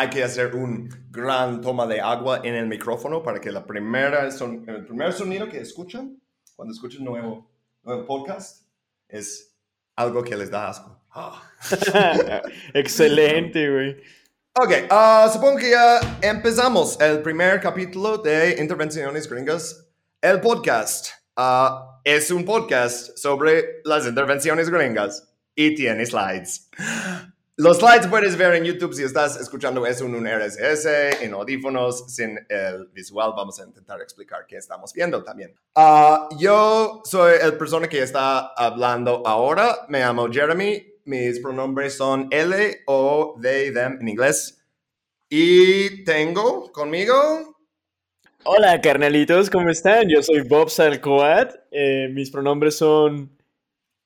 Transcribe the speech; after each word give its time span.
hay 0.00 0.10
que 0.10 0.22
hacer 0.22 0.54
un 0.54 0.88
gran 1.10 1.60
toma 1.60 1.84
de 1.86 2.00
agua 2.00 2.40
en 2.44 2.54
el 2.54 2.66
micrófono 2.66 3.20
para 3.20 3.40
que 3.40 3.50
la 3.50 3.66
primera 3.66 4.30
son, 4.30 4.64
el 4.68 4.86
primer 4.86 5.12
sonido 5.12 5.48
que 5.48 5.58
escuchan 5.58 6.16
cuando 6.54 6.72
escuchan 6.72 7.04
nuevo, 7.04 7.50
nuevo 7.82 8.06
podcast 8.06 8.62
es 9.08 9.56
algo 9.96 10.22
que 10.22 10.36
les 10.36 10.50
da 10.50 10.68
asco. 10.68 11.00
Ah. 11.10 11.42
Excelente, 12.74 13.68
güey. 13.68 13.96
Ok, 14.60 14.70
uh, 14.90 15.32
supongo 15.32 15.56
que 15.58 15.70
ya 15.70 16.00
empezamos 16.22 17.00
el 17.00 17.20
primer 17.20 17.60
capítulo 17.60 18.18
de 18.18 18.56
Intervenciones 18.60 19.28
Gringas, 19.28 19.88
el 20.20 20.40
podcast. 20.40 21.08
Uh, 21.36 22.00
es 22.04 22.30
un 22.30 22.44
podcast 22.44 23.16
sobre 23.18 23.82
las 23.84 24.06
intervenciones 24.06 24.70
gringas 24.70 25.28
y 25.56 25.74
tiene 25.74 26.06
slides. 26.06 26.70
Los 27.60 27.78
slides 27.78 28.06
puedes 28.06 28.36
ver 28.38 28.54
en 28.54 28.62
YouTube 28.62 28.94
si 28.94 29.02
estás 29.02 29.38
escuchando 29.40 29.84
eso 29.84 30.04
en 30.04 30.14
un 30.14 30.28
RSS, 30.28 30.86
en 31.22 31.32
audífonos, 31.32 32.04
sin 32.06 32.38
el 32.48 32.86
visual. 32.92 33.32
Vamos 33.36 33.58
a 33.58 33.64
intentar 33.64 34.00
explicar 34.00 34.46
qué 34.46 34.58
estamos 34.58 34.92
viendo 34.92 35.24
también. 35.24 35.56
Uh, 35.74 36.38
yo 36.38 37.02
soy 37.04 37.34
el 37.42 37.58
persona 37.58 37.88
que 37.88 38.00
está 38.00 38.54
hablando 38.54 39.26
ahora. 39.26 39.86
Me 39.88 39.98
llamo 39.98 40.28
Jeremy. 40.30 40.86
Mis 41.06 41.40
pronombres 41.40 41.96
son 41.96 42.28
él 42.30 42.54
o 42.86 43.36
they, 43.42 43.72
them 43.74 43.98
en 44.00 44.06
inglés. 44.06 44.64
Y 45.28 46.04
tengo 46.04 46.70
conmigo 46.70 47.58
Hola, 48.44 48.80
carnalitos, 48.80 49.50
¿cómo 49.50 49.68
están? 49.68 50.08
Yo 50.08 50.22
soy 50.22 50.42
Bob 50.42 50.70
Salcoat. 50.70 51.56
Eh, 51.72 52.08
mis 52.12 52.30
pronombres 52.30 52.76
son 52.76 53.36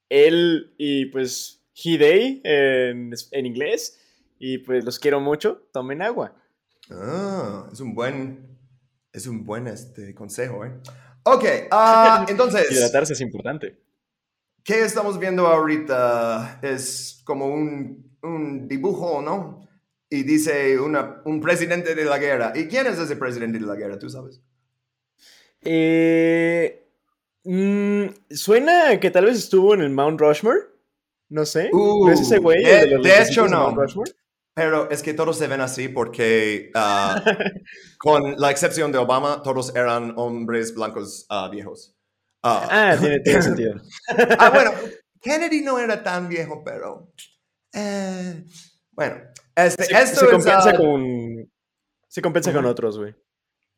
él 0.09 0.74
y 0.79 1.07
pues 1.07 1.62
he, 1.74 1.98
they 1.98 2.40
en, 2.44 3.12
en, 3.30 3.46
inglés. 3.46 3.98
Y 4.38 4.58
pues 4.58 4.84
los 4.84 4.98
quiero 4.98 5.20
mucho. 5.20 5.68
Tomen 5.72 6.02
agua. 6.02 6.34
Ah, 6.90 7.68
es 7.72 7.80
un 7.80 7.95
buen, 7.95 8.58
es 9.12 9.26
un 9.26 9.45
buen 9.45 9.66
este, 9.68 10.14
consejo, 10.14 10.64
¿eh? 10.64 10.73
Ok, 11.24 11.45
uh, 11.70 12.24
entonces. 12.29 12.70
Hidratarse 12.70 13.12
es 13.12 13.20
importante. 13.20 13.79
¿Qué 14.64 14.84
estamos 14.84 15.18
viendo 15.18 15.46
ahorita? 15.46 16.60
Es 16.62 17.23
como 17.24 17.46
un, 17.46 18.16
un 18.23 18.68
dibujo, 18.68 19.23
¿no? 19.23 19.62
y 20.12 20.24
dice 20.24 20.79
una, 20.79 21.23
un 21.24 21.40
presidente 21.40 21.95
de 21.95 22.04
la 22.04 22.18
guerra. 22.18 22.52
¿Y 22.54 22.66
quién 22.66 22.86
es 22.86 22.98
ese 22.98 23.16
presidente 23.16 23.59
de 23.59 23.64
la 23.64 23.76
guerra? 23.76 23.98
¿Tú 23.98 24.10
sabes? 24.10 24.42
Eh, 25.62 26.86
mm, 27.45 28.09
suena 28.29 29.01
que 29.01 29.10
tal 29.10 29.24
vez 29.24 29.38
estuvo 29.38 29.73
en 29.73 29.80
el 29.80 29.88
Mount 29.88 30.20
Rushmore. 30.20 30.59
No 31.33 31.47
sé. 31.47 31.71
Uh, 31.73 32.07
¿No 32.07 32.13
es 32.13 32.21
ese 32.21 32.38
güey? 32.38 32.63
De, 32.63 32.99
de, 32.99 33.23
hecho, 33.23 33.49
no. 33.49 33.75
Pero 34.55 34.91
es 34.91 35.02
que 35.02 35.15
todos 35.15 35.38
se 35.38 35.47
ven 35.47 35.63
así 35.63 35.88
porque, 35.88 36.71
ah, 36.75 37.25
con 37.99 38.37
la 38.37 38.51
excepción 38.51 38.93
de 38.93 38.99
Obama, 38.99 39.43
todos 39.43 39.75
eran 39.75 40.13
hombres 40.19 40.75
blancos 40.75 41.27
uh, 41.30 41.51
viejos. 41.51 41.97
Uh, 42.45 42.69
ah, 42.69 42.97
tiene, 43.01 43.21
tiene 43.21 43.41
sentido. 43.43 43.80
ah, 44.38 44.51
bueno, 44.51 44.73
Kennedy 45.23 45.63
no 45.63 45.79
era 45.79 46.03
tan 46.03 46.29
viejo, 46.29 46.63
pero. 46.63 47.10
Eh, 47.73 48.45
bueno, 48.91 49.23
este, 49.57 49.85
se, 49.85 50.03
esto 50.03 50.21
se 50.21 50.30
compensa 50.30 50.77
con. 50.77 51.51
Se 52.09 52.21
compensa 52.21 52.53
con 52.53 52.66
otros, 52.66 52.99
güey. 52.99 53.15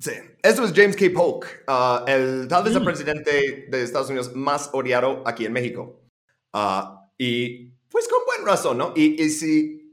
Sí, 0.00 0.10
esto 0.42 0.64
es 0.64 0.72
James 0.74 0.96
K. 0.96 1.04
Polk, 1.14 1.46
uh, 1.68 2.04
el 2.08 2.48
tal 2.48 2.64
vez 2.64 2.74
el 2.74 2.82
mm. 2.82 2.84
presidente 2.84 3.66
de 3.70 3.82
Estados 3.84 4.08
Unidos 4.08 4.34
más 4.34 4.70
odiado 4.72 5.22
aquí 5.24 5.46
en 5.46 5.52
México. 5.52 6.00
Y 7.18 7.70
pues 7.88 8.08
con 8.08 8.20
buena 8.26 8.52
razón, 8.52 8.78
¿no? 8.78 8.92
Y, 8.96 9.22
y 9.22 9.30
si 9.30 9.84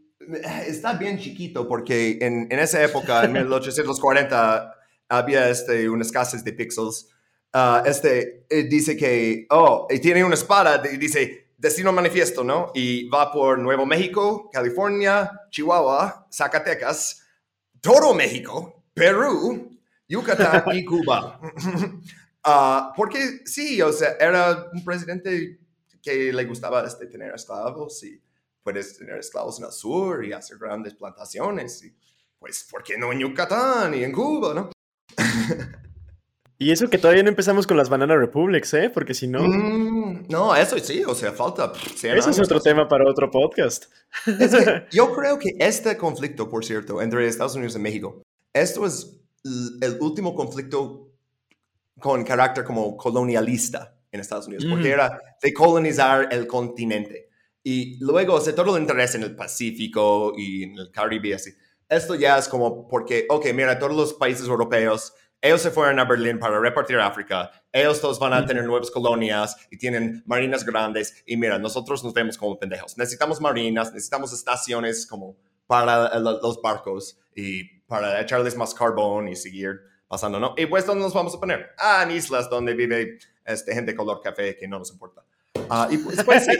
está 0.67 0.93
bien 0.93 1.19
chiquito 1.19 1.67
porque 1.67 2.17
en, 2.21 2.47
en 2.51 2.59
esa 2.59 2.83
época, 2.83 3.23
en 3.23 3.33
1840, 3.33 4.75
había 5.09 5.49
este, 5.49 5.89
una 5.89 6.03
escasez 6.03 6.43
de 6.43 6.53
píxeles. 6.53 7.07
Uh, 7.53 7.85
este 7.85 8.45
eh, 8.49 8.63
dice 8.63 8.95
que, 8.95 9.45
oh, 9.49 9.85
y 9.89 9.99
tiene 9.99 10.23
una 10.23 10.35
espada 10.35 10.81
y 10.89 10.95
dice, 10.95 11.53
destino 11.57 11.91
manifiesto, 11.91 12.43
¿no? 12.45 12.71
Y 12.73 13.09
va 13.09 13.31
por 13.31 13.59
Nuevo 13.59 13.85
México, 13.85 14.49
California, 14.51 15.31
Chihuahua, 15.49 16.27
Zacatecas, 16.31 17.23
todo 17.81 18.13
México, 18.13 18.85
Perú, 18.93 19.77
Yucatán 20.07 20.63
y 20.73 20.85
Cuba. 20.85 21.41
uh, 22.45 22.93
porque 22.95 23.41
sí, 23.45 23.81
o 23.81 23.91
sea, 23.91 24.15
era 24.17 24.69
un 24.73 24.83
presidente 24.85 25.59
que 26.01 26.33
le 26.33 26.45
gustaba 26.45 26.85
este, 26.85 27.07
tener 27.07 27.33
esclavos 27.33 28.03
y 28.03 28.21
puedes 28.63 28.97
tener 28.97 29.17
esclavos 29.17 29.59
en 29.59 29.65
el 29.65 29.71
sur 29.71 30.25
y 30.25 30.33
hacer 30.33 30.57
grandes 30.57 30.95
plantaciones. 30.95 31.83
Y, 31.83 31.95
pues, 32.39 32.67
¿por 32.69 32.83
qué 32.83 32.97
no 32.97 33.11
en 33.11 33.19
Yucatán 33.19 33.93
y 33.93 34.03
en 34.03 34.11
Cuba, 34.11 34.53
no? 34.53 34.69
Y 36.61 36.71
eso 36.71 36.87
que 36.91 36.99
todavía 36.99 37.23
no 37.23 37.29
empezamos 37.29 37.65
con 37.65 37.75
las 37.75 37.89
Banana 37.89 38.15
Republics, 38.15 38.75
¿eh? 38.75 38.91
Porque 38.93 39.15
si 39.15 39.27
no... 39.27 39.41
Mm, 39.41 40.27
no, 40.29 40.55
eso 40.55 40.77
sí, 40.77 41.03
o 41.03 41.15
sea, 41.15 41.31
falta... 41.31 41.73
Eso 42.03 42.29
es 42.29 42.39
otro 42.39 42.59
tema 42.61 42.87
para 42.87 43.09
otro 43.09 43.31
podcast. 43.31 43.85
yo 44.91 45.11
creo 45.11 45.39
que 45.39 45.55
este 45.57 45.97
conflicto, 45.97 46.47
por 46.51 46.63
cierto, 46.63 47.01
entre 47.01 47.25
Estados 47.25 47.55
Unidos 47.55 47.75
y 47.77 47.79
México, 47.79 48.21
esto 48.53 48.85
es 48.85 49.19
el 49.43 49.97
último 50.01 50.35
conflicto 50.35 51.09
con 51.99 52.23
carácter 52.23 52.63
como 52.63 52.95
colonialista 52.95 53.95
en 54.11 54.19
Estados 54.19 54.47
Unidos, 54.47 54.65
porque 54.69 54.89
mm. 54.89 54.93
era 54.93 55.19
de 55.41 55.53
colonizar 55.53 56.27
el 56.31 56.47
continente. 56.47 57.29
Y 57.63 57.97
luego, 58.03 58.35
o 58.35 58.41
sea, 58.41 58.55
todo 58.55 58.75
el 58.75 58.81
interés 58.81 59.15
en 59.15 59.23
el 59.23 59.35
Pacífico 59.35 60.33
y 60.35 60.63
en 60.63 60.77
el 60.77 60.91
Caribe, 60.91 61.35
así. 61.35 61.51
Esto 61.87 62.15
ya 62.15 62.37
es 62.37 62.47
como 62.47 62.87
porque, 62.87 63.25
ok, 63.29 63.47
mira, 63.53 63.77
todos 63.77 63.95
los 63.95 64.13
países 64.13 64.47
europeos 64.47 65.13
ellos 65.41 65.61
se 65.61 65.71
fueron 65.71 65.99
a 65.99 66.05
Berlín 66.05 66.37
para 66.37 66.59
repartir 66.59 66.99
África. 66.99 67.51
Ellos 67.71 67.99
todos 67.99 68.19
van 68.19 68.33
a 68.33 68.45
tener 68.45 68.63
nuevas 68.63 68.91
colonias 68.91 69.57
y 69.71 69.77
tienen 69.77 70.21
marinas 70.27 70.63
grandes. 70.63 71.23
Y 71.25 71.35
mira, 71.35 71.57
nosotros 71.57 72.03
nos 72.03 72.13
vemos 72.13 72.37
como 72.37 72.59
pendejos. 72.59 72.95
Necesitamos 72.95 73.41
marinas, 73.41 73.91
necesitamos 73.91 74.31
estaciones 74.33 75.07
como 75.07 75.35
para 75.65 76.19
los 76.19 76.61
barcos 76.61 77.19
y 77.35 77.63
para 77.87 78.21
echarles 78.21 78.55
más 78.55 78.75
carbón 78.75 79.29
y 79.29 79.35
seguir 79.35 79.79
pasando, 80.07 80.39
¿no? 80.39 80.53
Y 80.57 80.67
pues, 80.67 80.85
¿dónde 80.85 81.03
nos 81.03 81.13
vamos 81.13 81.33
a 81.33 81.39
poner? 81.39 81.71
Ah, 81.79 82.03
en 82.03 82.11
islas 82.11 82.47
donde 82.47 82.75
vive 82.75 83.17
este, 83.45 83.73
gente 83.73 83.95
color 83.95 84.21
café 84.21 84.55
que 84.57 84.67
no 84.67 84.79
nos 84.79 84.91
importa. 84.91 85.23
Uh, 85.55 85.91
y 85.91 85.97
pues, 85.97 86.23
pues 86.23 86.45
sí. 86.45 86.51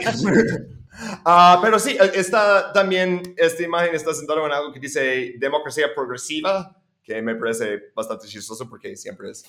uh, 1.25 1.59
pero 1.61 1.79
sí, 1.79 1.97
está 2.13 2.71
también, 2.73 3.35
esta 3.37 3.63
imagen 3.63 3.95
está 3.95 4.13
sentada 4.13 4.45
en 4.45 4.51
algo 4.51 4.71
que 4.73 4.79
dice 4.79 5.33
democracia 5.37 5.93
progresiva 5.93 6.77
que 7.03 7.21
me 7.21 7.35
parece 7.35 7.91
bastante 7.95 8.27
chistoso 8.27 8.69
porque 8.69 8.95
siempre 8.95 9.31
es 9.31 9.43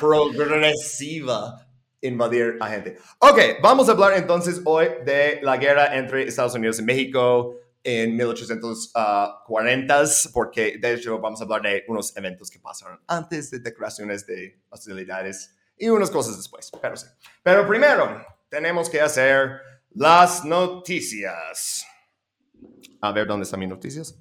progresiva 0.00 1.66
invadir 2.00 2.56
a 2.60 2.68
gente. 2.68 2.98
Ok, 3.18 3.38
vamos 3.62 3.88
a 3.88 3.92
hablar 3.92 4.14
entonces 4.16 4.60
hoy 4.64 4.88
de 5.04 5.40
la 5.42 5.56
guerra 5.56 5.96
entre 5.96 6.24
Estados 6.24 6.54
Unidos 6.54 6.78
y 6.78 6.82
México 6.82 7.56
en 7.82 8.16
1840, 8.16 10.04
porque 10.32 10.76
de 10.78 10.94
hecho 10.94 11.18
vamos 11.20 11.40
a 11.40 11.44
hablar 11.44 11.62
de 11.62 11.84
unos 11.88 12.16
eventos 12.16 12.50
que 12.50 12.58
pasaron 12.58 13.00
antes 13.06 13.50
de 13.50 13.60
declaraciones 13.60 14.26
de 14.26 14.60
hostilidades 14.68 15.55
y 15.78 15.88
unas 15.88 16.10
cosas 16.10 16.36
después, 16.36 16.70
pero 16.80 16.96
sí. 16.96 17.06
Pero 17.42 17.66
primero, 17.66 18.24
tenemos 18.48 18.88
que 18.88 19.00
hacer 19.00 19.60
las 19.94 20.44
noticias. 20.44 21.86
A 23.00 23.12
ver, 23.12 23.26
¿dónde 23.26 23.44
están 23.44 23.60
mis 23.60 23.68
noticias? 23.68 24.18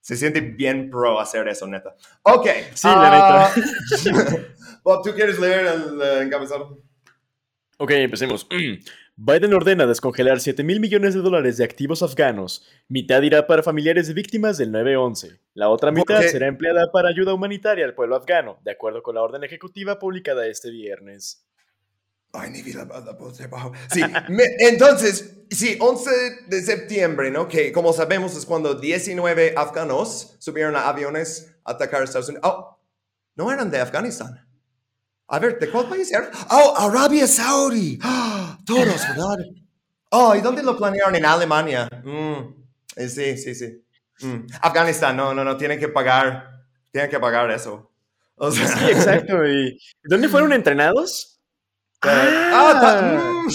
Se 0.00 0.16
siente 0.16 0.40
bien 0.40 0.88
pro 0.88 1.20
hacer 1.20 1.46
eso, 1.48 1.66
neta. 1.66 1.94
Ok. 2.22 2.46
Sí, 2.72 2.88
la 2.88 3.10
neta. 3.10 3.46
Ah, 3.46 3.54
Bob, 4.82 5.02
¿tú 5.02 5.14
quieres 5.14 5.38
leer 5.38 5.66
el 5.66 5.98
uh, 5.98 6.22
encabezado? 6.22 6.82
Ok, 7.76 7.90
empecemos. 7.90 8.46
Biden 9.20 9.52
ordena 9.52 9.84
descongelar 9.84 10.38
7 10.38 10.62
mil 10.62 10.78
millones 10.78 11.12
de 11.12 11.20
dólares 11.20 11.56
de 11.56 11.64
activos 11.64 12.04
afganos. 12.04 12.64
Mitad 12.86 13.20
irá 13.22 13.48
para 13.48 13.64
familiares 13.64 14.06
de 14.06 14.14
víctimas 14.14 14.58
del 14.58 14.70
9-11. 14.70 15.40
La 15.54 15.70
otra 15.70 15.90
mitad 15.90 16.22
será 16.22 16.46
empleada 16.46 16.92
para 16.92 17.08
ayuda 17.08 17.34
humanitaria 17.34 17.84
al 17.84 17.94
pueblo 17.94 18.14
afgano, 18.14 18.60
de 18.62 18.70
acuerdo 18.70 19.02
con 19.02 19.16
la 19.16 19.22
orden 19.22 19.42
ejecutiva 19.42 19.98
publicada 19.98 20.46
este 20.46 20.70
viernes. 20.70 21.44
Ay, 22.32 22.50
ni 22.50 22.62
vida, 22.62 22.86
Sí, 23.90 24.02
entonces, 24.60 25.40
sí, 25.50 25.76
11 25.80 26.10
de 26.46 26.62
septiembre, 26.62 27.32
¿no? 27.32 27.48
Que 27.48 27.72
como 27.72 27.92
sabemos 27.92 28.36
es 28.36 28.46
cuando 28.46 28.76
19 28.76 29.54
afganos 29.56 30.36
subieron 30.38 30.76
a 30.76 30.88
aviones 30.88 31.56
a 31.64 31.72
atacar 31.72 32.02
a 32.02 32.04
Estados 32.04 32.28
Unidos. 32.28 32.48
Oh, 32.48 32.78
no 33.34 33.50
eran 33.50 33.68
de 33.72 33.80
Afganistán. 33.80 34.47
A 35.28 35.38
ver, 35.38 35.58
¿de 35.58 35.70
cuál 35.70 35.88
país? 35.88 36.10
Oh, 36.50 36.74
Arabia 36.76 37.26
Saudí. 37.26 37.98
todos, 38.66 38.86
¿verdad? 39.08 39.36
Oh, 40.10 40.34
¿y 40.34 40.40
dónde 40.40 40.62
lo 40.62 40.76
planearon? 40.76 41.14
En 41.14 41.26
Alemania. 41.26 41.88
Mm, 42.02 42.54
eh, 42.96 43.08
sí, 43.08 43.36
sí, 43.36 43.54
sí. 43.54 43.84
Mm, 44.20 44.46
Afganistán, 44.62 45.16
no, 45.16 45.34
no, 45.34 45.44
no, 45.44 45.56
tienen 45.56 45.78
que 45.78 45.88
pagar, 45.88 46.64
tienen 46.90 47.10
que 47.10 47.20
pagar 47.20 47.50
eso. 47.50 47.92
Sí, 48.52 48.62
exacto. 48.88 49.46
¿Y 49.46 49.78
dónde 50.04 50.28
fueron 50.28 50.52
entrenados? 50.52 51.34
Ah, 52.00 52.80
ah 52.80 53.42
mm. 53.42 53.48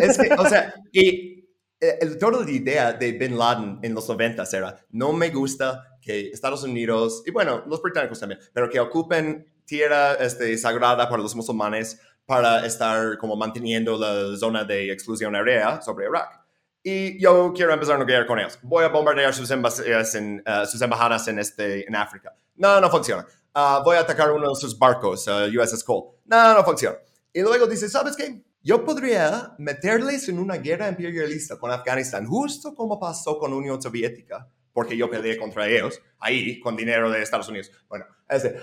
es 0.00 0.16
que, 0.16 0.32
o 0.32 0.48
sea, 0.48 0.72
y 0.90 1.44
eh, 1.78 1.98
el, 2.00 2.16
toda 2.16 2.42
la 2.42 2.50
idea 2.50 2.94
de 2.94 3.12
Bin 3.12 3.36
Laden 3.36 3.80
en 3.82 3.92
los 3.92 4.08
90 4.08 4.42
era, 4.54 4.80
no 4.88 5.12
me 5.12 5.28
gusta 5.28 5.98
que 6.00 6.30
Estados 6.30 6.62
Unidos, 6.62 7.22
y 7.26 7.30
bueno, 7.30 7.62
los 7.66 7.82
británicos 7.82 8.18
también, 8.18 8.40
pero 8.54 8.70
que 8.70 8.80
ocupen 8.80 9.46
tierra 9.68 10.14
este, 10.14 10.56
sagrada 10.58 11.08
para 11.08 11.22
los 11.22 11.36
musulmanes 11.36 12.00
para 12.26 12.66
estar 12.66 13.16
como 13.18 13.36
manteniendo 13.36 13.96
la 13.96 14.36
zona 14.36 14.64
de 14.64 14.92
exclusión 14.92 15.36
aérea 15.36 15.80
sobre 15.80 16.06
Irak. 16.06 16.40
Y 16.82 17.20
yo 17.20 17.52
quiero 17.54 17.72
empezar 17.72 17.96
una 17.96 18.04
guerra 18.04 18.26
con 18.26 18.38
ellos. 18.38 18.58
Voy 18.62 18.84
a 18.84 18.88
bombardear 18.88 19.34
sus, 19.34 19.50
embajadas 19.50 20.14
en, 20.14 20.42
uh, 20.46 20.66
sus 20.66 20.80
embajadas 20.80 21.28
en, 21.28 21.38
este, 21.38 21.86
en 21.86 21.94
África. 21.94 22.34
No, 22.56 22.80
no 22.80 22.90
funciona. 22.90 23.26
Uh, 23.54 23.82
voy 23.84 23.96
a 23.96 24.00
atacar 24.00 24.32
uno 24.32 24.48
de 24.48 24.56
sus 24.56 24.78
barcos, 24.78 25.26
uh, 25.28 25.60
USS 25.60 25.84
Cole. 25.84 26.18
No, 26.24 26.54
no 26.54 26.64
funciona. 26.64 26.96
Y 27.32 27.42
luego 27.42 27.66
dice, 27.66 27.88
¿sabes 27.88 28.16
qué? 28.16 28.42
Yo 28.62 28.84
podría 28.84 29.54
meterles 29.58 30.28
en 30.28 30.38
una 30.38 30.56
guerra 30.56 30.88
imperialista 30.88 31.58
con 31.58 31.70
Afganistán, 31.70 32.26
justo 32.26 32.74
como 32.74 32.98
pasó 32.98 33.38
con 33.38 33.52
Unión 33.52 33.80
Soviética, 33.80 34.48
porque 34.72 34.96
yo 34.96 35.10
peleé 35.10 35.36
contra 35.36 35.68
ellos, 35.68 36.00
ahí, 36.18 36.60
con 36.60 36.76
dinero 36.76 37.10
de 37.10 37.22
Estados 37.22 37.48
Unidos. 37.48 37.70
Bueno, 37.88 38.06
este. 38.28 38.56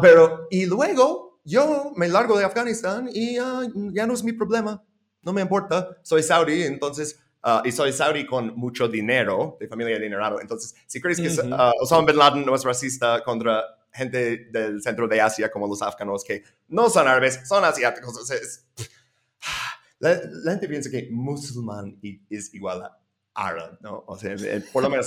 pero, 0.00 0.46
y 0.50 0.66
luego 0.66 1.40
yo 1.44 1.92
me 1.96 2.08
largo 2.08 2.38
de 2.38 2.44
Afganistán 2.44 3.08
y 3.12 3.36
ya 3.36 4.06
no 4.06 4.14
es 4.14 4.22
mi 4.22 4.32
problema. 4.32 4.82
No 5.22 5.32
me 5.32 5.40
importa. 5.40 5.96
Soy 6.02 6.22
saudí, 6.22 6.62
entonces 6.62 7.20
Uh, 7.44 7.64
y 7.64 7.70
soy 7.70 7.92
saudí 7.92 8.26
con 8.26 8.56
mucho 8.56 8.88
dinero, 8.88 9.56
de 9.60 9.68
familia 9.68 9.96
adinerada. 9.96 10.36
Entonces, 10.40 10.74
si 10.86 11.00
crees 11.00 11.20
que 11.20 11.28
uh, 11.28 11.72
Osama 11.80 12.04
Bin 12.04 12.16
Laden 12.16 12.44
no 12.44 12.54
es 12.54 12.64
racista 12.64 13.22
contra 13.22 13.62
gente 13.92 14.48
del 14.50 14.82
centro 14.82 15.06
de 15.06 15.20
Asia 15.20 15.50
como 15.50 15.68
los 15.68 15.80
afganos, 15.80 16.24
que 16.24 16.42
no 16.66 16.90
son 16.90 17.06
árabes, 17.06 17.40
son 17.48 17.64
asiáticos, 17.64 18.10
entonces, 18.10 18.66
la, 20.00 20.20
la, 20.44 20.50
gente 20.52 20.68
piensa 20.68 20.90
que 20.90 21.08
musulmán 21.12 21.96
es 22.28 22.52
igual 22.54 22.82
a 22.82 22.98
árabe, 23.38 23.78
¿no? 23.80 24.04
O 24.06 24.16
sea, 24.16 24.36
por 24.72 24.82
lo 24.82 24.90
menos 24.90 25.06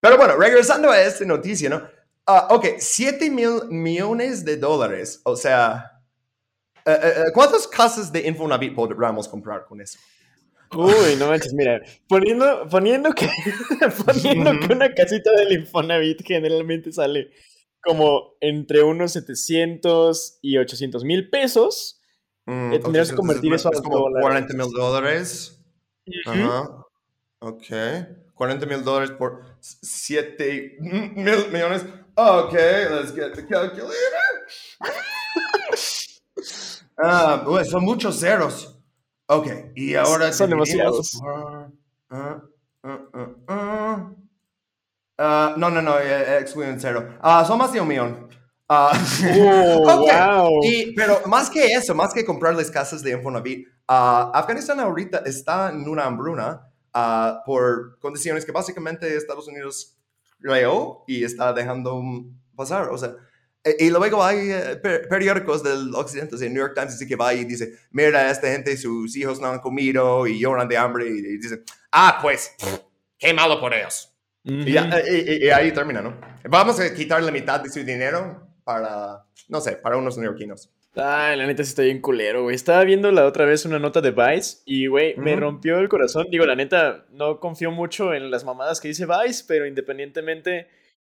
Pero 0.00 0.16
bueno, 0.16 0.36
regresando 0.36 0.90
a 0.90 1.00
esta 1.00 1.24
noticia, 1.24 1.68
¿no? 1.70 1.76
Uh, 2.26 2.54
ok, 2.54 2.66
7 2.78 3.30
mil 3.30 3.64
millones 3.70 4.44
de 4.44 4.58
dólares, 4.58 5.20
o 5.24 5.34
sea, 5.34 6.02
eh, 6.84 7.24
¿cuántas 7.32 7.66
casas 7.66 8.12
de 8.12 8.26
Infonavit 8.28 8.74
podríamos 8.74 9.26
comprar 9.26 9.64
con 9.64 9.80
eso? 9.80 9.98
Uy, 10.76 11.16
no 11.18 11.28
manches, 11.28 11.54
mira, 11.54 11.80
poniendo, 12.06 12.68
poniendo, 12.68 13.14
que, 13.14 13.26
poniendo 14.04 14.52
que 14.60 14.72
una 14.72 14.92
casita 14.92 15.32
del 15.32 15.52
Infonavit 15.52 16.22
generalmente 16.22 16.92
sale 16.92 17.30
como 17.80 18.34
entre 18.40 18.82
unos 18.82 19.12
700 19.12 20.40
y 20.42 20.58
800 20.58 21.04
mil 21.04 21.30
pesos, 21.30 22.02
mm, 22.44 22.72
eh, 22.74 22.78
tendrías 22.80 23.10
que 23.10 23.16
convertir 23.16 23.54
eso 23.54 23.68
a 23.68 23.82
como 23.82 24.10
40 24.20 24.52
mil 24.54 24.70
dólares. 24.70 25.58
Ajá. 26.26 26.87
Ok. 27.40 27.66
40 28.34 28.66
mil 28.66 28.84
dólares 28.84 29.10
por 29.10 29.42
7 29.60 30.76
mil 30.80 31.50
millones. 31.50 31.84
Ok, 32.14 32.52
let's 32.52 33.12
get 33.12 33.34
the 33.34 33.44
calculator. 33.46 33.96
ah, 37.02 37.42
pues 37.44 37.70
son 37.70 37.84
muchos 37.84 38.18
ceros. 38.18 38.76
Ok, 39.26 39.46
y 39.74 39.94
ahora... 39.94 40.32
Son 40.32 40.48
demasiados. 40.48 41.12
Uh, 41.14 41.66
uh, 42.82 42.88
uh, 43.48 44.14
no, 45.56 45.70
no, 45.70 45.82
no, 45.82 45.98
eh, 45.98 46.38
excluyen 46.38 46.80
cero. 46.80 47.18
son 47.46 47.58
más 47.58 47.72
de 47.72 47.80
un 47.80 47.88
millón. 47.88 48.28
oh, 48.70 48.92
wow. 49.84 50.60
y, 50.62 50.94
pero 50.94 51.22
más 51.26 51.50
que 51.50 51.66
eso, 51.66 51.94
más 51.94 52.12
que 52.12 52.24
comprarles 52.24 52.70
casas 52.70 53.02
de 53.02 53.12
Infonavit, 53.12 53.66
Afganistán 53.86 54.80
ahorita 54.80 55.22
está 55.24 55.70
en 55.70 55.88
una 55.88 56.04
hambruna 56.04 56.68
por 57.44 57.98
condiciones 58.00 58.44
que 58.44 58.52
básicamente 58.52 59.16
Estados 59.16 59.48
Unidos 59.48 59.96
creó 60.40 61.04
y 61.06 61.24
está 61.24 61.52
dejando 61.52 62.02
pasar. 62.54 62.88
O 62.90 62.98
sea, 62.98 63.16
eh, 63.64 63.76
y 63.80 63.90
luego 63.90 64.22
hay 64.22 64.50
eh, 64.50 64.80
periódicos 65.10 65.62
del 65.62 65.94
occidente, 65.94 66.36
o 66.36 66.38
sea, 66.38 66.48
New 66.48 66.60
York 66.62 66.74
Times 66.74 66.92
dice 66.92 67.06
que 67.06 67.16
va 67.16 67.34
y 67.34 67.44
dice, 67.44 67.74
mira, 67.90 68.30
esta 68.30 68.48
gente, 68.48 68.76
sus 68.76 69.16
hijos 69.16 69.40
no 69.40 69.48
han 69.48 69.58
comido 69.58 70.26
y 70.26 70.38
lloran 70.38 70.68
de 70.68 70.76
hambre, 70.76 71.08
y, 71.08 71.38
dice, 71.38 71.64
ah, 71.92 72.18
pues, 72.22 72.54
qué 73.18 73.34
malo 73.34 73.60
por 73.60 73.74
ellos. 73.74 74.14
y, 74.44 74.72
y, 74.72 75.50
ahí 75.50 75.72
termina, 75.72 76.00
¿no? 76.00 76.18
Vamos 76.48 76.80
a 76.80 76.94
quitar 76.94 77.22
la 77.22 77.32
mitad 77.32 77.60
de 77.60 77.68
su 77.68 77.80
dinero 77.84 78.48
para, 78.64 79.24
no 79.48 79.60
sé, 79.60 79.72
para 79.72 79.96
unos 79.96 80.16
neoyorquinos. 80.16 80.70
Ay, 80.94 81.36
la 81.36 81.46
neta 81.46 81.62
sí 81.62 81.70
está 81.70 81.82
bien 81.82 82.00
culero, 82.00 82.42
güey. 82.42 82.56
Estaba 82.56 82.82
viendo 82.84 83.12
la 83.12 83.24
otra 83.26 83.44
vez 83.44 83.64
una 83.64 83.78
nota 83.78 84.00
de 84.00 84.10
Vice 84.10 84.58
y, 84.64 84.86
güey, 84.86 85.16
me 85.16 85.36
rompió 85.36 85.78
el 85.78 85.88
corazón. 85.88 86.26
Digo, 86.30 86.44
la 86.46 86.56
neta, 86.56 87.06
no 87.10 87.38
confío 87.38 87.70
mucho 87.70 88.14
en 88.14 88.30
las 88.30 88.44
mamadas 88.44 88.80
que 88.80 88.88
dice 88.88 89.06
Vice, 89.06 89.44
pero 89.46 89.66
independientemente 89.66 90.68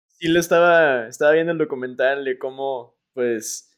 sí 0.08 0.28
lo 0.28 0.40
estaba, 0.40 1.08
estaba 1.08 1.32
viendo 1.32 1.52
el 1.54 1.58
documental 1.58 2.26
de 2.26 2.38
cómo, 2.38 3.00
pues, 3.14 3.78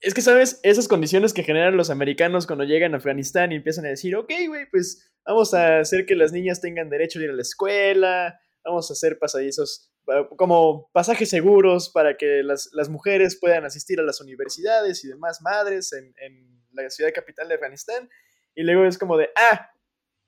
es 0.00 0.14
que, 0.14 0.20
¿sabes? 0.20 0.60
Esas 0.62 0.86
condiciones 0.86 1.32
que 1.32 1.42
generan 1.44 1.76
los 1.76 1.90
americanos 1.90 2.46
cuando 2.46 2.64
llegan 2.64 2.94
a 2.94 2.98
Afganistán 2.98 3.52
y 3.52 3.56
empiezan 3.56 3.86
a 3.86 3.88
decir, 3.90 4.16
ok, 4.16 4.30
güey, 4.48 4.68
pues 4.70 5.10
vamos 5.24 5.54
a 5.54 5.80
hacer 5.80 6.04
que 6.04 6.14
las 6.14 6.32
niñas 6.32 6.60
tengan 6.60 6.90
derecho 6.90 7.18
a 7.18 7.22
ir 7.22 7.30
a 7.30 7.34
la 7.34 7.42
escuela, 7.42 8.40
vamos 8.64 8.90
a 8.90 8.92
hacer 8.92 9.18
pasadizos 9.18 9.90
como 10.36 10.90
pasajes 10.92 11.28
seguros 11.28 11.90
para 11.90 12.16
que 12.16 12.42
las, 12.42 12.70
las 12.72 12.88
mujeres 12.88 13.38
puedan 13.40 13.64
asistir 13.64 14.00
a 14.00 14.02
las 14.02 14.20
universidades 14.20 15.04
y 15.04 15.08
demás 15.08 15.42
madres 15.42 15.92
en, 15.92 16.14
en 16.18 16.62
la 16.72 16.88
ciudad 16.90 17.12
capital 17.14 17.48
de 17.48 17.54
Afganistán. 17.54 18.08
Y 18.54 18.62
luego 18.62 18.84
es 18.84 18.98
como 18.98 19.16
de, 19.16 19.30
ah, 19.36 19.70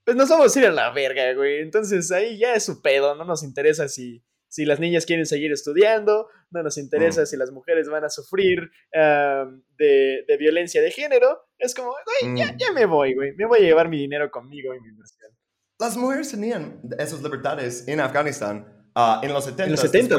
pues 0.05 0.17
nos 0.17 0.29
vamos 0.29 0.55
a 0.55 0.59
ir 0.59 0.67
a 0.67 0.73
la 0.73 0.91
verga, 0.91 1.33
güey. 1.35 1.61
Entonces 1.61 2.11
ahí 2.13 2.39
ya 2.39 2.55
es 2.55 2.65
su 2.65 2.83
pedo, 2.83 3.15
no 3.15 3.25
nos 3.25 3.43
interesa 3.43 3.89
si, 3.89 4.25
si 4.49 4.65
las 4.65 4.81
niñas 4.81 5.07
quieren 5.07 5.27
seguir 5.27 5.53
estudiando, 5.53 6.29
no 6.51 6.63
nos 6.63 6.79
interesa 6.79 7.23
mm. 7.23 7.27
si 7.27 7.37
las 7.37 7.51
mujeres 7.51 7.89
van 7.89 8.05
a 8.05 8.11
sufrir 8.11 8.71
de, 8.93 10.25
de, 10.27 10.37
violencia 10.39 10.83
de 10.83 10.91
género. 10.91 11.47
Es 11.59 11.75
como, 11.75 11.91
güey, 11.91 12.37
ya, 12.37 12.53
mm. 12.53 12.57
ya, 12.59 12.73
me 12.73 12.87
voy, 12.87 13.15
güey. 13.15 13.35
Me 13.37 13.47
voy 13.47 13.61
a 13.61 13.63
llevar 13.63 13.89
mi 13.89 13.99
dinero 13.99 14.31
conmigo 14.31 14.75
y 14.75 14.81
mi 14.81 14.89
inversión. 14.89 15.31
Las 15.79 15.97
mujeres 15.97 16.31
tenían 16.31 16.81
esas 16.99 17.23
libertades 17.23 17.87
en 17.89 18.01
Afganistán 18.01 18.80
uh, 18.95 19.25
en 19.25 19.33
los 19.33 19.45
70. 19.45 19.65
En 19.65 19.71
los 19.73 19.81
70, 19.81 20.17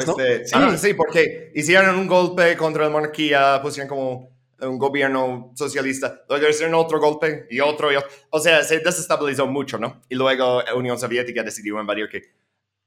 ¿no? 0.58 0.70
sí. 0.72 0.78
sí, 0.78 0.94
porque 0.94 1.52
hicieron 1.54 1.98
un 1.98 2.06
golpe 2.06 2.56
contra 2.56 2.84
la 2.84 2.90
monarquía, 2.90 3.60
pusieron 3.62 3.88
como 3.88 4.32
un 4.60 4.78
gobierno 4.78 5.52
socialista, 5.56 6.22
luego 6.28 6.48
hicieron 6.48 6.74
otro 6.74 7.00
golpe 7.00 7.46
y 7.50 7.60
otro 7.60 7.92
y 7.92 7.96
otro. 7.96 8.08
O 8.30 8.38
sea, 8.38 8.62
se 8.62 8.78
desestabilizó 8.78 9.46
mucho, 9.46 9.78
¿no? 9.78 10.02
Y 10.08 10.14
luego 10.14 10.62
la 10.62 10.74
Unión 10.74 10.98
Soviética 10.98 11.42
decidió 11.42 11.80
invadir 11.80 12.08
que 12.08 12.22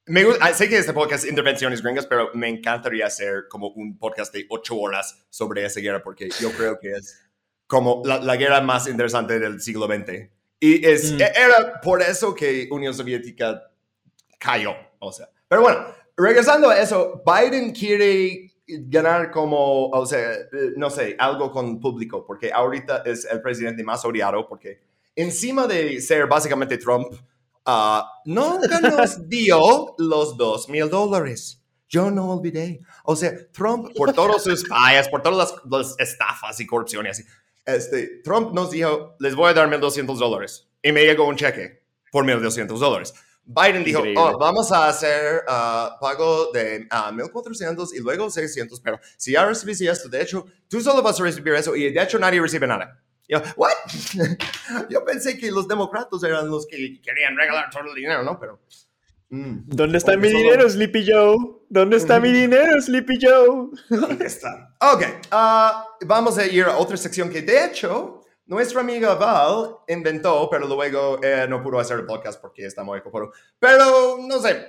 me 0.08 0.24
ah, 0.40 0.54
sé 0.54 0.70
que 0.70 0.78
este 0.78 0.94
podcast 0.94 1.24
es 1.24 1.30
intervenciones 1.32 1.82
gringas, 1.82 2.06
pero 2.06 2.30
me 2.36 2.48
encantaría 2.48 3.08
hacer 3.08 3.48
como 3.50 3.70
un 3.70 3.98
podcast 3.98 4.32
de 4.34 4.46
ocho 4.50 4.78
horas 4.78 5.26
sobre 5.30 5.66
esa 5.66 5.80
guerra, 5.80 6.04
porque 6.04 6.30
yo 6.40 6.52
creo 6.52 6.80
que 6.80 6.92
es 6.92 7.20
como 7.66 8.04
la, 8.06 8.36
guerra 8.36 8.62
más 8.62 8.88
interesante 8.88 9.40
del 9.40 9.60
siglo 9.62 9.88
XX. 9.88 10.30
Y 10.60 10.86
es, 10.86 11.12
mm. 11.12 11.22
e, 11.22 11.32
era 11.36 11.82
por 11.82 12.04
eso 12.04 12.36
que 12.36 12.68
Unión 12.70 12.94
Soviética 12.94 13.72
cayó. 14.38 14.76
O 15.00 15.12
sea, 15.12 15.28
pero 15.48 15.62
bueno, 15.62 15.86
regresando 16.18 16.70
a 16.70 16.80
eso, 16.80 17.24
Biden 17.26 17.72
quiere 17.72 18.52
ganar 18.68 19.32
como, 19.32 19.90
o 19.90 20.06
sea, 20.06 20.32
no 20.76 20.90
sé, 20.90 21.16
algo 21.20 21.52
con 21.52 21.80
público, 21.80 22.26
porque 22.26 22.52
ahorita 22.52 23.04
es 23.06 23.26
el 23.26 23.42
presidente 23.42 23.84
más 23.84 24.04
odiado, 24.06 24.48
porque 24.48 24.82
encima 25.16 25.68
de 25.68 26.02
ser 26.02 26.28
básicamente 26.28 26.78
Trump, 26.78 27.14
Uh, 27.68 28.04
nunca 28.26 28.80
nos 28.80 29.28
dio 29.28 29.96
los 29.98 30.38
dos 30.38 30.70
mil 30.70 30.88
dólares. 30.90 31.62
Yo 31.88 32.12
no 32.12 32.32
olvidé. 32.32 32.82
O 33.04 33.16
sea, 33.16 33.34
Trump, 33.52 33.90
por 33.96 34.14
todos 34.14 34.44
sus 34.44 34.68
fallas, 34.68 35.08
por 35.08 35.22
todas 35.22 35.56
las, 35.66 35.96
estafas 36.00 36.60
y 36.60 36.66
corrupciones, 36.66 37.26
este, 37.66 38.22
Trump 38.24 38.54
nos 38.54 38.72
dijo, 38.72 39.16
les 39.20 39.36
voy 39.36 39.50
a 39.50 39.54
dar 39.54 39.68
1.200 39.70 40.18
dólares. 40.18 40.68
Y 40.82 40.92
me 40.92 41.04
llegó 41.06 41.28
un 41.28 41.36
cheque 41.36 41.84
por 42.12 42.26
1.200 42.26 42.78
dólares. 42.78 43.14
Biden 43.46 43.84
dijo, 43.84 44.02
oh, 44.18 44.38
vamos 44.40 44.72
a 44.72 44.88
hacer 44.88 45.44
uh, 45.48 46.00
pago 46.00 46.52
de 46.52 46.80
uh, 46.82 46.88
ah, 46.90 47.12
1.400 47.14 47.94
y 47.94 48.00
luego 48.00 48.30
600, 48.30 48.80
pero 48.82 49.00
si 49.18 49.34
ya 49.34 49.46
recibiste 49.46 49.88
esto, 49.88 50.10
de 50.10 50.22
hecho, 50.22 50.46
tú 50.68 50.82
solo 50.82 51.04
vas 51.04 51.20
a 51.20 51.24
recibir 51.24 51.54
eso 51.54 51.76
y 51.76 51.92
de 51.92 52.02
hecho 52.02 52.18
nadie 52.18 52.42
recibe 52.42 52.66
nada. 52.66 53.00
Yo, 53.28 53.42
¿what? 53.56 53.72
Yo 54.90 55.04
pensé 55.04 55.38
que 55.38 55.52
los 55.52 55.68
demócratas 55.68 56.24
eran 56.24 56.50
los 56.50 56.66
que 56.68 57.00
querían 57.02 57.36
regalar 57.36 57.70
todo 57.72 57.84
el 57.90 57.96
dinero, 57.96 58.24
¿no? 58.24 58.40
Pero. 58.40 58.60
Mm, 59.30 59.64
¿Dónde 59.66 59.98
está 59.98 60.16
mi 60.16 60.30
dinero, 60.30 60.70
Sleepy 60.70 61.06
Joe? 61.08 61.36
¿Dónde 61.70 61.98
está 61.98 62.20
mi 62.20 62.32
dinero, 62.32 62.80
Sleepy 62.80 63.18
Joe? 63.20 63.70
¿Dónde 63.90 64.26
está? 64.26 64.76
Ok, 64.80 65.04
uh, 65.32 66.06
vamos 66.06 66.38
a 66.38 66.46
ir 66.46 66.66
a 66.66 66.78
otra 66.78 66.98
sección 66.98 67.30
que, 67.30 67.42
de 67.42 67.66
hecho, 67.66 68.22
nuestra 68.46 68.82
amiga 68.82 69.16
Val 69.16 69.78
inventó, 69.88 70.48
pero 70.50 70.68
luego 70.68 71.20
eh, 71.24 71.46
no 71.50 71.62
pudo 71.62 71.80
hacer 71.80 72.00
el 72.00 72.06
podcast 72.06 72.40
porque 72.40 72.66
está 72.66 72.84
muy 72.84 73.00
ocupado. 73.00 73.32
Pero, 73.60 74.20
no 74.22 74.40
sé, 74.40 74.68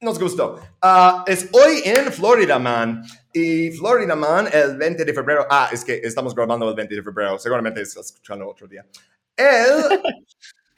nos 0.00 0.18
gustó. 0.18 0.60
Ah, 0.80 1.24
es 1.26 1.48
hoy 1.52 1.82
en 1.84 2.12
Florida 2.12 2.58
Man. 2.58 3.02
Y 3.32 3.70
Florida 3.72 4.14
Man, 4.14 4.48
el 4.52 4.76
20 4.76 5.04
de 5.04 5.14
febrero. 5.14 5.46
Ah, 5.50 5.70
es 5.72 5.84
que 5.84 6.00
estamos 6.02 6.34
grabando 6.34 6.68
el 6.68 6.74
20 6.74 6.94
de 6.94 7.02
febrero. 7.02 7.38
Seguramente 7.38 7.80
estás 7.80 8.06
escuchando 8.06 8.48
otro 8.48 8.66
día. 8.66 8.86
Él. 9.36 10.00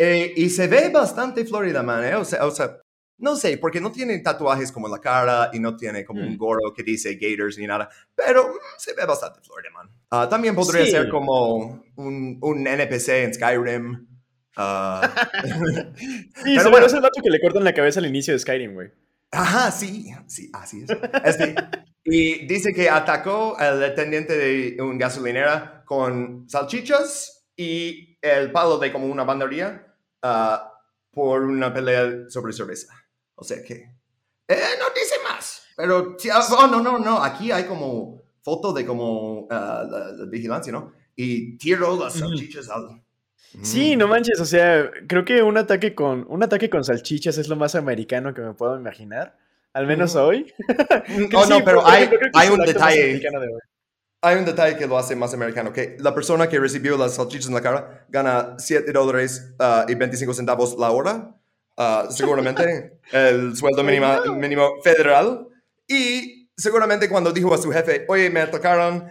Eh, 0.03 0.33
y 0.35 0.49
se 0.49 0.67
ve 0.67 0.89
bastante 0.89 1.45
Florida 1.45 1.83
Man, 1.83 2.03
¿eh? 2.03 2.15
O 2.15 2.25
sea, 2.25 2.47
o 2.47 2.51
sea, 2.51 2.75
no 3.19 3.37
sé, 3.37 3.59
porque 3.59 3.83
no 3.83 3.93
tiene 3.93 4.19
tatuajes 4.21 4.73
como 4.73 4.87
en 4.87 4.93
la 4.93 4.99
cara 4.99 5.51
y 5.53 5.61
no 5.61 5.77
tiene 5.77 6.07
como 6.07 6.23
un 6.23 6.33
mm. 6.33 6.39
gorro 6.39 6.73
que 6.75 6.83
dice 6.83 7.19
Gators 7.21 7.59
ni 7.59 7.67
nada, 7.67 7.87
pero 8.15 8.49
mm, 8.49 8.59
se 8.79 8.95
ve 8.95 9.05
bastante 9.05 9.41
Florida 9.43 9.71
Man. 9.75 9.91
Ah, 10.11 10.29
también 10.29 10.57
podría 10.57 10.85
ser 10.87 11.09
como 11.09 11.85
un, 11.97 12.39
un, 12.41 12.67
NPC 12.67 13.09
en 13.09 13.35
Skyrim. 13.35 14.09
Uh, 14.57 15.07
sí, 15.97 16.57
pero 16.57 16.71
bueno, 16.71 16.87
es 16.87 16.93
el 16.93 17.01
dato 17.01 17.21
que 17.23 17.31
le 17.31 17.41
cortan 17.41 17.63
la 17.63 17.73
cabeza 17.73 18.01
al 18.01 18.07
inicio 18.07 18.33
de 18.35 18.41
Skyrim, 18.41 18.75
güey. 18.75 18.91
Ajá, 19.31 19.71
sí, 19.71 20.13
sí, 20.27 20.51
así 20.53 20.83
es. 20.83 20.91
Este, 21.25 21.55
y 22.03 22.47
dice 22.47 22.73
que 22.73 22.91
atacó 22.91 23.57
al 23.57 23.79
dependiente 23.79 24.37
de 24.37 24.83
un 24.83 24.99
gasolinera 24.99 25.85
con 25.87 26.49
salchichas 26.49 27.49
y 27.57 28.19
el 28.21 28.51
palo 28.51 28.79
de 28.79 28.91
como 28.91 29.07
una 29.07 29.23
bandería 29.23 29.95
uh, 30.25 30.57
por 31.13 31.45
una 31.45 31.73
pelea 31.73 32.29
sobre 32.29 32.53
cerveza. 32.53 32.93
O 33.37 33.45
sea 33.45 33.63
que, 33.63 33.75
eh, 34.49 34.77
no 34.81 34.87
dice 34.93 35.15
más. 35.23 35.63
Pero, 35.77 36.17
oh, 36.59 36.67
no, 36.67 36.81
no, 36.81 36.99
no, 36.99 37.23
aquí 37.23 37.53
hay 37.53 37.65
como 37.65 38.20
foto 38.43 38.73
de 38.73 38.87
como 38.87 39.43
uh, 39.43 39.49
la, 39.49 40.27
vigilancia, 40.29 40.73
¿no? 40.73 40.93
Y 41.17 41.57
tiró 41.59 41.99
las 41.99 42.15
salchichas 42.15 42.69
al... 42.71 43.03
Sí, 43.63 43.97
no 43.97 44.07
manches, 44.07 44.41
o 44.41 44.45
sea, 44.45 44.91
creo 45.09 45.25
que 45.25 45.43
un 45.43 45.57
ataque 45.57 45.95
con 45.95 46.25
un 46.29 46.43
ataque 46.43 46.71
con 46.71 46.85
salchichas 46.85 47.37
es 47.37 47.49
lo 47.49 47.57
más 47.57 47.75
americano 47.75 48.33
que 48.33 48.43
me 48.43 48.55
puedo 48.55 48.77
imaginar, 48.77 49.37
al 49.73 49.87
menos 49.87 50.15
hoy. 50.15 50.53
oh, 51.35 51.47
no, 51.47 51.65
pero 51.65 51.85
hay, 51.85 52.09
hay 52.35 52.49
un 52.49 52.61
detalle. 52.61 53.21
Hay 54.23 54.37
un 54.37 54.45
detalle 54.45 54.77
que 54.77 54.87
lo 54.87 54.99
hace 54.99 55.17
más 55.17 55.33
americano, 55.33 55.73
que 55.73 55.97
la 55.99 56.15
persona 56.15 56.49
que 56.49 56.61
recibió 56.61 56.97
las 56.97 57.15
salchichas 57.15 57.49
en 57.49 57.55
la 57.55 57.63
cara 57.63 58.07
gana 58.09 58.55
7 58.59 58.93
dólares 58.93 59.55
uh, 59.59 59.91
y 59.91 59.95
25 59.95 60.35
centavos 60.35 60.77
la 60.79 60.91
hora, 60.91 61.35
uh, 61.77 62.11
seguramente 62.11 63.01
el 63.13 63.57
sueldo 63.57 63.83
mínimo, 63.83 64.07
mínimo 64.37 64.81
federal, 64.85 65.49
y 65.89 66.40
seguramente 66.61 67.09
cuando 67.09 67.33
dijo 67.33 67.55
a 67.55 67.59
su 67.59 67.71
jefe, 67.73 68.05
oye, 68.09 68.31
me 68.31 68.41
atacaron, 68.41 69.09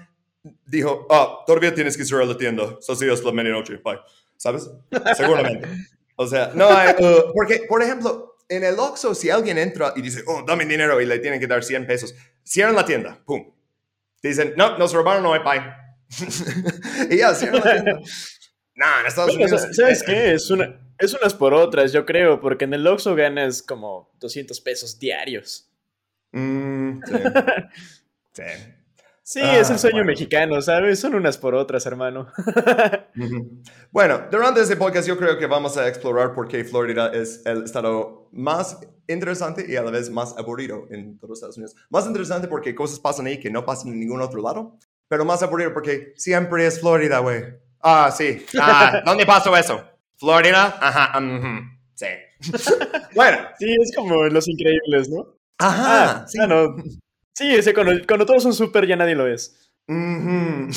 dijo, 0.65 1.07
ah, 1.09 1.43
todavía 1.45 1.73
tienes 1.73 1.97
que 1.97 2.05
cerrar 2.05 2.27
la 2.27 2.37
tienda, 2.37 2.77
así 2.87 3.09
es 3.09 3.23
la 3.23 3.31
medianoche, 3.31 3.77
bye. 3.83 3.99
¿sabes? 4.39 4.69
Seguramente. 5.15 5.67
O 6.15 6.25
sea, 6.25 6.51
no 6.55 6.67
hay, 6.69 6.95
uh, 6.97 7.31
porque, 7.35 7.65
por 7.67 7.83
ejemplo, 7.83 8.37
en 8.47 8.63
el 8.63 8.79
Oxxo, 8.79 9.13
si 9.13 9.29
alguien 9.29 9.57
entra 9.57 9.93
y 9.95 10.01
dice, 10.01 10.23
oh, 10.25 10.43
dame 10.47 10.65
dinero 10.65 10.99
y 10.99 11.05
le 11.05 11.19
tienen 11.19 11.39
que 11.39 11.47
dar 11.47 11.63
100 11.63 11.85
pesos, 11.85 12.15
cierran 12.43 12.75
la 12.75 12.85
tienda, 12.85 13.21
pum. 13.25 13.51
Dicen, 14.23 14.53
no, 14.57 14.77
nos 14.77 14.93
robaron, 14.93 15.23
no 15.23 15.33
hay 15.33 15.41
pay. 15.41 15.59
y 17.11 17.17
ya, 17.17 17.35
cierran 17.35 17.61
la 17.63 17.83
tienda. 17.83 17.99
No, 18.75 18.85
en 19.01 19.07
Estados 19.07 19.35
Unidos. 19.35 19.67
¿Sabes 19.73 20.01
qué? 20.03 20.31
Es, 20.31 20.49
una, 20.49 20.79
es 20.97 21.13
unas 21.13 21.33
por 21.33 21.53
otras, 21.53 21.91
yo 21.91 22.05
creo, 22.05 22.39
porque 22.39 22.63
en 22.63 22.73
el 22.73 22.87
Oxxo 22.87 23.13
ganas 23.13 23.61
como 23.61 24.09
200 24.21 24.61
pesos 24.61 24.97
diarios. 24.97 25.68
Mm, 26.31 27.01
sí. 28.33 28.43
sí. 28.43 28.43
Sí, 29.29 29.41
es 29.43 29.69
el 29.69 29.75
ah, 29.75 29.77
sueño 29.77 30.03
mexicano, 30.03 30.59
¿sabes? 30.59 30.99
Son 30.99 31.13
unas 31.13 31.37
por 31.37 31.53
otras, 31.53 31.85
hermano. 31.85 32.31
bueno, 33.91 34.23
durante 34.31 34.59
este 34.59 34.75
podcast 34.75 35.07
yo 35.07 35.19
creo 35.19 35.37
que 35.37 35.45
vamos 35.45 35.77
a 35.77 35.87
explorar 35.87 36.33
por 36.33 36.47
qué 36.47 36.63
Florida 36.63 37.11
es 37.13 37.45
el 37.45 37.65
estado 37.65 38.27
más 38.31 38.79
interesante 39.07 39.67
y 39.69 39.75
a 39.75 39.83
la 39.83 39.91
vez 39.91 40.09
más 40.09 40.35
aburrido 40.35 40.87
en 40.89 41.19
todos 41.19 41.29
los 41.29 41.37
Estados 41.37 41.57
Unidos. 41.57 41.75
Más 41.91 42.07
interesante 42.07 42.47
porque 42.47 42.73
cosas 42.73 42.99
pasan 42.99 43.27
ahí 43.27 43.39
que 43.39 43.51
no 43.51 43.63
pasan 43.63 43.91
en 43.91 43.99
ningún 43.99 44.19
otro 44.19 44.41
lado, 44.41 44.79
pero 45.07 45.23
más 45.25 45.43
aburrido 45.43 45.75
porque 45.75 46.11
siempre 46.15 46.65
es 46.65 46.79
Florida, 46.79 47.19
güey. 47.19 47.43
Ah, 47.81 48.11
sí. 48.11 48.43
Ah, 48.59 49.01
¿Dónde 49.05 49.27
pasó 49.27 49.55
eso? 49.55 49.79
¿Florida? 50.17 50.75
Ajá. 50.81 51.19
Sí. 51.93 52.07
bueno. 53.13 53.37
Sí, 53.59 53.75
es 53.79 53.95
como 53.95 54.23
Los 54.23 54.47
Increíbles, 54.47 55.07
¿no? 55.07 55.38
Ajá. 55.59 56.21
Ah, 56.21 56.25
sí. 56.27 56.39
no. 56.47 56.75
Sí, 57.33 57.53
ese, 57.55 57.73
cuando, 57.73 58.25
todos 58.25 58.43
son 58.43 58.53
súper 58.53 58.87
ya 58.87 58.95
nadie 58.95 59.15
lo 59.15 59.27
es. 59.27 59.59
cuando 59.87 60.71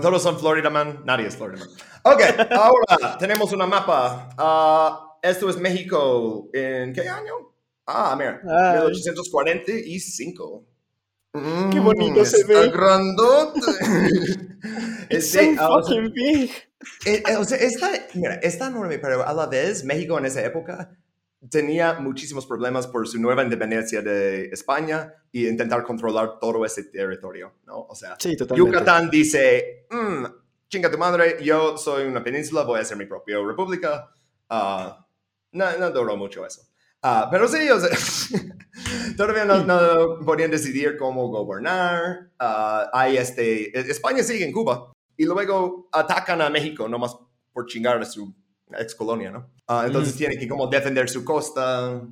todos 0.00 0.22
son 0.22 0.38
Florida 0.38 0.70
Man, 0.70 1.02
nadie 1.04 1.26
es 1.26 1.36
Florida 1.36 1.64
Man. 1.64 1.74
Ok, 2.04 2.22
ahora 2.52 3.18
tenemos 3.18 3.52
una 3.52 3.66
mapa. 3.66 4.28
Uh, 4.38 5.18
esto 5.22 5.50
es 5.50 5.58
México. 5.58 6.48
¿En 6.52 6.92
qué 6.92 7.08
año? 7.08 7.32
Ah, 7.86 8.14
mira, 8.18 8.40
1845. 8.42 10.64
Qué 11.70 11.80
bonito 11.80 12.24
se 12.24 12.44
ve. 12.44 12.70
grandote. 12.70 13.60
It's 15.10 15.30
so 15.30 15.40
ah, 15.58 15.68
fucking 15.68 16.12
big. 16.12 16.50
Eh, 17.06 17.22
eh, 17.26 17.36
o 17.36 17.44
sea, 17.44 17.58
está, 17.58 17.90
mira, 18.14 18.34
está 18.36 18.66
enorme, 18.66 18.98
pero 18.98 19.26
a 19.26 19.32
la 19.32 19.46
vez 19.46 19.84
México 19.84 20.18
en 20.18 20.26
esa 20.26 20.44
época 20.44 20.90
tenía 21.50 21.94
muchísimos 22.00 22.46
problemas 22.46 22.86
por 22.86 23.06
su 23.06 23.20
nueva 23.20 23.42
independencia 23.42 24.02
de 24.02 24.46
España 24.46 25.14
y 25.30 25.46
intentar 25.46 25.82
controlar 25.84 26.38
todo 26.40 26.64
ese 26.64 26.84
territorio, 26.84 27.54
¿no? 27.64 27.80
O 27.82 27.94
sea, 27.94 28.16
Yucatán 28.54 29.08
dice, 29.10 29.86
mm, 29.90 30.24
chinga 30.68 30.90
tu 30.90 30.98
madre, 30.98 31.38
yo 31.42 31.76
soy 31.76 32.06
una 32.06 32.22
península, 32.22 32.64
voy 32.64 32.78
a 32.78 32.82
hacer 32.82 32.96
mi 32.96 33.06
propia 33.06 33.38
república. 33.38 34.10
Ah, 34.48 35.06
no, 35.52 35.78
no, 35.78 35.90
duró 35.90 36.16
mucho 36.16 36.44
eso. 36.44 36.62
Uh, 37.02 37.30
pero 37.30 37.46
sí, 37.46 37.70
o 37.70 37.78
sea, 37.78 37.96
todavía 39.16 39.44
no, 39.44 40.18
podían 40.24 40.50
decidir 40.50 40.96
cómo 40.96 41.28
gobernar. 41.28 42.30
Uh, 42.40 42.88
hay 42.92 43.16
este, 43.16 43.78
España 43.78 44.24
sigue 44.24 44.44
en 44.44 44.52
Cuba 44.52 44.92
y 45.16 45.24
luego 45.24 45.88
atacan 45.92 46.42
a 46.42 46.50
México 46.50 46.88
nomás 46.88 47.16
por 47.52 47.66
chingar 47.66 48.00
a 48.02 48.04
su 48.04 48.34
ex 48.78 48.94
colonia, 48.94 49.30
¿no? 49.30 49.50
Ah, 49.66 49.84
entonces 49.86 50.16
tiene 50.16 50.36
que 50.36 50.48
como 50.48 50.66
defender 50.66 51.08
su 51.08 51.24
costa. 51.24 52.02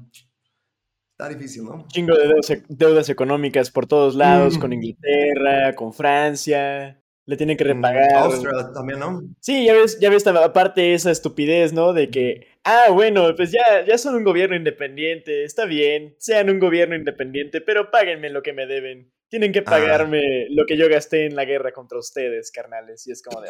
Está 1.13 1.29
difícil, 1.31 1.65
¿no? 1.65 1.87
Chingo 1.89 2.15
de 2.15 2.63
deudas, 2.69 3.09
económicas 3.09 3.71
por 3.71 3.87
todos 3.87 4.15
lados, 4.15 4.59
con 4.59 4.73
Inglaterra, 4.73 5.75
con 5.75 5.93
Francia. 5.93 7.01
Le 7.25 7.37
tienen 7.37 7.57
que 7.57 7.65
repagar. 7.65 8.13
Austria 8.13 8.71
también, 8.73 9.01
¿no? 9.01 9.23
Sí, 9.41 9.65
ya 9.65 9.73
ves, 9.73 9.99
ya 9.99 10.11
ves 10.11 10.27
aparte 10.27 10.95
esa 10.95 11.11
estupidez, 11.11 11.73
¿no? 11.73 11.93
De 11.93 12.09
que, 12.09 12.47
ah, 12.63 12.91
bueno, 12.93 13.35
pues 13.35 13.51
ya, 13.51 13.85
ya 13.85 13.99
son 13.99 14.15
un 14.15 14.23
gobierno 14.23 14.55
independiente, 14.55 15.43
está 15.43 15.65
bien, 15.65 16.15
sean 16.19 16.51
un 16.51 16.61
gobierno 16.61 16.95
independiente, 16.95 17.61
pero 17.61 17.91
páguenme 17.91 18.31
lo 18.31 18.43
que 18.43 18.53
me 18.53 18.67
deben. 18.67 19.11
Tienen 19.29 19.53
que 19.53 19.63
pagarme 19.63 20.47
lo 20.51 20.67
que 20.67 20.77
yo 20.77 20.89
gasté 20.89 21.27
en 21.27 21.35
la 21.35 21.45
guerra 21.45 21.73
contra 21.73 21.99
ustedes, 21.99 22.53
carnales. 22.53 23.09
Y 23.09 23.11
es 23.11 23.23
como 23.23 23.41
de, 23.41 23.49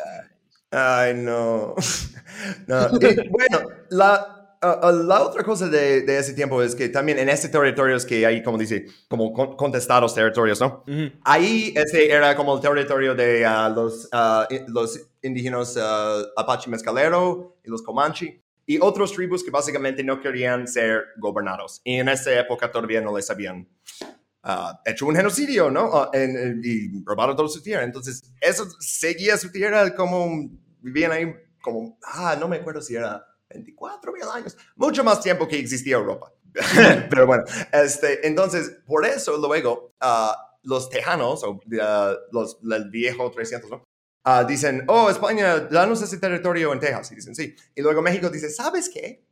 Ay, 0.79 1.15
no. 1.15 1.75
no. 2.67 2.89
bueno, 3.31 3.61
la, 3.89 4.59
la 4.61 5.23
otra 5.23 5.43
cosa 5.43 5.71
de, 5.71 6.03
de, 6.03 6.19
ese 6.19 6.35
tiempo 6.35 6.63
es 6.63 6.75
que 6.75 6.91
también 6.91 7.19
en 7.19 7.31
ese 7.31 7.49
territorio 7.49 7.97
es 7.97 8.05
que 8.05 8.27
hay, 8.27 8.43
como 8.43 8.59
dice, 8.59 8.85
como 9.09 9.33
contestados 9.57 10.15
territorios, 10.15 10.61
¿no? 10.61 10.85
Ahí 11.25 11.73
ese 11.75 12.13
era 12.13 12.37
como 12.37 12.55
el 12.55 12.61
territorio 12.61 13.15
de 13.15 13.47
ah, 13.47 13.71
los, 13.75 14.11
uh, 14.13 14.55
los 14.69 15.01
indígenas 15.23 15.79
uh, 15.79 16.27
Apache 16.37 16.69
Mezcalero 16.69 17.57
y 17.65 17.71
los 17.71 17.81
Comanche 17.81 18.43
y 18.67 18.79
otros 18.79 19.13
tribus 19.13 19.43
que 19.43 19.51
básicamente 19.51 20.05
no 20.05 20.21
querían 20.21 20.69
ser 20.69 21.05
gobernados. 21.17 21.81
Y 21.85 21.95
en 21.95 22.11
esa 22.11 22.39
época 22.39 22.71
todavía 22.71 23.01
no 23.01 23.17
les 23.17 23.31
habían 23.31 23.67
hecho 24.85 25.07
un 25.07 25.17
genocidio, 25.17 25.71
¿no? 25.71 26.11
y 26.63 27.03
robaron 27.05 27.35
toda 27.35 27.49
su 27.49 27.63
tierra. 27.63 27.85
Entonces, 27.85 28.23
eso 28.41 28.69
seguía 28.79 29.37
su 29.37 29.51
tierra 29.51 29.95
como 29.95 30.51
vivían 30.87 31.13
ahí 31.13 31.35
como, 31.61 31.99
ah, 32.05 32.37
no 32.39 32.49
me 32.49 32.57
acuerdo 32.57 32.81
si 32.81 32.95
era 32.95 33.27
24 33.51 34.13
mil 34.13 34.23
años, 34.33 34.57
mucho 34.77 35.03
más 35.03 35.21
tiempo 35.21 35.47
que 35.49 35.59
existía 35.59 35.97
Europa. 35.97 36.33
Pero 37.11 37.27
bueno, 37.27 37.45
este, 37.73 38.27
entonces, 38.27 38.79
por 38.87 39.05
eso 39.05 39.37
luego 39.37 39.95
ah, 40.01 40.37
los 40.63 40.89
tejanos, 40.89 41.43
o 41.45 41.53
uh, 41.53 42.17
los, 42.33 42.59
el 42.71 42.91
viejo 42.91 43.31
300, 43.31 43.71
¿no? 43.71 43.85
Uh, 44.25 44.45
dicen, 44.45 44.85
oh, 44.89 45.09
España, 45.09 45.61
danos 45.61 46.03
ese 46.03 46.19
territorio 46.19 46.73
en 46.73 46.81
Texas. 46.81 47.13
Y 47.13 47.15
dicen, 47.17 47.35
sí. 47.37 47.55
Y 47.77 47.83
luego 47.83 48.03
México 48.03 48.29
dice, 48.29 48.51
¿sabes 48.51 48.89
qué? 48.89 49.25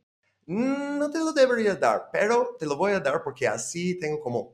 Mm, 0.45 0.97
no 0.97 1.09
te 1.09 1.19
lo 1.19 1.33
debería 1.33 1.75
dar, 1.75 2.09
pero 2.13 2.55
te 2.57 2.65
lo 2.65 2.77
voy 2.77 2.93
a 2.93 3.01
dar 3.01 3.21
porque 3.21 3.47
así 3.47 3.99
tengo 3.99 4.21
como 4.21 4.53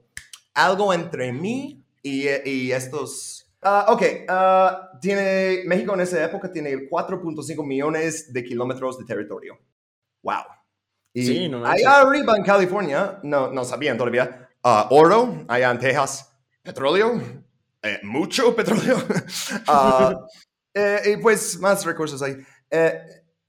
algo 0.56 0.92
entre 0.94 1.32
mí 1.32 1.86
y, 2.02 2.28
y 2.50 2.72
estos 2.72 3.51
Uh, 3.64 3.92
ok, 3.92 4.02
uh, 4.28 5.00
tiene, 5.00 5.62
México 5.66 5.94
en 5.94 6.02
esa 6.02 6.24
época 6.24 6.52
tiene 6.52 6.90
4.5 6.90 7.66
millones 7.66 8.34
de 8.34 8.44
kilómetros 8.44 8.98
de 8.98 9.06
territorio. 9.06 9.60
Wow. 10.24 10.44
Y 11.14 11.26
sí, 11.26 11.50
no 11.50 11.66
allá 11.66 12.02
arriba 12.02 12.36
en 12.38 12.44
California, 12.44 13.20
no, 13.24 13.52
no 13.52 13.66
sabían 13.66 13.98
todavía, 13.98 14.50
uh, 14.64 14.94
oro, 14.94 15.44
allá 15.48 15.70
en 15.70 15.80
Texas, 15.80 16.32
petróleo, 16.64 17.22
eh, 17.84 18.00
mucho 18.04 18.56
petróleo, 18.56 18.98
eh, 20.74 21.02
y 21.06 21.18
pues 21.18 21.60
más 21.60 21.86
recursos 21.86 22.22
ahí. 22.22 22.38
Eh, 22.70 23.00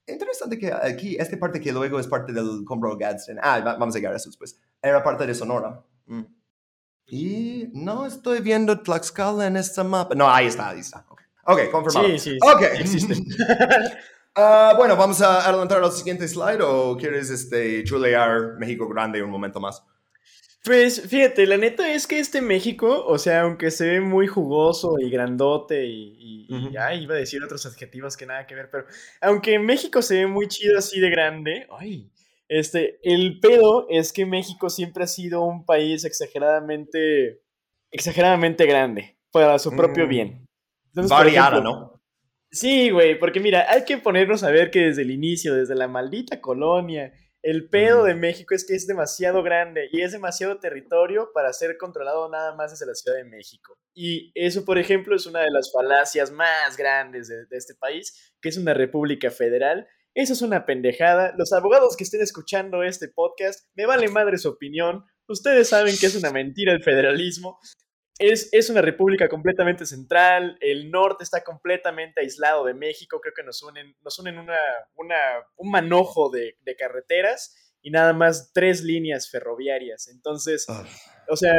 interesante 0.09 0.59
que 0.59 0.73
aquí, 0.73 1.16
esta 1.16 1.38
parte 1.38 1.61
que 1.61 1.73
luego 1.73 2.00
es 2.00 2.09
parte 2.09 2.33
del 2.33 2.64
compro 2.66 2.97
Gadsden, 2.97 3.38
ah, 3.40 3.61
vamos 3.78 3.95
a 3.95 3.99
llegar 3.99 4.12
a 4.12 4.16
eso 4.16 4.28
después. 4.28 4.59
era 4.83 5.02
parte 5.02 5.26
de 5.26 5.35
Sonora. 5.35 5.83
Mm. 6.07 6.23
Y 7.14 7.69
no 7.75 8.07
estoy 8.07 8.40
viendo 8.40 8.81
Tlaxcala 8.81 9.47
en 9.47 9.59
esta 9.59 9.85
mapa. 9.85 10.14
No, 10.14 10.31
ahí 10.33 10.47
está, 10.47 10.71
ahí 10.71 10.81
está. 10.81 11.04
Ok, 11.11 11.21
okay 11.45 11.69
confirmado. 11.71 12.09
Sí, 12.09 12.19
sí, 12.19 12.38
Ok. 12.40 12.62
existe. 12.75 13.14
Ah, 14.35 14.73
bueno, 14.78 14.97
vamos 14.97 15.21
a 15.21 15.47
adelantar 15.47 15.85
al 15.85 15.92
siguiente 15.92 16.26
slide 16.26 16.62
o 16.62 16.97
quieres 16.97 17.28
este, 17.28 17.85
chulear 17.85 18.54
México 18.59 18.88
Grande 18.88 19.23
un 19.23 19.28
momento 19.28 19.61
más. 19.61 19.83
Pues 20.64 21.02
fíjate, 21.02 21.45
la 21.47 21.59
neta 21.59 21.92
es 21.92 22.07
que 22.07 22.19
este 22.19 22.40
México, 22.40 23.04
o 23.07 23.19
sea, 23.19 23.42
aunque 23.42 23.71
se 23.71 23.87
ve 23.87 24.00
muy 24.00 24.26
jugoso 24.28 24.95
y 24.99 25.11
grandote 25.11 25.85
y, 25.85 26.16
y- 26.19 26.47
y- 26.49 26.54
Ujú. 26.69 26.75
ay, 26.78 27.02
iba 27.02 27.14
a 27.14 27.19
decir 27.19 27.42
otros 27.42 27.66
adjetivos 27.66 28.16
que 28.16 28.25
nada 28.26 28.47
que 28.47 28.54
ver, 28.54 28.71
pero 28.71 28.87
aunque 29.21 29.59
México 29.59 30.00
se 30.00 30.14
ve 30.19 30.26
muy 30.28 30.47
chido 30.49 30.78
así 30.78 31.00
de 31.00 31.11
grande, 31.11 31.66
ay, 31.78 32.12
este, 32.59 32.99
el 33.02 33.40
pedo 33.40 33.87
es 33.88 34.12
que 34.12 34.26
México 34.26 34.68
siempre 34.68 35.04
ha 35.04 35.06
sido 35.06 35.42
un 35.42 35.64
país 35.64 36.04
exageradamente, 36.04 37.40
exageradamente 37.90 38.66
grande 38.66 39.16
para 39.30 39.59
su 39.59 39.71
propio 39.75 40.04
Mm. 40.06 40.09
bien. 40.09 40.49
Entonces, 40.88 41.11
por 41.11 41.25
Variada, 41.25 41.49
ejemplo, 41.59 41.71
¿no? 41.71 42.02
Sí, 42.50 42.90
güey, 42.90 43.18
porque 43.18 43.40
mira, 43.40 43.64
hay 43.71 43.85
que 43.85 43.97
ponernos 43.97 44.42
a 44.42 44.50
ver 44.50 44.71
que 44.71 44.80
desde 44.80 45.02
el 45.02 45.11
inicio, 45.11 45.54
desde 45.54 45.75
la 45.75 45.88
maldita 45.88 46.40
colonia, 46.42 47.12
el 47.40 47.68
pedo 47.71 48.04
de 48.04 48.14
México 48.14 48.54
es 48.54 48.66
que 48.66 48.75
es 48.75 48.87
demasiado 48.87 49.42
grande 49.42 49.88
y 49.90 50.02
es 50.02 50.12
demasiado 50.12 50.59
territorio 50.61 51.30
para 51.32 51.52
ser 51.54 51.76
controlado 51.78 52.28
nada 52.28 52.54
más 52.54 52.71
desde 52.71 52.87
la 52.87 52.94
Ciudad 52.94 53.16
de 53.16 53.25
México. 53.25 53.78
Y 53.94 54.30
eso, 54.35 54.64
por 54.64 54.78
ejemplo, 54.78 55.16
es 55.16 55.26
una 55.26 55.40
de 55.40 55.50
las 55.50 55.73
falacias 55.73 56.30
más 56.30 56.76
grandes 56.76 57.28
de, 57.28 57.47
de 57.47 57.56
este 57.56 57.75
país, 57.75 58.32
que 58.40 58.50
es 58.50 58.59
una 58.59 58.75
república 58.75 59.30
federal. 59.30 59.88
Eso 60.14 60.33
es 60.35 60.42
una 60.42 60.66
pendejada. 60.66 61.35
Los 61.38 61.52
abogados 61.52 61.97
que 61.97 62.04
estén 62.04 62.21
escuchando 62.21 62.83
este 62.83 63.09
podcast, 63.09 63.69
me 63.75 63.87
vale 63.87 64.09
madre 64.09 64.38
su 64.38 64.49
opinión. 64.49 65.04
Ustedes 65.26 65.69
saben 65.69 65.97
que 65.99 66.07
es 66.07 66.14
una 66.16 66.31
mentira 66.31 66.73
el 66.73 66.83
federalismo. 66.83 67.59
Es, 68.19 68.50
es 68.52 68.69
una 68.69 68.83
república 68.83 69.28
completamente 69.28 69.87
central, 69.87 70.57
el 70.61 70.90
norte 70.90 71.25
está 71.25 71.42
completamente 71.42 72.21
aislado 72.21 72.64
de 72.66 72.75
México, 72.75 73.21
creo 73.21 73.33
que 73.35 73.42
nos 73.42 73.62
unen, 73.62 73.97
nos 74.02 74.19
unen 74.19 74.38
una, 74.38 74.59
una, 74.95 75.16
un 75.57 75.71
manojo 75.71 76.31
de, 76.31 76.57
de 76.61 76.76
carreteras 76.76 77.75
y 77.81 77.90
nada 77.90 78.12
más 78.12 78.52
tres 78.52 78.83
líneas 78.85 79.31
ferroviarias. 79.31 80.09
Entonces, 80.09 80.66
Ah. 80.69 80.85
o 81.28 81.37
sea, 81.37 81.52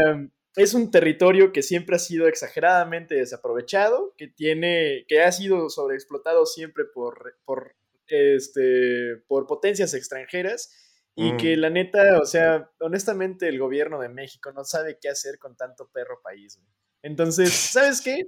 es 0.56 0.74
un 0.76 0.92
territorio 0.92 1.52
que 1.52 1.64
siempre 1.64 1.96
ha 1.96 2.00
sido 2.00 2.28
exageradamente 2.28 3.16
desaprovechado, 3.16 4.14
que 4.16 4.28
tiene, 4.28 5.06
que 5.08 5.22
ha 5.22 5.32
sido 5.32 5.70
sobreexplotado 5.70 6.46
siempre 6.46 6.86
por, 6.86 7.36
por, 7.46 7.76
este, 8.13 9.17
por 9.27 9.48
potencias 9.48 9.93
extranjeras 9.93 10.72
y 11.15 11.34
Mm. 11.34 11.38
que 11.38 11.58
la 11.58 11.70
neta, 11.70 12.20
o 12.22 12.25
sea, 12.25 12.70
honestamente 12.79 13.48
el 13.48 13.60
gobierno 13.60 14.00
de 14.00 14.10
México 14.10 14.51
no 14.51 14.63
sabe 14.63 14.98
qué 15.01 15.10
hacer 15.10 15.38
con 15.39 15.55
tanto 15.55 15.89
perro 15.93 16.20
país. 16.24 16.58
güey. 16.58 16.67
Entonces, 17.05 17.51
¿sabes 17.51 18.00
qué? 18.01 18.27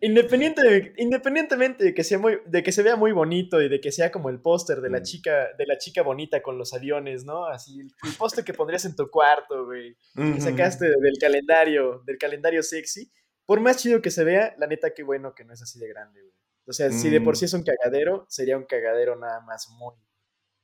Independiente 0.00 0.62
de- 0.62 0.92
independientemente 0.98 1.82
de 1.84 1.94
que, 1.94 2.04
sea 2.04 2.18
muy, 2.18 2.38
de 2.46 2.62
que 2.62 2.70
se 2.70 2.82
vea 2.84 2.94
muy 2.94 3.10
bonito 3.12 3.60
y 3.60 3.68
de 3.68 3.80
que 3.80 3.90
sea 3.90 4.12
como 4.12 4.30
el 4.30 4.40
póster 4.40 4.80
de 4.80 4.88
la 4.90 5.00
Mm. 5.00 5.02
chica, 5.02 5.48
de 5.58 5.66
la 5.66 5.78
chica 5.78 6.02
bonita 6.02 6.40
con 6.40 6.56
los 6.56 6.72
aviones, 6.74 7.24
¿no? 7.24 7.46
Así, 7.46 7.80
el, 7.80 7.86
el 8.08 8.16
póster 8.16 8.44
que 8.44 8.54
pondrías 8.54 8.84
en 8.84 8.94
tu 8.94 9.10
cuarto, 9.10 9.64
güey 9.66 9.96
que 10.14 10.40
sacaste 10.40 10.86
del 10.86 11.18
calendario, 11.20 12.02
del 12.06 12.16
calendario 12.18 12.62
sexy, 12.62 13.10
por 13.46 13.60
más 13.60 13.78
chido 13.78 14.00
que 14.00 14.10
se 14.10 14.22
vea, 14.24 14.54
la 14.58 14.66
neta, 14.68 14.94
qué 14.94 15.02
bueno 15.02 15.34
que 15.34 15.44
no 15.44 15.52
es 15.52 15.60
así 15.62 15.78
de 15.80 15.88
grande, 15.88 16.20
güey. 16.22 16.32
O 16.66 16.72
sea, 16.72 16.90
si 16.90 17.10
de 17.10 17.20
por 17.20 17.34
Mm. 17.34 17.36
sí 17.36 17.44
es 17.44 17.54
un 17.54 17.62
cagadero, 17.62 18.26
sería 18.28 18.56
un 18.56 18.64
cagadero 18.64 19.16
nada 19.16 19.40
más 19.42 19.68
muy, 19.78 19.94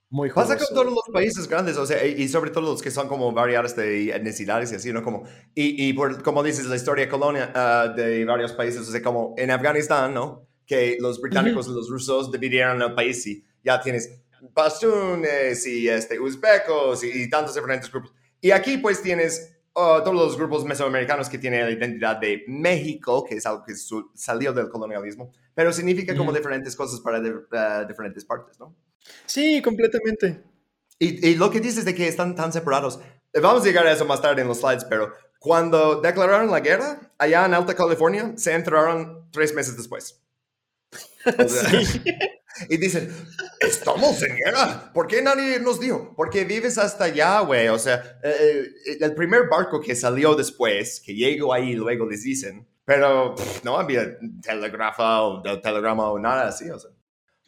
muy 0.09 0.30
Pasa 0.30 0.57
con 0.57 0.66
todos 0.69 0.87
los 0.87 1.04
países 1.12 1.47
grandes, 1.47 1.76
o 1.76 1.87
sea, 1.87 2.04
y 2.04 2.23
y 2.23 2.28
sobre 2.28 2.50
todo 2.50 2.62
los 2.62 2.83
que 2.83 2.90
son 2.90 3.07
como 3.07 3.30
variadas 3.33 3.76
de 3.76 4.11
etnicidades 4.11 4.73
y 4.73 4.75
así, 4.75 4.92
¿no? 4.92 5.02
Como, 5.04 5.25
y, 5.54 5.88
y 5.88 5.92
por, 5.92 6.23
como 6.23 6.42
dices, 6.42 6.66
la 6.66 6.76
historia 6.76 7.09
colonia 7.09 7.52
ah, 7.54 7.92
de 7.95 8.25
varios 8.25 8.52
países, 8.52 8.80
o 8.88 8.90
sea, 8.90 9.02
como 9.02 9.35
en 9.38 9.50
Afganistán, 9.50 10.12
¿no? 10.14 10.49
Que 10.66 10.97
los 11.00 11.21
británicos 11.21 11.69
y 11.69 11.73
los 11.73 11.88
rusos 11.88 12.33
dividieron 12.33 12.83
el 12.83 12.95
país 12.95 13.25
y 13.26 13.45
ya 13.62 13.80
tienes 13.80 14.11
pastunes 14.54 15.66
y 15.66 15.88
este, 15.88 16.19
uzbecos 16.19 17.04
y, 17.04 17.25
y 17.25 17.30
tantos 17.30 17.54
diferentes 17.54 17.91
grupos. 17.91 18.13
Y 18.41 18.50
aquí 18.52 18.78
pues 18.78 19.02
tienes 19.02 19.59
ah, 19.82 20.02
todos 20.04 20.16
los 20.16 20.36
grupos 20.36 20.64
mesoamericanos 20.64 21.28
que 21.28 21.38
tienen 21.38 21.64
la 21.64 21.71
identidad 21.71 22.16
de 22.16 22.45
México, 22.49 23.25
que 23.25 23.36
es 23.36 23.47
algo 23.47 23.64
que 23.64 23.75
salió 24.14 24.52
del 24.52 24.69
colonialismo, 24.69 25.32
pero 25.54 25.73
significa 25.73 26.14
como 26.16 26.30
Ujú. 26.30 26.38
diferentes 26.38 26.76
cosas 26.76 27.00
para 27.00 27.21
de- 27.21 27.34
ah, 27.52 27.84
diferentes 27.88 28.25
partes, 28.25 28.58
¿no? 28.58 28.75
Sí, 29.26 29.60
completamente. 29.62 30.43
Y, 30.99 31.28
y 31.30 31.34
lo 31.36 31.50
que 31.50 31.60
dices 31.60 31.84
de 31.84 31.95
que 31.95 32.06
están 32.08 32.34
tan 32.34 32.52
separados, 32.52 33.00
eh, 33.32 33.40
vamos 33.40 33.62
a 33.62 33.66
llegar 33.66 33.86
a 33.86 33.93
eso 33.93 34.04
más 34.04 34.21
tarde 34.21 34.43
en 34.43 34.49
los 34.49 34.58
slides, 34.60 34.84
pero 34.84 35.12
cuando 35.38 36.00
declararon 36.02 36.50
la 36.50 36.60
guerra, 36.60 37.00
allá 37.19 37.47
en 37.47 37.54
Alta 37.54 37.75
California, 37.75 38.34
se 38.36 38.52
enteraron 38.52 39.30
tres 39.32 39.54
meses 39.54 39.76
después. 39.76 40.21
O 41.38 41.49
sea, 41.49 41.82
Sí. 41.84 42.00
Y 42.69 42.76
dicen, 42.76 43.15
estamos 43.60 44.21
guerra. 44.21 44.91
¿Por 44.93 45.06
qué 45.06 45.23
nadie 45.23 45.58
nos 45.60 45.80
dijo? 45.80 46.13
Porque 46.17 46.45
vives 46.45 46.78
hasta 46.78 47.04
allá, 47.04 47.41
güey. 47.41 47.69
O 47.69 47.78
sea, 47.78 48.19
eh, 48.23 48.67
eh, 48.86 48.99
el 49.00 49.15
primer 49.15 49.49
barco 49.49 49.80
que 49.80 49.95
salió 49.95 50.34
después, 50.34 51.00
que 51.00 51.15
llegó 51.15 51.52
ahí, 51.52 51.75
luego 51.75 52.08
les 52.08 52.23
dicen, 52.23 52.67
pero 52.84 53.34
pff, 53.34 53.65
no 53.65 53.78
había 53.78 54.17
telegrafo 54.43 55.02
o 55.02 55.60
telegrama 55.60 56.10
o 56.10 56.19
nada 56.19 56.49
así. 56.49 56.69
O 56.71 56.78
sea. 56.78 56.91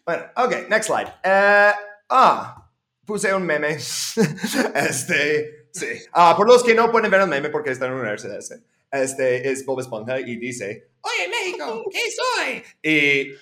Bueno, 0.05 0.25
ok, 0.37 0.69
next 0.69 0.87
slide. 0.87 1.09
Eh, 1.23 1.73
ah, 2.09 2.71
puse 3.05 3.35
un 3.35 3.45
meme. 3.45 3.77
este, 4.75 5.69
sí. 5.73 5.87
Ah, 6.13 6.35
por 6.37 6.47
los 6.47 6.63
que 6.63 6.75
no 6.75 6.91
pueden 6.91 7.11
ver 7.11 7.21
el 7.21 7.29
meme 7.29 7.51
porque 7.51 7.71
están 7.71 7.89
en 7.89 7.95
una 7.95 8.03
universidad, 8.03 8.39
este 8.93 9.51
es 9.51 9.65
Bob 9.65 9.81
Esponja 9.81 10.21
y 10.21 10.37
dice, 10.37 10.93
Oye, 11.03 11.29
México, 11.29 11.85
¿qué 11.91 12.01
soy? 12.11 12.63
Y 12.83 13.35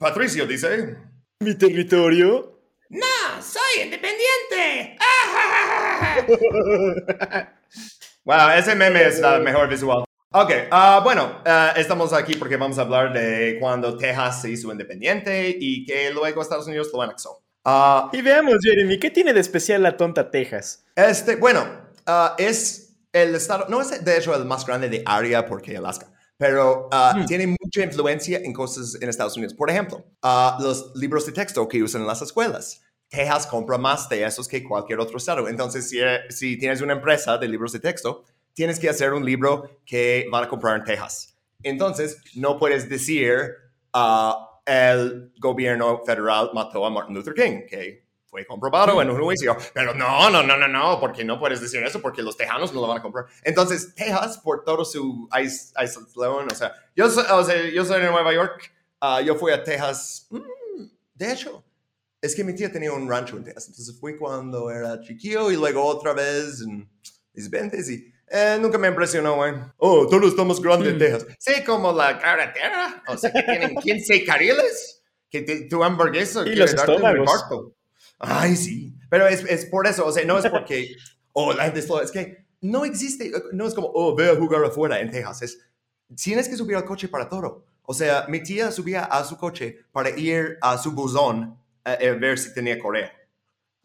Patricio 0.00 0.46
dice, 0.46 0.96
Mi 1.40 1.54
territorio. 1.56 2.58
No, 2.88 3.42
soy 3.42 3.82
independiente. 3.84 4.96
wow, 8.24 8.48
ese 8.56 8.74
meme 8.74 9.04
es 9.06 9.20
la 9.20 9.38
mejor 9.40 9.68
visual. 9.68 10.04
Ok, 10.32 10.52
ah, 10.70 11.02
bueno, 11.04 11.42
ah, 11.44 11.74
estamos 11.76 12.14
aquí 12.14 12.34
porque 12.36 12.56
vamos 12.56 12.78
a 12.78 12.82
hablar 12.82 13.12
de 13.12 13.58
cuando 13.60 13.98
Texas 13.98 14.40
se 14.40 14.50
hizo 14.50 14.72
independiente 14.72 15.54
y 15.60 15.84
que 15.84 16.10
luego 16.10 16.40
Estados 16.40 16.66
Unidos 16.66 16.88
lo 16.94 17.02
anexó. 17.02 17.44
Ah, 17.66 18.08
Y 18.14 18.22
veamos, 18.22 18.54
Jeremy, 18.62 18.98
¿qué 18.98 19.10
tiene 19.10 19.34
de 19.34 19.40
especial 19.40 19.82
la 19.82 19.98
tonta 19.98 20.30
Texas? 20.30 20.86
este, 20.96 21.36
bueno, 21.36 21.66
es 22.38 22.96
el 23.12 23.34
estado, 23.34 23.66
no 23.68 23.82
es 23.82 24.02
de 24.02 24.16
hecho 24.16 24.34
el 24.34 24.46
más 24.46 24.64
grande 24.64 24.88
de 24.88 25.02
área 25.04 25.44
porque 25.44 25.76
Alaska, 25.76 26.10
pero 26.40 26.88
ah, 26.90 27.12
Hmm. 27.14 27.26
tiene 27.26 27.46
mucha 27.46 27.82
influencia 27.82 28.38
en 28.38 28.54
cosas 28.54 28.96
en 28.98 29.10
Estados 29.10 29.36
Unidos. 29.36 29.52
Por 29.52 29.68
ejemplo, 29.68 30.06
ah, 30.22 30.56
los 30.58 30.96
libros 30.96 31.26
de 31.26 31.32
texto 31.32 31.68
que 31.68 31.82
usan 31.82 32.00
en 32.00 32.06
las 32.06 32.22
escuelas. 32.22 32.80
Texas 33.10 33.46
compra 33.46 33.76
más 33.76 34.08
de 34.08 34.24
esos 34.24 34.48
que 34.48 34.64
cualquier 34.64 35.00
otro 35.00 35.18
estado. 35.18 35.48
Entonces, 35.48 35.90
si, 35.90 35.98
si 36.30 36.56
tienes 36.56 36.80
una 36.80 36.94
empresa 36.94 37.36
de 37.36 37.46
libros 37.46 37.72
de 37.72 37.80
texto, 37.80 38.24
tienes 38.54 38.78
que 38.78 38.88
hacer 38.88 39.12
un 39.12 39.22
libro 39.22 39.82
que 39.84 40.28
van 40.32 40.44
a 40.44 40.48
comprar 40.48 40.78
en 40.78 40.84
Texas. 40.84 41.36
Entonces, 41.62 42.16
no 42.34 42.58
puedes 42.58 42.88
decir 42.88 43.36
ah, 43.92 44.62
el 44.64 45.34
gobierno 45.38 46.02
federal 46.06 46.52
mató 46.54 46.86
a 46.86 46.90
Martin 46.90 47.16
Luther 47.16 47.34
King, 47.34 47.66
que 47.68 48.06
fue 48.30 48.46
comprobado 48.46 49.02
en 49.02 49.10
un 49.10 49.20
juicio. 49.20 49.56
Pero 49.74 49.92
no, 49.94 50.30
no, 50.30 50.42
no, 50.42 50.56
no, 50.56 50.68
no, 50.68 51.00
porque 51.00 51.24
no 51.24 51.38
puedes 51.40 51.60
decir 51.60 51.82
eso, 51.82 52.00
porque 52.00 52.22
los 52.22 52.36
tejanos 52.36 52.72
no 52.72 52.80
lo 52.80 52.86
van 52.88 52.98
a 52.98 53.02
comprar. 53.02 53.26
Entonces, 53.42 53.94
Texas, 53.94 54.38
por 54.38 54.62
todo 54.64 54.84
su 54.84 55.28
ais- 55.32 55.72
aislación, 55.74 56.46
o 56.50 56.54
sea, 56.54 56.72
yo 56.94 57.10
soy, 57.10 57.24
o 57.30 57.44
sea, 57.44 57.68
yo 57.70 57.84
soy 57.84 58.00
de 58.00 58.10
Nueva 58.10 58.32
York, 58.32 58.72
ah, 59.00 59.20
yo 59.20 59.34
fui 59.34 59.52
a 59.52 59.62
Texas, 59.64 60.28
mm, 60.30 60.38
de 61.14 61.32
hecho, 61.32 61.64
es 62.22 62.34
que 62.36 62.44
mi 62.44 62.54
tía 62.54 62.70
tenía 62.70 62.92
un 62.92 63.08
rancho 63.08 63.36
en 63.36 63.44
Texas, 63.44 63.68
entonces 63.68 63.98
fui 63.98 64.16
cuando 64.16 64.70
era 64.70 65.00
chiquillo 65.00 65.50
y 65.50 65.56
luego 65.56 65.84
otra 65.84 66.12
vez 66.12 66.60
en 66.62 66.88
mis 67.32 67.50
20 67.50 67.78
y 67.92 68.12
eh, 68.32 68.58
nunca 68.60 68.78
me 68.78 68.86
impresionó, 68.86 69.34
güey. 69.36 69.54
Oh, 69.78 70.06
todo 70.06 70.28
está 70.28 70.44
más 70.44 70.60
grande 70.60 70.90
en 70.90 70.96
Mm. 70.96 70.98
Texas. 71.00 71.26
Sí, 71.38 71.64
como 71.64 71.92
la 71.92 72.16
carretera, 72.18 73.02
o 73.08 73.16
sea, 73.16 73.32
que 73.32 73.42
tienen 73.42 73.74
15 73.74 74.24
carriles, 74.24 75.02
que 75.28 75.42
te- 75.42 75.62
tu 75.62 75.82
hamburguesa 75.82 76.42
Y 76.46 76.54
los 76.54 76.72
estómagos. 76.72 77.28
Ay, 78.20 78.54
sí, 78.54 78.94
pero 79.08 79.26
es, 79.26 79.44
es 79.44 79.66
por 79.66 79.86
eso, 79.86 80.06
o 80.06 80.12
sea, 80.12 80.24
no 80.24 80.38
es 80.38 80.46
porque, 80.48 80.94
oh, 81.32 81.52
la 81.52 81.64
gente 81.64 81.80
es 81.80 81.86
floja, 81.86 82.04
es 82.04 82.10
que 82.10 82.46
no 82.60 82.84
existe, 82.84 83.32
no 83.52 83.66
es 83.66 83.74
como, 83.74 83.90
oh, 83.92 84.14
ve 84.14 84.30
a 84.30 84.36
jugar 84.36 84.64
afuera 84.64 85.00
en 85.00 85.10
Texas, 85.10 85.42
es, 85.42 85.58
tienes 86.14 86.48
que 86.48 86.56
subir 86.56 86.76
al 86.76 86.84
coche 86.84 87.08
para 87.08 87.28
todo. 87.28 87.64
O 87.82 87.94
sea, 87.94 88.26
mi 88.28 88.42
tía 88.42 88.70
subía 88.70 89.04
a 89.04 89.24
su 89.24 89.36
coche 89.36 89.80
para 89.90 90.10
ir 90.10 90.58
a 90.60 90.78
su 90.78 90.92
buzón 90.92 91.58
a, 91.82 91.92
a 91.92 91.96
ver 91.96 92.38
si 92.38 92.54
tenía 92.54 92.78
correa. 92.78 93.12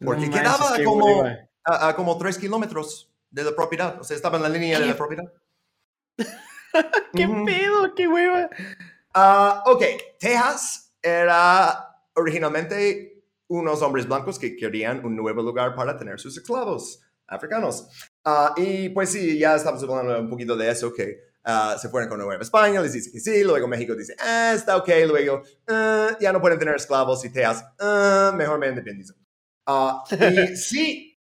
Porque 0.04 0.26
No 0.26 0.32
quedaba 0.32 0.76
como, 0.84 1.24
a, 1.64 1.88
a 1.88 1.96
como 1.96 2.16
tres 2.18 2.38
kilómetros 2.38 3.10
de 3.30 3.44
la 3.44 3.56
propiedad. 3.56 4.00
O 4.00 4.04
sea, 4.04 4.14
estaba 4.14 4.36
en 4.36 4.42
la 4.42 4.48
línea 4.48 4.78
de 4.78 4.86
la 4.86 4.96
propiedad. 4.96 5.24
¿Qué 7.14 7.26
Ujú. 7.26 7.44
pedo? 7.46 7.94
¿Qué 7.94 8.06
hueva? 8.06 8.50
Ah, 9.14 9.62
ok, 9.66 9.82
Texas 10.20 10.92
era 11.02 12.02
originalmente 12.14 13.15
unos 13.48 13.82
hombres 13.82 14.06
blancos 14.06 14.38
que 14.38 14.56
querían 14.56 15.04
un 15.04 15.16
nuevo 15.16 15.42
lugar 15.42 15.74
para 15.74 15.96
tener 15.96 16.18
sus 16.18 16.36
esclavos 16.36 17.00
africanos. 17.26 17.88
Ah, 18.24 18.54
y 18.56 18.88
pues 18.90 19.10
sí, 19.10 19.38
ya 19.38 19.56
estamos 19.56 19.82
hablando 19.82 20.20
un 20.20 20.30
poquito 20.30 20.56
de 20.56 20.70
eso, 20.70 20.92
que 20.92 21.18
ah, 21.44 21.76
se 21.80 21.88
fueron 21.88 22.08
con 22.08 22.18
Nueva 22.18 22.42
España, 22.42 22.80
les 22.80 22.92
dice 22.92 23.10
que 23.10 23.20
sí, 23.20 23.42
luego 23.42 23.68
México 23.68 23.94
dice, 23.94 24.14
ah, 24.18 24.52
está 24.54 24.76
ok, 24.76 24.88
luego 25.06 25.42
ah, 25.68 26.16
ya 26.20 26.32
no 26.32 26.40
pueden 26.40 26.58
tener 26.58 26.76
esclavos 26.76 27.24
y 27.24 27.30
Tejas, 27.30 27.64
ah, 27.78 28.32
mejor 28.36 28.58
me 28.58 28.68
independizo. 28.68 29.14
Y 29.68 30.56
sí, 30.56 31.18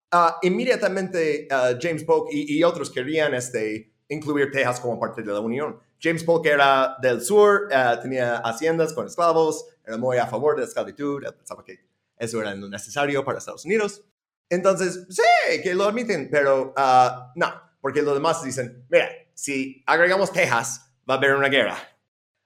inmediatamente 0.42 1.46
James 1.80 2.04
Polk 2.04 2.28
y, 2.32 2.58
y 2.58 2.64
otros 2.64 2.90
querían 2.90 3.34
este, 3.34 3.92
incluir 4.08 4.50
Texas 4.50 4.80
como 4.80 4.98
parte 4.98 5.22
de 5.22 5.32
la 5.32 5.40
Unión. 5.40 5.78
James 6.02 6.24
Polk 6.24 6.46
era 6.46 6.96
del 7.02 7.20
sur, 7.20 7.68
tenía 8.00 8.38
haciendas 8.38 8.94
con 8.94 9.06
esclavos, 9.06 9.66
era 9.84 9.98
muy 9.98 10.16
a 10.16 10.26
favor 10.26 10.54
de 10.54 10.62
la 10.62 10.68
esclavitud, 10.68 11.22
pensaba 11.36 11.62
que 11.62 11.89
eso 12.20 12.40
era 12.40 12.54
lo 12.54 12.68
necesario 12.68 13.24
para 13.24 13.38
Estados 13.38 13.64
Unidos. 13.64 14.04
Entonces, 14.48 15.06
sí, 15.08 15.62
que 15.62 15.74
lo 15.74 15.84
admiten, 15.84 16.28
pero 16.30 16.72
ah, 16.76 17.32
no, 17.34 17.52
porque 17.80 18.02
los 18.02 18.14
demás 18.14 18.42
dicen, 18.42 18.84
mira, 18.90 19.08
si 19.34 19.82
agregamos 19.86 20.32
Texas, 20.32 20.92
va 21.08 21.14
a 21.14 21.16
haber 21.16 21.34
una 21.34 21.48
guerra. 21.48 21.76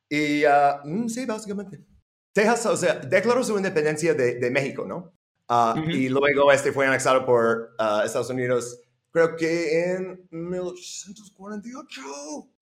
Y 0.08 0.44
ah, 0.44 0.80
mm, 0.84 1.08
sí, 1.08 1.26
básicamente. 1.26 1.84
Texas, 2.32 2.66
o 2.66 2.76
sea, 2.76 2.94
declaró 2.94 3.42
su 3.42 3.56
independencia 3.56 4.14
de, 4.14 4.38
de 4.38 4.50
México, 4.50 4.84
¿no? 4.86 5.12
Ah. 5.48 5.74
Y 5.86 6.08
luego 6.08 6.52
este 6.52 6.72
fue 6.72 6.86
anexado 6.86 7.26
por 7.26 7.74
Estados 8.04 8.30
Unidos, 8.30 8.80
creo 9.10 9.36
que 9.36 9.92
en 9.92 10.26
1848. 10.30 12.00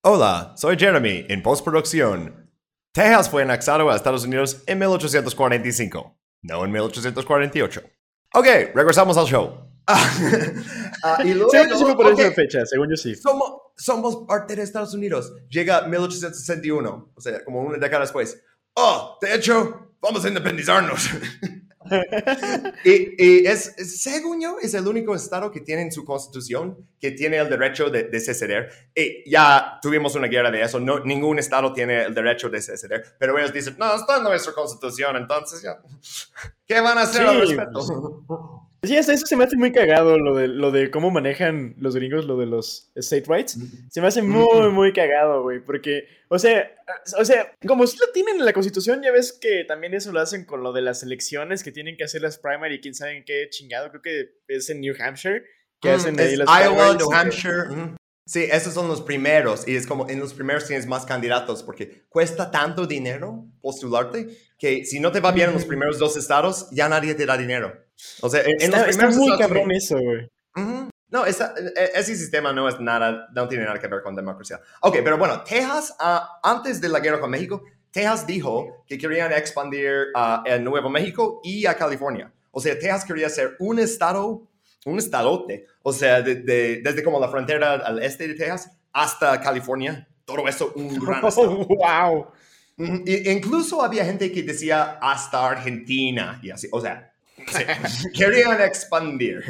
Hola, 0.03 0.55
soy 0.57 0.79
Jeremy, 0.79 1.27
en 1.29 1.43
postproducción. 1.43 2.51
Texas 2.93 3.31
fue 3.31 3.43
anexado 3.43 3.91
a 3.91 3.97
Estados 3.97 4.25
Unidos 4.25 4.63
en 4.67 4.79
1845, 4.79 6.19
no 6.43 6.65
en 6.65 6.71
1848. 6.73 7.83
Ok, 8.35 8.47
regresamos 8.75 9.17
al 9.17 9.27
show. 9.27 9.69
Ah, 11.05 11.19
y 11.25 11.35
luego, 11.35 11.51
Según 11.51 11.71
yo 11.71 11.79
sí 11.79 11.85
fue 11.85 11.97
por 11.97 12.07
ok, 12.07 12.19
esa 12.21 12.31
fecha, 12.31 12.65
según 12.65 12.89
yo 12.89 12.97
sí. 12.97 13.17
somos, 13.17 13.55
somos 13.77 14.19
parte 14.29 14.55
de 14.55 14.63
Estados 14.63 14.95
Unidos. 14.95 15.35
Llega 15.49 15.89
1861, 15.89 17.13
o 17.13 17.21
sea, 17.21 17.45
como 17.45 17.61
una 17.61 17.77
década 17.77 18.03
después. 18.03 18.41
Oh, 18.75 19.19
de 19.21 19.35
hecho, 19.35 19.97
vamos 20.01 20.25
a 20.25 20.29
independizarnos. 20.29 21.11
y 22.85 23.25
y 23.25 23.47
es, 23.47 23.75
según 23.77 24.41
yo, 24.41 24.57
es 24.61 24.75
el 24.75 24.87
único 24.87 25.15
estado 25.15 25.51
que 25.51 25.61
tiene 25.61 25.83
en 25.83 25.93
su 25.93 26.05
constitución 26.05 26.77
que 27.01 27.13
tiene 27.13 27.39
el 27.39 27.49
derecho 27.49 27.91
de, 27.91 28.05
de 28.05 28.21
seceder. 28.21 28.71
Y 28.95 29.29
ya 29.31 29.79
tuvimos 29.83 30.15
una 30.15 30.29
guerra 30.29 30.51
de 30.51 30.63
eso. 30.63 30.81
No, 30.81 31.01
ningún 31.01 31.39
estado 31.39 31.73
tiene 31.73 32.03
el 32.05 32.15
derecho 32.15 32.49
de 32.49 32.61
seceder. 32.61 33.05
Pero 33.19 33.39
ellos 33.39 33.53
dicen, 33.53 33.77
no, 33.79 33.95
está 33.95 34.19
en 34.19 34.25
nuestra 34.25 34.53
constitución, 34.53 35.17
entonces 35.17 35.63
ya. 35.63 35.79
¿Qué 36.67 36.81
van 36.81 36.99
a 36.99 37.03
hacer 37.03 37.27
al 37.27 37.47
Sí, 37.47 37.55
respecto? 37.55 38.69
Sí, 38.85 38.97
hasta 38.97 39.13
eso 39.13 39.27
se 39.27 39.37
me 39.37 39.45
hace 39.45 39.57
muy 39.57 39.71
cagado 39.71 40.19
lo 40.19 40.35
de, 40.35 40.49
lo 40.49 40.73
de 40.73 40.91
cómo 40.91 41.13
manejan 41.13 41.77
los 41.79 41.95
gringos 41.95 42.25
lo 42.25 42.37
de 42.37 42.47
los 42.47 42.91
state 42.97 43.27
rights. 43.29 43.57
Se 43.91 44.01
me 44.01 44.09
hace 44.09 44.23
muy, 44.23 44.71
muy 44.71 44.93
cagado, 44.93 45.43
güey, 45.43 45.61
porque, 45.65 46.09
o 46.29 46.37
sea, 46.39 46.69
o 47.17 47.25
sea, 47.25 47.53
como 47.65 47.87
si 47.87 47.97
lo 47.99 48.11
tienen 48.13 48.41
en 48.41 48.45
la 48.45 48.53
constitución, 48.53 49.01
ya 49.01 49.13
ves 49.13 49.39
que 49.41 49.65
también 49.69 49.95
eso 49.95 50.11
lo 50.11 50.19
hacen 50.19 50.45
con 50.45 50.65
lo 50.65 50.73
de 50.73 50.83
las 50.83 51.05
elecciones, 51.05 51.63
que 51.63 51.71
tienen 51.71 51.97
que 51.97 52.03
hacer 52.03 52.23
las 52.23 52.39
primary, 52.39 52.81
quién 52.81 52.95
sabe 52.95 53.19
en 53.19 53.25
qué 53.25 53.49
chingado, 53.51 53.91
creo 53.91 54.03
que 54.03 54.31
es 54.49 54.69
en 54.69 54.81
New 54.81 54.95
Hampshire, 54.99 55.45
que 55.81 55.89
Mm, 55.91 55.95
hacen 55.95 56.19
ahí 56.21 56.37
las 56.37 56.49
Iowa. 56.49 56.95
New 56.95 57.13
Hampshire. 57.13 57.69
mm. 57.69 57.97
Sí, 58.25 58.47
esos 58.51 58.73
son 58.73 58.87
los 58.87 59.03
primeros. 59.03 59.67
Y 59.67 59.75
es 59.75 59.85
como 59.87 60.09
en 60.09 60.21
los 60.21 60.33
primeros 60.33 60.67
tienes 60.67 60.87
más 60.87 61.05
candidatos 61.05 61.65
porque 61.65 62.05
cuesta 62.09 62.53
tanto 62.53 62.87
dinero 62.87 63.47
postularte 63.61 64.29
que 64.59 64.85
si 64.85 65.01
no 65.01 65.11
te 65.11 65.19
va 65.19 65.33
bien 65.33 65.49
en 65.49 65.55
los 65.55 65.65
primeros 65.65 65.99
dos 65.99 66.17
estados, 66.17 66.69
ya 66.71 66.89
nadie 66.89 67.15
te 67.17 67.27
da 67.27 67.37
dinero. 67.37 67.77
O 68.21 68.29
sea, 68.29 68.43
en, 68.43 68.61
Está, 68.61 68.79
los 68.87 68.89
está 68.89 69.11
muy 69.11 69.39
cabrón 69.39 69.71
eso, 69.73 69.99
güey. 69.99 70.29
No, 71.09 71.27
esa- 71.27 71.55
e- 71.77 71.91
ese 71.95 72.17
sistema 72.17 72.53
no 72.55 72.69
es 72.69 72.81
nada, 72.81 73.29
no 73.35 73.47
tiene 73.47 73.65
nada 73.65 73.79
que 73.79 73.87
ver 73.87 74.03
con 74.03 74.15
democracia. 74.17 74.61
Ok, 74.81 74.99
pero 75.05 75.19
bueno, 75.19 75.43
Texas, 75.43 75.95
ah, 76.01 76.39
antes 76.43 76.81
de 76.81 76.89
la 76.89 77.01
guerra 77.01 77.21
con 77.21 77.31
México, 77.31 77.63
Texas 77.91 78.27
dijo 78.27 78.85
que 78.87 78.97
querían 78.97 79.31
expandir 79.33 80.07
a 80.15 80.43
el 80.47 80.65
Nuevo 80.65 80.89
México 80.89 81.41
y 81.45 81.67
a 81.67 81.75
California. 81.77 82.33
O 82.51 82.61
sea, 82.61 82.79
Texas 82.79 83.05
quería 83.05 83.29
ser 83.29 83.57
un 83.59 83.79
estado, 83.79 84.49
un 84.87 84.99
estadote. 84.99 85.67
O 85.83 85.93
sea, 85.93 86.23
de- 86.23 86.37
de- 86.37 86.81
desde 86.83 87.03
como 87.03 87.21
la 87.21 87.29
frontera 87.29 87.75
al 87.75 88.03
este 88.03 88.27
de 88.29 88.35
Texas 88.35 88.71
hasta 88.95 89.39
California, 89.41 90.09
todo 90.25 90.49
eso 90.49 90.73
un 90.77 90.99
gran 91.05 91.27
estado. 91.27 91.67
wow. 91.67 92.27
Incluso 92.79 93.83
había 93.83 94.05
gente 94.05 94.33
que 94.33 94.43
decía 94.43 94.99
hasta 95.01 95.47
Argentina 95.47 96.41
y 96.43 96.51
así, 96.51 96.69
o 96.73 96.81
sea, 96.81 97.12
sí, 97.49 98.09
querían 98.15 98.61
expandir. 98.61 99.43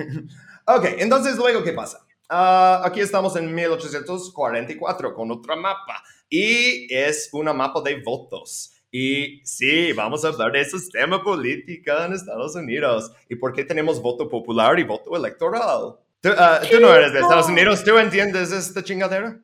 Ok, 0.66 0.85
entonces 0.98 1.37
luego, 1.37 1.62
¿qué 1.62 1.72
pasa? 1.72 2.07
Ah, 2.28 2.83
aquí 2.85 3.00
estamos 3.00 3.37
en 3.37 3.55
1844 3.55 5.14
con 5.14 5.31
otra 5.31 5.57
mapa 5.57 6.02
y 6.31 6.87
es 6.92 7.28
una 7.33 7.52
mapa 7.52 7.83
de 7.83 8.00
votos. 8.00 8.72
Y 8.90 9.40
sí, 9.44 9.92
vamos 9.92 10.24
a 10.24 10.28
hablar 10.28 10.52
de 10.52 10.64
sistema 10.64 11.22
político 11.22 11.92
en 11.92 12.12
Estados 12.12 12.55
Unidos 12.55 13.11
y 13.28 13.37
por 13.37 13.52
qué 13.52 13.64
tenemos 13.64 14.00
voto 14.00 14.28
popular 14.28 14.78
y 14.78 14.85
voto 14.85 15.16
electoral. 15.16 15.96
Tú, 16.20 16.31
ah, 16.37 16.61
tú 16.70 16.78
no 16.78 16.94
eres 16.94 17.12
de 17.12 17.20
Estados 17.20 17.48
Unidos, 17.48 17.83
¿tú 17.85 17.98
entiendes 17.98 18.52
esta 18.52 18.85
chingadera? 18.85 19.40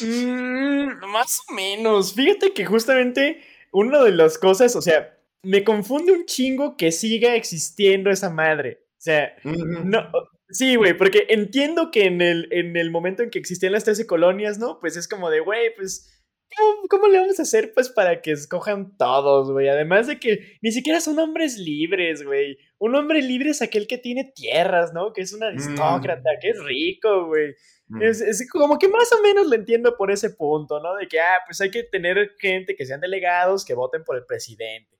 Mm, 0.00 1.06
más 1.06 1.40
o 1.48 1.52
menos. 1.52 2.14
Fíjate 2.14 2.52
que 2.52 2.64
justamente 2.64 3.42
una 3.70 4.02
de 4.02 4.12
las 4.12 4.38
cosas, 4.38 4.74
o 4.76 4.82
sea, 4.82 5.16
me 5.42 5.64
confunde 5.64 6.12
un 6.12 6.24
chingo 6.24 6.76
que 6.76 6.92
siga 6.92 7.34
existiendo 7.34 8.10
esa 8.10 8.30
madre. 8.30 8.84
O 8.92 9.00
sea, 9.00 9.34
no. 9.44 10.10
Sí, 10.48 10.76
güey, 10.76 10.96
porque 10.96 11.26
entiendo 11.30 11.90
que 11.90 12.04
en 12.04 12.20
el, 12.20 12.48
en 12.52 12.76
el 12.76 12.90
momento 12.90 13.22
en 13.22 13.30
que 13.30 13.38
existían 13.38 13.72
las 13.72 13.84
13 13.84 14.06
colonias, 14.06 14.58
¿no? 14.58 14.78
Pues 14.80 14.96
es 14.96 15.08
como 15.08 15.30
de, 15.30 15.40
güey, 15.40 15.74
pues, 15.74 16.22
¿cómo, 16.54 16.82
cómo 16.90 17.08
le 17.08 17.18
vamos 17.18 17.38
a 17.38 17.42
hacer, 17.42 17.72
pues, 17.72 17.88
para 17.88 18.20
que 18.20 18.32
escojan 18.32 18.96
todos, 18.98 19.50
güey? 19.50 19.68
Además 19.68 20.08
de 20.08 20.20
que 20.20 20.58
ni 20.60 20.70
siquiera 20.70 21.00
son 21.00 21.18
hombres 21.18 21.56
libres, 21.56 22.22
güey. 22.22 22.58
Un 22.78 22.94
hombre 22.94 23.22
libre 23.22 23.50
es 23.50 23.62
aquel 23.62 23.86
que 23.86 23.96
tiene 23.96 24.30
tierras, 24.34 24.92
¿no? 24.92 25.14
Que 25.14 25.22
es 25.22 25.32
un 25.32 25.42
aristócrata, 25.42 26.30
que 26.38 26.50
es 26.50 26.62
rico, 26.62 27.28
güey. 27.28 27.54
Mm. 27.88 28.02
Es, 28.02 28.20
es 28.20 28.46
como 28.50 28.78
que 28.78 28.88
más 28.88 29.10
o 29.14 29.22
menos 29.22 29.46
lo 29.46 29.54
entiendo 29.54 29.96
por 29.96 30.10
ese 30.10 30.30
punto, 30.30 30.80
¿no? 30.80 30.96
De 30.96 31.08
que, 31.08 31.18
ah, 31.18 31.40
pues 31.46 31.62
hay 31.62 31.70
que 31.70 31.84
tener 31.84 32.32
gente 32.38 32.76
que 32.76 32.84
sean 32.84 33.00
delegados 33.00 33.64
que 33.64 33.74
voten 33.74 34.04
por 34.04 34.16
el 34.16 34.26
presidente. 34.26 34.92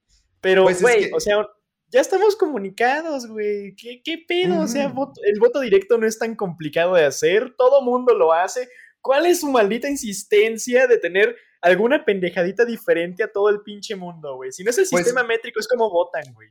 Pero, 0.42 0.64
Pues 0.64 0.76
es 0.76 0.82
güey, 0.82 1.08
que- 1.08 1.14
o 1.14 1.20
sea, 1.20 1.46
ya 1.88 2.00
estamos 2.00 2.36
comunicados, 2.36 3.26
güey. 3.26 3.74
¿Qué, 3.76 4.02
¿Qué 4.04 4.18
pedo? 4.28 4.60
O 4.60 4.66
sea, 4.68 4.88
voto- 4.88 5.20
el 5.24 5.38
voto 5.40 5.60
directo 5.60 5.96
no 5.98 6.06
es 6.06 6.18
tan 6.18 6.34
complicado 6.36 6.94
de 6.94 7.04
hacer. 7.06 7.54
Todo 7.56 7.80
mundo 7.82 8.14
lo 8.14 8.32
hace. 8.32 8.68
¿Cuál 9.00 9.26
es 9.26 9.40
su 9.40 9.50
maldita 9.50 9.88
insistencia 9.88 10.86
de 10.86 10.98
tener 10.98 11.36
alguna 11.60 12.04
pendejadita 12.04 12.64
diferente 12.64 13.22
a 13.22 13.30
todo 13.32 13.48
el 13.48 13.60
pinche 13.62 13.94
mundo, 13.96 14.36
güey? 14.36 14.52
Si 14.52 14.62
no 14.64 14.70
es 14.70 14.78
el 14.78 14.86
Pues- 14.90 15.04
sistema 15.04 15.26
métrico, 15.26 15.58
es 15.60 15.68
como 15.68 15.90
votan, 15.90 16.24
güey. 16.34 16.48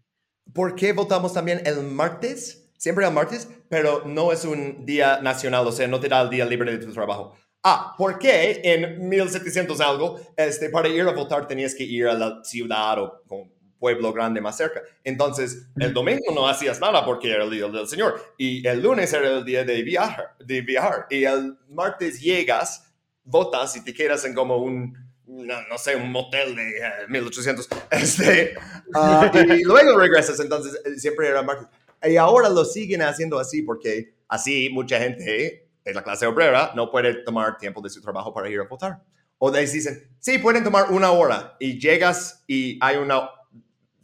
¿Por 0.53 0.75
qué 0.75 0.93
votamos 0.93 1.33
también 1.33 1.61
el 1.65 1.81
martes? 1.83 2.69
Siempre 2.77 3.05
el 3.05 3.13
martes, 3.13 3.47
pero 3.69 4.03
no 4.05 4.31
es 4.31 4.43
un 4.43 4.85
día 4.85 5.21
nacional, 5.21 5.65
o 5.67 5.71
sea, 5.71 5.87
no 5.87 5.99
te 5.99 6.07
da 6.09 6.21
el 6.21 6.29
día 6.29 6.45
libre 6.45 6.71
de 6.77 6.85
tu 6.85 6.91
trabajo. 6.91 7.35
Ah, 7.63 7.93
¿por 7.97 8.17
qué 8.17 8.59
en 8.63 9.07
1700 9.07 9.79
algo, 9.81 10.19
este, 10.35 10.69
para 10.69 10.87
ir 10.89 11.01
a 11.01 11.11
votar 11.13 11.45
tenías 11.47 11.75
que 11.75 11.83
ir 11.83 12.07
a 12.07 12.13
la 12.15 12.43
ciudad 12.43 12.97
o 12.99 13.21
como 13.27 13.51
pueblo 13.81 14.13
grande 14.13 14.39
más 14.39 14.55
cerca? 14.55 14.81
Entonces, 15.03 15.67
el 15.77 15.91
domingo 15.91 16.31
no 16.33 16.47
hacías 16.47 16.79
nada 16.79 17.03
porque 17.03 17.31
era 17.31 17.43
el 17.43 17.49
día 17.49 17.67
del 17.67 17.87
Señor 17.87 18.21
y 18.37 18.65
el 18.65 18.81
lunes 18.81 19.11
era 19.11 19.39
el 19.39 19.43
día 19.43 19.65
de 19.65 19.81
viajar, 19.81 20.35
de 20.39 20.61
viajar 20.61 21.07
y 21.09 21.23
el 21.25 21.57
martes 21.67 22.21
llegas, 22.21 22.93
votas 23.23 23.75
y 23.75 23.83
te 23.83 23.93
quedas 23.93 24.23
en 24.23 24.35
como 24.35 24.57
un, 24.57 24.95
no, 25.25 25.55
no 25.67 25.77
sé, 25.79 25.95
un 25.95 26.11
motel 26.11 26.55
de 26.55 26.77
eh, 26.77 27.07
1800. 27.09 27.67
Este, 27.91 28.53
ah, 28.93 29.31
y 29.33 29.63
luego 29.63 29.97
regresas, 29.97 30.39
entonces 30.39 30.79
eh, 30.85 30.99
siempre 30.99 31.27
era 31.27 31.41
martes. 31.41 31.67
Y 32.03 32.17
ahora 32.17 32.49
lo 32.49 32.63
siguen 32.65 33.01
haciendo 33.01 33.39
así 33.39 33.63
porque 33.63 34.13
así 34.27 34.69
mucha 34.71 34.99
gente 34.99 35.67
de 35.83 35.93
la 35.93 36.03
clase 36.03 36.27
obrera 36.27 36.71
no 36.75 36.91
puede 36.91 37.23
tomar 37.23 37.57
tiempo 37.57 37.81
de 37.81 37.89
su 37.89 37.99
trabajo 37.99 38.31
para 38.31 38.47
ir 38.47 38.59
a 38.59 38.67
votar. 38.67 39.01
O 39.39 39.49
les 39.49 39.73
dicen, 39.73 40.07
sí, 40.19 40.37
pueden 40.37 40.63
tomar 40.63 40.91
una 40.91 41.09
hora 41.09 41.57
y 41.59 41.79
llegas 41.79 42.43
y 42.45 42.77
hay 42.79 42.97
una 42.97 43.27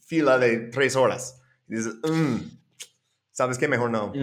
fila 0.07 0.39
de 0.39 0.57
tres 0.71 0.95
horas. 0.95 1.39
Y 1.67 1.75
dices, 1.75 1.95
"Mm, 2.03 2.37
¿sabes 3.31 3.57
qué? 3.57 3.67
Mejor 3.67 3.89
no. 3.91 4.13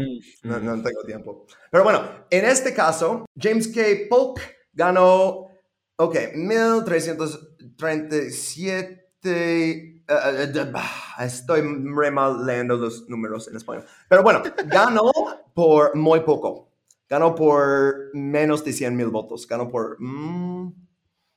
No, 0.43 0.59
no 0.59 0.83
tengo 0.83 1.03
tiempo. 1.07 1.47
Pero 1.71 1.85
bueno, 1.85 2.03
en 2.31 2.45
este 2.47 2.73
caso, 2.75 3.27
James 3.39 3.69
K. 3.69 3.81
Polk 4.11 4.41
ganó, 4.73 5.49
ok, 5.97 6.17
1337. 6.35 9.03
eh, 9.27 10.03
eh, 10.09 10.71
bah, 10.73 10.91
estoy 11.21 11.63
re 11.95 12.11
mal 12.11 12.45
leyendo 12.45 12.77
los 12.77 13.09
números 13.09 13.49
en 13.49 13.57
español. 13.57 13.85
Pero 14.09 14.23
bueno, 14.23 14.43
ganó 14.67 15.11
por 15.55 15.95
muy 15.97 16.21
poco. 16.21 16.71
Ganó 17.09 17.35
por 17.35 18.11
menos 18.15 18.65
de 18.65 18.73
100 18.73 18.97
mil 18.97 19.09
votos. 19.09 19.47
Ganó 19.47 19.71
por 19.71 19.97
mm, 20.01 20.73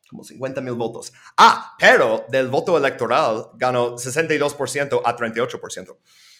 como 0.09 0.23
50 0.23 0.61
mil 0.61 0.73
votos. 0.73 1.13
Ah, 1.37 1.75
pero 1.79 2.25
del 2.29 2.47
voto 2.47 2.77
electoral 2.77 3.51
ganó 3.55 3.95
62% 3.95 5.01
a 5.03 5.15
38%. 5.15 5.97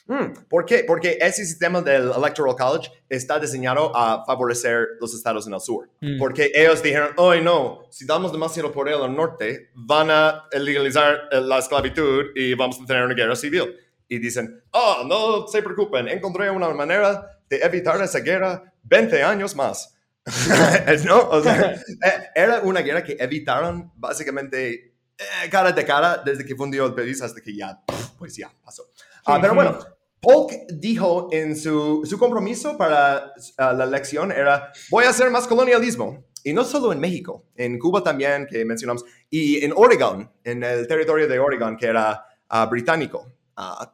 Mm, 0.07 0.47
¿Por 0.47 0.65
qué? 0.65 0.85
Porque 0.87 1.17
ese 1.19 1.45
sistema 1.45 1.81
del 1.81 2.11
Electoral 2.11 2.55
College 2.55 2.89
está 3.09 3.39
diseñado 3.39 3.91
a 3.95 4.23
favorecer 4.25 4.87
los 5.01 5.13
estados 5.13 5.45
en 5.47 5.53
el 5.53 5.59
sur. 5.59 5.89
Mm. 5.99 6.17
Porque 6.17 6.51
ellos 6.53 6.81
dijeron, 6.81 7.09
hoy 7.17 7.41
no, 7.41 7.83
si 7.89 8.05
damos 8.05 8.31
demasiado 8.31 8.71
poder 8.71 8.95
al 8.95 9.13
norte, 9.13 9.69
van 9.75 10.09
a 10.09 10.45
legalizar 10.53 11.27
eh, 11.31 11.41
la 11.41 11.59
esclavitud 11.59 12.27
y 12.35 12.53
vamos 12.53 12.79
a 12.81 12.85
tener 12.85 13.03
una 13.03 13.15
guerra 13.15 13.35
civil. 13.35 13.75
Y 14.07 14.19
dicen, 14.19 14.63
oh, 14.71 15.03
no 15.05 15.47
se 15.47 15.61
preocupen, 15.61 16.07
encontré 16.07 16.49
una 16.49 16.69
manera 16.69 17.39
de 17.49 17.57
evitar 17.57 18.01
esa 18.01 18.19
guerra 18.19 18.73
20 18.83 19.21
años 19.21 19.53
más. 19.53 19.96
¿No? 21.05 21.29
O 21.29 21.41
sea, 21.41 21.71
eh, 22.05 22.29
era 22.35 22.59
una 22.61 22.81
guerra 22.81 23.03
que 23.03 23.17
evitaron 23.19 23.91
básicamente 23.95 24.95
eh, 25.17 25.49
cara 25.49 25.71
de 25.71 25.85
cara 25.85 26.21
desde 26.23 26.45
que 26.45 26.55
fundió 26.55 26.85
el 26.85 26.93
país 26.93 27.21
hasta 27.21 27.41
que 27.41 27.55
ya, 27.55 27.81
pues 28.17 28.35
ya 28.35 28.51
pasó. 28.63 28.83
Ah, 29.25 29.39
pero 29.41 29.55
bueno, 29.55 29.77
Polk 30.21 30.53
dijo 30.73 31.29
en 31.31 31.55
su, 31.55 32.05
su 32.05 32.17
compromiso 32.17 32.77
para 32.77 33.33
ah, 33.57 33.73
la 33.73 33.85
elección 33.85 34.31
era, 34.31 34.71
voy 34.89 35.05
a 35.05 35.09
hacer 35.09 35.29
más 35.31 35.47
colonialismo. 35.47 36.25
Y 36.43 36.53
no 36.53 36.63
solo 36.63 36.93
en 36.93 36.99
México, 36.99 37.47
en 37.55 37.77
Cuba 37.77 38.01
también, 38.01 38.47
que 38.49 38.63
mencionamos, 38.63 39.03
y 39.29 39.65
en 39.65 39.73
Oregon, 39.75 40.31
en 40.45 40.63
el 40.63 40.87
territorio 40.87 41.27
de 41.27 41.39
Oregon, 41.39 41.75
que 41.75 41.87
era 41.87 42.25
ah, 42.47 42.65
británico, 42.67 43.33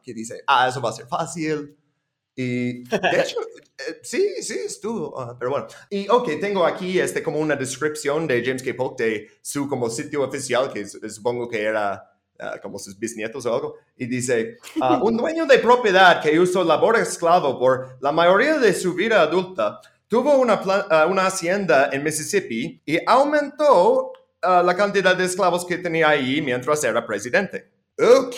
que 0.02 0.14
dice, 0.14 0.42
ah, 0.46 0.68
eso 0.68 0.80
va 0.80 0.90
a 0.90 0.92
ser 0.92 1.06
fácil. 1.06 1.76
Y 2.36 2.84
de 2.88 3.20
hecho, 3.20 3.36
eh, 3.78 4.00
sí, 4.02 4.42
sí, 4.42 4.58
estuvo, 4.66 5.18
ah, 5.20 5.36
pero 5.38 5.50
bueno. 5.50 5.66
Y 5.90 6.08
ok, 6.08 6.40
tengo 6.40 6.64
aquí 6.64 6.98
este, 6.98 7.22
como 7.22 7.38
una 7.38 7.56
descripción 7.56 8.26
de 8.26 8.44
James 8.44 8.62
K. 8.62 8.74
Polk 8.76 8.98
de 8.98 9.28
su 9.42 9.68
como 9.68 9.88
sitio 9.88 10.22
oficial, 10.22 10.72
que 10.72 10.86
supongo 10.86 11.48
que 11.48 11.62
era 11.62 12.10
ah, 12.38 12.58
como 12.62 12.78
sus 12.78 12.98
bisnietos 12.98 13.46
o 13.46 13.54
algo, 13.54 13.76
y 13.96 14.06
dice, 14.06 14.58
ah, 14.80 15.00
un 15.02 15.16
dueño 15.18 15.46
de 15.46 15.58
propiedad 15.58 16.20
que 16.20 16.38
usó 16.38 16.64
labor 16.64 16.96
esclavo 16.98 17.58
por 17.58 17.98
la 18.00 18.12
mayoría 18.12 18.58
de 18.58 18.72
su 18.74 18.94
vida 18.94 19.20
adulta, 19.22 19.80
tuvo 20.08 20.36
una, 20.36 20.60
una 21.06 21.26
hacienda 21.26 21.90
en 21.92 22.02
Mississippi 22.02 22.82
y 22.84 22.98
aumentó 23.06 24.12
la 24.42 24.76
cantidad 24.76 25.16
de 25.16 25.24
esclavos 25.24 25.64
que 25.64 25.78
tenía 25.78 26.10
ahí 26.10 26.42
mientras 26.42 26.84
era 26.84 27.04
presidente. 27.06 27.70
Ok. 27.98 28.36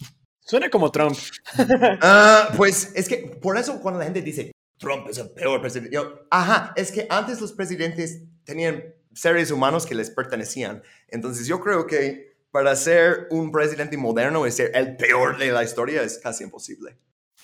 Suena 0.50 0.68
como 0.68 0.90
Trump. 0.90 1.16
Ah, 2.02 2.52
pues 2.56 2.90
es 2.96 3.08
que 3.08 3.18
por 3.40 3.56
eso 3.56 3.80
cuando 3.80 3.98
la 4.00 4.04
gente 4.04 4.20
dice 4.20 4.50
Trump 4.78 5.06
es 5.08 5.18
el 5.18 5.30
peor 5.30 5.60
presidente, 5.60 5.94
yo, 5.94 6.26
ajá, 6.30 6.72
es 6.74 6.90
que 6.90 7.06
antes 7.08 7.40
los 7.40 7.52
presidentes 7.52 8.22
tenían 8.44 8.82
seres 9.14 9.52
humanos 9.52 9.86
que 9.86 9.94
les 9.94 10.10
pertenecían. 10.10 10.82
Entonces 11.06 11.46
yo 11.46 11.60
creo 11.60 11.86
que 11.86 12.34
para 12.50 12.74
ser 12.74 13.28
un 13.30 13.52
presidente 13.52 13.96
moderno 13.96 14.44
y 14.44 14.50
ser 14.50 14.72
el 14.74 14.96
peor 14.96 15.38
de 15.38 15.52
la 15.52 15.62
historia 15.62 16.02
es 16.02 16.18
casi 16.18 16.42
imposible. 16.42 16.98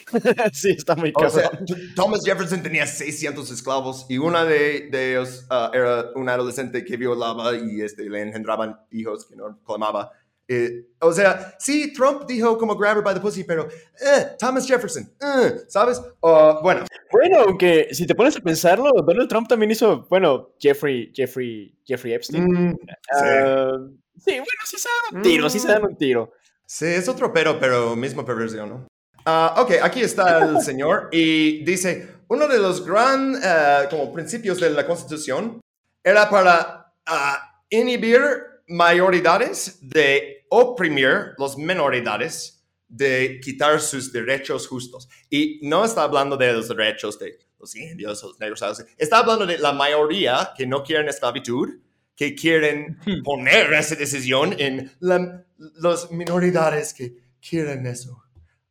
sí, 0.53 0.71
está 0.71 0.97
muy 0.97 1.13
O 1.15 1.31
sea, 1.31 1.45
cabrón. 1.51 1.67
T- 1.67 1.75
Thomas 1.95 2.23
Jefferson 2.25 2.63
tenía 2.63 2.87
600 2.87 3.51
esclavos 3.53 4.07
y 4.09 4.19
una 4.19 4.45
de, 4.45 4.89
de 4.91 5.13
ellos 5.13 5.47
ah, 5.49 5.71
era 5.73 6.11
un 6.17 6.29
adolescente 6.29 6.85
que 6.85 6.97
violaba 6.97 7.55
y 7.57 7.83
este, 7.83 8.11
le 8.11 8.21
engendraban 8.23 8.81
hijos 8.91 9.27
que 9.27 9.37
no 9.37 9.59
clamaba. 9.65 10.11
Eh, 10.49 10.87
o 11.01 11.13
sea, 11.13 11.57
sí, 11.59 11.93
Trump 11.93 12.25
dijo 12.27 12.57
como 12.57 12.77
grab 12.77 12.99
her 12.99 13.03
by 13.03 13.15
the 13.15 13.21
pussy, 13.21 13.43
pero 13.43 13.67
eh, 13.69 14.37
Thomas 14.39 14.67
Jefferson, 14.67 15.03
eh, 15.21 15.57
¿sabes? 15.67 16.01
Ah, 16.23 16.61
bueno, 16.63 16.85
Bueno, 17.11 17.41
aunque 17.47 17.89
si 17.93 18.07
te 18.07 18.15
pones 18.15 18.37
a 18.37 18.41
pensarlo, 18.41 18.91
Donald 19.05 19.29
Trump 19.29 19.49
también 19.49 19.73
hizo, 19.73 20.07
bueno, 20.09 20.51
Jeffrey, 20.59 21.11
Jeffrey, 21.13 21.77
Jeffrey 21.85 22.15
Epstein. 22.15 22.45
mm, 22.45 22.77
Ah, 23.13 23.73
sí, 24.19 24.33
bueno, 24.35 24.63
sí 24.65 24.77
se 24.79 24.89
dan 24.89 25.17
un 25.17 25.23
tiro, 25.23 25.51
sí 25.51 25.59
se 25.59 25.69
dan 25.69 25.85
un 25.85 25.97
tiro. 25.97 26.33
sí, 26.65 26.87
es 26.87 27.09
otro 27.09 27.33
pero, 27.33 27.59
pero 27.59 27.97
misma 27.97 28.25
perversión, 28.25 28.69
¿no? 28.69 28.87
Ah, 29.25 29.55
ok, 29.59 29.73
aquí 29.83 30.01
está 30.03 30.39
el 30.49 30.61
señor 30.61 31.09
y 31.11 31.65
dice, 31.65 32.09
uno 32.29 32.47
de 32.47 32.59
los 32.59 32.87
gran 32.87 33.35
eh, 33.43 33.87
como 33.91 34.13
principios 34.13 34.61
de 34.61 34.71
la 34.71 34.87
Constitución 34.87 35.61
era 36.05 36.31
para 36.31 36.93
ah, 37.07 37.63
inhibir 37.69 38.21
mayoridades 38.69 39.79
de 39.81 40.36
oprimir 40.51 41.35
los 41.39 41.57
menoridades 41.59 42.65
de 42.89 43.41
quitar 43.43 43.81
sus 43.81 44.13
derechos 44.13 44.67
justos. 44.69 45.09
Y 45.31 45.61
no 45.63 45.85
está 45.85 46.03
hablando 46.03 46.37
de 46.37 46.53
los 46.53 46.69
derechos 46.69 47.19
de 47.19 47.39
los 47.59 47.75
indios, 47.75 48.23
los 48.23 48.39
negros, 48.39 48.63
está 48.99 49.19
hablando 49.19 49.47
de 49.47 49.59
la 49.59 49.73
mayoría 49.73 50.53
que 50.57 50.67
no 50.67 50.83
quieren 50.85 51.09
esclavitud, 51.09 51.69
que 52.15 52.35
quieren 52.35 52.99
poner 53.25 53.73
esa 53.75 53.95
decisión 53.95 54.55
en 54.59 54.93
la- 55.01 55.45
las 55.59 56.11
minoridades 56.11 56.95
que 56.95 57.15
quieren 57.47 57.87
eso. 57.87 58.23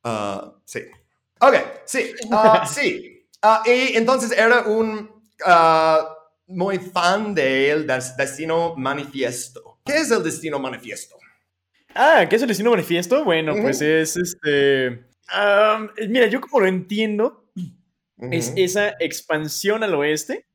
Ah, 0.04 0.54
sí. 0.66 0.82
Ok, 1.42 1.56
sí, 1.86 2.12
ah, 2.32 2.66
sí. 2.74 3.28
Ah, 3.42 3.62
y 3.66 3.96
entonces 3.98 4.32
era 4.32 4.62
un 4.62 5.12
muy 6.48 6.78
fan 6.80 7.34
del 7.36 7.86
des- 7.86 8.16
Destino 8.16 8.76
Manifiesto. 8.76 9.80
¿Qué 9.86 9.98
es 9.98 10.12
el 10.12 10.24
Destino 10.24 10.58
Manifiesto? 10.60 11.18
Ah, 11.96 12.28
¿qué 12.30 12.36
es 12.36 12.42
el 12.42 12.50
destino 12.50 12.72
manifiesto? 12.72 13.24
Bueno, 13.24 13.56
pues 13.62 13.82
es 13.82 14.18
este. 14.18 15.06
mira, 16.10 16.28
yo 16.28 16.42
como 16.42 16.60
lo 16.60 16.68
entiendo, 16.68 17.50
es 18.32 18.52
esa 18.58 18.90
expansión 19.00 19.82
al 19.82 19.96
oeste, 19.96 20.46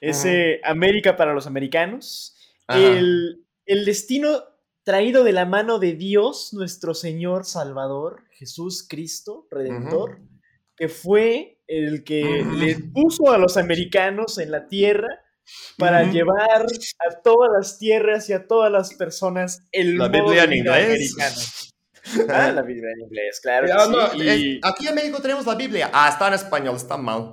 ese 0.00 0.60
América 0.64 1.16
para 1.16 1.34
los 1.34 1.46
americanos, 1.46 2.36
el, 2.68 3.44
el 3.66 3.84
destino 3.84 4.42
traído 4.82 5.24
de 5.24 5.32
la 5.32 5.44
mano 5.44 5.78
de 5.78 5.92
Dios, 5.92 6.54
nuestro 6.54 6.94
Señor 6.94 7.44
Salvador, 7.44 8.24
Jesús 8.32 8.86
Cristo, 8.88 9.46
Redentor, 9.50 10.20
que 10.74 10.88
fue 10.88 11.60
el 11.66 12.02
que 12.02 12.40
Ujú. 12.42 12.56
le 12.56 12.76
puso 12.94 13.30
a 13.30 13.36
los 13.36 13.58
americanos 13.58 14.38
en 14.38 14.50
la 14.50 14.66
tierra 14.68 15.08
para 15.76 16.02
Ujú. 16.02 16.12
llevar 16.12 16.62
a 16.62 17.20
todas 17.22 17.50
las 17.56 17.78
tierras 17.78 18.28
y 18.28 18.32
a 18.32 18.46
todas 18.46 18.70
las 18.72 18.94
personas 18.94 19.62
el 19.72 19.96
La 19.98 20.08
modo 20.08 20.24
Biblia 20.24 20.46
de 20.46 20.54
en 20.54 20.58
inglés. 20.60 21.14
Ah, 22.30 22.50
la 22.52 22.62
Biblia 22.62 22.88
en 22.94 23.00
inglés, 23.02 23.38
claro. 23.42 23.66
que 23.66 23.72
sí, 23.72 23.90
no, 23.90 24.24
y- 24.24 24.60
aquí 24.62 24.88
en 24.88 24.94
México 24.94 25.20
tenemos 25.20 25.44
la 25.44 25.54
Biblia. 25.54 25.90
Ah, 25.92 26.08
está 26.08 26.28
en 26.28 26.34
español, 26.34 26.76
está 26.76 26.96
mal. 26.96 27.32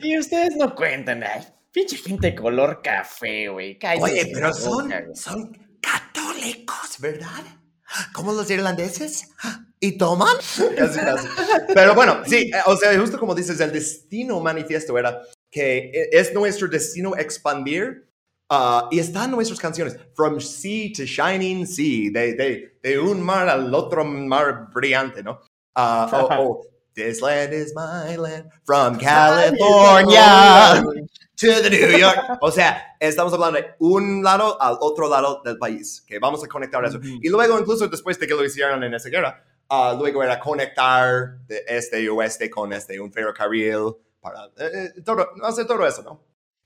Y 0.00 0.16
ustedes 0.16 0.54
no 0.56 0.72
cuentan, 0.76 1.24
ay, 1.24 1.42
pinche 1.72 1.96
gente 1.96 2.28
de 2.28 2.34
color 2.36 2.80
café, 2.84 3.48
güey. 3.48 3.78
Oye, 4.00 4.30
pero 4.32 4.52
son, 4.54 4.84
boca, 4.84 5.04
son 5.14 5.76
católicos, 5.80 6.96
¿verdad? 7.00 7.28
Como 8.12 8.32
los 8.32 8.48
irlandeses. 8.50 9.28
¿Y 9.80 9.98
toman? 9.98 10.36
Casi, 10.76 10.98
casi. 11.00 11.26
Pero 11.74 11.94
bueno, 11.96 12.22
sí, 12.24 12.48
eh, 12.54 12.60
o 12.66 12.76
sea, 12.76 12.96
justo 13.00 13.18
como 13.18 13.34
dices, 13.34 13.58
el 13.58 13.72
destino 13.72 14.38
manifiesto 14.40 14.96
era 14.96 15.20
que 15.52 15.90
eh, 15.94 16.08
es 16.12 16.32
nuestro 16.34 16.66
destino 16.66 17.14
expandir 17.16 18.08
ah, 18.50 18.88
y 18.90 18.98
está 18.98 19.26
en 19.26 19.30
nuestras 19.32 19.60
canciones. 19.60 19.96
From 20.16 20.40
sea 20.40 20.90
to 20.96 21.04
shining 21.04 21.66
sea, 21.66 22.10
de, 22.10 22.34
de, 22.34 22.78
de 22.82 22.98
un 22.98 23.22
mar 23.22 23.48
al 23.48 23.72
otro 23.74 24.04
mar 24.04 24.68
brillante, 24.74 25.22
¿no? 25.22 25.38
Ah, 25.76 26.08
o- 26.12 26.42
o, 26.42 26.66
This 26.94 27.22
land 27.22 27.54
is 27.54 27.72
my 27.74 28.16
land, 28.18 28.50
from 28.66 28.98
California 28.98 30.82
to 31.36 31.46
the 31.62 31.70
New 31.70 31.98
York. 31.98 32.18
O 32.42 32.50
sea, 32.50 32.96
estamos 33.00 33.32
hablando 33.32 33.58
de 33.58 33.74
un 33.78 34.22
lado 34.22 34.60
al 34.60 34.76
otro 34.80 35.08
lado 35.08 35.40
del 35.44 35.56
país, 35.58 36.04
que 36.06 36.18
vamos 36.18 36.44
a 36.44 36.48
conectar 36.48 36.84
eso. 36.84 36.98
Ujú. 36.98 37.18
Y 37.22 37.28
luego, 37.30 37.58
incluso 37.58 37.88
después 37.88 38.18
de 38.18 38.26
que 38.26 38.34
lo 38.34 38.44
hicieron 38.44 38.82
en 38.84 38.92
esa 38.94 39.08
guerra, 39.08 39.42
ah, 39.70 39.96
luego 39.98 40.22
era 40.22 40.38
conectar 40.38 41.38
de 41.46 41.64
este 41.66 42.02
y 42.02 42.08
oeste 42.08 42.50
con 42.50 42.72
este, 42.74 43.00
un 43.00 43.10
ferrocarril, 43.10 43.94
para 44.22 44.46
eh, 44.56 44.92
eh, 44.96 45.02
todo, 45.04 45.26
hacer 45.42 45.66
todo 45.66 45.86
eso, 45.86 46.02
¿no? 46.02 46.24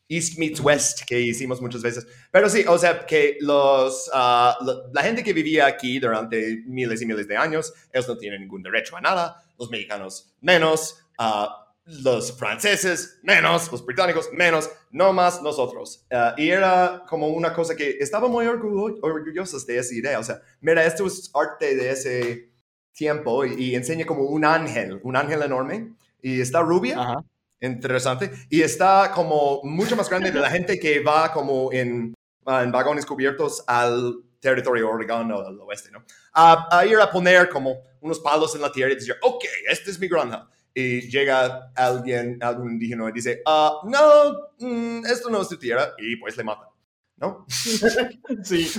East 0.09 0.39
meets 0.39 0.61
West, 0.61 1.01
que 1.05 1.21
hicimos 1.21 1.61
muchas 1.61 1.83
veces. 1.83 2.07
Pero 2.31 2.49
sí, 2.49 2.65
o 2.69 2.79
sea, 2.79 3.05
que 3.07 3.39
los, 3.41 4.09
ah, 4.15 4.57
lo- 4.65 4.93
la 4.93 5.03
gente 5.03 5.25
que 5.25 5.33
vivía 5.33 5.67
aquí 5.67 5.99
durante 5.99 6.63
miles 6.67 7.03
y 7.03 7.07
miles 7.07 7.27
de 7.27 7.37
años, 7.37 7.75
ellos 7.93 8.07
no 8.09 8.17
tienen 8.17 8.43
ningún 8.43 8.63
derecho 8.63 8.97
a 8.97 9.01
nada, 9.01 9.43
los 9.59 9.69
mexicanos 9.69 10.33
menos, 10.41 11.01
ah, 11.19 11.63
los 11.87 12.37
franceses 12.39 13.19
menos, 13.25 13.71
los 13.73 13.85
británicos 13.85 14.29
menos, 14.33 14.71
no 14.93 15.13
más 15.13 15.43
nosotros. 15.43 16.07
Ah, 16.13 16.35
y 16.37 16.51
era 16.51 17.03
como 17.09 17.27
una 17.29 17.53
cosa 17.53 17.75
que 17.75 17.97
estaba 17.99 18.29
muy 18.29 18.47
orgullo- 18.47 18.99
orgullosos 19.03 19.67
de 19.67 19.79
esa 19.79 19.95
idea. 19.95 20.21
O 20.21 20.25
sea, 20.25 20.41
mira, 20.61 20.85
esto 20.85 21.05
es 21.07 21.31
arte 21.35 21.75
de 21.75 21.91
ese 21.91 22.53
tiempo 22.93 23.45
y, 23.45 23.55
y 23.55 23.75
enseña 23.75 24.07
como 24.07 24.23
un 24.25 24.45
ángel, 24.45 25.01
un 25.03 25.17
ángel 25.17 25.43
enorme, 25.43 25.95
y 26.23 26.41
está 26.41 26.61
rubia. 26.63 27.01
Ajá. 27.01 27.25
Interesante. 27.61 28.31
Y 28.51 28.63
está 28.63 29.11
como 29.15 29.61
mucho 29.65 29.97
más 29.97 30.09
grande 30.09 30.31
de 30.31 30.41
la 30.41 30.51
gente 30.51 30.79
que 30.79 31.01
va 31.01 31.33
como 31.33 31.73
en, 31.73 32.15
ah, 32.45 32.63
en 32.63 32.71
vagones 32.73 33.07
cubiertos 33.07 33.65
al 33.67 34.15
territorio 34.41 34.91
Oregon 34.91 35.33
o 35.33 35.41
al 35.41 35.59
oeste, 35.61 35.91
¿no? 35.91 36.05
A, 36.35 36.79
a 36.79 36.87
ir 36.87 36.99
a 37.01 37.11
poner 37.11 37.49
como 37.49 37.77
unos 38.01 38.21
palos 38.21 38.55
en 38.55 38.61
la 38.61 38.71
tierra 38.71 38.93
y 38.93 38.97
decir, 38.97 39.15
ok, 39.23 39.45
esta 39.69 39.91
es 39.91 39.99
mi 39.99 40.09
granja. 40.09 40.49
Y 40.75 41.09
llega 41.09 41.73
alguien, 41.75 42.39
algún 42.43 42.73
indígena 42.73 43.09
y 43.09 43.13
dice, 43.13 43.41
ah, 43.47 43.81
no, 43.85 44.51
mm, 44.59 45.07
esto 45.07 45.31
no 45.31 45.41
es 45.41 45.49
tu 45.49 45.57
tierra, 45.57 45.95
y 45.97 46.17
pues 46.17 46.37
le 46.37 46.45
matan, 46.45 46.69
¿no? 47.17 47.47
Sí. 48.45 48.71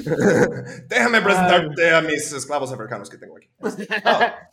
Déjame 0.88 1.22
presentarte 1.22 1.92
a 1.92 2.02
mis 2.02 2.32
esclavos 2.32 2.72
africanos 2.72 3.10
que 3.10 3.18
tengo 3.18 3.36
aquí. 3.38 3.50
Ah, 4.06 4.52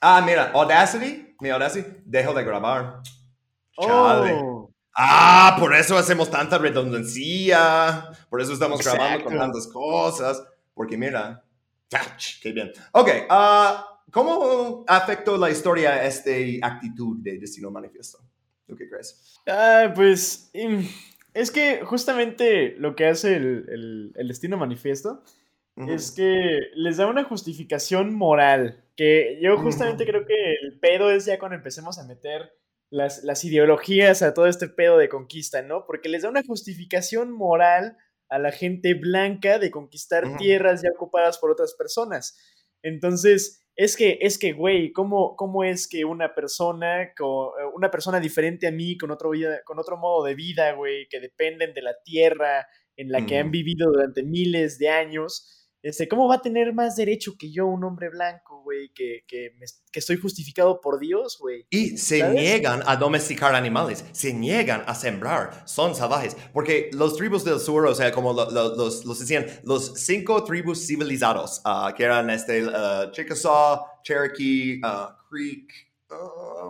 Ah, 0.00 0.22
mira, 0.24 0.52
Audacity, 0.54 1.34
mi 1.40 1.50
Audacity, 1.50 2.02
dejo 2.04 2.32
de 2.32 2.44
grabar. 2.44 3.00
Chale. 3.80 4.34
Oh, 4.42 4.70
Ah, 5.00 5.56
por 5.60 5.74
eso 5.76 5.96
hacemos 5.96 6.28
tanta 6.28 6.58
redundancia. 6.58 8.10
Por 8.28 8.40
eso 8.40 8.52
estamos 8.52 8.80
grabando 8.82 9.24
con 9.24 9.32
Exacto. 9.34 9.38
tantas 9.52 9.66
cosas. 9.72 10.42
Porque 10.74 10.96
mira, 10.96 11.44
¡ach! 11.92 12.40
qué 12.42 12.52
bien. 12.52 12.72
Ok, 12.92 13.08
ah, 13.30 14.02
¿cómo 14.10 14.84
afectó 14.88 15.36
la 15.36 15.50
historia 15.50 16.04
esta 16.04 16.30
actitud 16.66 17.16
de 17.20 17.38
Destino 17.38 17.70
Manifiesto? 17.70 18.18
¿Tú 18.66 18.76
qué 18.76 18.88
crees? 18.88 19.40
Ah, 19.46 19.92
pues 19.94 20.50
es 21.34 21.50
que 21.50 21.82
justamente 21.84 22.74
lo 22.78 22.94
que 22.96 23.06
hace 23.06 23.36
el, 23.36 23.66
el- 23.68 24.12
el 24.16 24.28
destino 24.28 24.56
manifiesto 24.56 25.22
Ujú. 25.76 25.90
es 25.92 26.10
que 26.10 26.34
les 26.74 26.96
da 26.96 27.06
una 27.06 27.24
justificación 27.24 28.14
moral. 28.14 28.84
Que 28.96 29.38
yo 29.40 29.56
justamente 29.58 30.02
Ujú. 30.02 30.10
creo 30.12 30.26
que 30.26 30.54
el 30.62 30.78
pedo 30.80 31.10
es 31.10 31.24
ya 31.24 31.38
cuando 31.38 31.56
empecemos 31.56 31.98
a 31.98 32.04
meter 32.04 32.52
las, 32.90 33.22
las 33.24 33.44
ideologías 33.44 34.22
a 34.22 34.34
todo 34.34 34.46
este 34.46 34.68
pedo 34.68 34.98
de 34.98 35.08
conquista, 35.08 35.62
¿no? 35.62 35.84
Porque 35.86 36.08
les 36.08 36.22
da 36.22 36.30
una 36.30 36.42
justificación 36.42 37.30
moral 37.30 37.96
a 38.30 38.38
la 38.38 38.52
gente 38.52 38.94
blanca 38.94 39.58
de 39.58 39.70
conquistar 39.70 40.36
tierras 40.36 40.82
ya 40.82 40.90
ocupadas 40.94 41.38
por 41.38 41.50
otras 41.50 41.74
personas. 41.74 42.36
Entonces, 42.82 43.64
es 43.74 43.96
que, 43.96 44.18
es 44.22 44.38
que, 44.38 44.52
güey, 44.52 44.92
¿cómo, 44.92 45.36
¿cómo 45.36 45.64
es 45.64 45.88
que 45.88 46.04
una 46.04 46.34
persona, 46.34 47.12
co- 47.16 47.52
una 47.74 47.90
persona 47.90 48.20
diferente 48.20 48.66
a 48.66 48.72
mí, 48.72 48.96
con 48.98 49.10
otro, 49.10 49.30
vida, 49.30 49.62
con 49.64 49.78
otro 49.78 49.96
modo 49.96 50.24
de 50.24 50.34
vida, 50.34 50.72
güey, 50.72 51.08
que 51.08 51.20
dependen 51.20 51.74
de 51.74 51.82
la 51.82 51.94
tierra 52.04 52.66
en 52.96 53.12
la 53.12 53.24
que 53.26 53.38
han 53.38 53.50
vivido 53.52 53.92
durante 53.92 54.24
miles 54.24 54.78
de 54.78 54.88
años, 54.88 55.57
este, 55.82 56.08
¿cómo 56.08 56.28
va 56.28 56.36
a 56.36 56.42
tener 56.42 56.72
más 56.74 56.96
derecho 56.96 57.34
que 57.38 57.50
yo, 57.52 57.66
un 57.66 57.84
hombre 57.84 58.08
blanco, 58.10 58.62
güey, 58.62 58.90
que, 58.94 59.24
que, 59.26 59.52
me- 59.58 59.66
que 59.92 60.00
estoy 60.00 60.16
justificado 60.16 60.80
por 60.80 60.98
Dios, 60.98 61.38
güey? 61.38 61.66
Y 61.70 61.96
se 61.98 62.18
¿Sabes? 62.20 62.34
niegan 62.34 62.82
a 62.86 62.96
domesticar 62.96 63.54
animales, 63.54 64.04
se 64.12 64.32
niegan 64.32 64.82
a 64.86 64.94
sembrar, 64.94 65.62
son 65.66 65.94
salvajes. 65.94 66.36
Porque 66.52 66.90
los 66.92 67.16
tribus 67.16 67.44
del 67.44 67.60
sur, 67.60 67.86
o 67.86 67.94
sea, 67.94 68.10
como 68.12 68.32
lo- 68.32 68.50
lo- 68.50 68.74
los, 68.76 69.04
los 69.04 69.18
decían, 69.20 69.46
los 69.62 69.94
cinco 69.94 70.42
tribus 70.44 70.86
civilizados, 70.86 71.60
ah, 71.64 71.94
que 71.96 72.04
eran 72.04 72.28
este, 72.30 72.66
ah, 72.74 73.08
Chickasaw, 73.12 73.84
Cherokee, 74.02 74.80
ah, 74.84 75.16
Creek, 75.30 75.70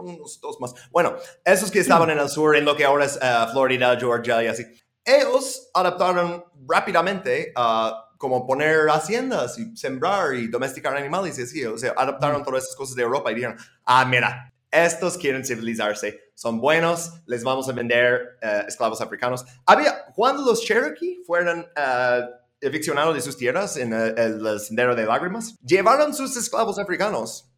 unos 0.02 0.40
dos 0.40 0.60
más. 0.60 0.74
Bueno, 0.90 1.14
esos 1.44 1.70
que 1.70 1.78
estaban 1.78 2.10
en 2.10 2.18
el 2.18 2.28
sur, 2.28 2.56
en 2.56 2.64
lo 2.64 2.76
que 2.76 2.84
ahora 2.84 3.04
es 3.04 3.18
Florida, 3.52 3.96
Georgia 3.98 4.42
y 4.42 4.46
así, 4.48 4.64
ellos 5.04 5.70
adaptaron 5.74 6.44
rápidamente 6.66 7.52
a 7.56 8.04
como 8.18 8.46
poner 8.46 8.88
haciendas 8.90 9.58
y 9.58 9.74
sembrar 9.76 10.34
y 10.34 10.48
domesticar 10.48 10.94
animales 10.96 11.38
y 11.38 11.42
así, 11.42 11.64
o 11.64 11.78
sea, 11.78 11.94
adaptaron 11.96 12.42
todas 12.44 12.64
esas 12.64 12.76
cosas 12.76 12.94
de 12.96 13.02
Europa 13.02 13.30
y 13.32 13.36
dijeron, 13.36 13.56
ah, 13.86 14.04
mira, 14.04 14.52
estos 14.70 15.16
quieren 15.16 15.44
civilizarse, 15.44 16.20
son 16.34 16.60
buenos, 16.60 17.12
les 17.26 17.42
vamos 17.42 17.68
a 17.68 17.72
vender 17.72 18.38
eh, 18.42 18.64
esclavos 18.68 19.00
africanos. 19.00 19.44
Había, 19.64 20.04
cuando 20.14 20.42
los 20.44 20.62
Cherokee 20.62 21.22
fueron 21.26 21.66
eh, 21.74 22.20
eviccionados 22.60 23.14
de 23.14 23.20
sus 23.22 23.36
tierras 23.36 23.76
en 23.76 23.92
el, 23.94 24.18
el- 24.18 24.60
sendero 24.60 24.94
de 24.94 25.06
lágrimas, 25.06 25.56
llevaron 25.64 26.12
sus 26.12 26.36
esclavos 26.36 26.78
africanos. 26.78 27.50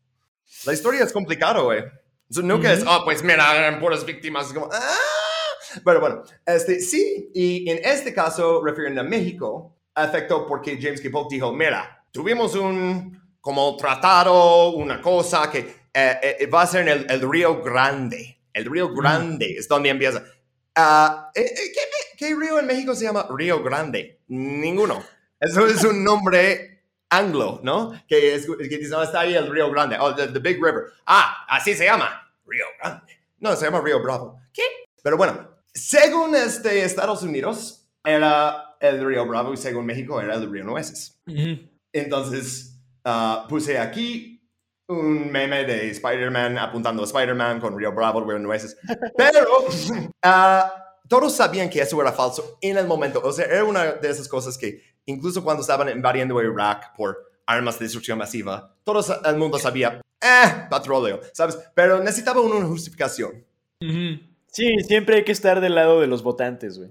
La 0.66 0.72
historia 0.72 1.02
es 1.02 1.12
complicada, 1.12 1.60
güey. 1.62 1.82
So, 2.28 2.42
nunca 2.42 2.72
es, 2.72 2.84
ah, 2.86 3.00
pues 3.04 3.24
mira, 3.24 3.56
eran 3.56 3.80
puras 3.80 4.04
víctimas. 4.04 4.52
como, 4.52 4.68
ah. 4.72 4.94
Pero 5.84 6.00
bueno, 6.00 6.22
este, 6.46 6.80
sí, 6.80 7.30
y 7.34 7.68
en 7.70 7.80
este 7.84 8.12
caso, 8.12 8.62
refiriendo 8.64 9.00
a 9.00 9.04
México, 9.04 9.76
afectó 10.02 10.46
porque 10.46 10.78
James 10.80 11.00
K. 11.00 11.08
Polk 11.10 11.30
dijo, 11.30 11.52
mira, 11.52 12.04
tuvimos 12.10 12.54
un 12.54 13.20
como 13.40 13.76
tratado, 13.76 14.70
una 14.70 15.00
cosa 15.00 15.50
que 15.50 15.58
eh, 15.92 16.36
eh, 16.40 16.46
va 16.46 16.62
a 16.62 16.66
ser 16.66 16.82
en 16.82 16.88
el, 16.88 17.06
el 17.10 17.30
Río 17.30 17.62
Grande. 17.62 18.38
El 18.52 18.66
Río 18.66 18.92
Grande 18.94 19.56
es 19.58 19.68
donde 19.68 19.88
empieza. 19.88 20.22
Eh, 21.34 21.54
¿qué, 21.54 22.16
qué 22.16 22.34
río 22.34 22.58
en 22.58 22.66
México 22.66 22.94
se 22.94 23.04
llama 23.04 23.26
Río 23.30 23.62
Grande? 23.62 24.20
Ninguno. 24.28 25.02
Eso 25.38 25.66
es 25.66 25.82
un 25.84 26.04
nombre 26.04 26.84
anglo, 27.08 27.60
¿no? 27.62 27.92
Que, 28.06 28.34
es, 28.34 28.46
que 28.46 28.78
dice, 28.78 28.90
no, 28.90 29.02
está 29.02 29.20
ahí 29.20 29.34
el 29.34 29.50
Río 29.50 29.70
Grande. 29.70 29.96
Oh, 29.98 30.14
the, 30.14 30.28
the 30.28 30.38
Big 30.38 30.56
River. 30.62 30.84
Ah, 31.06 31.46
así 31.48 31.74
se 31.74 31.84
llama. 31.84 32.30
Río 32.46 32.66
Grande. 32.78 33.20
No, 33.38 33.56
se 33.56 33.64
llama 33.64 33.80
Río 33.80 34.02
Bravo. 34.02 34.38
¿Qué? 34.52 34.62
Pero 35.02 35.16
bueno, 35.16 35.48
según 35.72 36.34
este 36.34 36.84
Estados 36.84 37.22
Unidos, 37.22 37.88
era 38.04 38.69
el 38.80 39.04
Río 39.04 39.26
Bravo 39.26 39.52
y 39.52 39.56
según 39.56 39.86
México 39.86 40.20
era 40.20 40.34
el 40.34 40.50
Río 40.50 40.64
Nueces. 40.64 41.20
Entonces, 41.92 42.80
ah, 43.04 43.46
puse 43.48 43.78
aquí 43.78 44.48
un 44.88 45.30
meme 45.30 45.64
de 45.64 45.90
Spider-Man 45.90 46.58
apuntando 46.58 47.02
a 47.02 47.04
Spider-Man 47.04 47.60
con 47.60 47.78
Río 47.78 47.92
Bravo, 47.92 48.24
Río 48.24 48.38
Nueces. 48.38 48.76
Pero 49.16 49.46
ah, 50.22 50.96
todos 51.08 51.36
sabían 51.36 51.68
que 51.68 51.80
eso 51.80 52.00
era 52.00 52.12
falso 52.12 52.58
en 52.60 52.78
el 52.78 52.86
momento. 52.86 53.20
O 53.22 53.32
sea, 53.32 53.44
era 53.44 53.64
una 53.64 53.92
de 53.92 54.08
esas 54.10 54.26
cosas 54.26 54.56
que 54.56 54.82
incluso 55.06 55.44
cuando 55.44 55.60
estaban 55.60 55.88
invadiendo 55.90 56.42
Irak 56.42 56.96
por 56.96 57.18
armas 57.46 57.78
de 57.78 57.84
destrucción 57.84 58.18
masiva, 58.18 58.76
todo 58.84 59.04
el 59.24 59.36
mundo 59.36 59.58
sabía, 59.58 60.00
eh, 60.20 60.66
petróleo, 60.70 61.20
¿sabes? 61.32 61.58
Pero 61.74 61.98
necesitaba 61.98 62.40
una 62.40 62.64
justificación. 62.66 63.44
Sí, 64.46 64.78
siempre 64.86 65.16
hay 65.16 65.24
que 65.24 65.32
estar 65.32 65.60
del 65.60 65.74
lado 65.74 66.00
de 66.00 66.06
los 66.06 66.22
votantes, 66.22 66.78
güey. 66.78 66.90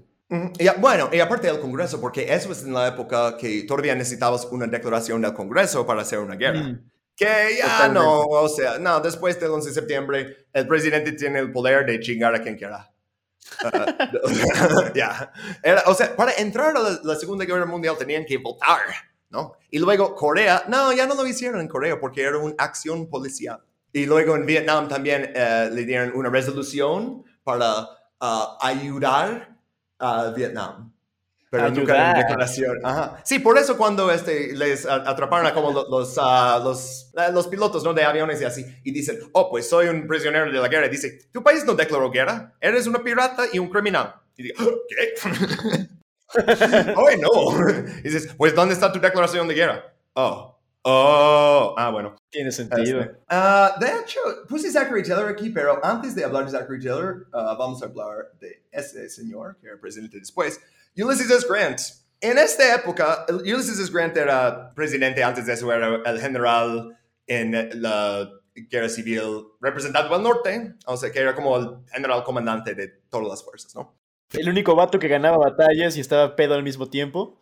Y, 0.58 0.68
bueno, 0.78 1.10
y 1.12 1.18
aparte 1.18 1.48
del 1.48 1.58
Congreso, 1.58 2.00
porque 2.00 2.32
eso 2.32 2.52
es 2.52 2.62
en 2.62 2.72
la 2.72 2.86
época 2.88 3.36
que 3.36 3.64
todavía 3.64 3.94
necesitabas 3.96 4.44
una 4.52 4.66
declaración 4.66 5.20
del 5.20 5.34
Congreso 5.34 5.84
para 5.84 6.02
hacer 6.02 6.20
una 6.20 6.36
guerra. 6.36 6.60
Mm. 6.60 6.90
Que 7.16 7.56
ya 7.58 7.64
Totalmente. 7.64 8.00
no, 8.00 8.20
o 8.22 8.48
sea, 8.48 8.78
no, 8.78 9.00
después 9.00 9.38
del 9.40 9.50
11 9.50 9.68
de 9.68 9.74
septiembre, 9.74 10.46
el 10.52 10.66
presidente 10.68 11.12
tiene 11.12 11.40
el 11.40 11.50
poder 11.52 11.84
de 11.84 11.98
chingar 11.98 12.34
a 12.34 12.42
quien 12.42 12.56
quiera. 12.56 12.90
Ah, 13.64 14.10
ya. 14.94 15.32
Era- 15.62 15.82
O 15.86 15.94
sea, 15.94 16.14
para 16.14 16.32
entrar 16.34 16.76
a 16.76 16.80
la, 16.80 17.00
la 17.02 17.16
Segunda 17.16 17.44
Guerra 17.44 17.66
Mundial 17.66 17.96
tenían 17.98 18.24
que 18.24 18.38
votar, 18.38 18.78
¿no? 19.30 19.54
Y 19.70 19.80
luego 19.80 20.14
Corea, 20.14 20.62
no, 20.68 20.92
ya 20.92 21.06
no 21.06 21.14
lo 21.14 21.26
hicieron 21.26 21.60
en 21.60 21.68
Corea 21.68 21.98
porque 21.98 22.22
era 22.22 22.38
una 22.38 22.54
acción 22.56 23.10
policial. 23.10 23.60
Y 23.92 24.06
luego 24.06 24.36
en 24.36 24.46
Vietnam 24.46 24.88
también 24.88 25.32
eh, 25.34 25.68
le 25.72 25.84
dieron 25.84 26.12
una 26.14 26.30
resolución 26.30 27.24
para 27.42 27.88
ah, 28.20 28.56
ayudar 28.60 29.49
a 30.00 30.30
Vietnam. 30.30 30.92
Pero 31.50 31.68
nunca 31.70 31.92
Ayudar. 31.94 32.16
declaración. 32.18 32.78
Ajá. 32.84 33.20
Sí, 33.24 33.40
por 33.40 33.58
eso 33.58 33.76
cuando 33.76 34.08
este, 34.12 34.54
les 34.54 34.86
atraparon 34.86 35.46
a 35.46 35.52
como 35.52 35.72
lo- 35.72 35.88
los, 35.90 36.16
los, 36.16 37.10
los 37.32 37.46
pilotos 37.48 37.82
¿no? 37.82 37.92
de 37.92 38.04
aviones 38.04 38.40
y 38.40 38.44
así, 38.44 38.64
y 38.84 38.92
dicen, 38.92 39.18
oh, 39.32 39.50
pues 39.50 39.68
soy 39.68 39.88
un 39.88 40.06
prisionero 40.06 40.46
de 40.50 40.58
la 40.60 40.68
guerra. 40.68 40.86
Y 40.86 40.90
dice, 40.90 41.28
tu 41.32 41.42
país 41.42 41.64
no 41.64 41.74
declaró 41.74 42.08
guerra, 42.08 42.54
eres 42.60 42.86
una 42.86 43.02
pirata 43.02 43.44
y 43.52 43.58
un 43.58 43.68
criminal. 43.68 44.14
Y 44.36 44.44
digo, 44.44 44.58
¿qué? 44.88 45.14
oh, 46.96 47.08
no. 47.20 47.74
Y 47.98 48.02
dices, 48.02 48.32
pues 48.36 48.54
¿dónde 48.54 48.74
está 48.74 48.92
tu 48.92 49.00
declaración 49.00 49.48
de 49.48 49.54
guerra? 49.54 49.92
Oh, 50.14 50.56
oh, 50.82 51.74
ah, 51.76 51.90
bueno. 51.90 52.16
Tiene 52.30 52.52
sentido. 52.52 53.00
Este, 53.00 53.16
ah, 53.28 53.74
de 53.80 53.86
hecho, 53.86 54.20
puse 54.48 54.70
Zachary 54.70 55.02
Taylor 55.02 55.28
aquí, 55.28 55.50
pero 55.50 55.84
antes 55.84 56.14
de 56.14 56.24
hablar 56.24 56.44
de 56.44 56.52
Zachary 56.52 56.80
Taylor, 56.80 57.26
ah, 57.32 57.56
vamos 57.58 57.82
a 57.82 57.86
hablar 57.86 58.32
de 58.40 58.64
ese 58.70 59.08
señor 59.08 59.56
que 59.60 59.68
era 59.68 59.80
presidente 59.80 60.18
después, 60.18 60.60
Ulysses 60.96 61.30
S. 61.30 61.46
Grant. 61.48 61.80
En 62.20 62.36
esta 62.36 62.74
época, 62.74 63.26
Ulysses 63.28 63.78
S. 63.78 63.90
Grant 63.92 64.16
era 64.16 64.72
presidente, 64.74 65.24
antes 65.24 65.46
de 65.46 65.54
eso 65.54 65.72
era 65.72 66.02
el 66.04 66.20
general 66.20 66.96
en 67.26 67.80
la 67.80 68.30
guerra 68.54 68.88
civil 68.88 69.46
representando 69.60 70.14
al 70.14 70.22
norte, 70.22 70.74
o 70.86 70.96
sea, 70.96 71.10
que 71.10 71.20
era 71.20 71.34
como 71.34 71.56
el 71.56 71.76
general 71.92 72.24
comandante 72.24 72.74
de 72.74 72.88
todas 73.08 73.28
las 73.28 73.44
fuerzas, 73.44 73.74
¿no? 73.74 73.96
El 74.32 74.48
único 74.48 74.76
vato 74.76 74.98
que 74.98 75.08
ganaba 75.08 75.38
batallas 75.38 75.96
y 75.96 76.00
estaba 76.00 76.36
pedo 76.36 76.54
al 76.54 76.62
mismo 76.62 76.88
tiempo. 76.88 77.39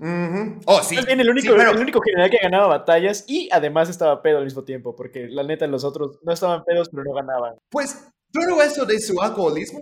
Ujú. 0.00 0.60
Oh, 0.66 0.82
sí. 0.82 0.96
Bien, 1.04 1.20
el 1.20 1.28
único, 1.28 1.48
Sí, 1.48 1.54
pero- 1.56 1.72
el 1.72 1.78
único 1.78 2.00
general 2.00 2.30
que 2.30 2.38
ganaba 2.42 2.66
batallas 2.66 3.24
y 3.28 3.48
además 3.52 3.90
estaba 3.90 4.22
pedo 4.22 4.38
al 4.38 4.44
mismo 4.44 4.64
tiempo, 4.64 4.96
porque 4.96 5.28
la 5.28 5.42
neta 5.42 5.66
los 5.66 5.84
otros 5.84 6.18
no 6.22 6.32
estaban 6.32 6.64
pedos, 6.64 6.88
pero 6.90 7.04
no 7.04 7.12
ganaban. 7.12 7.56
Pues 7.68 7.96
todo 8.32 8.62
eso 8.62 8.86
de 8.86 8.98
su 8.98 9.20
alcoholismo, 9.20 9.80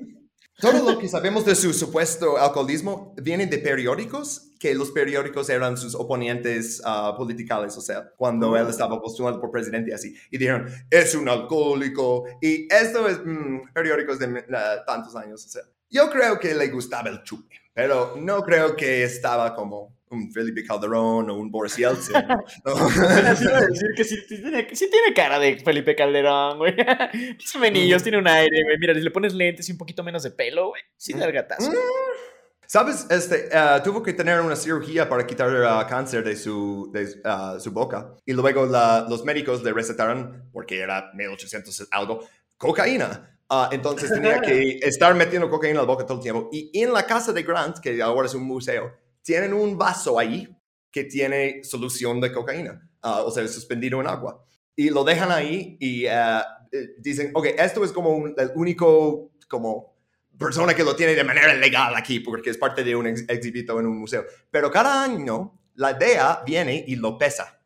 todo 0.61 0.91
lo 0.91 0.99
que 0.99 1.07
sabemos 1.07 1.45
de 1.45 1.55
su 1.55 1.73
supuesto 1.73 2.37
alcoholismo 2.37 3.15
viene 3.23 3.47
de 3.47 3.59
periódicos, 3.59 4.51
que 4.59 4.75
los 4.75 4.91
periódicos 4.91 5.49
eran 5.51 5.77
sus 5.77 5.95
oponentes 5.95 6.83
ah, 6.85 7.15
politicales, 7.17 7.77
o 7.77 7.81
sea, 7.81 8.11
cuando 8.17 8.57
él 8.57 8.67
estaba 8.69 9.01
postulando 9.01 9.41
por 9.41 9.53
presidente 9.53 9.93
y 9.93 9.95
así, 9.95 10.17
y 10.33 10.39
dijeron, 10.39 10.67
es 10.91 11.15
un 11.15 11.29
alcohólico, 11.29 12.25
y 12.41 12.67
esto 12.75 13.09
es 13.09 13.21
mm, 13.25 13.73
periódicos 13.73 14.19
de 14.19 14.45
tantos 14.85 15.15
años, 15.15 15.47
o 15.47 15.49
sea, 15.49 15.63
yo 15.89 16.11
creo 16.11 16.41
que 16.41 16.53
le 16.57 16.67
gustaba 16.71 17.09
el 17.09 17.23
chupe, 17.23 17.55
pero 17.73 18.17
no 18.19 18.43
creo 18.43 18.75
que 18.75 19.05
estaba 19.05 19.55
como 19.55 19.97
un 20.11 20.33
Felipe 20.33 20.65
Calderón 20.65 21.31
o 21.31 21.35
un 21.35 21.51
Boris 21.51 21.77
Yeltsin. 21.77 22.15
¿no? 22.65 22.75
Así 22.75 23.45
iba 23.45 23.59
a 23.59 23.67
decir 23.67 23.89
que 23.97 24.05
sí, 24.05 24.17
sí 24.29 24.41
tiene, 24.41 24.69
sí 24.75 24.91
tiene 24.91 25.15
cara 25.15 25.39
de 25.39 25.59
Felipe 25.59 25.95
Calderón, 25.95 26.59
güey. 26.59 26.75
Los 27.39 27.57
menillos, 27.61 28.03
tiene 28.03 28.19
un 28.19 28.29
aire, 28.29 28.63
güey. 28.65 28.79
Mira, 28.79 28.95
si 28.95 29.01
le 29.01 29.11
pones 29.11 29.35
lentes 29.35 29.69
y 29.69 29.73
un 29.73 29.79
poquito 29.79 30.03
menos 30.03 30.23
de 30.23 30.31
pelo, 30.31 30.69
güey, 30.69 30.83
sí 30.97 31.13
da 31.13 31.27
el 31.27 31.33
gatazo. 31.33 31.71
Mm. 31.71 31.75
¿Sabes? 32.69 33.07
Este, 33.09 33.49
uh, 33.49 33.83
tuvo 33.83 34.03
que 34.03 34.13
tener 34.13 34.43
una 34.43 34.55
cirugía 34.55 35.09
para 35.09 35.27
quitar 35.27 35.49
uh, 35.49 35.89
cáncer 35.89 36.23
de 36.23 36.37
su, 36.37 36.91
de, 36.93 37.05
uh, 37.25 37.59
su 37.59 37.73
boca. 37.73 38.15
Y 38.27 38.35
luego 38.35 38.67
la, 38.67 39.07
los 39.09 39.25
médicos 39.25 39.63
le 39.63 39.73
recetaron, 39.73 40.51
porque 40.53 40.79
era 40.79 41.11
1800 41.15 41.89
algo, 41.91 42.21
cocaína. 42.59 43.39
entonces 43.71 44.13
tenía 44.13 44.43
que 44.43 44.73
estar 44.83 45.15
metiendo 45.15 45.49
cocaína 45.49 45.81
en 45.81 45.87
la 45.87 45.91
boca 45.91 46.05
todo 46.05 46.19
el 46.19 46.23
tiempo. 46.23 46.51
Y 46.53 46.71
en 46.79 46.93
la 46.93 47.07
casa 47.07 47.33
de 47.33 47.43
Grant, 47.43 47.79
que 47.79 48.03
ahora 48.03 48.27
es 48.27 48.35
un 48.35 48.43
museo, 48.43 48.93
tienen 49.29 49.53
un 49.53 49.77
vaso 49.77 50.19
ahí 50.19 50.49
que 50.91 51.05
tiene 51.05 51.63
solución 51.63 52.19
de 52.19 52.33
cocaína, 52.33 52.81
o 53.03 53.31
sea, 53.31 53.47
suspendido 53.47 54.01
en 54.01 54.07
agua. 54.07 54.43
Y 54.75 54.89
lo 54.89 55.05
dejan 55.05 55.31
ahí 55.31 55.77
y 55.79 56.07
eh, 56.07 56.41
dicen, 56.97 57.31
ok, 57.35 57.49
esto 57.59 57.85
es 57.85 57.93
como 57.93 58.27
el 58.27 58.51
único 58.55 59.33
como 59.47 59.99
persona 60.39 60.73
que 60.73 60.83
lo 60.83 60.97
tiene 60.97 61.15
de 61.15 61.25
manera 61.25 61.53
legal 61.53 61.95
aquí, 61.95 62.21
porque 62.21 62.49
es 62.49 62.57
parte 62.57 62.83
de 62.83 62.97
un 62.97 63.07
exhibito 63.07 63.79
en 63.79 63.87
un 63.87 63.99
museo. 63.99 64.25
Pero 64.51 64.71
cada 64.71 65.05
año 65.05 65.61
la 65.75 65.93
DEA 65.93 66.43
viene 66.47 66.83
y 66.89 66.97
lo 66.97 67.19
pesa 67.19 67.61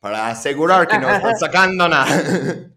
para 0.00 0.26
asegurar 0.26 0.88
que 0.88 0.98
no 0.98 1.08
están 1.08 1.38
sacando 1.38 1.88
nada. 1.88 2.20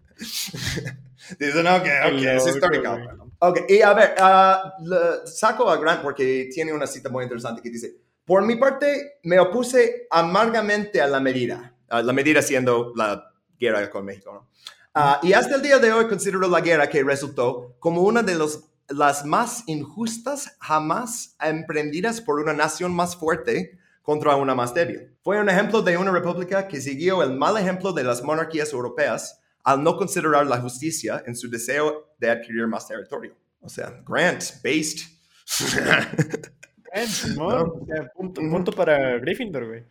Dicen, 1.40 1.66
ok, 1.66 1.88
ok, 2.06 2.22
es 2.22 2.46
histórico. 2.46 2.96
Ok, 3.40 3.62
y 3.70 3.82
a 3.82 3.94
ver, 3.94 4.14
uh, 4.22 5.28
saco 5.28 5.68
a 5.68 5.78
Grant 5.78 6.04
porque 6.04 6.48
tiene 6.54 6.72
una 6.72 6.86
cita 6.86 7.10
muy 7.10 7.24
interesante 7.24 7.60
que 7.64 7.72
dice, 7.72 8.09
por 8.30 8.46
mi 8.46 8.58
parte, 8.58 9.18
me 9.24 9.40
opuse 9.40 10.06
amargamente 10.12 11.02
a 11.02 11.08
la 11.08 11.20
medida, 11.20 11.74
la 11.90 12.14
medida 12.14 12.44
siendo 12.44 12.94
la 12.96 13.34
guerra 13.60 13.90
con 13.90 14.06
México, 14.06 14.32
¿no? 14.32 14.50
Uh, 14.96 15.26
y 15.26 15.34
hasta 15.34 15.56
el 15.56 15.64
día 15.64 15.80
de 15.80 15.92
hoy 15.92 16.08
considero 16.08 16.48
la 16.48 16.62
guerra 16.62 16.88
que 16.88 17.04
resultó 17.04 17.76
como 17.80 18.04
una 18.04 18.22
de 18.22 18.36
los 18.36 18.66
las 18.88 19.26
más 19.26 19.64
injustas 19.66 20.56
jamás 20.60 21.36
emprendidas 21.42 22.22
por 22.22 22.40
una 22.40 22.54
nación 22.54 22.94
más 22.94 23.16
fuerte 23.16 23.80
contra 24.04 24.36
una 24.36 24.54
más 24.54 24.76
débil. 24.76 25.12
Fue 25.24 25.42
un 25.42 25.50
ejemplo 25.50 25.82
de 25.82 25.98
una 25.98 26.12
república 26.12 26.68
que 26.68 26.82
siguió 26.82 27.24
el 27.24 27.36
mal 27.36 27.58
ejemplo 27.58 27.94
de 27.94 28.04
las 28.04 28.22
monarquías 28.22 28.72
europeas 28.74 29.40
al 29.64 29.82
no 29.82 29.98
considerar 29.98 30.46
la 30.46 30.62
justicia 30.62 31.24
en 31.26 31.36
su 31.36 31.50
deseo 31.50 32.14
de 32.20 32.30
adquirir 32.30 32.68
más 32.68 32.88
territorio. 32.88 33.36
O 33.60 33.70
sea, 33.70 34.04
Grant, 34.08 34.44
based. 34.64 35.00
Grant, 36.94 38.14
punto, 38.14 38.72
para 38.72 39.18
Gryffindor, 39.20 39.68
güey. 39.68 39.84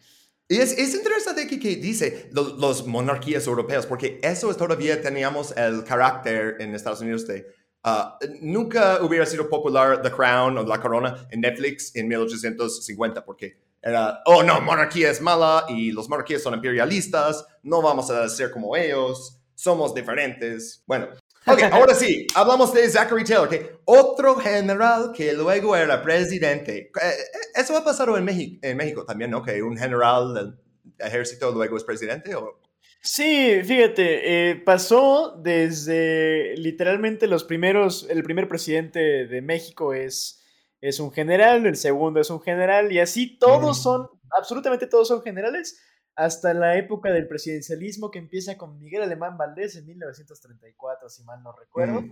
Y 0.51 0.57
es, 0.57 0.73
es, 0.79 0.95
interesante 0.95 1.47
que, 1.47 1.61
que 1.61 1.77
dice 1.77 2.31
los, 2.33 2.87
monarquías 2.87 3.47
europeas, 3.47 3.85
porque 3.85 4.19
eso 4.23 4.51
es 4.51 4.57
todavía 4.57 5.01
teníamos 5.03 5.55
el 5.57 5.85
carácter 5.85 6.57
en 6.59 6.75
Estados 6.75 7.03
Unidos 7.03 7.27
de 7.27 7.47
Ah, 7.85 8.19
nunca 8.41 9.03
hubiera 9.03 9.25
sido 9.25 9.49
popular 9.49 10.03
The 10.03 10.11
Crown 10.11 10.59
o 10.59 10.63
La 10.65 10.81
Corona 10.81 11.27
en 11.31 11.41
Netflix 11.41 11.95
en 11.95 12.09
1850 12.09 13.25
porque 13.25 13.57
era, 13.81 14.21
oh 14.27 14.43
no, 14.43 14.61
monarquía 14.61 15.11
es 15.11 15.21
mala 15.21 15.65
y 15.69 15.93
los 15.93 16.09
monarquías 16.09 16.43
son 16.43 16.55
imperialistas, 16.55 17.47
no 17.63 17.81
vamos 17.81 18.11
a 18.11 18.29
ser 18.29 18.51
como 18.51 18.77
ellos, 18.77 19.41
somos 19.55 19.95
diferentes. 19.95 20.83
Bueno, 20.87 21.09
ok, 21.51 21.63
ahora 21.73 21.95
sí, 21.95 22.27
hablamos 22.35 22.73
de 22.73 22.89
Zachary 22.89 23.25
Taylor, 23.25 23.49
que 23.49 23.79
otro 23.85 24.37
general 24.37 25.13
que 25.15 25.33
luego 25.33 25.77
era 25.77 26.03
presidente. 26.03 26.91
Eh, 27.03 27.15
eso 27.55 27.77
ha 27.77 27.85
pasado 27.85 28.17
en 28.17 28.25
México, 28.25 28.59
en 28.63 28.77
México 28.77 29.05
también, 29.05 29.31
¿no? 29.31 29.43
Que 29.43 29.63
un 29.63 29.77
general 29.77 30.35
del 30.35 30.59
ejército 30.99 31.51
luego 31.53 31.77
es 31.77 31.85
presidente 31.85 32.35
o... 32.35 32.61
Sí, 33.01 33.61
fíjate, 33.65 34.51
eh, 34.51 34.57
pasó 34.57 35.37
desde 35.41 36.57
literalmente 36.57 37.29
los 37.29 37.45
primeros, 37.45 38.07
el 38.11 38.25
primer 38.25 38.49
presidente 38.49 39.27
de 39.27 39.41
México 39.41 39.95
es, 39.95 40.45
es 40.81 40.99
un 40.99 41.13
general, 41.13 41.65
el 41.67 41.77
segundo 41.77 42.21
es 42.21 42.29
un 42.29 42.41
general, 42.41 42.91
y 42.91 42.99
así 42.99 43.39
todos 43.39 43.81
son, 43.81 44.09
absolutamente 44.37 44.89
todos 44.89 45.07
son 45.09 45.23
generales, 45.23 45.81
hasta 46.19 46.53
la 46.53 46.77
época 46.77 47.13
del 47.13 47.29
presidencialismo 47.29 48.11
que 48.11 48.19
empieza 48.19 48.59
con 48.59 48.77
Miguel 48.81 49.03
Alemán 49.03 49.39
Valdés 49.39 49.77
en 49.77 49.87
1934, 49.87 51.09
si 51.09 51.23
mal 51.23 51.41
no 51.45 51.53
recuerdo, 51.53 52.03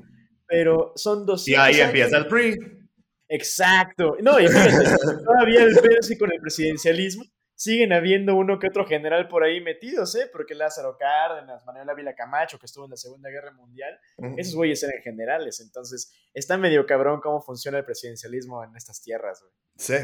pero 0.47 0.93
son 0.95 1.27
dos... 1.27 1.47
Y 1.49 1.57
ahí 1.57 1.81
empieza 1.81 2.17
el 2.17 2.29
PRI. 2.29 2.57
Exacto, 3.29 4.17
no, 4.23 4.39
y 4.39 4.47
todavía 5.25 5.65
el 5.65 5.75
PRI 5.75 6.17
con 6.19 6.33
el 6.33 6.41
presidencialismo, 6.41 7.25
siguen 7.57 7.93
habiendo 7.93 8.37
uno 8.37 8.61
que 8.61 8.69
otro 8.69 8.87
general 8.87 9.27
por 9.27 9.43
ahí 9.43 9.61
metidos, 9.61 10.15
¿eh? 10.15 10.31
Porque 10.33 10.55
Lázaro 10.55 10.97
Cárdenas, 10.97 11.67
Manuel 11.67 11.91
Ávila 11.91 12.15
Camacho, 12.15 12.61
que 12.61 12.67
estuvo 12.67 12.85
en 12.85 12.93
la 12.93 12.97
Segunda 12.97 13.29
Guerra 13.29 13.51
Mundial, 13.55 13.99
esos 14.37 14.55
güeyes 14.55 14.81
eran 14.85 15.03
generales. 15.03 15.59
Entonces, 15.59 16.13
está 16.33 16.59
medio 16.59 16.87
cabrón 16.87 17.21
cómo 17.21 17.43
funciona 17.43 17.79
el 17.79 17.85
presidencialismo 17.85 18.63
en 18.63 18.77
estas 18.77 19.03
tierras, 19.03 19.41
güey. 19.41 19.53
Sí, 19.75 19.97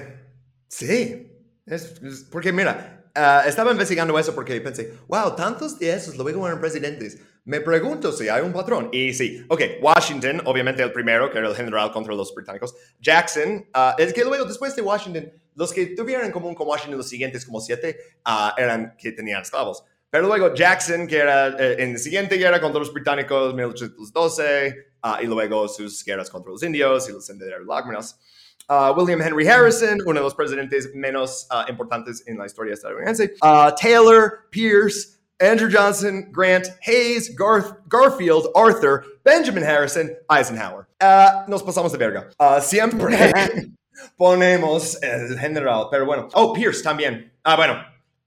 sí. 0.66 1.38
Es, 1.66 2.00
porque 2.32 2.52
mira, 2.52 3.01
ah, 3.14 3.44
estaba 3.46 3.72
investigando 3.72 4.18
eso 4.18 4.34
porque 4.34 4.60
pensé, 4.60 4.94
wow, 5.08 5.34
tantos 5.36 5.78
de 5.78 5.92
esos 5.92 6.16
luego 6.16 6.46
eran 6.46 6.60
presidentes. 6.60 7.18
Me 7.44 7.60
pregunto 7.60 8.12
si 8.12 8.28
hay 8.28 8.42
un 8.42 8.52
patrón. 8.52 8.88
Y 8.92 9.12
sí, 9.14 9.44
ok, 9.48 9.62
Washington, 9.80 10.42
obviamente 10.44 10.82
el 10.82 10.92
primero, 10.92 11.30
que 11.30 11.38
era 11.38 11.48
el 11.48 11.56
general 11.56 11.90
contra 11.90 12.14
los 12.14 12.34
británicos. 12.34 12.74
Jackson, 13.00 13.66
uh, 13.74 14.00
es 14.00 14.12
que 14.12 14.24
luego 14.24 14.44
después 14.44 14.76
de 14.76 14.82
Washington 14.82 15.32
los 15.54 15.72
que 15.72 15.86
tuvieron 15.86 16.24
en 16.24 16.32
común 16.32 16.54
con 16.54 16.66
Washington 16.66 16.98
los 16.98 17.08
siguientes 17.08 17.44
como 17.44 17.60
siete 17.60 17.98
ah, 18.24 18.54
eran 18.56 18.96
que 18.96 19.12
tenían 19.12 19.42
esclavos. 19.42 19.84
Pero 20.10 20.26
luego 20.26 20.54
Jackson, 20.54 21.06
que 21.06 21.18
era 21.18 21.48
eh, 21.58 21.76
en 21.78 21.94
la 21.94 21.98
siguiente 21.98 22.36
guerra 22.36 22.60
contra 22.60 22.78
los 22.78 22.92
británicos, 22.92 23.54
1812, 23.54 24.92
ah, 25.02 25.18
y 25.22 25.26
luego 25.26 25.68
sus 25.68 26.04
guerras 26.04 26.28
contra 26.28 26.52
los 26.52 26.62
indios 26.62 27.08
y 27.08 27.12
los 27.12 27.24
senderos 27.24 27.66
lágrimas. 27.66 28.18
Uh, 28.72 28.94
William 28.96 29.20
Henry 29.20 29.46
Harrison, 29.46 29.98
uno 30.06 30.14
de 30.14 30.24
los 30.24 30.34
presidentes 30.34 30.94
menos 30.94 31.46
importantes 31.68 32.22
en 32.26 32.38
la 32.38 32.46
historia 32.46 32.72
estadounidense. 32.72 33.34
Taylor, 33.76 34.46
Pierce, 34.50 35.18
Andrew 35.42 35.68
Johnson, 35.68 36.32
Grant, 36.32 36.68
Hayes, 36.86 37.28
Garth, 37.36 37.86
Garfield, 37.88 38.46
Arthur, 38.54 39.04
Benjamin 39.24 39.62
Harrison, 39.62 40.16
Eisenhower. 40.30 40.86
nos 41.48 41.62
pasamos 41.62 41.92
de 41.92 41.98
verga. 41.98 42.30
siempre 42.62 43.14
ponemos 44.16 44.96
el 45.02 45.38
general, 45.38 45.88
pero 45.90 46.06
bueno. 46.06 46.28
Oh, 46.32 46.54
Pierce 46.54 46.82
también. 46.82 47.30
Ah, 47.44 47.56
bueno. 47.56 47.74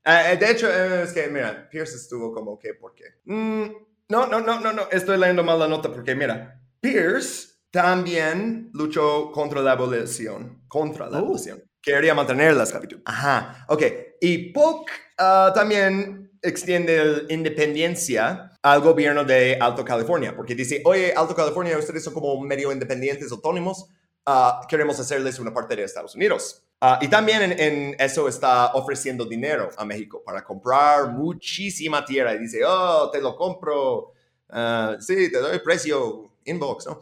Eh, 0.05 0.33
eh, 0.33 0.37
de 0.37 0.51
hecho, 0.51 0.69
eh, 0.69 1.03
es 1.03 1.11
que, 1.11 1.27
mira, 1.27 1.67
Pierce 1.69 1.95
estuvo 1.95 2.31
como 2.31 2.59
que, 2.59 2.75
¿por 2.75 2.93
qué? 2.93 3.05
Mm, 3.25 3.71
no, 4.09 4.27
no, 4.27 4.39
no, 4.39 4.59
no, 4.59 4.71
no, 4.71 4.83
estoy 4.91 5.17
leyendo 5.17 5.43
mal 5.43 5.57
la 5.57 5.67
nota 5.67 5.91
porque, 5.91 6.13
mira, 6.13 6.61
Pierce 6.79 7.54
también 7.75 8.69
luchó 8.73 9.31
contra 9.31 9.61
la 9.61 9.73
abolición, 9.73 10.63
contra 10.67 11.09
la 11.09 11.17
oh. 11.17 11.25
abolición. 11.25 11.63
Quería 11.81 12.15
mantener 12.15 12.55
la 12.55 12.63
esclavitud. 12.63 13.01
Ajá, 13.05 13.65
ok. 13.67 13.83
Y 14.21 14.51
Polk 14.51 14.89
ah, 15.17 15.51
también 15.53 16.31
extiende 16.41 17.03
la 17.03 17.33
independencia 17.33 18.51
al 18.63 18.81
gobierno 18.81 19.23
de 19.23 19.57
Alto 19.59 19.85
California, 19.85 20.35
porque 20.35 20.55
dice, 20.55 20.81
oye, 20.85 21.13
Alto 21.13 21.35
California, 21.35 21.77
ustedes 21.77 22.03
son 22.03 22.13
como 22.13 22.41
medio 22.41 22.71
independientes, 22.71 23.31
autónomos, 23.31 23.89
Ah, 24.27 24.65
queremos 24.67 24.99
hacerles 24.99 25.37
una 25.37 25.53
parte 25.53 25.75
de 25.75 25.83
Estados 25.83 26.15
Unidos. 26.15 26.63
Ah, 26.81 26.97
y 26.99 27.07
también 27.07 27.55
en, 27.59 27.95
eso 27.99 28.27
está 28.27 28.73
ofreciendo 28.73 29.23
dinero 29.25 29.69
a 29.77 29.85
México 29.85 30.23
para 30.25 30.43
comprar 30.43 31.11
muchísima 31.11 32.03
tierra. 32.03 32.33
Y 32.33 32.39
dice, 32.39 32.61
oh, 32.65 33.09
te 33.11 33.21
lo 33.21 33.35
compro. 33.35 34.13
Uh, 34.49 34.99
sí, 34.99 35.31
te 35.31 35.39
doy 35.39 35.59
precio 35.59 36.31
inbox, 36.43 36.87
¿no? 36.87 36.99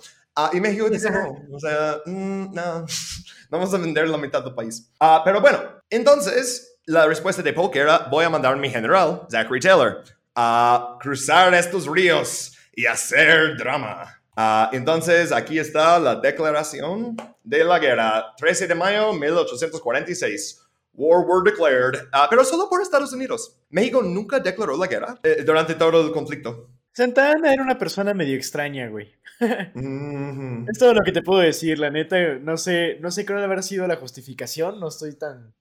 Y 0.53 0.59
México 0.59 0.89
dice, 0.89 1.09
no, 1.09 1.38
o 1.53 1.59
sea, 1.59 1.99
mm, 2.05 2.53
no, 2.53 2.86
vamos 3.49 3.73
a 3.73 3.77
vender 3.77 4.07
la 4.09 4.17
mitad 4.17 4.43
del 4.43 4.53
país. 4.53 4.91
pero 5.23 5.41
bueno, 5.41 5.59
entonces 5.89 6.77
la 6.86 7.05
respuesta 7.07 7.41
de 7.41 7.53
Polk 7.53 7.75
era, 7.75 8.07
voy 8.09 8.25
a 8.25 8.29
mandar 8.29 8.53
a 8.53 8.57
mi 8.57 8.69
general, 8.69 9.25
Zachary 9.31 9.59
Taylor, 9.59 10.03
a 10.36 10.97
cruzar 10.99 11.53
estos 11.53 11.88
ríos 11.88 12.57
y 12.75 12.86
hacer 12.86 13.57
drama. 13.57 14.19
Ah, 14.36 14.69
entonces, 14.73 15.31
aquí 15.31 15.59
está 15.59 15.99
la 15.99 16.15
declaración 16.15 17.15
de 17.43 17.63
la 17.63 17.77
guerra, 17.77 18.34
13 18.38 18.67
de 18.67 18.75
mayo 18.75 19.13
1846. 19.13 20.59
War 20.95 21.25
were 21.25 21.43
declared, 21.43 21.95
uh, 22.13 22.27
pero 22.29 22.43
solo 22.43 22.69
por 22.69 22.81
Estados 22.81 23.13
Unidos. 23.13 23.59
México 23.69 24.01
nunca 24.03 24.39
declaró 24.39 24.77
la 24.77 24.88
guerra 24.88 25.19
eh, 25.23 25.43
durante 25.43 25.73
todo 25.73 26.05
el 26.05 26.11
conflicto. 26.11 26.69
Santana 26.94 27.52
era 27.52 27.64
una 27.64 27.78
persona 27.78 28.14
medio 28.14 28.36
extraña, 28.36 28.88
güey. 28.88 29.12
Es 30.70 30.78
todo 30.78 30.94
lo 30.94 31.02
que 31.04 31.12
te 31.12 31.22
puedo 31.22 31.41
decir, 31.41 31.80
la 31.80 31.89
neta. 31.89 32.36
No 32.36 32.56
sé, 32.58 32.98
no 33.02 33.12
sé 33.12 33.26
cuál 33.26 33.44
haber 33.44 33.64
sido 33.64 33.88
la 33.88 33.96
justificación. 33.96 34.80
No 34.80 34.88
estoy 34.89 35.18
tan, 35.18 35.54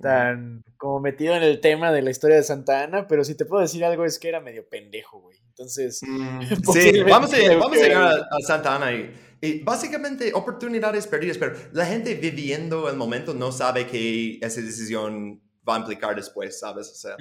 tan 0.00 0.62
como 0.76 1.00
metido 1.00 1.34
en 1.34 1.42
el 1.42 1.60
tema 1.60 1.92
de 1.92 2.02
la 2.02 2.10
historia 2.10 2.36
de 2.36 2.42
Santa 2.42 2.84
Ana, 2.84 3.08
pero 3.08 3.24
si 3.24 3.34
te 3.34 3.46
puedo 3.46 3.62
decir 3.62 3.84
algo 3.84 4.04
es 4.04 4.18
que 4.18 4.28
era 4.28 4.40
medio 4.40 4.68
pendejo, 4.68 5.20
güey. 5.20 5.38
Entonces, 5.48 6.00
mm, 6.06 6.40
sí, 6.72 7.02
vamos 7.02 7.32
a, 7.32 7.38
llegar 7.38 8.26
a, 8.30 8.40
Santa 8.46 8.76
Ana 8.76 8.92
y, 8.92 9.62
básicamente 9.62 10.32
oportunidades 10.34 11.06
perdidas, 11.06 11.38
pero 11.38 11.56
la 11.72 11.86
gente 11.86 12.14
viviendo 12.14 12.90
el 12.90 12.96
momento 12.96 13.32
no 13.32 13.52
sabe 13.52 13.86
que 13.86 14.38
esa 14.42 14.60
decisión 14.60 15.40
va 15.66 15.76
a 15.76 15.78
implicar 15.78 16.14
después, 16.14 16.58
¿sabes? 16.58 16.88
O 16.90 16.94
sea, 16.94 17.16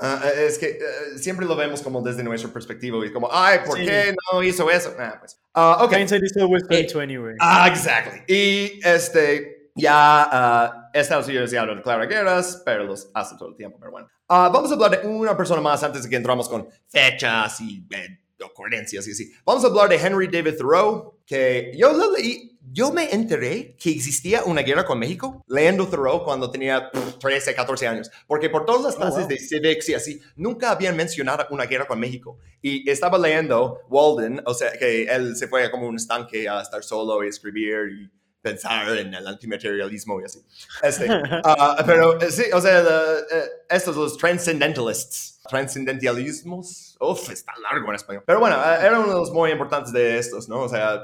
eh, 0.00 0.46
es 0.46 0.58
que 0.58 0.66
eh, 0.66 1.18
siempre 1.18 1.46
lo 1.46 1.56
vemos 1.56 1.82
como 1.82 2.02
desde 2.02 2.22
nuestra 2.22 2.52
perspectiva 2.52 3.04
y 3.06 3.12
como, 3.12 3.28
ay, 3.30 3.60
¿por 3.64 3.76
qué 3.76 4.14
no 4.32 4.42
hizo 4.42 4.70
eso? 4.70 4.94
Ah, 4.98 5.16
pues. 5.18 5.38
Uh, 5.54 5.84
ok. 5.84 5.92
Hindsight 5.92 6.24
is 6.24 6.36
always 6.36 6.62
2020, 6.64 7.36
Ah, 7.40 7.68
exactly. 7.68 8.22
Y 8.26 8.80
este, 8.84 9.70
ya 9.74 10.90
Estados 10.92 11.26
Unidos 11.26 11.50
ya 11.50 11.64
no 11.64 11.74
declara 11.74 12.06
guerras, 12.06 12.62
pero 12.64 12.84
los 12.84 13.10
hace 13.14 13.36
todo 13.36 13.48
el 13.50 13.56
tiempo, 13.56 13.78
pero 13.78 13.92
bueno. 13.92 14.08
Vamos 14.28 14.70
a 14.70 14.74
hablar 14.74 15.02
de 15.02 15.06
una 15.06 15.36
persona 15.36 15.60
más 15.60 15.82
antes 15.82 16.02
de 16.04 16.08
que 16.08 16.16
entramos 16.16 16.48
con 16.48 16.66
fechas 16.88 17.60
y 17.60 17.86
eh, 17.90 18.18
ocurrencias 18.44 19.06
y 19.06 19.12
así. 19.12 19.32
Vamos 19.44 19.64
a 19.64 19.68
hablar 19.68 19.88
de 19.88 19.96
Henry 19.96 20.28
David 20.28 20.56
Thoreau, 20.58 21.18
que 21.26 21.72
yo 21.76 21.92
lo 21.92 22.12
leí, 22.12 22.53
yo 22.72 22.92
me 22.92 23.12
enteré 23.12 23.76
que 23.78 23.90
existía 23.90 24.44
una 24.44 24.62
guerra 24.62 24.84
con 24.84 24.98
México 24.98 25.44
leyendo 25.48 25.86
Thoreau 25.86 26.24
cuando 26.24 26.50
tenía 26.50 26.90
13, 27.20 27.54
14 27.54 27.86
años, 27.86 28.10
porque 28.26 28.50
por 28.50 28.64
todas 28.64 28.82
las 28.82 28.94
oh, 28.94 28.98
clases 28.98 29.28
de 29.28 29.38
civics 29.38 29.88
y 29.88 29.94
así, 29.94 30.20
nunca 30.36 30.70
habían 30.70 30.96
mencionado 30.96 31.46
una 31.50 31.64
guerra 31.66 31.86
con 31.86 32.00
México. 32.00 32.38
Y 32.62 32.88
estaba 32.88 33.18
leyendo 33.18 33.80
Walden, 33.88 34.42
o 34.46 34.54
sea, 34.54 34.72
que 34.72 35.04
él 35.04 35.36
se 35.36 35.48
fue 35.48 35.70
como 35.70 35.86
un 35.86 35.96
estanque 35.96 36.48
a 36.48 36.62
estar 36.62 36.82
solo 36.82 37.22
y 37.22 37.28
escribir 37.28 37.90
y 37.92 38.10
pensar 38.44 38.86
en 38.98 39.14
el 39.14 39.26
antimaterialismo 39.26 40.20
y 40.20 40.24
así. 40.24 40.44
Este, 40.82 41.10
uh, 41.10 41.82
pero 41.86 42.20
eh, 42.20 42.30
sí, 42.30 42.44
o 42.52 42.60
sea, 42.60 42.82
uh, 42.82 43.74
estos 43.74 43.96
los 43.96 44.18
transcendentalists, 44.18 45.40
transcendentalismos, 45.48 46.98
uff, 47.00 47.30
está 47.30 47.54
largo 47.58 47.88
en 47.88 47.94
español. 47.94 48.22
Pero 48.26 48.40
bueno, 48.40 48.56
uh, 48.58 48.84
era 48.84 49.00
uno 49.00 49.08
de 49.08 49.14
los 49.14 49.32
muy 49.32 49.50
importantes 49.50 49.94
de 49.94 50.18
estos, 50.18 50.46
¿no? 50.46 50.60
O 50.60 50.68
sea, 50.68 51.02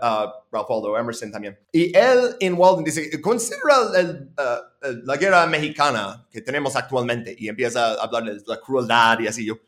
Ralph 0.53 0.69
Waldo 0.69 0.99
Emerson 0.99 1.33
también. 1.33 1.59
Y 1.73 1.97
él 1.97 2.37
en 2.41 2.55
Walden 2.55 2.85
dice, 2.85 3.19
considera 3.23 3.77
el, 3.97 4.29
la 5.05 5.17
guerra 5.17 5.47
mexicana 5.47 6.27
que 6.31 6.43
tenemos 6.43 6.77
actualmente 6.77 7.35
y 7.39 7.49
empieza 7.49 7.93
a 7.95 8.05
hablar 8.05 8.25
de 8.25 8.43
la 8.47 8.61
crueldad 8.61 9.19
y 9.21 9.29
así 9.29 9.47
yo. 9.47 9.59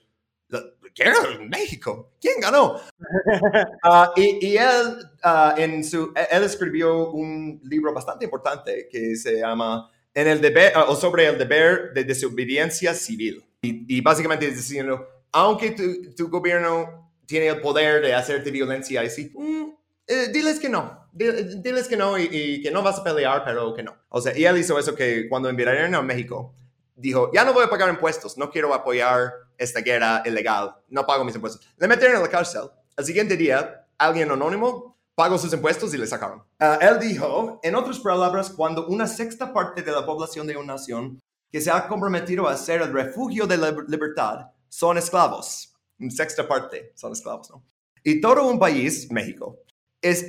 ¿Qué 0.94 1.04
México? 1.48 2.12
¿Quién 2.20 2.40
ganó? 2.40 2.80
Ah, 3.84 4.12
y, 4.16 4.56
él, 4.56 4.98
ah, 5.22 5.54
en 5.56 5.82
su, 5.82 6.12
él 6.30 6.44
escribió 6.44 7.10
un 7.10 7.60
libro 7.64 7.92
bastante 7.92 8.24
importante 8.24 8.88
que 8.90 9.16
se 9.16 9.40
llama 9.40 9.90
en 10.14 10.28
el 10.28 10.40
deber, 10.40 10.72
ah, 10.74 10.84
o 10.88 10.94
sobre 10.94 11.26
el 11.26 11.38
deber 11.38 11.92
de 11.92 12.04
desobediencia 12.04 12.94
civil. 12.94 13.44
Y, 13.62 14.00
básicamente 14.00 14.46
es 14.46 14.56
diciendo, 14.56 15.06
aunque 15.32 15.70
tu, 15.72 16.14
tu, 16.14 16.28
gobierno 16.28 17.10
tiene 17.26 17.48
el 17.48 17.60
poder 17.60 18.02
de 18.02 18.14
hacerte 18.14 18.50
violencia, 18.50 19.02
y 19.02 19.06
así, 19.06 19.32
mm, 19.34 19.70
eh, 20.06 20.28
diles 20.32 20.58
que 20.58 20.68
no, 20.68 21.08
diles 21.12 21.88
que 21.88 21.96
no 21.96 22.18
y, 22.18 22.60
que 22.62 22.70
no 22.70 22.82
vas 22.82 22.98
a 22.98 23.04
pelear, 23.04 23.44
pero 23.44 23.72
que 23.74 23.82
no. 23.82 23.96
O 24.08 24.20
sea, 24.20 24.36
y 24.36 24.44
él 24.44 24.58
hizo 24.58 24.78
eso 24.78 24.94
que 24.94 25.28
cuando 25.28 25.48
enviaron 25.48 25.94
a 25.94 26.02
México, 26.02 26.54
dijo, 26.96 27.30
ya 27.32 27.44
no 27.44 27.52
voy 27.52 27.64
a 27.64 27.70
pagar 27.70 27.88
impuestos, 27.88 28.36
no 28.36 28.50
quiero 28.50 28.74
apoyar 28.74 29.32
esta 29.58 29.80
guerra 29.80 30.22
ilegal, 30.24 30.74
no 30.88 31.06
pago 31.06 31.24
mis 31.24 31.34
impuestos. 31.34 31.66
Le 31.76 31.88
metieron 31.88 32.16
en 32.16 32.22
la 32.22 32.28
cárcel. 32.28 32.70
Al 32.96 33.04
siguiente 33.04 33.36
día, 33.36 33.86
alguien 33.98 34.30
anónimo 34.30 34.92
pagó 35.14 35.38
sus 35.38 35.52
impuestos 35.52 35.92
y 35.94 35.98
le 35.98 36.06
sacaron. 36.06 36.42
Ah, 36.58 36.78
él 36.80 36.98
dijo, 36.98 37.60
en 37.62 37.74
otras 37.74 37.98
palabras, 37.98 38.50
cuando 38.50 38.86
una 38.86 39.06
sexta 39.06 39.52
parte 39.52 39.82
de 39.82 39.92
la 39.92 40.04
población 40.04 40.46
de 40.46 40.56
una 40.56 40.74
nación 40.74 41.20
que 41.50 41.60
se 41.60 41.70
ha 41.70 41.86
comprometido 41.86 42.48
a 42.48 42.56
ser 42.56 42.80
el 42.82 42.92
refugio 42.92 43.46
de 43.46 43.58
la 43.58 43.70
libertad 43.86 44.46
son 44.68 44.96
esclavos. 44.96 45.74
Una 45.98 46.10
sexta 46.10 46.48
parte 46.48 46.92
son 46.94 47.12
esclavos, 47.12 47.50
¿no? 47.50 47.62
Y 48.02 48.20
todo 48.20 48.46
un 48.48 48.58
país, 48.58 49.10
México, 49.12 49.58
es 50.00 50.26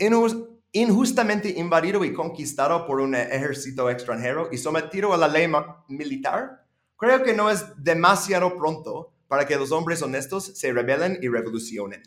injustamente 0.73 1.49
invadido 1.49 2.03
y 2.03 2.13
conquistado 2.13 2.85
por 2.85 2.99
un 2.99 3.15
ejército 3.15 3.89
extranjero 3.89 4.49
y 4.51 4.57
sometido 4.57 5.13
a 5.13 5.17
la 5.17 5.27
ley 5.27 5.47
militar, 5.87 6.65
creo 6.97 7.23
que 7.23 7.33
no 7.33 7.49
es 7.49 7.65
demasiado 7.77 8.55
pronto 8.55 9.12
para 9.33 9.47
que 9.47 9.55
los 9.55 9.71
hombres 9.71 9.99
honestos 10.03 10.51
se 10.53 10.71
rebelen 10.71 11.17
y 11.19 11.27
revolucionen. 11.27 12.03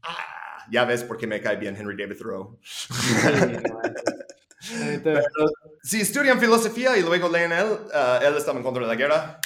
ah, 0.00 0.64
ya 0.70 0.84
ves 0.84 1.02
por 1.02 1.16
qué 1.16 1.26
me 1.26 1.40
cae 1.40 1.56
bien 1.56 1.74
Henry 1.74 1.96
David 1.96 2.16
Thoreau. 2.16 2.56
si 5.82 6.00
estudian 6.00 6.38
filosofía 6.38 6.96
y 6.96 7.02
luego 7.02 7.28
leen 7.28 7.50
él, 7.50 7.66
uh, 7.66 8.24
él 8.24 8.36
estaba 8.36 8.58
en 8.58 8.62
contra 8.62 8.84
de 8.84 8.88
la 8.88 8.94
guerra. 8.94 9.40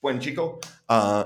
Buen 0.00 0.18
chico. 0.18 0.58
Uh, 0.88 1.24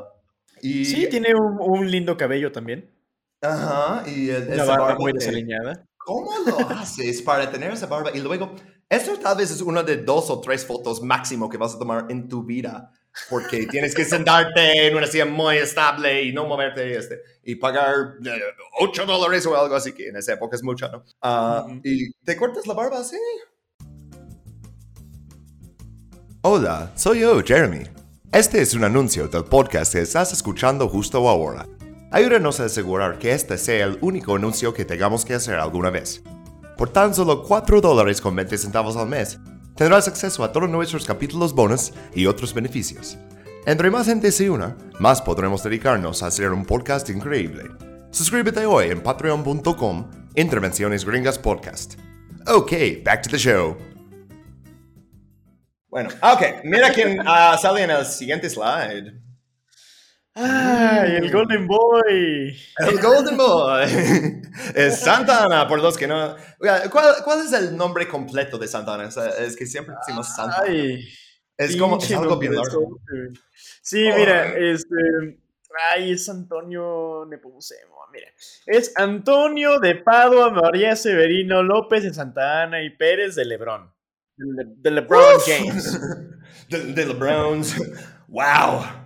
y, 0.62 0.84
sí, 0.84 1.08
tiene 1.08 1.28
un, 1.32 1.88
lindo 1.88 2.16
cabello 2.16 2.50
también. 2.50 2.92
Ajá, 3.40 4.02
y 4.10 4.30
esa 4.30 4.64
barba, 4.64 4.96
muy 4.98 5.12
desaliñada. 5.12 5.86
¿Cómo 5.96 6.32
lo 6.44 6.58
haces 6.70 7.22
para 7.22 7.48
tener 7.52 7.72
esa 7.72 7.86
barba? 7.86 8.10
Y 8.12 8.18
luego, 8.18 8.56
eso 8.88 9.16
tal 9.16 9.36
vez 9.36 9.52
es 9.52 9.60
una 9.60 9.84
de 9.84 9.98
dos 9.98 10.28
o 10.28 10.40
tres 10.40 10.66
fotos 10.66 11.00
máximo 11.00 11.48
que 11.48 11.56
vas 11.56 11.76
a 11.76 11.78
tomar 11.78 12.06
en 12.08 12.28
tu 12.28 12.42
vida 12.42 12.90
porque 13.28 13.66
tienes 13.66 13.94
que 13.94 14.04
sentarte 14.04 14.86
en 14.86 14.96
una 14.96 15.06
silla 15.06 15.26
muy 15.26 15.56
estable 15.56 16.22
y 16.22 16.32
no 16.32 16.46
moverte 16.46 16.96
este, 16.96 17.20
y 17.44 17.56
pagar 17.56 18.14
8 18.80 19.02
eh, 19.02 19.06
dólares 19.06 19.46
o 19.46 19.56
algo 19.56 19.74
así, 19.74 19.92
que 19.92 20.08
en 20.08 20.16
esa 20.16 20.34
época 20.34 20.56
es 20.56 20.62
mucho, 20.62 20.88
¿no? 20.90 21.04
Ah, 21.22 21.66
y 21.84 22.12
te 22.24 22.36
cortas 22.36 22.66
la 22.66 22.74
barba 22.74 23.00
así. 23.00 23.16
Hola, 26.42 26.92
soy 26.94 27.20
yo, 27.20 27.42
Jeremy. 27.42 27.84
Este 28.32 28.62
es 28.62 28.74
un 28.74 28.84
anuncio 28.84 29.28
del 29.28 29.44
podcast 29.44 29.92
que 29.92 30.00
estás 30.00 30.32
escuchando 30.32 30.88
justo 30.88 31.28
ahora. 31.28 31.66
Ayúdanos 32.12 32.60
a 32.60 32.64
asegurar 32.64 33.18
que 33.18 33.32
este 33.32 33.58
sea 33.58 33.86
el 33.86 33.98
único 34.00 34.36
anuncio 34.36 34.72
que 34.72 34.84
tengamos 34.84 35.24
que 35.24 35.34
hacer 35.34 35.56
alguna 35.56 35.90
vez. 35.90 36.22
Por 36.76 36.90
tan 36.90 37.14
solo 37.14 37.42
4 37.42 37.80
dólares 37.80 38.20
con 38.20 38.34
20 38.34 38.56
centavos 38.56 38.96
al 38.96 39.08
mes, 39.08 39.38
tendrás 39.80 40.06
acceso 40.06 40.44
a 40.44 40.52
todos 40.52 40.68
nuestros 40.68 41.06
capítulos 41.06 41.54
bonus 41.54 41.94
y 42.14 42.26
otros 42.26 42.52
beneficios. 42.52 43.16
Entre 43.64 43.90
más 43.90 44.04
gente 44.04 44.30
se 44.30 44.50
una, 44.50 44.76
más 44.98 45.22
podremos 45.22 45.62
dedicarnos 45.62 46.22
a 46.22 46.26
hacer 46.26 46.52
un 46.52 46.66
podcast 46.66 47.08
increíble. 47.08 47.62
Suscríbete 48.10 48.66
hoy 48.66 48.90
en 48.90 49.02
patreon.com 49.02 50.10
Intervenciones 50.34 51.02
Gringas 51.02 51.38
Podcast. 51.38 51.94
Ok, 52.46 52.72
back 53.02 53.22
to 53.22 53.30
the 53.30 53.38
show. 53.38 53.74
Bueno, 55.88 56.10
ok, 56.24 56.62
mira 56.64 56.92
quién 56.92 57.18
uh, 57.18 57.56
sale 57.58 57.84
en 57.84 57.90
el 57.90 58.04
siguiente 58.04 58.50
slide. 58.50 59.14
¡Ay, 60.34 61.16
el 61.16 61.30
Golden 61.30 61.66
Boy! 61.66 62.56
El 62.78 63.00
Golden 63.00 63.36
Boy. 63.36 63.84
es 64.74 65.00
Santa 65.00 65.44
Ana, 65.44 65.66
por 65.66 65.80
los 65.80 65.98
que 65.98 66.06
no... 66.06 66.36
¿Cuál, 66.58 67.14
¿Cuál, 67.24 67.40
es 67.44 67.52
el 67.52 67.76
nombre 67.76 68.06
completo 68.06 68.56
de 68.56 68.68
Santa 68.68 68.94
Ana? 68.94 69.08
es 69.08 69.56
que 69.56 69.66
siempre 69.66 69.94
decimos 69.98 70.34
Santa 70.34 70.62
Ay, 70.66 71.04
Es 71.56 71.76
como 71.76 71.98
es 71.98 72.12
algo 72.12 72.38
bien 72.38 72.54
Sí, 73.82 74.08
mira, 74.16 74.56
este... 74.56 75.40
Ay, 75.92 76.12
es 76.12 76.28
Antonio 76.28 77.24
Nepomucemo. 77.28 77.96
Mira, 78.12 78.26
es 78.66 78.92
Antonio 78.96 79.78
de 79.78 79.94
Padua, 79.94 80.50
María 80.50 80.96
Severino 80.96 81.62
López 81.62 82.02
de 82.02 82.12
Santa 82.12 82.62
Ana 82.62 82.82
y 82.82 82.90
Pérez 82.90 83.36
de 83.36 83.44
Lebrón. 83.44 83.92
De, 84.36 84.90
LeBron 84.90 85.38
James. 85.46 86.00
de, 86.68 86.92
de 86.92 87.06
LeBrons. 87.06 87.76
¡Wow! 88.26 88.99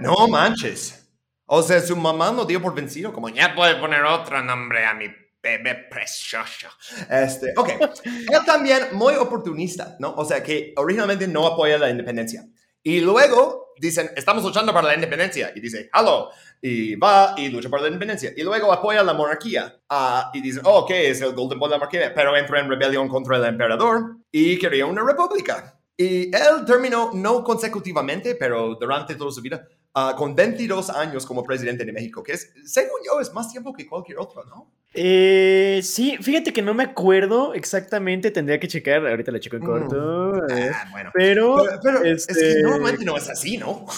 No 0.00 0.28
manches. 0.28 1.08
O 1.46 1.62
sea, 1.62 1.80
su 1.80 1.96
mamá 1.96 2.30
no 2.30 2.44
dio 2.44 2.60
por 2.60 2.74
vencido, 2.74 3.12
como 3.12 3.28
ya 3.28 3.54
puede 3.54 3.76
poner 3.76 4.04
otro 4.04 4.42
nombre 4.42 4.84
a 4.84 4.94
mi 4.94 5.06
bebé 5.42 5.86
precioso. 5.90 6.68
Este, 7.08 7.54
ok. 7.56 7.68
Él 8.04 8.44
también 8.44 8.88
muy 8.92 9.14
oportunista, 9.14 9.96
¿no? 9.98 10.14
O 10.14 10.24
sea, 10.24 10.42
que 10.42 10.74
originalmente 10.76 11.26
no 11.26 11.46
apoya 11.46 11.78
la 11.78 11.90
independencia. 11.90 12.44
Y 12.82 13.00
luego 13.00 13.72
dicen, 13.80 14.10
estamos 14.16 14.44
luchando 14.44 14.72
para 14.72 14.88
la 14.88 14.94
independencia. 14.94 15.52
Y 15.54 15.60
dice, 15.60 15.88
hello. 15.92 16.30
Y 16.60 16.96
va 16.96 17.34
y 17.36 17.48
lucha 17.48 17.68
por 17.68 17.80
la 17.80 17.86
independencia. 17.88 18.32
Y 18.36 18.42
luego 18.42 18.72
apoya 18.72 19.02
la 19.02 19.14
monarquía. 19.14 19.80
Uh, 19.90 20.36
y 20.36 20.40
dice, 20.40 20.60
oh, 20.64 20.80
ok, 20.80 20.90
es 20.90 21.20
el 21.20 21.32
Golden 21.32 21.58
Boy 21.58 21.68
de 21.68 21.74
la 21.74 21.78
monarquía. 21.78 22.12
Pero 22.14 22.36
entra 22.36 22.60
en 22.60 22.68
rebelión 22.68 23.08
contra 23.08 23.36
el 23.36 23.44
emperador 23.44 24.16
y 24.30 24.58
quería 24.58 24.86
una 24.86 25.02
república. 25.02 25.77
Y 26.00 26.34
él 26.34 26.64
terminó, 26.64 27.10
no 27.12 27.42
consecutivamente, 27.42 28.36
pero 28.36 28.76
durante 28.76 29.16
toda 29.16 29.32
su 29.32 29.42
vida, 29.42 29.66
uh, 29.96 30.14
con 30.16 30.36
22 30.36 30.90
años 30.90 31.26
como 31.26 31.42
presidente 31.42 31.84
de 31.84 31.92
México, 31.92 32.22
que 32.22 32.34
es, 32.34 32.52
según 32.64 33.00
yo, 33.04 33.20
es 33.20 33.34
más 33.34 33.50
tiempo 33.50 33.72
que 33.72 33.84
cualquier 33.84 34.18
otro, 34.18 34.44
¿no? 34.44 34.70
Eh, 34.94 35.80
sí, 35.82 36.16
fíjate 36.18 36.52
que 36.52 36.62
no 36.62 36.72
me 36.72 36.84
acuerdo 36.84 37.52
exactamente, 37.52 38.30
tendría 38.30 38.60
que 38.60 38.68
checar, 38.68 39.04
ahorita 39.04 39.32
le 39.32 39.40
checo 39.40 39.56
en 39.56 39.64
corto. 39.64 39.96
Mm. 39.96 40.70
Ah, 40.72 40.88
bueno. 40.92 41.10
Pero, 41.12 41.64
pero, 41.82 42.04
es 42.04 42.28
que 42.28 42.32
este 42.32 42.62
normalmente 42.62 43.04
no 43.04 43.16
es 43.16 43.28
así, 43.28 43.58
¿no? 43.58 43.84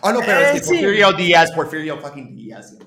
Ah, 0.00 0.10
no, 0.10 0.20
pero 0.20 0.40
es 0.40 0.52
que 0.52 0.78
eh, 0.78 0.80
Porfirio 0.80 1.12
Díaz, 1.12 1.52
Porfirio 1.52 2.00
fucking 2.00 2.34
Díaz. 2.34 2.78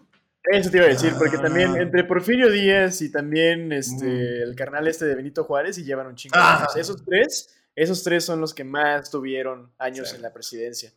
Eso 0.43 0.72
te 0.72 0.78
iba 0.78 0.88
a 0.88 0.89
decir, 0.89 1.13
porque 1.20 1.38
también 1.38 1.76
ah. 1.76 1.82
entre 1.82 2.03
Porfirio 2.03 2.49
Díaz 2.49 2.99
y 3.03 3.11
también 3.11 3.72
este, 3.72 4.05
mm. 4.05 4.49
el 4.49 4.55
carnal 4.55 4.88
este 4.88 5.05
de 5.05 5.13
Benito 5.13 5.43
Juárez 5.43 5.78
y 5.78 5.84
llevan 5.84 6.07
un 6.07 6.16
chingo. 6.16 6.36
Esos 6.76 7.05
tres 7.05 7.55
esos 7.76 8.03
tres 8.03 8.26
son 8.26 8.39
los 8.39 8.53
que 8.53 8.63
más 8.63 9.09
tuvieron 9.09 9.71
años 9.78 10.13
en 10.13 10.21
la 10.21 10.32
presidencia. 10.32 10.93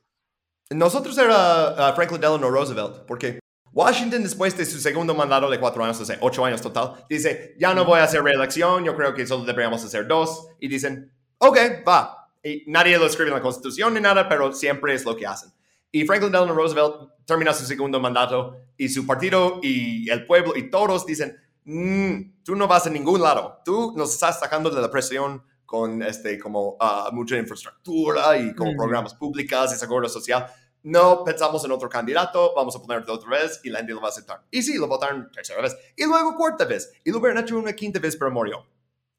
Nosotros 0.71 1.17
era 1.19 1.91
uh, 1.91 1.95
Franklin 1.95 2.21
Delano 2.21 2.51
Roosevelt, 2.51 3.07
porque 3.07 3.41
Washington 3.73 4.23
después 4.23 4.57
de 4.57 4.67
su 4.67 4.79
segundo 4.79 5.15
mandato 5.15 5.51
de 5.51 5.59
cuatro 5.59 5.83
años, 5.83 6.01
o 6.01 6.05
sea, 6.05 6.19
ocho 6.21 6.45
años 6.45 6.61
total, 6.61 7.05
dice, 7.09 7.55
ya 7.59 7.75
no 7.75 7.85
voy 7.85 8.01
a 8.01 8.05
hacer 8.05 8.23
reelección, 8.23 8.85
yo 8.85 8.95
creo 8.95 9.15
que 9.15 9.27
solo 9.27 9.45
deberíamos 9.45 9.85
hacer 9.85 10.07
dos. 10.07 10.49
Y 10.61 10.69
dicen, 10.69 11.13
ok, 11.39 11.59
va. 11.87 12.31
Y 12.43 12.65
nadie 12.67 12.99
lo 12.99 13.07
escribe 13.07 13.31
en 13.31 13.37
la 13.37 13.43
constitución 13.43 13.95
ni 13.95 14.01
nada, 14.01 14.29
pero 14.29 14.53
siempre 14.53 14.95
es 14.95 15.05
lo 15.05 15.17
que 15.17 15.27
hacen. 15.27 15.51
Y 15.91 16.05
Franklin 16.05 16.31
Delano 16.31 16.55
Roosevelt 16.55 17.13
termina 17.25 17.53
su 17.55 17.65
segundo 17.65 17.99
mandato 17.99 18.57
y 18.77 18.89
su 18.89 19.07
partido 19.07 19.61
y 19.63 20.09
el 20.11 20.27
pueblo 20.27 20.55
y 20.55 20.71
todos 20.71 21.07
dicen, 21.07 21.37
mm, 21.65 22.45
tú 22.45 22.57
no 22.57 22.69
vas 22.69 22.87
a 22.87 22.91
ningún 22.91 23.23
lado, 23.23 23.61
tú 23.65 23.95
nos 23.97 24.13
estás 24.13 24.39
sacando 24.39 24.71
de 24.71 24.83
la 24.83 24.91
presión 24.91 25.43
con 25.69 26.03
este, 26.03 26.39
como 26.39 26.79
ah, 26.81 27.11
mucha 27.13 27.37
infraestructura 27.37 28.39
y 28.39 28.55
como 28.55 28.75
programas 28.75 29.13
públicas 29.13 29.71
y 29.75 29.77
seguro 29.77 30.09
social. 30.09 30.47
No 30.83 31.23
pensamos 31.23 31.63
en 31.63 31.73
otro 31.73 31.91
candidato, 31.91 32.55
vamos 32.57 32.75
a 32.75 32.81
ponerlo 32.81 33.13
otra 33.13 33.29
vez 33.29 33.61
y 33.65 33.69
la 33.69 33.81
gente 33.81 33.93
lo 33.93 34.01
va 34.01 34.07
a 34.07 34.11
aceptar. 34.11 34.41
Y 34.51 34.63
sí, 34.63 34.79
lo 34.79 34.89
votaron 34.89 35.31
tercera 35.31 35.61
vez. 35.61 35.77
Y 35.95 36.07
luego 36.07 36.35
cuarta 36.37 36.65
vez. 36.65 36.91
Y 37.05 37.11
lo 37.11 37.19
hubieran 37.19 37.45
hecho 37.45 37.59
una 37.59 37.75
quinta 37.75 38.01
vez, 38.01 38.17
pero 38.17 38.31
murió. 38.31 38.67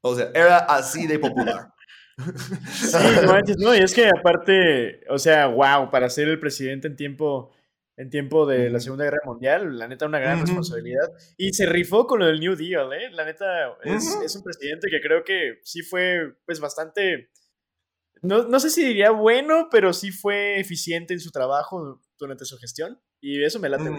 O 0.00 0.16
sea, 0.16 0.32
era 0.34 0.58
así 0.58 1.06
de 1.06 1.20
popular. 1.20 1.72
sí, 2.72 2.96
no, 3.24 3.40
no, 3.58 3.74
y 3.76 3.78
es 3.78 3.94
que 3.94 4.08
aparte, 4.08 5.02
o 5.08 5.20
sea, 5.20 5.46
wow, 5.46 5.88
para 5.88 6.10
ser 6.10 6.26
el 6.26 6.40
presidente 6.40 6.88
en 6.88 6.96
tiempo 6.96 7.52
en 8.00 8.08
tiempo 8.08 8.46
de 8.46 8.70
la 8.70 8.80
Segunda 8.80 9.04
Guerra 9.04 9.20
Mundial, 9.26 9.76
la 9.78 9.86
neta, 9.86 10.06
una 10.06 10.18
gran 10.18 10.40
responsabilidad. 10.40 11.12
Y 11.36 11.52
se 11.52 11.66
rifó 11.66 12.06
con 12.06 12.20
lo 12.20 12.26
del 12.26 12.40
New 12.40 12.56
Deal, 12.56 12.90
¿eh? 12.94 13.10
La 13.12 13.26
neta, 13.26 13.76
es, 13.84 14.34
un 14.34 14.42
presidente 14.42 14.88
que 14.90 15.02
creo 15.02 15.22
que 15.22 15.58
sí 15.64 15.82
fue, 15.82 16.34
pues, 16.46 16.60
bastante, 16.60 17.28
no, 18.22 18.44
no, 18.44 18.58
sé 18.58 18.70
si 18.70 18.82
diría 18.82 19.10
bueno, 19.10 19.68
pero 19.70 19.92
sí 19.92 20.12
fue 20.12 20.58
eficiente 20.58 21.12
en 21.12 21.20
su 21.20 21.30
trabajo 21.30 22.00
durante 22.18 22.46
su 22.46 22.56
gestión. 22.56 22.98
Y 23.20 23.44
eso 23.44 23.60
me 23.60 23.68
late. 23.68 23.90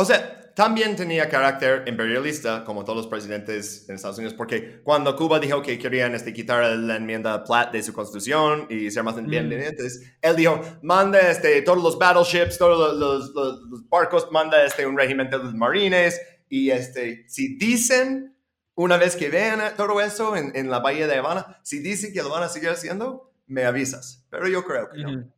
O 0.00 0.04
sea, 0.04 0.52
también 0.54 0.94
tenía 0.94 1.28
carácter 1.28 1.82
imperialista, 1.88 2.64
como 2.64 2.84
todos 2.84 2.98
los 2.98 3.06
presidentes 3.08 3.88
en 3.88 3.96
Estados 3.96 4.16
Unidos, 4.18 4.32
porque 4.32 4.80
cuando 4.84 5.16
Cuba 5.16 5.40
dijo 5.40 5.60
que 5.60 5.76
querían 5.76 6.14
este, 6.14 6.32
quitar 6.32 6.64
la 6.64 6.96
enmienda 6.96 7.42
Platt 7.42 7.72
de 7.72 7.82
su 7.82 7.92
constitución 7.92 8.68
y 8.70 8.92
ser 8.92 9.02
más 9.02 9.16
mm. 9.16 9.18
independientes, 9.18 10.16
él 10.22 10.36
dijo, 10.36 10.62
manda 10.82 11.18
este, 11.18 11.62
todos 11.62 11.82
los 11.82 11.98
battleships, 11.98 12.58
todos 12.58 12.96
los, 12.96 13.30
los, 13.34 13.88
barcos, 13.88 14.28
manda 14.30 14.64
este, 14.64 14.86
un 14.86 14.96
regimiento 14.96 15.36
de 15.36 15.44
los 15.46 15.54
marines, 15.54 16.20
y 16.48 16.70
este, 16.70 17.24
si 17.28 17.58
dicen, 17.58 18.36
una 18.76 18.98
vez 18.98 19.16
que 19.16 19.30
vean 19.30 19.60
todo 19.76 20.00
eso 20.00 20.36
en, 20.36 20.52
en, 20.54 20.70
la 20.70 20.78
bahía 20.78 21.08
de 21.08 21.16
Habana, 21.16 21.58
si 21.64 21.80
dicen 21.80 22.12
que 22.12 22.22
lo 22.22 22.30
van 22.30 22.44
a 22.44 22.48
seguir 22.48 22.68
haciendo, 22.68 23.32
me 23.48 23.64
avisas. 23.64 24.24
Pero 24.30 24.46
yo 24.46 24.64
creo 24.64 24.90
que 24.90 24.98
no. 24.98 25.32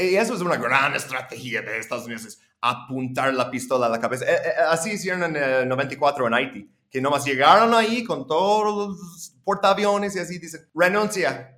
Y 0.00 0.16
eso 0.16 0.34
es 0.34 0.40
una 0.40 0.56
gran 0.56 0.94
estrategia 0.94 1.60
de 1.60 1.78
Estados 1.78 2.06
Unidos 2.06 2.38
apuntar 2.60 3.32
la 3.34 3.50
pistola 3.50 3.86
a 3.86 3.88
la 3.88 4.00
cabeza. 4.00 4.24
Eh, 4.24 4.34
eh, 4.34 4.52
así 4.68 4.92
hicieron 4.92 5.24
en 5.24 5.42
el 5.42 5.68
94 5.68 6.26
en 6.26 6.34
Haití, 6.34 6.70
que 6.90 7.00
nomás 7.00 7.24
llegaron 7.24 7.74
ahí 7.74 8.04
con 8.04 8.26
todos 8.26 8.64
los 8.64 9.34
portaaviones 9.44 10.16
y 10.16 10.18
así 10.18 10.38
dicen, 10.38 10.68
renuncia. 10.74 11.56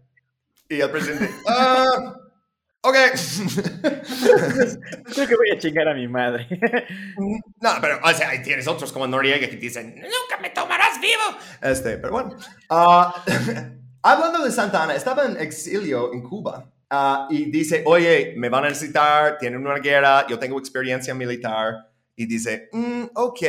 Y 0.68 0.80
el 0.80 0.90
presidente, 0.90 1.30
ah, 1.48 2.14
ok. 2.82 2.94
Creo 5.14 5.28
que 5.28 5.36
voy 5.36 5.50
a 5.52 5.58
chingar 5.58 5.88
a 5.88 5.94
mi 5.94 6.06
madre. 6.06 6.46
no, 7.60 7.70
pero 7.80 7.98
o 8.02 8.12
sea, 8.12 8.30
ahí 8.30 8.42
tienes 8.42 8.68
otros 8.68 8.92
como 8.92 9.06
Noriega 9.06 9.48
que 9.48 9.56
dicen, 9.56 9.96
nunca 9.96 10.40
me 10.40 10.50
tomarás 10.50 11.00
vivo. 11.00 11.38
Este, 11.62 11.98
pero 11.98 12.12
bueno. 12.12 12.36
Uh, 12.68 13.10
hablando 14.02 14.44
de 14.44 14.52
Santa 14.52 14.84
Ana, 14.84 14.94
estaba 14.94 15.24
en 15.24 15.38
exilio 15.38 16.12
en 16.12 16.22
Cuba 16.22 16.70
Ah, 16.92 17.28
y 17.30 17.44
dice, 17.44 17.84
oye, 17.86 18.34
me 18.36 18.48
van 18.48 18.64
a 18.64 18.68
necesitar, 18.68 19.38
tienen 19.38 19.64
una 19.64 19.78
guerra, 19.78 20.26
yo 20.26 20.36
tengo 20.40 20.58
experiencia 20.58 21.14
militar. 21.14 21.88
Y 22.16 22.26
dice, 22.26 22.68
mm, 22.72 23.04
ok, 23.14 23.40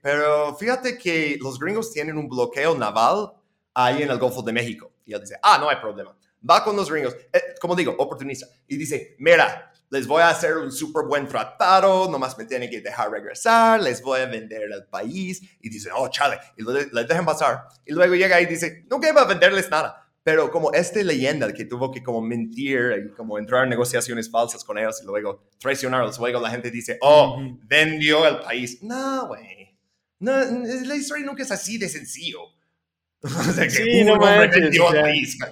pero 0.00 0.54
fíjate 0.54 0.96
que 0.96 1.36
los 1.40 1.58
gringos 1.58 1.92
tienen 1.92 2.16
un 2.16 2.28
bloqueo 2.28 2.78
naval 2.78 3.32
ahí 3.74 4.04
en 4.04 4.10
el 4.10 4.18
Golfo 4.18 4.40
de 4.40 4.52
México. 4.52 4.92
Y 5.04 5.12
él 5.14 5.20
dice, 5.20 5.36
ah, 5.42 5.58
no 5.58 5.68
hay 5.68 5.76
problema. 5.76 6.16
Va 6.48 6.62
con 6.62 6.76
los 6.76 6.88
gringos, 6.88 7.16
eh, 7.32 7.56
como 7.60 7.74
digo, 7.74 7.92
oportunista. 7.98 8.46
Y 8.68 8.76
dice, 8.76 9.16
mira, 9.18 9.72
les 9.90 10.06
voy 10.06 10.22
a 10.22 10.28
hacer 10.28 10.56
un 10.56 10.70
súper 10.70 11.06
buen 11.06 11.26
tratado, 11.26 12.08
nomás 12.08 12.38
me 12.38 12.44
tienen 12.44 12.70
que 12.70 12.80
dejar 12.80 13.10
regresar, 13.10 13.82
les 13.82 14.00
voy 14.00 14.20
a 14.20 14.26
vender 14.26 14.62
el 14.62 14.84
país. 14.84 15.42
Y 15.60 15.68
dice, 15.70 15.90
oh, 15.92 16.08
chale, 16.08 16.38
y 16.56 16.62
les 16.62 17.08
dejan 17.08 17.26
pasar. 17.26 17.64
Y 17.84 17.92
luego 17.92 18.14
llega 18.14 18.40
y 18.40 18.46
dice, 18.46 18.84
no 18.88 19.00
quiero 19.00 19.26
venderles 19.26 19.68
nada 19.70 20.05
pero 20.26 20.50
como 20.50 20.72
esta 20.72 21.00
leyenda 21.04 21.52
que 21.52 21.66
tuvo 21.66 21.92
que 21.92 22.02
como 22.02 22.20
mentir 22.20 22.80
y 23.06 23.14
como 23.14 23.38
entrar 23.38 23.62
en 23.62 23.70
negociaciones 23.70 24.28
falsas 24.28 24.64
con 24.64 24.76
ellos 24.76 25.00
y 25.00 25.06
luego 25.06 25.48
traicionarlos, 25.60 26.18
luego 26.18 26.40
la 26.40 26.50
gente 26.50 26.68
dice, 26.72 26.98
oh, 27.00 27.40
vendió 27.62 28.26
el 28.26 28.40
país. 28.40 28.82
No, 28.82 29.28
güey. 29.28 29.78
No, 30.18 30.32
la 30.36 30.96
historia 30.96 31.24
nunca 31.24 31.44
es 31.44 31.52
así 31.52 31.78
de 31.78 31.88
sencillo. 31.88 32.40
o 33.22 33.28
sea, 33.28 33.66
que 33.66 33.70
sí, 33.70 34.02
no 34.02 34.18
vendió 34.18 34.92
el 34.92 35.00
país. 35.00 35.38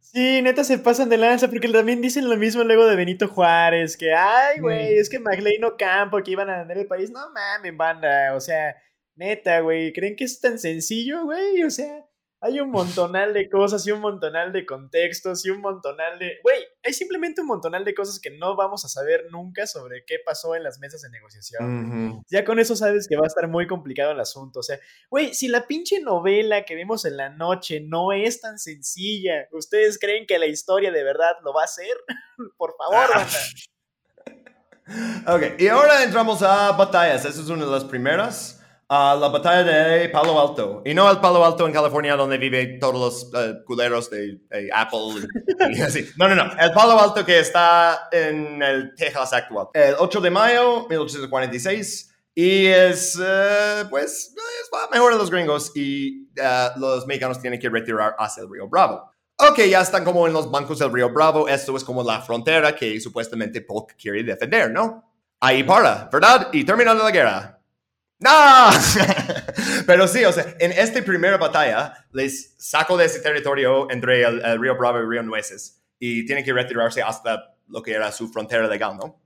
Sí, 0.00 0.40
neta 0.42 0.62
se 0.62 0.78
pasan 0.78 1.08
de 1.08 1.16
lanza 1.16 1.48
porque 1.48 1.66
también 1.66 2.00
dicen 2.00 2.30
lo 2.30 2.36
mismo 2.36 2.62
luego 2.62 2.86
de 2.86 2.94
Benito 2.94 3.26
Juárez, 3.26 3.96
que, 3.96 4.14
ay, 4.14 4.60
güey, 4.60 4.96
es 4.96 5.10
que 5.10 5.18
McLean 5.18 5.68
campo 5.76 6.22
que 6.22 6.30
iban 6.30 6.48
a 6.48 6.58
vender 6.58 6.78
el 6.78 6.86
país. 6.86 7.10
No 7.10 7.18
mames, 7.32 7.76
banda, 7.76 8.32
o 8.36 8.40
sea, 8.40 8.76
neta, 9.16 9.58
güey, 9.58 9.92
¿creen 9.92 10.14
que 10.14 10.22
es 10.22 10.40
tan 10.40 10.56
sencillo, 10.60 11.24
güey? 11.24 11.64
O 11.64 11.70
sea, 11.70 12.06
hay 12.44 12.60
un 12.60 12.70
montonal 12.70 13.32
de 13.32 13.48
cosas 13.48 13.86
y 13.86 13.90
un 13.90 14.00
montonal 14.00 14.52
de 14.52 14.66
contextos 14.66 15.46
y 15.46 15.50
un 15.50 15.62
montonal 15.62 16.18
de... 16.18 16.40
Güey, 16.42 16.58
hay 16.82 16.92
simplemente 16.92 17.40
un 17.40 17.46
montonal 17.46 17.86
de 17.86 17.94
cosas 17.94 18.20
que 18.20 18.28
no 18.30 18.54
vamos 18.54 18.84
a 18.84 18.88
saber 18.88 19.28
nunca 19.30 19.66
sobre 19.66 20.04
qué 20.04 20.16
pasó 20.22 20.54
en 20.54 20.62
las 20.62 20.78
mesas 20.78 21.00
de 21.00 21.08
negociación. 21.08 22.22
Ya 22.28 22.44
con 22.44 22.58
eso 22.58 22.76
sabes 22.76 23.08
que 23.08 23.16
va 23.16 23.24
a 23.24 23.28
estar 23.28 23.48
muy 23.48 23.66
complicado 23.66 24.12
el 24.12 24.20
asunto. 24.20 24.60
O 24.60 24.62
sea, 24.62 24.78
güey, 25.08 25.32
si 25.32 25.48
la 25.48 25.66
pinche 25.66 26.00
novela 26.00 26.66
que 26.66 26.74
vemos 26.74 27.06
en 27.06 27.16
la 27.16 27.30
noche 27.30 27.80
no 27.80 28.12
es 28.12 28.42
tan 28.42 28.58
sencilla, 28.58 29.48
¿ustedes 29.50 29.98
creen 29.98 30.26
que 30.26 30.38
la 30.38 30.46
historia 30.46 30.92
de 30.92 31.02
verdad 31.02 31.36
lo 31.42 31.54
va 31.54 31.62
a 31.62 31.64
hacer? 31.64 31.96
Por 32.58 32.74
favor, 32.76 33.08
Ok, 35.26 35.58
y 35.58 35.68
ahora 35.68 36.04
entramos 36.04 36.42
a 36.42 36.72
batallas. 36.72 37.24
Esa 37.24 37.40
es 37.40 37.48
una 37.48 37.64
de 37.64 37.70
las 37.70 37.84
primeras 37.84 38.62
a 38.88 39.14
la 39.14 39.28
batalla 39.28 39.64
de 39.64 40.08
Palo 40.08 40.40
Alto. 40.40 40.82
Y 40.84 40.94
no 40.94 41.10
el 41.10 41.18
Palo 41.18 41.44
Alto 41.44 41.66
en 41.66 41.72
California 41.72 42.16
donde 42.16 42.38
viven 42.38 42.78
todos 42.78 42.94
los 42.94 43.24
uh, 43.34 43.64
culeros 43.64 44.10
de, 44.10 44.40
Apple 44.72 45.28
y, 45.70 45.80
así. 45.82 46.08
No, 46.16 46.28
no, 46.28 46.34
no. 46.34 46.44
El 46.58 46.72
Palo 46.72 47.00
Alto 47.00 47.24
que 47.24 47.38
está 47.38 48.08
en 48.12 48.62
el 48.62 48.94
Texas 48.94 49.32
actual. 49.32 49.68
El 49.72 49.94
8 49.98 50.20
de 50.20 50.30
mayo 50.30 50.86
1846. 50.88 52.10
Y 52.36 52.66
es, 52.66 53.16
uh, 53.16 53.88
pues, 53.88 54.34
es 54.34 54.90
mejor 54.92 55.12
a 55.12 55.16
los 55.16 55.30
gringos 55.30 55.70
y 55.74 56.24
uh, 56.40 56.78
los 56.78 57.06
mexicanos 57.06 57.40
tienen 57.40 57.60
que 57.60 57.68
retirar 57.68 58.16
hacia 58.18 58.42
el 58.42 58.50
río 58.50 58.68
Bravo. 58.68 59.10
Ok, 59.36 59.60
ya 59.68 59.80
están 59.80 60.04
como 60.04 60.26
en 60.26 60.32
los 60.32 60.50
bancos 60.50 60.78
del 60.78 60.92
río 60.92 61.10
Bravo. 61.12 61.48
Esto 61.48 61.76
es 61.76 61.84
como 61.84 62.02
la 62.02 62.20
frontera 62.20 62.74
que 62.74 63.00
supuestamente 63.00 63.60
Polk 63.60 63.96
quiere 63.96 64.22
defender, 64.22 64.70
¿no? 64.70 65.12
Ahí 65.40 65.62
para, 65.62 66.08
¿verdad? 66.12 66.48
Y 66.52 66.64
terminando 66.64 67.02
la 67.04 67.10
guerra. 67.10 67.60
¡No! 68.18 68.70
Pero 69.86 70.08
sí, 70.08 70.24
o 70.24 70.32
sea, 70.32 70.54
en 70.58 70.72
esta 70.72 71.02
primera 71.02 71.36
batalla 71.36 71.94
les 72.12 72.54
saco 72.58 72.96
de 72.96 73.06
ese 73.06 73.20
territorio 73.20 73.90
entre 73.90 74.22
el, 74.22 74.60
río 74.60 74.76
Bravo 74.76 74.98
y 74.98 75.02
el 75.02 75.10
río 75.10 75.22
Nueces 75.22 75.82
y 75.98 76.24
tienen 76.26 76.44
que 76.44 76.52
retirarse 76.52 77.02
hasta 77.02 77.54
lo 77.68 77.82
que 77.82 77.92
era 77.92 78.12
su 78.12 78.28
frontera 78.28 78.66
legal, 78.66 78.96
¿no? 78.96 79.20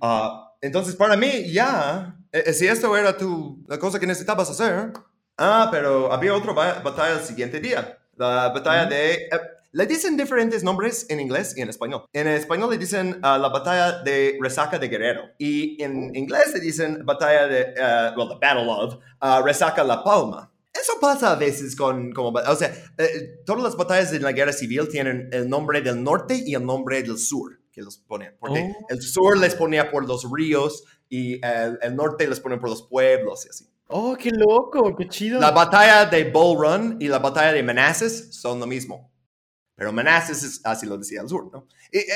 Ah, 0.00 0.54
entonces, 0.60 0.96
para 0.96 1.16
mí, 1.16 1.52
ya, 1.52 2.16
eh, 2.32 2.44
eh, 2.46 2.52
si 2.52 2.66
esto 2.66 2.96
era 2.96 3.16
tu, 3.16 3.64
la 3.68 3.78
cosa 3.78 4.00
que 4.00 4.06
necesitabas 4.06 4.50
hacer, 4.50 4.92
ah, 5.36 5.68
pero 5.70 6.12
había 6.12 6.34
otra 6.34 6.52
batalla 6.52 7.18
el 7.18 7.24
siguiente 7.24 7.60
día, 7.60 7.98
la 8.16 8.48
batalla 8.48 8.86
de... 8.86 9.28
Le 9.72 9.86
dicen 9.86 10.16
diferentes 10.16 10.64
nombres 10.64 11.04
en 11.10 11.20
inglés 11.20 11.54
y 11.56 11.60
en 11.60 11.68
español. 11.68 12.06
En 12.14 12.26
español 12.26 12.70
le 12.70 12.78
dicen 12.78 13.16
uh, 13.18 13.38
la 13.38 13.50
batalla 13.50 14.02
de 14.02 14.38
Resaca 14.40 14.78
de 14.78 14.88
Guerrero. 14.88 15.22
Y 15.38 15.82
en 15.82 16.14
inglés 16.16 16.52
le 16.54 16.60
dicen 16.60 17.04
batalla 17.04 17.46
de, 17.46 17.74
uh, 17.76 18.18
well, 18.18 18.28
the 18.28 18.38
Battle 18.40 18.66
of 18.66 18.94
uh, 19.20 19.44
Resaca 19.44 19.84
La 19.84 20.02
Palma. 20.02 20.50
Eso 20.72 20.92
pasa 21.00 21.32
a 21.32 21.36
veces 21.36 21.76
con, 21.76 22.12
como, 22.12 22.28
o 22.30 22.56
sea, 22.56 22.72
eh, 22.96 23.42
todas 23.44 23.62
las 23.62 23.76
batallas 23.76 24.10
de 24.10 24.20
la 24.20 24.32
guerra 24.32 24.52
civil 24.52 24.88
tienen 24.88 25.28
el 25.32 25.48
nombre 25.48 25.82
del 25.82 26.02
norte 26.02 26.42
y 26.46 26.54
el 26.54 26.64
nombre 26.64 27.02
del 27.02 27.18
sur 27.18 27.60
que 27.70 27.82
los 27.82 27.98
ponen. 27.98 28.36
Porque 28.38 28.72
oh. 28.74 28.86
el 28.88 29.02
sur 29.02 29.36
les 29.36 29.54
ponía 29.54 29.90
por 29.90 30.06
los 30.06 30.30
ríos 30.30 30.84
y 31.10 31.44
el, 31.44 31.78
el 31.82 31.94
norte 31.94 32.26
les 32.26 32.40
ponen 32.40 32.58
por 32.58 32.70
los 32.70 32.82
pueblos 32.82 33.44
y 33.44 33.48
así. 33.50 33.68
Oh, 33.88 34.16
qué 34.16 34.30
loco, 34.30 34.94
qué 34.96 35.08
chido. 35.08 35.40
La 35.40 35.50
batalla 35.50 36.04
de 36.04 36.24
Bull 36.24 36.58
Run 36.58 36.96
y 37.00 37.08
la 37.08 37.18
batalla 37.18 37.52
de 37.52 37.62
Manassas 37.62 38.28
son 38.30 38.60
lo 38.60 38.66
mismo. 38.66 39.07
Pero 39.78 39.92
Manassas 39.92 40.42
es 40.42 40.60
así 40.64 40.86
lo 40.86 40.98
decía 40.98 41.20
al 41.20 41.28
sur, 41.28 41.48
¿no? 41.52 41.68
Y, 41.92 41.98
eh, 41.98 42.08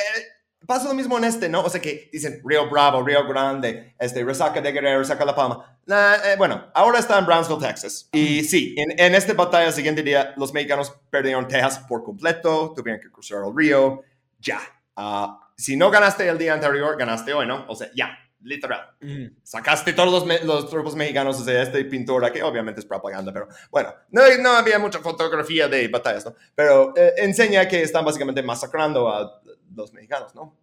pasa 0.66 0.88
lo 0.88 0.94
mismo 0.94 1.16
en 1.16 1.24
este, 1.24 1.48
¿no? 1.48 1.62
O 1.62 1.70
sea 1.70 1.80
que 1.80 2.10
dicen 2.12 2.42
Río 2.44 2.68
Bravo, 2.68 3.04
Río 3.04 3.24
Grande, 3.28 3.94
este, 4.00 4.24
Resaca 4.24 4.60
de 4.60 4.72
Guerrero, 4.72 4.98
Resaca 4.98 5.24
La 5.24 5.34
Palma. 5.34 5.78
Eh, 5.86 6.34
bueno, 6.36 6.70
ahora 6.74 6.98
está 6.98 7.20
en 7.20 7.24
Brownsville, 7.26 7.60
Texas. 7.60 8.08
Y 8.10 8.42
sí, 8.42 8.74
en, 8.76 8.98
en 8.98 9.14
esta 9.14 9.32
batalla 9.34 9.68
el 9.68 9.72
siguiente 9.72 10.02
día, 10.02 10.34
los 10.36 10.52
mexicanos 10.52 10.92
perdieron 11.08 11.46
Texas 11.46 11.78
por 11.88 12.02
completo, 12.02 12.72
tuvieron 12.74 13.00
que 13.00 13.12
cruzar 13.12 13.38
el 13.46 13.56
río, 13.56 14.02
ya. 14.40 14.60
Ah, 14.96 15.38
si 15.56 15.76
no 15.76 15.88
ganaste 15.92 16.28
el 16.28 16.38
día 16.38 16.54
anterior, 16.54 16.98
ganaste 16.98 17.32
hoy, 17.32 17.46
¿no? 17.46 17.64
O 17.68 17.76
sea, 17.76 17.88
ya, 17.94 18.18
literal. 18.42 18.90
Mm. 19.00 19.26
Sacaste 19.42 19.92
todos 19.92 20.26
los, 20.26 20.44
los 20.44 20.68
trupos 20.68 20.94
mexicanos, 20.94 21.44
sea, 21.44 21.62
este 21.62 21.84
pintura, 21.84 22.32
que 22.32 22.42
obviamente 22.42 22.80
es 22.80 22.86
propaganda, 22.86 23.32
pero 23.32 23.48
bueno, 23.70 23.94
no, 24.10 24.22
no 24.40 24.50
había 24.50 24.78
mucha 24.78 25.00
fotografía 25.00 25.68
de 25.68 25.88
batallas, 25.88 26.24
¿no? 26.24 26.34
Pero 26.54 26.92
eh, 26.96 27.14
enseña 27.18 27.66
que 27.68 27.82
están 27.82 28.04
básicamente 28.04 28.42
masacrando 28.42 29.08
a 29.08 29.42
los 29.74 29.92
mexicanos, 29.92 30.34
¿no? 30.34 30.58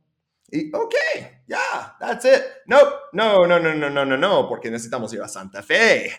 Y, 0.51 0.73
ok, 0.73 0.95
ya, 1.47 1.95
that's 1.99 2.25
it. 2.25 2.41
No, 2.65 2.77
no, 3.13 3.45
no, 3.45 3.59
no, 3.59 3.73
no, 3.73 3.89
no, 3.89 4.05
no, 4.05 4.17
no, 4.17 4.47
porque 4.47 4.71
necesitamos 4.71 5.13
ir 5.13 5.21
a 5.21 5.27
Santa 5.27 5.61
Fe. 5.61 6.11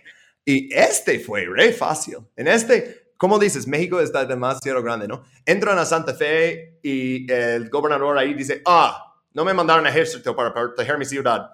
Y 0.45 0.73
este 0.73 1.19
fue 1.19 1.45
re 1.47 1.73
fácil. 1.73 2.19
En 2.37 2.49
este, 2.49 3.13
como 3.17 3.39
dices, 3.39 3.67
México 3.67 4.01
está 4.01 4.25
demasiado 4.25 4.83
grande, 4.83 5.09
¿no? 5.09 5.25
Entran 5.45 5.79
a 5.79 5.85
Santa 5.85 6.15
Fe 6.15 6.79
y 6.83 7.31
el 7.31 7.69
gobernador 7.69 8.17
ahí 8.19 8.35
dice, 8.35 8.63
ah, 8.67 9.10
no 9.33 9.45
me 9.45 9.55
mandaron 9.55 9.87
ejército 9.87 10.35
para 10.35 10.53
proteger 10.53 10.99
mi 10.99 11.05
ciudad. 11.05 11.51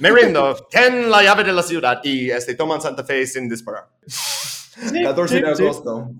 Me 0.00 0.10
rindo, 0.10 0.54
ten 0.70 1.10
la 1.10 1.22
llave 1.22 1.44
de 1.44 1.52
la 1.52 1.62
ciudad 1.62 2.00
y 2.02 2.30
este, 2.30 2.54
toman 2.54 2.80
Santa 2.80 3.04
Fe 3.04 3.26
sin 3.26 3.48
disparar. 3.48 3.88
14 5.02 5.34
de 5.40 5.48
agosto. 5.48 6.10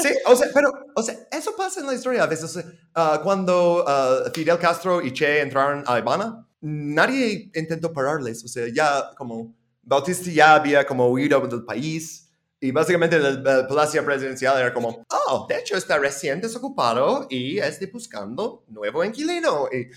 Sí. 0.00 0.08
o 0.26 0.36
sea, 0.36 0.48
pero, 0.54 0.72
o 0.94 1.02
sea, 1.02 1.16
eso 1.30 1.54
pasa 1.56 1.80
en 1.80 1.86
la 1.86 1.94
historia 1.94 2.22
a 2.22 2.26
veces. 2.26 2.64
Ah, 2.94 3.20
cuando 3.22 3.84
ah, 3.86 4.30
Fidel 4.32 4.58
Castro 4.58 5.02
y 5.02 5.12
Che 5.12 5.40
entraron 5.40 5.82
a 5.86 5.96
Habana, 5.96 6.46
nadie 6.60 7.50
intentó 7.54 7.92
pararles. 7.92 8.44
O 8.44 8.48
sea, 8.48 8.66
ya 8.72 9.10
como 9.16 9.54
Bautista 9.82 10.30
ya 10.30 10.54
había 10.54 10.86
como 10.86 11.08
huido 11.08 11.40
del 11.46 11.64
país. 11.64 12.30
Y 12.64 12.70
básicamente 12.70 13.16
el, 13.16 13.42
palacio 13.42 14.04
presidencial 14.04 14.56
era 14.56 14.72
como, 14.72 15.04
oh, 15.08 15.46
de 15.48 15.58
hecho 15.58 15.76
está 15.76 15.98
recién 15.98 16.40
desocupado 16.40 17.26
y 17.28 17.58
estoy 17.58 17.88
buscando 17.88 18.62
nuevo 18.68 19.04
inquilino 19.04 19.68
y 19.72 19.90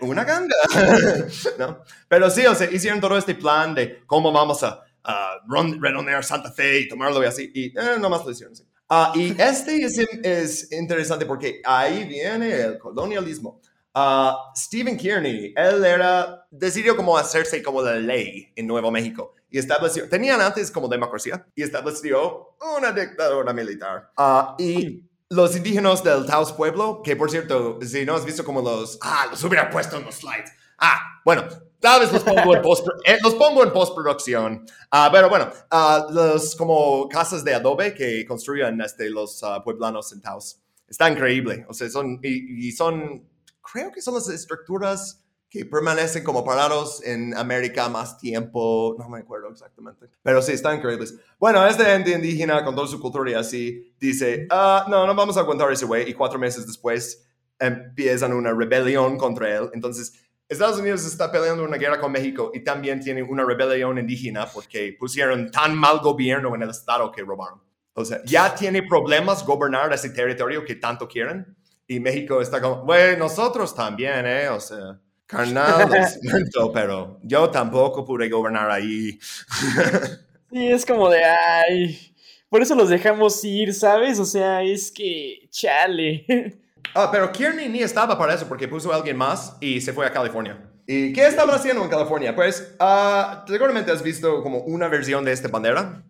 una 0.00 0.24
ganga. 0.24 0.56
¿No? 1.58 1.84
Pero 2.08 2.30
sí, 2.30 2.46
o 2.46 2.54
sea, 2.54 2.70
hicieron 2.70 3.02
todo 3.02 3.18
este 3.18 3.34
plan 3.34 3.74
de 3.74 4.02
cómo 4.06 4.32
vamos 4.32 4.62
a 4.62 4.82
uh, 5.04 5.78
redondear 5.78 6.24
Santa 6.24 6.50
Fe 6.50 6.80
y 6.80 6.88
tomarlo 6.88 7.22
y 7.22 7.26
así. 7.26 7.52
Y 7.54 7.66
eh, 7.78 7.98
nomás 8.00 8.24
lo 8.24 8.30
hicieron 8.30 8.54
así. 8.54 8.66
Uh, 8.88 9.18
y 9.18 9.36
este 9.38 9.76
es, 9.76 9.98
es, 9.98 10.72
interesante 10.72 11.26
porque 11.26 11.60
ahí 11.66 12.04
viene 12.04 12.62
el 12.62 12.78
colonialismo. 12.78 13.60
Uh, 13.94 14.32
Stephen 14.56 14.96
Kearney, 14.96 15.52
él 15.54 15.84
era, 15.84 16.46
decidió 16.50 16.96
como 16.96 17.14
hacerse 17.14 17.62
como 17.62 17.82
la 17.82 17.96
ley 17.96 18.50
en 18.56 18.66
Nuevo 18.66 18.90
México 18.90 19.34
y 19.52 19.58
estableció, 19.58 20.08
tenían 20.08 20.40
antes 20.40 20.70
como 20.70 20.88
democracia 20.88 21.46
y 21.54 21.62
estableció 21.62 22.56
una 22.76 22.90
dictadura 22.90 23.52
militar. 23.52 24.10
Uh, 24.18 24.60
y 24.60 25.08
los 25.28 25.54
indígenas 25.54 26.02
del 26.02 26.26
Taos 26.26 26.52
Pueblo, 26.52 27.02
que 27.04 27.14
por 27.14 27.30
cierto, 27.30 27.78
si 27.82 28.04
no 28.04 28.16
has 28.16 28.24
visto 28.24 28.44
como 28.44 28.60
los, 28.62 28.98
ah, 29.02 29.26
los 29.30 29.44
hubiera 29.44 29.70
puesto 29.70 29.96
en 29.98 30.04
los 30.04 30.16
slides. 30.16 30.50
Ah, 30.78 31.20
bueno, 31.24 31.44
Tal 31.82 31.98
vez 31.98 32.12
los 32.12 32.22
pongo 32.22 32.54
en, 32.54 32.62
post, 32.62 32.86
eh, 33.04 33.18
los 33.24 33.34
pongo 33.34 33.64
en 33.64 33.72
postproducción. 33.72 34.64
Uh, 34.92 35.10
pero 35.10 35.28
bueno, 35.28 35.50
uh, 35.72 36.12
los 36.12 36.54
como 36.54 37.08
casas 37.08 37.42
de 37.42 37.54
adobe 37.54 37.92
que 37.92 38.24
construyen 38.24 38.80
este, 38.80 39.10
los 39.10 39.42
uh, 39.42 39.60
pueblanos 39.64 40.12
en 40.12 40.20
Taos. 40.20 40.60
Está 40.86 41.10
increíble. 41.10 41.66
O 41.68 41.74
sea, 41.74 41.90
son, 41.90 42.20
y, 42.22 42.70
son, 42.70 43.28
creo 43.60 43.90
que 43.90 44.00
son 44.00 44.14
las 44.14 44.28
estructuras 44.28 45.21
que 45.52 45.66
permanecen 45.66 46.24
como 46.24 46.42
parados 46.46 47.04
en 47.04 47.36
América 47.36 47.86
más 47.90 48.16
tiempo. 48.16 48.96
No 48.98 49.10
me 49.10 49.18
acuerdo 49.18 49.50
exactamente. 49.50 50.06
Pero 50.22 50.40
sí, 50.40 50.52
están 50.52 50.78
increíbles. 50.78 51.14
Bueno, 51.38 51.66
este 51.66 51.92
ente 51.92 52.12
indígena 52.12 52.64
con 52.64 52.74
toda 52.74 52.88
su 52.88 52.98
cultura 52.98 53.30
y 53.30 53.34
así 53.34 53.94
dice, 54.00 54.46
no, 54.50 55.06
no 55.06 55.14
vamos 55.14 55.36
a 55.36 55.40
aguantar 55.40 55.70
ese 55.70 55.84
güey. 55.84 56.08
Y 56.08 56.14
cuatro 56.14 56.38
meses 56.38 56.66
después 56.66 57.28
empiezan 57.58 58.32
una 58.32 58.54
rebelión 58.54 59.18
contra 59.18 59.54
él. 59.54 59.68
Entonces, 59.74 60.14
Estados 60.48 60.80
Unidos 60.80 61.04
está 61.04 61.30
peleando 61.30 61.64
una 61.64 61.76
guerra 61.76 62.00
con 62.00 62.12
México 62.12 62.50
y 62.54 62.60
también 62.64 63.00
tiene 63.00 63.22
una 63.22 63.44
rebelión 63.44 63.98
indígena 63.98 64.46
porque 64.46 64.96
pusieron 64.98 65.50
tan 65.50 65.76
mal 65.76 65.98
gobierno 65.98 66.54
en 66.54 66.62
el 66.62 66.70
estado 66.70 67.12
que 67.12 67.20
robaron. 67.20 67.60
O 67.92 68.06
sea, 68.06 68.22
ya 68.24 68.54
tiene 68.54 68.84
problemas 68.84 69.44
gobernar 69.44 69.92
ese 69.92 70.08
territorio 70.08 70.64
que 70.64 70.76
tanto 70.76 71.06
quieren 71.06 71.54
y 71.86 72.00
México 72.00 72.40
está 72.40 72.58
como, 72.58 72.86
bueno, 72.86 73.24
nosotros 73.24 73.74
también, 73.74 74.24
¿eh? 74.24 74.48
O 74.48 74.58
sea, 74.58 74.98
carnal, 75.32 75.88
pero 76.74 77.18
yo 77.22 77.50
tampoco 77.50 78.04
pude 78.04 78.28
gobernar 78.28 78.70
ahí. 78.70 79.18
sí, 80.52 80.68
es 80.68 80.84
como 80.84 81.08
de, 81.08 81.24
ay, 81.24 82.14
por 82.48 82.62
eso 82.62 82.74
los 82.74 82.90
dejamos 82.90 83.42
ir, 83.44 83.72
¿sabes? 83.72 84.18
O 84.18 84.24
sea, 84.24 84.62
es 84.62 84.92
que, 84.92 85.48
chale. 85.50 86.26
Ah, 86.94 87.08
pero 87.10 87.32
Kearney 87.32 87.70
ni 87.70 87.78
estaba 87.78 88.18
para 88.18 88.34
eso 88.34 88.46
porque 88.46 88.68
puso 88.68 88.92
a 88.92 88.96
alguien 88.96 89.16
más 89.16 89.56
y 89.62 89.80
se 89.80 89.94
fue 89.94 90.04
a 90.04 90.12
California. 90.12 90.58
¿Y 90.86 91.14
qué 91.14 91.26
estaban 91.26 91.54
haciendo 91.54 91.82
en 91.82 91.88
California? 91.88 92.34
Pues, 92.34 92.74
uh, 92.78 93.48
seguramente 93.48 93.90
has 93.90 94.02
visto 94.02 94.42
como 94.42 94.58
una 94.58 94.88
versión 94.88 95.24
de 95.24 95.32
esta 95.32 95.48
bandera. 95.48 96.02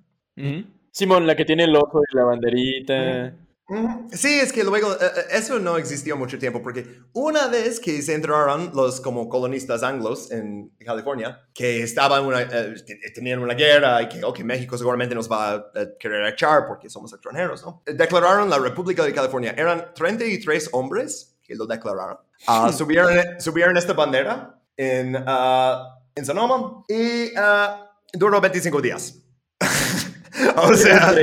Simón, 0.91 1.27
la 1.27 1.37
que 1.37 1.45
tiene 1.45 1.65
el 1.65 1.77
ojo 1.77 2.01
y 2.03 2.17
la 2.17 2.25
banderita. 2.25 3.33
Sí, 4.13 4.41
es 4.41 4.53
que 4.53 4.65
luego 4.65 4.93
eh, 4.93 4.97
eh, 5.01 5.25
eso 5.31 5.59
no 5.59 5.79
existió 5.79 6.17
mucho 6.17 6.39
tiempo 6.39 6.61
porque 6.63 7.01
una 7.15 7.49
vez 7.49 7.81
que 7.81 8.03
se 8.03 8.15
entraron 8.15 8.71
los 8.75 9.01
como 9.01 9.29
colonistas 9.29 9.83
anglos 9.83 10.31
en 10.31 10.71
California, 10.85 11.49
que 11.55 11.83
estaban 11.83 12.25
una, 12.25 12.43
eh, 12.43 12.75
tenían 13.15 13.39
una 13.39 13.55
guerra 13.55 14.03
y 14.03 14.09
que, 14.09 14.23
ok, 14.23 14.41
México 14.41 14.77
seguramente 14.77 15.15
nos 15.15 15.31
va 15.31 15.55
a 15.55 15.65
querer 15.99 16.27
echar 16.27 16.67
porque 16.67 16.91
somos 16.91 17.13
extranjeros, 17.13 17.65
¿no? 17.65 17.83
Declararon 17.87 18.51
la 18.51 18.59
República 18.59 19.05
de 19.05 19.13
California. 19.15 19.55
Eran 19.57 19.95
33 19.95 20.71
hombres 20.73 21.39
que 21.43 21.55
lo 21.55 21.67
declararon. 21.67 22.19
Uh, 22.47 22.73
subieron, 22.73 23.41
subieron 23.41 23.77
esta 23.77 23.95
bandera 23.95 24.61
en, 24.77 25.17
uh, 25.17 25.79
en 26.15 26.27
Sonoma 26.27 26.85
y 26.89 27.31
duró 28.13 28.41
25 28.41 28.81
días. 28.83 29.22
o 30.57 30.75
sea, 30.75 31.15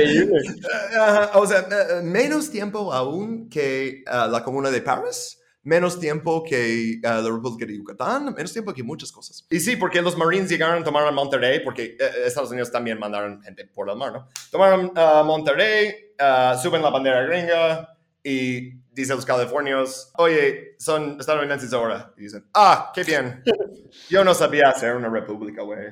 o 1.34 1.46
sea, 1.46 1.58
eh, 1.70 2.02
menos 2.02 2.50
tiempo 2.50 2.92
aún 2.92 3.48
que 3.48 4.04
uh, 4.06 4.30
la 4.30 4.42
comuna 4.44 4.70
de 4.70 4.82
París, 4.82 5.40
menos 5.62 5.98
tiempo 5.98 6.44
que 6.44 6.98
uh, 6.98 7.06
la 7.06 7.22
República 7.22 7.66
de 7.66 7.76
Yucatán, 7.76 8.32
menos 8.34 8.52
tiempo 8.52 8.72
que 8.72 8.82
muchas 8.82 9.10
cosas. 9.10 9.46
Y 9.50 9.58
sí, 9.60 9.76
porque 9.76 10.00
los 10.00 10.16
Marines 10.16 10.48
llegaron, 10.48 10.84
tomaron 10.84 11.14
Monterrey, 11.14 11.60
porque 11.64 11.96
uh, 12.00 12.26
Estados 12.26 12.50
Unidos 12.50 12.70
también 12.70 12.98
mandaron 12.98 13.42
gente 13.42 13.64
por 13.66 13.90
el 13.90 13.96
mar, 13.96 14.12
¿no? 14.12 14.28
Tomaron 14.50 14.92
Monterrey, 15.26 15.94
suben 16.62 16.82
la 16.82 16.90
bandera 16.90 17.22
gringa 17.22 17.96
y 18.22 18.79
dicen 19.00 19.16
los 19.16 19.26
californios, 19.26 20.12
oye, 20.16 20.74
son 20.78 21.18
estadounidenses 21.20 21.72
ahora. 21.72 22.12
Y 22.16 22.22
dicen, 22.22 22.44
ah, 22.54 22.90
qué 22.94 23.04
bien. 23.04 23.42
Yo 24.08 24.24
no 24.24 24.34
sabía 24.34 24.68
hacer 24.68 24.94
una 24.94 25.08
república, 25.08 25.62
güey. 25.62 25.88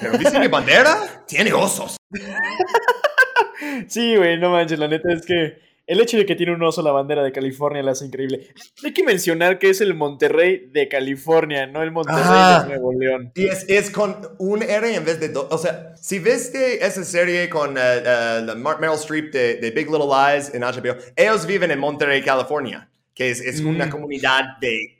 Pero 0.00 0.18
¿viste 0.18 0.38
mi 0.38 0.48
bandera? 0.48 1.24
Tiene 1.26 1.52
osos. 1.52 1.96
sí, 3.88 4.16
güey, 4.16 4.38
no 4.38 4.50
manches, 4.50 4.78
la 4.78 4.88
neta 4.88 5.12
es 5.12 5.24
que 5.24 5.58
el 5.86 6.00
hecho 6.00 6.16
de 6.16 6.26
que 6.26 6.36
tiene 6.36 6.54
un 6.54 6.62
oso 6.62 6.80
la 6.82 6.92
bandera 6.92 7.22
de 7.22 7.32
California 7.32 7.82
la 7.82 7.92
hace 7.92 8.06
increíble. 8.06 8.48
Hay 8.84 8.92
que 8.92 9.02
mencionar 9.02 9.58
que 9.58 9.70
es 9.70 9.80
el 9.80 9.94
Monterrey 9.94 10.68
de 10.70 10.88
California, 10.88 11.66
no 11.66 11.82
el 11.82 11.90
Monterrey 11.90 12.22
de 12.22 12.68
Nuevo 12.68 12.92
León. 12.92 13.32
Y 13.34 13.46
es, 13.46 13.64
es, 13.68 13.90
con 13.90 14.16
un 14.38 14.62
R 14.62 14.94
en 14.94 15.04
vez 15.04 15.18
de 15.18 15.28
dos. 15.28 15.48
O 15.50 15.58
sea, 15.58 15.94
si 15.96 16.18
viste 16.18 16.84
esa 16.84 17.04
serie 17.04 17.48
con 17.48 17.76
uh, 17.76 18.52
uh, 18.52 18.56
Meryl 18.56 18.94
Streep 18.94 19.32
de, 19.32 19.56
de, 19.56 19.70
Big 19.70 19.90
Little 19.90 20.06
Lies 20.06 20.54
en 20.54 20.62
HBO, 20.62 20.96
ellos 21.16 21.46
viven 21.46 21.70
en 21.70 21.80
Monterrey, 21.80 22.22
California, 22.22 22.88
que 23.14 23.30
es, 23.30 23.40
es 23.40 23.60
una 23.60 23.86
mm. 23.86 23.90
comunidad 23.90 24.44
de 24.60 24.98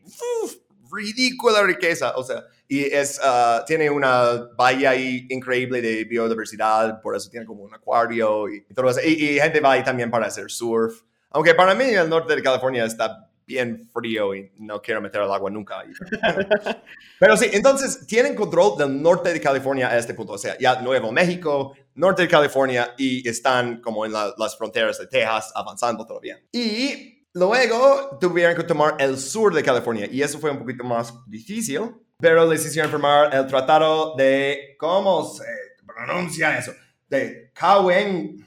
ridícula 0.92 1.62
riqueza. 1.62 2.14
O 2.16 2.24
sea, 2.24 2.44
y 2.72 2.84
es, 2.84 3.20
uh, 3.22 3.62
tiene 3.66 3.90
una 3.90 4.48
bahía 4.56 4.92
ahí 4.92 5.26
increíble 5.28 5.82
de 5.82 6.04
biodiversidad, 6.04 7.02
por 7.02 7.14
eso 7.14 7.28
tiene 7.28 7.44
como 7.44 7.64
un 7.64 7.74
acuario 7.74 8.48
y, 8.48 8.64
todo 8.74 8.88
eso. 8.88 9.00
Y, 9.06 9.38
gente 9.38 9.60
va 9.60 9.72
ahí 9.72 9.84
también 9.84 10.10
para 10.10 10.28
hacer 10.28 10.50
surf. 10.50 11.02
Aunque 11.32 11.54
para 11.54 11.74
mí 11.74 11.84
el 11.84 12.08
norte 12.08 12.34
de 12.34 12.42
California 12.42 12.86
está 12.86 13.28
bien 13.46 13.90
frío 13.92 14.34
y 14.34 14.50
no 14.56 14.80
quiero 14.80 15.02
meter 15.02 15.20
el 15.20 15.30
agua 15.30 15.50
nunca. 15.50 15.84
Pero 17.20 17.36
sí, 17.36 17.50
entonces 17.52 18.06
tienen 18.06 18.34
control 18.34 18.78
del 18.78 19.02
norte 19.02 19.34
de 19.34 19.40
California 19.42 19.90
a 19.90 19.98
este 19.98 20.14
punto. 20.14 20.32
O 20.32 20.38
sea, 20.38 20.56
ya 20.58 20.80
Nuevo 20.80 21.12
México, 21.12 21.74
norte 21.96 22.22
de 22.22 22.28
California 22.28 22.94
y 22.96 23.28
están 23.28 23.82
como 23.82 24.06
en 24.06 24.14
las 24.14 24.56
fronteras 24.56 24.98
de 24.98 25.08
Texas 25.08 25.52
avanzando 25.54 26.06
todavía. 26.06 26.38
Y 26.50 27.26
luego 27.34 28.16
tuvieron 28.18 28.56
que 28.56 28.62
tomar 28.62 28.96
el 28.98 29.18
sur 29.18 29.52
de 29.52 29.62
California 29.62 30.08
y 30.10 30.22
eso 30.22 30.38
fue 30.38 30.50
un 30.50 30.60
poquito 30.60 30.84
más 30.84 31.12
difícil 31.26 32.01
pero 32.22 32.48
les 32.48 32.64
hicieron 32.64 32.88
firmar 32.88 33.34
el 33.34 33.48
tratado 33.48 34.14
de, 34.14 34.76
¿cómo 34.78 35.24
se 35.24 35.44
pronuncia 35.84 36.56
eso? 36.56 36.72
De 37.08 37.50
Cahuenga. 37.52 38.46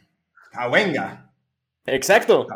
Exacto. 1.85 2.47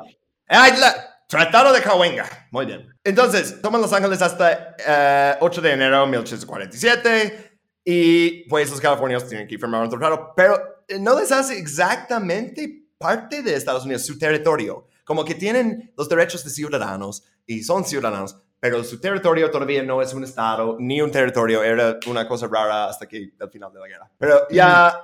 tratado 1.28 1.74
de 1.74 1.82
Cahuenga. 1.82 2.48
Muy 2.52 2.66
bien. 2.68 2.88
Entonces, 3.04 3.62
toman 3.62 3.82
Los 3.82 3.92
Ángeles 3.92 4.22
hasta 4.22 5.38
8 5.42 5.60
eh, 5.60 5.62
de 5.62 5.72
enero 5.74 6.00
de 6.00 6.08
1847 6.08 7.60
y 7.84 8.48
pues 8.48 8.72
los 8.72 8.80
californianos 8.80 9.28
tienen 9.28 9.46
que 9.46 9.58
firmar 9.58 9.84
un 9.84 9.90
tratado, 9.90 10.32
pero 10.38 10.58
eh, 10.88 11.00
no 11.00 11.20
les 11.20 11.34
hace 11.34 11.60
exactamente 11.60 12.86
parte 12.98 13.44
de 13.44 13.56
Estados 13.56 13.84
Unidos, 13.84 14.06
su 14.06 14.18
territorio. 14.18 14.88
Como 15.04 15.26
que 15.26 15.36
tienen 15.36 15.92
los 15.98 16.08
derechos 16.08 16.46
de 16.46 16.50
ciudadanos 16.50 17.26
y 17.46 17.62
son 17.64 17.84
ciudadanos, 17.84 18.38
pero 18.60 18.84
su 18.84 19.00
territorio 19.00 19.50
todavía 19.50 19.84
no 19.84 20.02
es 20.02 20.14
un 20.14 20.24
estado 20.24 20.76
ni 20.80 21.02
un 21.02 21.12
territorio, 21.12 21.64
era 21.64 21.98
una 22.08 22.28
cosa 22.28 22.48
rara 22.48 22.90
hasta 22.90 23.08
que 23.08 23.32
al 23.40 23.50
final 23.50 23.72
de 23.72 23.80
la 23.80 23.88
guerra. 23.88 24.12
Pero 24.18 24.48
ya 24.50 25.02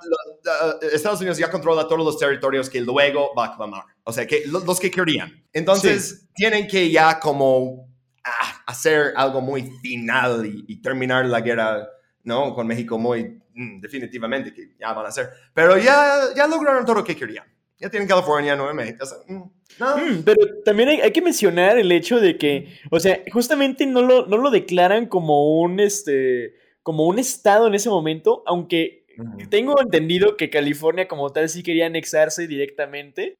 Estados 0.91 1.19
Unidos 1.21 1.37
ya 1.37 1.49
controla 1.49 1.87
todos 1.87 2.03
los 2.03 2.17
territorios 2.17 2.69
que 2.69 2.81
luego 2.81 3.33
va 3.33 3.45
a 3.45 3.55
clamar, 3.55 3.85
o 4.03 4.11
sea, 4.11 4.27
que 4.27 4.43
los, 4.47 4.79
que 4.79 4.91
querían. 4.91 5.31
Entonces 5.53 6.27
tienen 6.33 6.67
que 6.67 6.91
ya 6.91 7.19
como 7.19 7.87
ah, 8.25 8.63
hacer 8.65 9.13
algo 9.15 9.39
muy 9.39 9.63
final 9.81 10.45
y, 10.45 10.81
terminar 10.81 11.25
la 11.25 11.39
guerra, 11.39 11.87
¿no? 12.23 12.53
Con 12.53 12.67
México 12.67 12.97
muy 12.97 13.41
mm, 13.53 13.79
definitivamente 13.79 14.53
que 14.53 14.75
ya 14.77 14.91
van 14.91 15.05
a 15.05 15.09
hacer. 15.09 15.29
Pero 15.53 15.77
ya, 15.77 16.33
ya 16.35 16.45
lograron 16.47 16.83
todo 16.85 16.97
lo 16.97 17.03
que 17.03 17.15
querían. 17.15 17.45
Ya 17.77 17.89
tienen 17.89 18.07
California, 18.07 18.55
Nueva 18.55 18.73
México. 18.73 19.05
Mm, 19.27 19.43
no. 19.79 19.97
Mm, 19.97 20.23
pero 20.23 20.41
también 20.63 20.89
hay, 20.89 21.11
que 21.11 21.21
mencionar 21.21 21.77
el 21.77 21.91
hecho 21.91 22.19
de 22.19 22.37
que, 22.37 22.79
o 22.91 22.99
sea, 22.99 23.21
justamente 23.31 23.85
no 23.85 24.01
lo, 24.01 24.25
no 24.25 24.37
lo 24.37 24.51
declaran 24.51 25.07
como 25.07 25.59
un, 25.59 25.79
este, 25.79 26.55
como 26.83 27.05
un 27.05 27.19
estado 27.19 27.67
en 27.67 27.75
ese 27.75 27.89
momento, 27.89 28.43
aunque 28.45 29.05
tengo 29.49 29.79
entendido 29.81 30.37
que 30.37 30.49
California 30.49 31.07
como 31.07 31.31
tal 31.31 31.49
sí 31.49 31.63
quería 31.63 31.87
anexarse 31.87 32.47
directamente, 32.47 33.37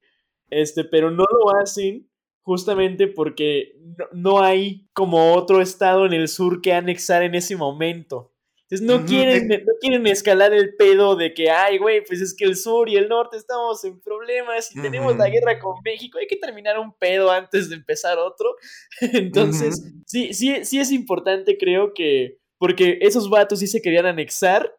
este, 0.50 0.84
pero 0.84 1.12
no 1.12 1.26
lo 1.30 1.56
hacen 1.62 2.08
justamente 2.42 3.08
porque 3.08 3.76
no, 4.12 4.42
hay 4.42 4.88
como 4.94 5.34
otro 5.34 5.62
estado 5.62 6.06
en 6.06 6.14
el 6.14 6.28
sur 6.28 6.62
que 6.62 6.74
anexar 6.74 7.24
en 7.24 7.36
ese 7.36 7.56
momento. 7.56 8.32
Entonces 8.68 8.88
no, 8.88 9.06
quieren, 9.06 9.48
no 9.48 9.74
quieren 9.80 10.08
escalar 10.08 10.52
el 10.52 10.76
pedo 10.76 11.16
de 11.16 11.36
que, 11.36 11.52
ay, 11.52 11.78
güey, 11.78 12.04
pues 12.04 12.20
es 12.20 12.34
que 12.36 12.46
el 12.46 12.56
sur 12.56 12.90
y 12.90 12.96
el 12.96 13.08
norte 13.08 13.38
estamos 13.38 13.84
en 13.86 14.00
problemas 14.00 14.76
y 14.76 14.82
tenemos 14.82 15.16
la 15.18 15.30
guerra 15.30 15.60
con 15.60 15.76
México, 15.84 16.18
hay 16.18 16.26
que 16.26 16.38
terminar 16.38 16.80
un 16.80 16.92
pedo 16.98 17.30
antes 17.30 17.70
de 17.70 17.76
empezar 17.76 18.18
otro. 18.18 18.56
Entonces, 19.02 19.94
sí, 20.08 20.34
sí, 20.34 20.66
sí 20.66 20.80
es 20.80 20.92
importante, 20.92 21.60
creo 21.60 21.94
que 21.94 22.40
porque 22.58 22.98
esos 23.02 23.30
vatos 23.30 23.60
sí 23.60 23.68
se 23.68 23.82
querían 23.82 24.08
anexar, 24.08 24.74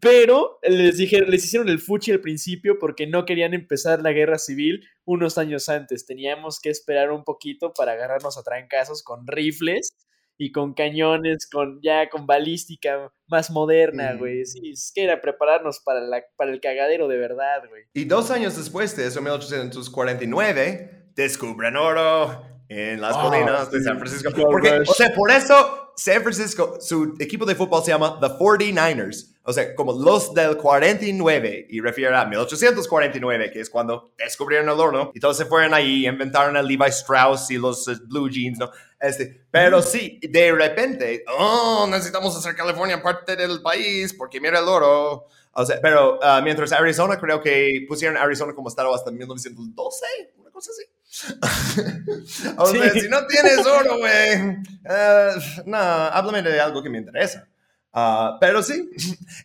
pero 0.00 0.58
les, 0.62 0.98
dijeron, 0.98 1.30
les 1.30 1.44
hicieron 1.44 1.68
el 1.68 1.78
fuchi 1.78 2.10
al 2.10 2.20
principio 2.20 2.78
porque 2.78 3.06
no 3.06 3.24
querían 3.24 3.54
empezar 3.54 4.02
la 4.02 4.12
guerra 4.12 4.38
civil 4.38 4.84
unos 5.04 5.38
años 5.38 5.68
antes. 5.68 6.04
Teníamos 6.04 6.60
que 6.60 6.70
esperar 6.70 7.12
un 7.12 7.24
poquito 7.24 7.72
para 7.72 7.92
agarrarnos 7.92 8.36
a 8.36 8.42
trancazos 8.42 9.02
con 9.02 9.26
rifles 9.26 9.94
y 10.40 10.52
con 10.52 10.72
cañones, 10.72 11.46
con 11.46 11.80
ya 11.82 12.08
con 12.08 12.26
balística 12.26 13.12
más 13.28 13.50
moderna, 13.50 14.14
güey. 14.14 14.46
Sí, 14.46 14.70
es 14.70 14.90
que 14.94 15.04
era 15.04 15.20
prepararnos 15.20 15.80
para, 15.80 16.00
la, 16.00 16.22
para 16.34 16.50
el 16.50 16.62
cagadero 16.62 17.08
de 17.08 17.18
verdad, 17.18 17.62
güey. 17.68 17.82
Y 17.92 18.06
dos 18.06 18.30
años 18.30 18.56
después 18.56 18.96
de 18.96 19.06
eso, 19.06 19.20
1849, 19.20 21.10
descubren 21.14 21.76
oro 21.76 22.42
en 22.70 23.02
las 23.02 23.18
colinas 23.18 23.70
de 23.70 23.82
San 23.82 23.98
Francisco. 23.98 24.30
Porque, 24.34 24.80
o 24.80 24.94
sea, 24.94 25.12
por 25.12 25.30
eso 25.30 25.92
San 25.94 26.22
Francisco, 26.22 26.78
su 26.80 27.16
equipo 27.20 27.44
de 27.44 27.54
fútbol 27.54 27.84
se 27.84 27.90
llama 27.90 28.18
The 28.18 28.28
49ers, 28.28 29.39
o 29.42 29.52
sea, 29.52 29.74
como 29.74 29.92
los 29.92 30.34
del 30.34 30.56
49, 30.58 31.66
y 31.70 31.80
refiere 31.80 32.14
a 32.14 32.26
1849, 32.26 33.50
que 33.50 33.60
es 33.60 33.70
cuando 33.70 34.12
descubrieron 34.18 34.68
el 34.68 34.78
horno, 34.78 35.12
y 35.14 35.20
todos 35.20 35.36
se 35.36 35.46
fueron 35.46 35.72
ahí, 35.72 36.06
inventaron 36.06 36.56
el 36.56 36.66
Levi 36.66 36.88
Strauss 36.88 37.50
y 37.50 37.56
los 37.56 37.88
eh, 37.88 37.96
Blue 38.04 38.28
Jeans, 38.28 38.58
¿no? 38.58 38.70
Este, 39.00 39.46
pero 39.50 39.80
sí, 39.80 40.20
de 40.22 40.52
repente, 40.52 41.24
oh, 41.38 41.86
necesitamos 41.90 42.36
hacer 42.36 42.54
California 42.54 43.02
parte 43.02 43.34
del 43.34 43.62
país, 43.62 44.12
porque 44.12 44.40
mira 44.40 44.58
el 44.58 44.68
oro. 44.68 45.26
O 45.52 45.66
sea, 45.66 45.80
pero 45.80 46.18
uh, 46.18 46.42
mientras 46.42 46.70
Arizona, 46.72 47.18
creo 47.18 47.40
que 47.40 47.86
pusieron 47.88 48.16
Arizona 48.18 48.54
como 48.54 48.68
estado 48.68 48.94
hasta 48.94 49.10
1912, 49.10 50.06
una 50.36 50.50
cosa 50.50 50.70
así. 50.70 50.84
o 52.56 52.66
sea, 52.66 52.90
si 52.92 53.08
no 53.08 53.26
tienes 53.26 53.66
oro, 53.66 53.98
güey, 53.98 54.38
uh, 54.38 55.62
no, 55.66 55.76
háblame 55.78 56.42
de 56.42 56.60
algo 56.60 56.82
que 56.82 56.90
me 56.90 56.98
interesa. 56.98 57.49
Uh, 57.92 58.38
pero 58.40 58.62
sí, 58.62 58.88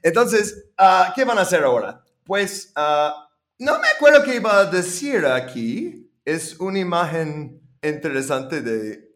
entonces, 0.04 0.66
uh, 0.80 1.14
¿qué 1.16 1.26
van 1.26 1.38
a 1.38 1.42
hacer 1.42 1.64
ahora? 1.64 2.04
Pues, 2.24 2.74
no 2.76 3.80
me 3.80 3.88
acuerdo 3.88 4.24
qué 4.24 4.36
iba 4.36 4.58
a 4.58 4.66
decir 4.66 5.26
aquí. 5.26 6.12
Es 6.24 6.60
una 6.60 6.80
imagen 6.80 7.62
interesante 7.84 8.62
de 8.62 9.16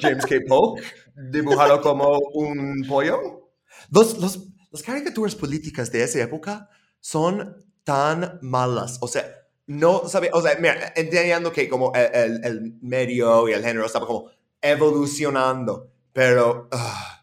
James 0.00 0.24
K. 0.24 0.36
Polk, 0.48 0.82
dibujado 1.14 1.80
como 1.82 2.18
un 2.32 2.84
pollo. 2.88 3.50
Los, 3.90 4.18
los, 4.18 4.48
las 4.70 4.82
caricaturas 4.82 5.34
políticas 5.34 5.92
de 5.92 6.02
esa 6.02 6.22
época 6.22 6.70
son 7.00 7.56
tan 7.84 8.38
malas. 8.42 8.98
O 9.00 9.08
sea, 9.08 9.30
no 9.66 10.08
sabe, 10.08 10.30
o 10.32 10.40
sea, 10.40 10.56
mira, 10.58 10.92
entendiendo 10.94 11.52
que 11.52 11.68
como 11.68 11.92
el, 11.94 12.44
el, 12.44 12.78
medio 12.82 13.48
y 13.48 13.52
el 13.52 13.62
género 13.62 13.86
estaba 13.86 14.06
como 14.06 14.30
evolucionando, 14.60 15.90
pero 16.12 16.68
ah, 16.72 17.15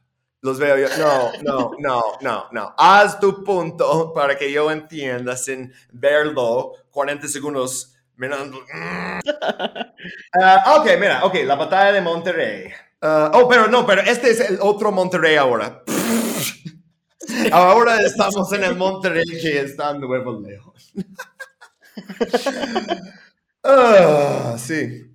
los 0.44 0.60
veo 0.60 0.78
yo, 0.78 0.88
no, 0.98 1.32
no, 1.42 1.72
no, 1.80 2.04
no, 2.20 2.48
no, 2.52 2.76
haz 2.78 3.20
tu 3.20 3.44
punto 3.46 4.12
para 4.14 4.38
que 4.38 4.52
yo 4.52 4.70
entienda 4.70 5.38
sin 5.38 5.72
verlo 5.92 6.74
40 6.92 7.30
segundos 7.30 7.96
mirando. 8.18 8.58
Uh, 8.58 9.20
ok, 10.80 10.86
mira, 11.00 11.24
ok, 11.24 11.36
la 11.46 11.56
batalla 11.56 11.94
de 11.94 12.02
Monterrey. 12.02 12.66
Uh, 13.02 13.32
oh, 13.34 13.48
pero 13.48 13.68
no, 13.68 13.86
pero 13.86 14.02
este 14.02 14.32
es 14.32 14.42
el 14.42 14.58
otro 14.60 14.92
Monterrey 14.92 15.38
ahora. 15.38 15.82
ahora 17.54 18.02
estamos 18.02 18.52
en 18.52 18.66
el 18.66 18.76
Monterrey 18.76 19.24
que 19.42 19.62
está 19.62 19.92
en 19.92 20.02
Nuevo 20.02 20.42
León. 20.42 20.74
Ah, 23.66 24.58
sí. 24.58 25.13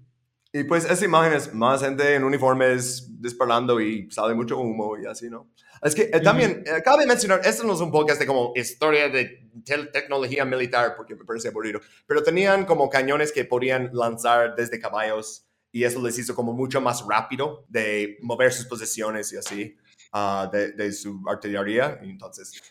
Y 0.59 0.65
pues 0.65 0.85
esa 0.91 1.05
imagen 1.05 1.35
es 1.35 1.55
más 1.55 1.83
gente 1.83 2.15
en 2.17 2.25
uniformes 2.25 3.07
disparando 3.21 3.81
y 3.81 4.11
sale 4.11 4.35
mucho 4.35 4.59
humo 4.59 4.99
y 4.99 5.07
así, 5.07 5.31
¿no? 5.31 5.51
Es 5.81 5.95
que 5.95 6.11
eh, 6.13 6.21
también, 6.21 6.65
uh 6.67 6.83
cabe 6.85 7.07
mencionar, 7.07 7.43
esto 7.45 7.63
no 7.65 7.75
es 7.75 7.81
un 7.81 7.93
podcast 7.93 8.19
de 8.19 8.27
como 8.27 8.53
historia 8.57 9.09
de 9.09 9.49
tecnología 9.93 10.45
militar, 10.45 10.95
porque 10.97 11.15
me 11.15 11.25
parece 11.25 11.49
aburrido, 11.49 11.81
pero 12.07 12.23
tenían 12.25 12.65
como 12.65 12.91
cañones 12.91 13.31
que 13.31 13.45
podían 13.45 13.91
lanzar 13.93 14.57
desde 14.57 14.81
caballos 14.81 15.47
y 15.71 15.85
eso 15.85 16.03
les 16.03 16.19
hizo 16.19 16.35
como 16.35 16.53
mucho 16.53 16.81
más 16.81 17.05
rápido 17.09 17.65
de 17.69 18.19
mover 18.23 18.53
sus 18.53 18.67
posiciones 18.67 19.33
y 19.33 19.37
así. 19.37 19.77
Ah, 20.11 20.51
de, 20.51 20.93
su 20.93 21.23
artillería. 21.29 21.99
Entonces, 22.03 22.63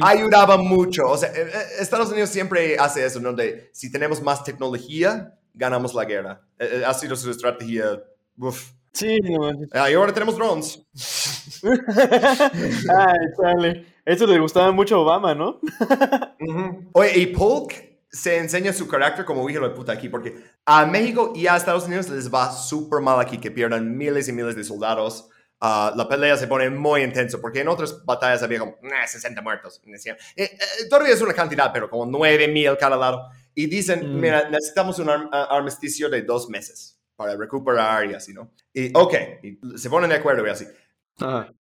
ayudaba 0.00 0.56
mucho. 0.56 1.06
O 1.06 1.18
sea, 1.18 1.28
eh, 1.28 1.50
eh, 1.52 1.66
Estados 1.80 2.10
Unidos 2.10 2.30
siempre 2.30 2.78
hace 2.78 3.04
eso, 3.04 3.20
¿no? 3.20 3.34
De 3.34 3.68
si 3.74 3.92
tenemos 3.92 4.22
más 4.22 4.42
tecnología, 4.42 5.37
ganamos 5.54 5.94
la 5.94 6.04
guerra. 6.04 6.40
Eh, 6.58 6.82
ha 6.86 6.94
sido 6.94 7.16
su 7.16 7.30
estrategia. 7.30 8.02
Uf. 8.36 8.72
Sí, 8.92 9.18
no. 9.22 9.50
Ah, 9.72 9.90
y 9.90 9.94
ahora 9.94 10.12
tenemos 10.12 10.36
drones. 10.36 10.82
Ay, 11.62 13.18
chale. 13.40 13.86
Eso 14.04 14.26
le 14.26 14.38
gustaba 14.38 14.72
mucho 14.72 14.96
a 14.96 14.98
Obama, 15.00 15.34
¿no? 15.34 15.60
Oye, 16.92 17.18
y 17.18 17.26
Polk 17.26 17.88
se 18.10 18.38
enseña 18.38 18.72
su 18.72 18.88
carácter 18.88 19.24
como 19.24 19.48
hijo 19.50 19.62
de 19.62 19.70
puta 19.70 19.92
aquí, 19.92 20.08
porque 20.08 20.34
a 20.64 20.86
México 20.86 21.32
y 21.36 21.46
a 21.46 21.56
Estados 21.56 21.86
Unidos 21.86 22.08
les 22.08 22.32
va 22.32 22.50
súper 22.50 23.00
mal 23.00 23.20
aquí, 23.20 23.38
que 23.38 23.50
pierdan 23.50 23.96
miles 23.96 24.28
y 24.28 24.32
miles 24.32 24.56
de 24.56 24.64
soldados. 24.64 25.28
Ah, 25.60 25.92
la 25.96 26.08
pelea 26.08 26.36
se 26.36 26.46
pone 26.46 26.70
muy 26.70 27.02
intenso, 27.02 27.40
porque 27.40 27.60
en 27.60 27.68
otras 27.68 28.04
batallas 28.04 28.42
había 28.42 28.60
como 28.60 28.76
60 29.06 29.42
muertos. 29.42 29.80
Eh, 29.84 30.12
eh, 30.36 30.58
todavía 30.88 31.12
es 31.12 31.20
una 31.20 31.34
cantidad, 31.34 31.72
pero 31.72 31.90
como 31.90 32.06
9 32.06 32.48
mil 32.48 32.76
cada 32.78 32.96
lado. 32.96 33.28
Y 33.54 33.66
dicen, 33.66 34.16
mm. 34.16 34.20
mira, 34.20 34.48
necesitamos 34.48 34.98
un 34.98 35.10
armisticio 35.10 36.08
de 36.08 36.22
dos 36.22 36.48
meses 36.48 36.98
para 37.16 37.36
recuperar 37.36 38.10
y 38.10 38.14
así, 38.14 38.32
¿no? 38.32 38.52
Y 38.72 38.90
ok, 38.94 39.14
y 39.42 39.78
se 39.78 39.90
ponen 39.90 40.10
de 40.10 40.16
acuerdo 40.16 40.46
y 40.46 40.50
así. 40.50 40.66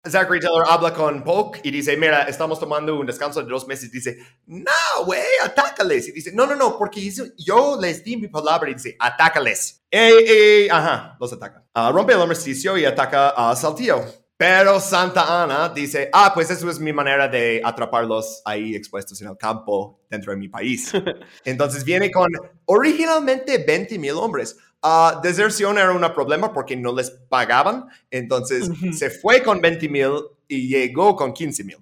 Zachary 0.05 0.39
Taylor 0.39 0.65
habla 0.67 0.93
con 0.93 1.23
Polk 1.23 1.59
y 1.63 1.69
dice, 1.69 1.95
mira, 1.95 2.23
estamos 2.23 2.59
tomando 2.59 2.99
un 2.99 3.05
descanso 3.05 3.41
de 3.41 3.49
dos 3.49 3.67
meses. 3.67 3.91
Dice, 3.91 4.17
no, 4.47 5.05
güey, 5.05 5.21
atácales. 5.43 6.07
Y 6.07 6.11
dice, 6.11 6.31
no, 6.33 6.47
no, 6.47 6.55
no, 6.55 6.77
porque 6.77 7.07
yo 7.37 7.77
les 7.79 8.03
di 8.03 8.17
mi 8.17 8.27
palabra 8.27 8.69
y 8.69 8.73
dice, 8.73 8.95
atácales. 8.99 9.85
Y, 9.91 10.67
ajá, 10.69 11.15
los 11.19 11.31
ataca. 11.33 11.63
Ah, 11.73 11.91
rompe 11.93 12.13
el 12.13 12.21
armisticio 12.21 12.77
y 12.77 12.85
ataca 12.85 13.29
a 13.29 13.55
Saltillo. 13.55 14.03
Pero 14.35 14.79
Santa 14.79 15.43
Ana 15.43 15.69
dice, 15.69 16.09
ah, 16.11 16.31
pues 16.33 16.49
eso 16.49 16.69
es 16.69 16.79
mi 16.79 16.91
manera 16.91 17.27
de 17.27 17.61
atraparlos 17.63 18.41
ahí 18.45 18.75
expuestos 18.75 19.21
en 19.21 19.27
el 19.27 19.37
campo 19.37 20.01
dentro 20.09 20.31
de 20.31 20.37
mi 20.37 20.49
país. 20.49 20.91
Entonces 21.45 21.83
viene 21.83 22.11
con 22.11 22.29
originalmente 22.65 23.59
20 23.59 23.99
mil 23.99 24.13
hombres. 24.13 24.57
Uh, 24.81 25.21
deserción 25.21 25.77
era 25.77 25.91
un 25.91 26.01
problema 26.13 26.51
porque 26.51 26.75
no 26.75 26.93
les 26.93 27.09
pagaban, 27.09 27.87
entonces 28.11 28.69
se 28.91 29.09
fue 29.09 29.41
con 29.41 29.61
20 29.61 29.87
mil 29.87 30.11
y 30.45 30.67
llegó 30.67 31.15
con 31.15 31.31
15 31.31 31.63
mil. 31.63 31.77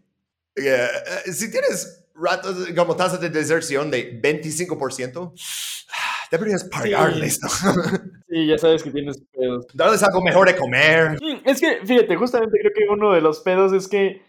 Eh, 0.55 0.87
eh, 1.25 1.33
si 1.33 1.49
tienes 1.49 2.05
ratos 2.13 2.67
como 2.75 2.95
tasa 2.95 3.17
de 3.17 3.31
deserción 3.31 3.89
de 3.89 4.21
25%, 4.21 5.33
deberías 6.31 6.63
pagarles, 6.63 7.39
Sí, 8.29 8.47
ya 8.47 8.57
sabes 8.57 8.81
que 8.81 8.91
tienes 8.91 9.21
pedos. 9.33 9.67
Darles 9.73 10.01
algo 10.03 10.21
mejor 10.21 10.47
de 10.47 10.55
comer. 10.55 11.19
Mm, 11.21 11.41
es 11.43 11.59
que, 11.59 11.85
fíjate, 11.85 12.15
justamente 12.15 12.57
creo 12.59 12.71
que 12.73 12.87
uno 12.89 13.13
de 13.13 13.19
los 13.19 13.41
pedos 13.41 13.73
es 13.73 13.89
que. 13.89 14.21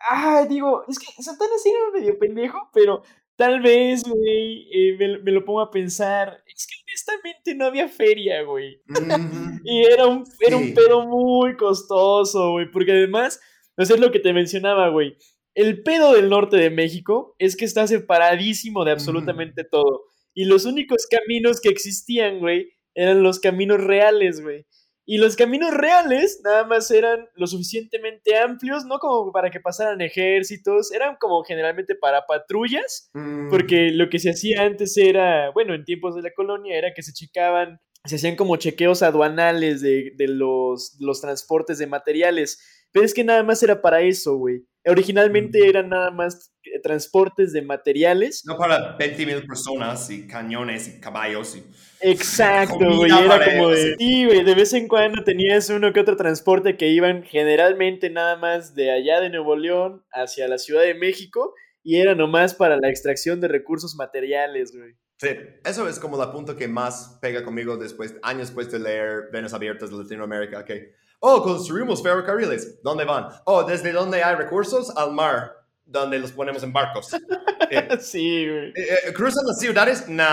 Ah, 0.00 0.44
digo, 0.48 0.84
es 0.88 0.98
que 0.98 1.22
Santana 1.22 1.52
sí 1.62 1.70
era 1.70 2.00
medio 2.00 2.18
pendejo, 2.18 2.58
pero 2.74 3.02
tal 3.36 3.60
vez, 3.60 4.02
güey, 4.02 4.66
eh, 4.72 5.20
me, 5.22 5.30
lo 5.30 5.44
pongo 5.44 5.60
a 5.60 5.70
pensar. 5.70 6.42
Es 6.46 6.66
que 6.66 6.74
honestamente 6.82 7.54
no 7.54 7.66
había 7.66 7.88
feria, 7.88 8.42
güey. 8.42 8.82
y 9.64 9.84
era 9.84 10.06
un, 10.06 10.24
era 10.40 10.56
un 10.56 10.74
pedo 10.74 11.06
muy 11.06 11.56
costoso, 11.56 12.52
güey, 12.52 12.68
porque 12.70 12.92
además, 12.92 13.40
eso 13.76 13.94
es 13.94 14.00
lo 14.00 14.10
que 14.10 14.18
te 14.18 14.32
mencionaba, 14.32 14.88
güey. 14.88 15.16
El 15.54 15.82
pedo 15.82 16.14
del 16.14 16.28
norte 16.30 16.56
de 16.56 16.70
México 16.70 17.36
es 17.38 17.56
que 17.56 17.64
está 17.64 17.86
separadísimo 17.86 18.84
de 18.84 18.92
absolutamente 18.92 19.62
todo. 19.62 20.09
Y 20.34 20.44
los 20.44 20.64
únicos 20.64 21.06
caminos 21.06 21.60
que 21.60 21.68
existían, 21.68 22.38
güey, 22.38 22.72
eran 22.94 23.22
los 23.22 23.40
caminos 23.40 23.82
reales, 23.82 24.40
güey. 24.42 24.66
Y 25.06 25.18
los 25.18 25.34
caminos 25.34 25.74
reales 25.74 26.40
nada 26.44 26.64
más 26.64 26.88
eran 26.92 27.28
lo 27.34 27.48
suficientemente 27.48 28.36
amplios, 28.36 28.84
no 28.84 29.00
como 29.00 29.32
para 29.32 29.50
que 29.50 29.58
pasaran 29.58 30.00
ejércitos, 30.00 30.92
eran 30.92 31.16
como 31.18 31.42
generalmente 31.42 31.96
para 31.96 32.26
patrullas, 32.26 33.10
Mm, 33.14 33.50
porque 33.50 33.90
lo 33.90 34.08
que 34.08 34.20
se 34.20 34.30
hacía 34.30 34.62
antes 34.62 34.96
era, 34.96 35.50
bueno, 35.50 35.74
en 35.74 35.84
tiempos 35.84 36.14
de 36.14 36.22
la 36.22 36.32
colonia, 36.32 36.78
era 36.78 36.94
que 36.94 37.02
se 37.02 37.12
checaban, 37.12 37.80
se 38.04 38.16
hacían 38.16 38.36
como 38.36 38.56
chequeos 38.56 39.02
aduanales 39.02 39.80
de, 39.80 40.12
de 40.16 40.28
los, 40.28 40.96
los 41.00 41.20
transportes 41.20 41.78
de 41.78 41.86
materiales. 41.88 42.79
Pero 42.92 43.04
es 43.04 43.14
que 43.14 43.24
nada 43.24 43.42
más 43.42 43.62
era 43.62 43.80
para 43.80 44.00
eso, 44.00 44.36
güey. 44.36 44.64
Originalmente 44.86 45.68
eran 45.68 45.90
nada 45.90 46.10
más 46.10 46.52
eh, 46.64 46.80
transportes 46.82 47.52
de 47.52 47.60
materiales. 47.60 48.42
No 48.46 48.56
para 48.56 48.96
20 48.96 49.26
mil 49.26 49.46
personas 49.46 50.08
y 50.10 50.26
cañones 50.26 50.88
y 50.88 51.00
caballos 51.00 51.56
y... 51.56 51.64
Exacto, 52.00 52.96
güey. 52.96 53.12
Era 53.12 53.44
como 53.44 53.68
de. 53.68 53.96
Sí, 53.98 54.24
güey. 54.24 54.42
De 54.42 54.54
vez 54.54 54.72
en 54.72 54.88
cuando 54.88 55.22
tenías 55.22 55.68
uno 55.68 55.92
que 55.92 56.00
otro 56.00 56.16
transporte 56.16 56.78
que 56.78 56.88
iban 56.88 57.24
generalmente 57.24 58.08
nada 58.08 58.36
más 58.36 58.74
de 58.74 58.90
allá 58.90 59.20
de 59.20 59.28
Nuevo 59.28 59.54
León 59.54 60.02
hacia 60.12 60.48
la 60.48 60.56
Ciudad 60.56 60.82
de 60.82 60.94
México. 60.94 61.54
Y 61.82 61.96
era 61.96 62.14
nomás 62.14 62.54
para 62.54 62.78
la 62.78 62.88
extracción 62.88 63.40
de 63.40 63.48
recursos 63.48 63.96
materiales, 63.96 64.74
güey. 64.74 64.94
Sí, 65.20 65.28
eso 65.66 65.86
es 65.86 65.98
como 65.98 66.16
la 66.16 66.32
punto 66.32 66.56
que 66.56 66.66
más 66.66 67.18
pega 67.20 67.44
conmigo 67.44 67.76
después, 67.76 68.16
años 68.22 68.48
después 68.48 68.70
de 68.72 68.78
leer 68.78 69.28
Venas 69.30 69.52
Abiertas 69.52 69.90
de 69.90 69.98
Latinoamérica, 69.98 70.64
que, 70.64 70.94
oh, 71.20 71.42
construimos 71.42 72.02
ferrocarriles, 72.02 72.82
¿dónde 72.82 73.04
van? 73.04 73.28
Oh, 73.44 73.62
desde 73.62 73.92
donde 73.92 74.22
hay 74.22 74.34
recursos 74.34 74.90
al 74.96 75.12
mar, 75.12 75.52
donde 75.84 76.18
los 76.18 76.32
ponemos 76.32 76.62
en 76.62 76.72
barcos. 76.72 77.10
Eh, 77.72 77.98
sí, 78.00 78.48
güey. 78.48 78.70
eh, 78.70 78.98
eh, 79.06 79.12
¿Cruzan 79.12 79.46
las 79.46 79.60
ciudades? 79.60 80.08
No. 80.08 80.24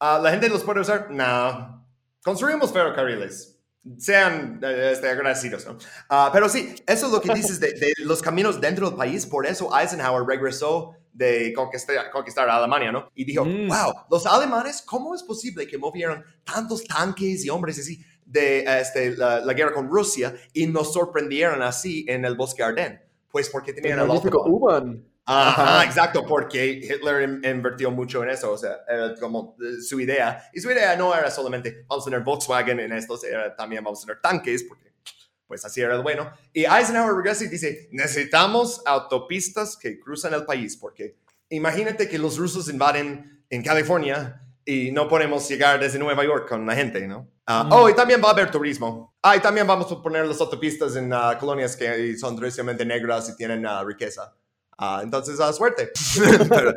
Ah, 0.00 0.18
¿La 0.22 0.30
gente 0.30 0.48
los 0.48 0.62
puede 0.64 0.80
usar? 0.80 1.10
No. 1.10 1.86
Construimos 2.22 2.72
ferrocarriles. 2.72 3.60
Sean 3.98 4.60
eh, 4.62 4.90
este, 4.94 5.10
agradecidos, 5.10 5.66
¿no? 5.66 5.76
Ah, 6.08 6.30
pero 6.32 6.48
sí, 6.48 6.74
eso 6.86 7.06
es 7.06 7.12
lo 7.12 7.20
que 7.20 7.34
dices 7.34 7.60
de, 7.60 7.74
de 7.74 7.92
los 7.98 8.22
caminos 8.22 8.62
dentro 8.62 8.88
del 8.88 8.96
país. 8.96 9.26
Por 9.26 9.44
eso 9.44 9.68
Eisenhower 9.78 10.24
regresó 10.26 10.92
de 11.12 11.52
conquistar, 11.52 12.10
conquistar 12.10 12.48
a 12.48 12.56
Alemania, 12.56 12.90
¿no? 12.90 13.10
Y 13.14 13.26
dijo, 13.26 13.44
Mm. 13.44 13.68
wow, 13.68 13.92
los 14.10 14.24
alemanes, 14.24 14.80
¿cómo 14.80 15.14
es 15.14 15.22
posible 15.22 15.66
que 15.66 15.76
movieron 15.76 16.24
tantos 16.44 16.82
tanques 16.84 17.44
y 17.44 17.50
hombres 17.50 17.78
así 17.78 18.02
de 18.24 18.64
este, 18.80 19.16
la, 19.16 19.40
la 19.40 19.52
guerra 19.52 19.72
con 19.72 19.88
Rusia 19.88 20.34
y 20.52 20.66
nos 20.66 20.92
sorprendieron 20.92 21.62
así 21.62 22.04
en 22.08 22.24
el 22.24 22.34
bosque 22.36 22.62
Ardennes? 22.62 23.00
Pues 23.30 23.48
porque 23.50 23.72
tenían 23.72 23.98
el 23.98 24.10
Autobahn. 24.10 24.52
U-Bahn. 24.52 25.08
Ajá, 25.26 25.78
Ajá. 25.78 25.84
exacto, 25.86 26.26
porque 26.26 26.66
Hitler 26.66 27.22
in- 27.28 27.40
invirtió 27.44 27.90
mucho 27.90 28.22
en 28.22 28.28
eso, 28.28 28.52
o 28.52 28.58
sea, 28.58 28.76
era 28.86 29.14
como 29.16 29.56
eh, 29.58 29.80
su 29.80 29.98
idea. 29.98 30.50
Y 30.52 30.60
su 30.60 30.70
idea 30.70 30.94
no 30.96 31.14
era 31.14 31.30
solamente 31.30 31.84
vamos 31.88 32.04
a 32.06 32.10
tener 32.10 32.20
Volkswagen 32.22 32.78
en 32.78 32.92
estos, 32.92 33.24
era 33.24 33.56
también 33.56 33.82
vamos 33.82 34.02
a 34.02 34.06
tener 34.06 34.20
tanques, 34.20 34.62
porque 34.64 34.92
pues 35.46 35.64
así 35.64 35.80
era 35.80 35.96
el 35.96 36.02
bueno. 36.02 36.30
Y 36.52 36.64
Eisenhower 36.66 37.14
regresa 37.14 37.44
y 37.44 37.48
dice, 37.48 37.88
necesitamos 37.90 38.82
autopistas 38.84 39.76
que 39.78 39.98
cruzan 39.98 40.34
el 40.34 40.44
país, 40.44 40.76
porque 40.76 41.16
imagínate 41.48 42.06
que 42.08 42.18
los 42.18 42.36
rusos 42.36 42.68
invaden 42.68 43.42
en 43.48 43.62
California 43.62 44.42
y 44.64 44.92
no 44.92 45.08
podemos 45.08 45.48
llegar 45.48 45.80
desde 45.80 45.98
Nueva 45.98 46.24
York 46.24 46.48
con 46.48 46.66
la 46.66 46.74
gente, 46.74 47.06
¿no? 47.06 47.28
Ah, 47.46 47.64
Mm. 47.64 47.72
Oh, 47.72 47.88
y 47.88 47.94
también 47.94 48.22
va 48.22 48.28
a 48.28 48.32
haber 48.32 48.50
turismo. 48.50 49.14
Ah, 49.22 49.36
y 49.36 49.40
también 49.40 49.66
vamos 49.66 49.90
a 49.92 50.02
poner 50.02 50.26
las 50.26 50.40
autopistas 50.40 50.96
en 50.96 51.12
ah, 51.12 51.36
colonias 51.38 51.76
que 51.76 52.16
son 52.16 52.36
tradicionalmente 52.36 52.84
negras 52.84 53.28
y 53.28 53.36
tienen 53.36 53.66
ah, 53.66 53.82
riqueza. 53.84 54.34
Entonces, 55.02 55.38
suerte. 55.56 55.90
pero, 56.48 56.74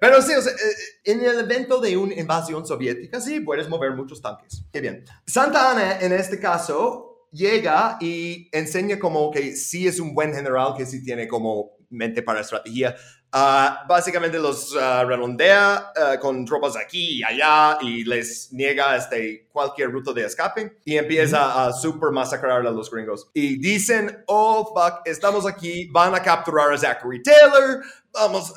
pero 0.00 0.22
sí, 0.22 0.32
o 0.34 0.40
sea, 0.40 0.52
eh, 0.52 0.74
en 1.04 1.22
el 1.22 1.40
evento 1.40 1.80
de 1.80 1.96
una 1.96 2.14
invasión 2.14 2.66
soviética, 2.66 3.20
sí, 3.20 3.40
puedes 3.40 3.68
mover 3.68 3.92
muchos 3.92 4.22
tanques. 4.22 4.64
Qué 4.72 4.80
bien. 4.80 5.04
Santa 5.26 5.72
Ana, 5.72 6.00
en 6.00 6.12
este 6.12 6.40
caso, 6.40 7.28
llega 7.30 7.98
y 8.00 8.48
enseña 8.52 8.98
como 8.98 9.30
que 9.30 9.54
sí 9.54 9.86
es 9.86 10.00
un 10.00 10.14
buen 10.14 10.32
general, 10.32 10.74
que 10.76 10.86
sí 10.86 11.04
tiene 11.04 11.28
como 11.28 11.72
mente 11.90 12.22
para 12.22 12.40
estrategia. 12.40 12.96
Ah, 13.32 13.84
básicamente 13.88 14.38
los 14.38 14.74
ah, 14.80 15.04
redondea 15.04 15.92
ah, 15.94 16.18
con 16.18 16.44
tropas 16.44 16.76
aquí 16.76 17.18
y 17.18 17.22
allá 17.22 17.76
y 17.82 18.04
les 18.04 18.52
niega 18.52 18.96
este, 18.96 19.46
cualquier 19.52 19.90
ruta 19.90 20.12
de 20.12 20.24
escape 20.24 20.78
y 20.84 20.96
empieza 20.96 21.66
a 21.66 21.72
super 21.72 22.10
masacrar 22.12 22.66
a 22.66 22.70
los 22.70 22.90
gringos. 22.90 23.28
Y 23.34 23.58
dicen, 23.58 24.24
oh, 24.26 24.72
fuck, 24.74 25.00
estamos 25.04 25.46
aquí, 25.46 25.86
van 25.92 26.14
a 26.14 26.22
capturar 26.22 26.72
a 26.72 26.78
Zachary 26.78 27.22
Taylor, 27.22 27.82
vamos, 28.12 28.54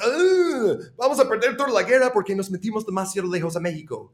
vamos 0.95 1.19
a 1.19 1.27
perder 1.27 1.57
toda 1.57 1.71
la 1.71 1.83
guerra 1.83 2.13
porque 2.13 2.35
nos 2.35 2.49
metimos 2.49 2.85
demasiado 2.85 3.29
lejos 3.29 3.55
a 3.55 3.59
México 3.59 4.13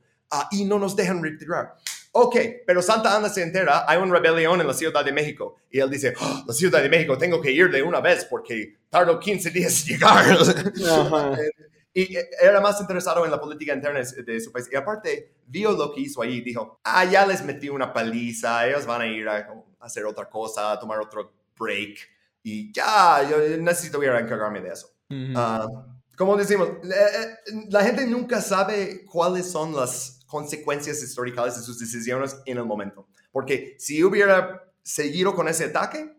y 0.51 0.65
no 0.65 0.79
nos 0.79 0.95
dejan 0.95 1.21
retirar. 1.21 1.75
Ok, 2.17 2.37
pero 2.65 2.81
Santa 2.81 3.13
Ana 3.13 3.27
se 3.27 3.43
entera, 3.43 3.83
hay 3.85 3.97
una 3.97 4.17
rebelión 4.17 4.61
en 4.61 4.67
la 4.67 4.73
Ciudad 4.73 5.03
de 5.03 5.11
México. 5.11 5.57
Y 5.69 5.79
él 5.79 5.89
dice, 5.89 6.13
"Ah, 6.17 6.45
la 6.47 6.53
Ciudad 6.53 6.81
de 6.81 6.87
México, 6.87 7.17
tengo 7.17 7.41
que 7.41 7.51
ir 7.51 7.69
de 7.69 7.83
una 7.83 7.99
vez 7.99 8.23
porque 8.23 8.77
tardo 8.89 9.19
15 9.19 9.49
días 9.49 9.81
en 9.81 9.87
llegar. 9.87 10.25
Ajá. 10.89 11.37
y 11.93 12.15
eh, 12.15 12.29
era 12.41 12.61
más 12.61 12.79
interesado 12.79 13.25
en 13.25 13.31
la 13.31 13.39
política 13.39 13.73
interna 13.73 13.99
de 13.99 14.39
su 14.39 14.49
país. 14.49 14.69
Y 14.71 14.77
aparte, 14.77 15.33
vio 15.45 15.73
lo 15.73 15.93
que 15.93 15.99
hizo 15.99 16.21
ahí 16.21 16.35
y 16.35 16.41
dijo, 16.41 16.79
ah, 16.85 17.03
ya 17.03 17.25
les 17.25 17.43
metí 17.43 17.67
una 17.67 17.91
paliza, 17.91 18.65
ellos 18.65 18.85
van 18.85 19.01
a 19.01 19.07
ir 19.07 19.27
a 19.27 19.49
hacer 19.81 20.05
otra 20.05 20.29
cosa, 20.29 20.71
a 20.71 20.79
tomar 20.79 21.01
otro 21.01 21.33
break. 21.59 21.97
Y 22.43 22.71
ya, 22.71 23.27
yo 23.29 23.57
necesito 23.57 24.01
ir 24.01 24.11
a 24.11 24.21
encargarme 24.21 24.61
de 24.61 24.69
eso. 24.69 24.89
Ah, 25.35 25.67
como 26.15 26.37
decimos, 26.37 26.69
eh, 26.85 26.93
eh, 26.93 27.53
la 27.69 27.83
gente 27.83 28.07
nunca 28.07 28.39
sabe 28.39 29.03
cuáles 29.03 29.51
son 29.51 29.75
las 29.75 30.14
consecuencias 30.25 31.01
históricas 31.01 31.57
de 31.57 31.63
sus 31.63 31.79
decisiones 31.79 32.37
en 32.45 32.57
el 32.57 32.65
momento. 32.65 33.07
Porque 33.31 33.75
si 33.79 34.03
hubiera 34.03 34.63
seguido 34.83 35.35
con 35.35 35.47
ese 35.47 35.65
ataque, 35.65 36.15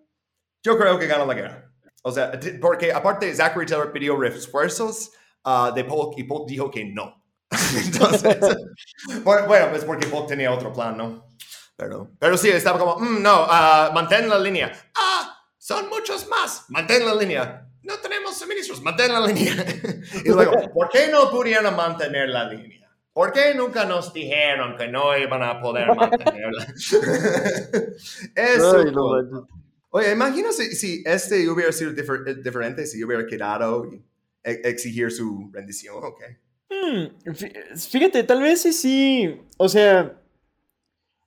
yo 0.62 0.76
creo 0.78 0.98
que 0.98 1.06
gana 1.06 1.24
la 1.24 1.34
guerra. 1.34 1.72
O 2.02 2.12
sea, 2.12 2.38
porque 2.60 2.92
aparte 2.92 3.34
Zachary 3.34 3.66
Taylor 3.66 3.92
pidió 3.92 4.16
refuerzos 4.16 5.10
ah, 5.44 5.72
de 5.74 5.84
Polk 5.84 6.18
y 6.18 6.24
Polk 6.24 6.48
dijo 6.48 6.70
que 6.70 6.84
no. 6.84 7.24
Entonces, 7.76 8.38
bueno, 9.24 9.70
pues 9.70 9.84
porque 9.84 10.06
Polk 10.06 10.28
tenía 10.28 10.52
otro 10.52 10.72
plan, 10.72 10.96
¿no? 10.96 11.36
Pero, 11.76 12.10
pero 12.18 12.36
sí, 12.38 12.48
estaba 12.48 12.78
como, 12.78 12.96
"Mm, 12.98 13.22
no, 13.22 13.46
ah, 13.48 13.90
mantén 13.94 14.28
la 14.28 14.38
línea. 14.38 14.72
Ah, 14.94 15.36
son 15.58 15.88
muchos 15.88 16.26
más, 16.28 16.64
mantén 16.68 17.04
la 17.04 17.14
línea. 17.14 17.68
No 17.82 17.98
tenemos 17.98 18.36
suministros, 18.36 18.80
mantén 18.82 19.12
la 19.12 19.20
línea. 19.20 19.54
y 20.24 20.28
luego, 20.28 20.52
¿por 20.72 20.88
qué 20.88 21.08
no 21.08 21.30
pudieron 21.30 21.74
mantener 21.76 22.28
la 22.28 22.44
línea? 22.44 22.85
¿Por 23.16 23.32
qué 23.32 23.54
nunca 23.54 23.86
nos 23.86 24.12
dijeron 24.12 24.76
que 24.76 24.88
no 24.88 25.16
iban 25.16 25.42
a 25.42 25.58
poder 25.58 25.86
mantenerla? 25.96 26.66
Eso. 28.34 28.84
No. 28.84 29.48
Oye, 29.88 30.12
imagina 30.12 30.52
si, 30.52 30.74
si 30.74 31.02
este 31.06 31.48
hubiera 31.48 31.72
sido 31.72 31.92
difer- 31.92 32.28
eh, 32.28 32.34
diferente, 32.34 32.84
si 32.86 33.02
hubiera 33.02 33.26
quedado 33.26 33.86
y 33.90 34.02
e- 34.44 34.60
exigir 34.64 35.10
su 35.10 35.48
rendición, 35.50 35.96
ok. 36.04 36.20
Hmm, 36.68 37.30
fí- 37.32 37.88
Fíjate, 37.90 38.22
tal 38.24 38.42
vez 38.42 38.60
sí, 38.60 38.74
sí. 38.74 39.40
O 39.56 39.70
sea, 39.70 40.20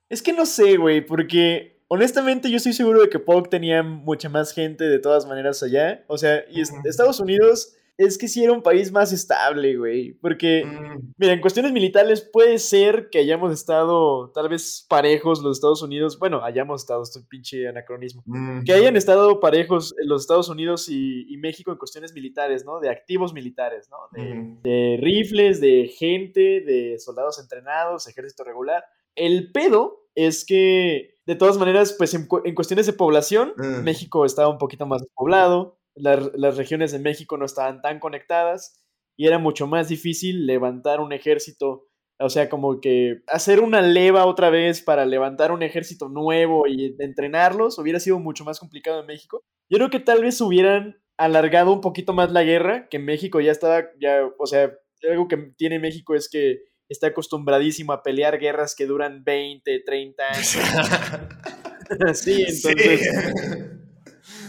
es 0.08 0.22
que 0.22 0.32
no 0.32 0.46
sé, 0.46 0.76
güey, 0.76 1.04
porque 1.04 1.82
honestamente 1.88 2.48
yo 2.52 2.58
estoy 2.58 2.72
seguro 2.72 3.00
de 3.00 3.08
que 3.08 3.18
Polk 3.18 3.48
tenía 3.50 3.82
mucha 3.82 4.28
más 4.28 4.52
gente 4.54 4.84
de 4.84 5.00
todas 5.00 5.26
maneras 5.26 5.60
allá. 5.64 6.04
O 6.06 6.16
sea, 6.16 6.44
y 6.48 6.62
Ujú. 6.62 6.76
Estados 6.84 7.18
Unidos 7.18 7.74
es 8.06 8.16
que 8.18 8.28
sí 8.28 8.42
era 8.42 8.52
un 8.52 8.62
país 8.62 8.90
más 8.90 9.12
estable, 9.12 9.76
güey. 9.76 10.12
Porque, 10.14 10.64
Mm, 10.64 11.12
mira, 11.18 11.32
en 11.34 11.40
cuestiones 11.40 11.70
militares 11.72 12.22
puede 12.32 12.58
ser 12.58 13.08
que 13.10 13.18
hayamos 13.18 13.52
estado 13.52 14.30
tal 14.32 14.48
vez 14.48 14.86
parejos 14.88 15.42
los 15.42 15.58
Estados 15.58 15.82
Unidos. 15.82 16.18
Bueno, 16.18 16.42
hayamos 16.42 16.80
estado, 16.82 17.02
esto 17.02 17.18
es 17.18 17.24
un 17.24 17.28
pinche 17.28 17.68
anacronismo. 17.68 18.22
mm. 18.26 18.64
Que 18.64 18.72
hayan 18.72 18.96
estado 18.96 19.38
parejos 19.40 19.94
los 20.04 20.22
Estados 20.22 20.48
Unidos 20.48 20.88
y, 20.88 21.26
y 21.32 21.36
México 21.36 21.70
en 21.72 21.78
cuestiones 21.78 22.12
militares, 22.14 22.64
¿no? 22.64 22.80
De 22.80 22.88
activos 22.88 23.32
militares, 23.34 23.88
¿no? 23.90 23.98
De, 24.12 24.98
rifles, 25.00 25.60
de 25.60 25.88
gente, 25.96 26.60
de 26.62 26.98
soldados 26.98 27.38
entrenados, 27.38 28.06
ejército 28.08 28.44
regular. 28.44 28.82
El 29.14 29.52
pedo 29.52 30.06
es 30.14 30.44
que, 30.44 31.16
de 31.26 31.34
todas 31.36 31.58
maneras, 31.58 31.94
pues 31.98 32.14
en, 32.14 32.26
cu- 32.26 32.42
en 32.44 32.54
cuestiones 32.54 32.86
de 32.86 32.92
población, 32.92 33.52
Mm. 33.56 33.82
México 33.84 34.24
estaba 34.24 34.48
un 34.48 34.58
poquito 34.58 34.86
más 34.86 35.02
poblado, 35.14 35.78
las, 35.94 36.30
las 36.34 36.56
regiones 36.56 36.92
de 36.92 36.98
México 36.98 37.36
no 37.36 37.44
estaban 37.44 37.80
tan 37.82 37.98
conectadas 37.98 38.80
y 39.16 39.26
era 39.26 39.38
mucho 39.38 39.66
más 39.66 39.88
difícil 39.88 40.46
levantar 40.46 41.00
un 41.00 41.12
ejército, 41.12 41.88
o 42.18 42.30
sea, 42.30 42.48
como 42.48 42.80
que 42.80 43.22
hacer 43.26 43.60
una 43.60 43.82
leva 43.82 44.26
otra 44.26 44.50
vez 44.50 44.82
para 44.82 45.04
levantar 45.04 45.52
un 45.52 45.62
ejército 45.62 46.08
nuevo 46.08 46.66
y 46.66 46.96
entrenarlos 46.98 47.78
hubiera 47.78 48.00
sido 48.00 48.18
mucho 48.18 48.44
más 48.44 48.58
complicado 48.58 49.00
en 49.00 49.06
México. 49.06 49.42
Yo 49.68 49.78
creo 49.78 49.90
que 49.90 50.00
tal 50.00 50.22
vez 50.22 50.40
hubieran 50.40 51.02
alargado 51.18 51.72
un 51.72 51.82
poquito 51.82 52.14
más 52.14 52.32
la 52.32 52.44
guerra, 52.44 52.88
que 52.88 52.98
México 52.98 53.40
ya 53.40 53.52
estaba, 53.52 53.84
ya, 54.00 54.22
o 54.38 54.46
sea, 54.46 54.72
algo 55.08 55.28
que 55.28 55.52
tiene 55.56 55.78
México 55.78 56.14
es 56.14 56.30
que 56.30 56.60
está 56.88 57.08
acostumbradísimo 57.08 57.92
a 57.92 58.02
pelear 58.02 58.38
guerras 58.38 58.74
que 58.74 58.86
duran 58.86 59.22
20, 59.22 59.82
30 59.84 60.22
años. 60.24 60.58
sí, 62.14 62.44
entonces, 62.48 63.79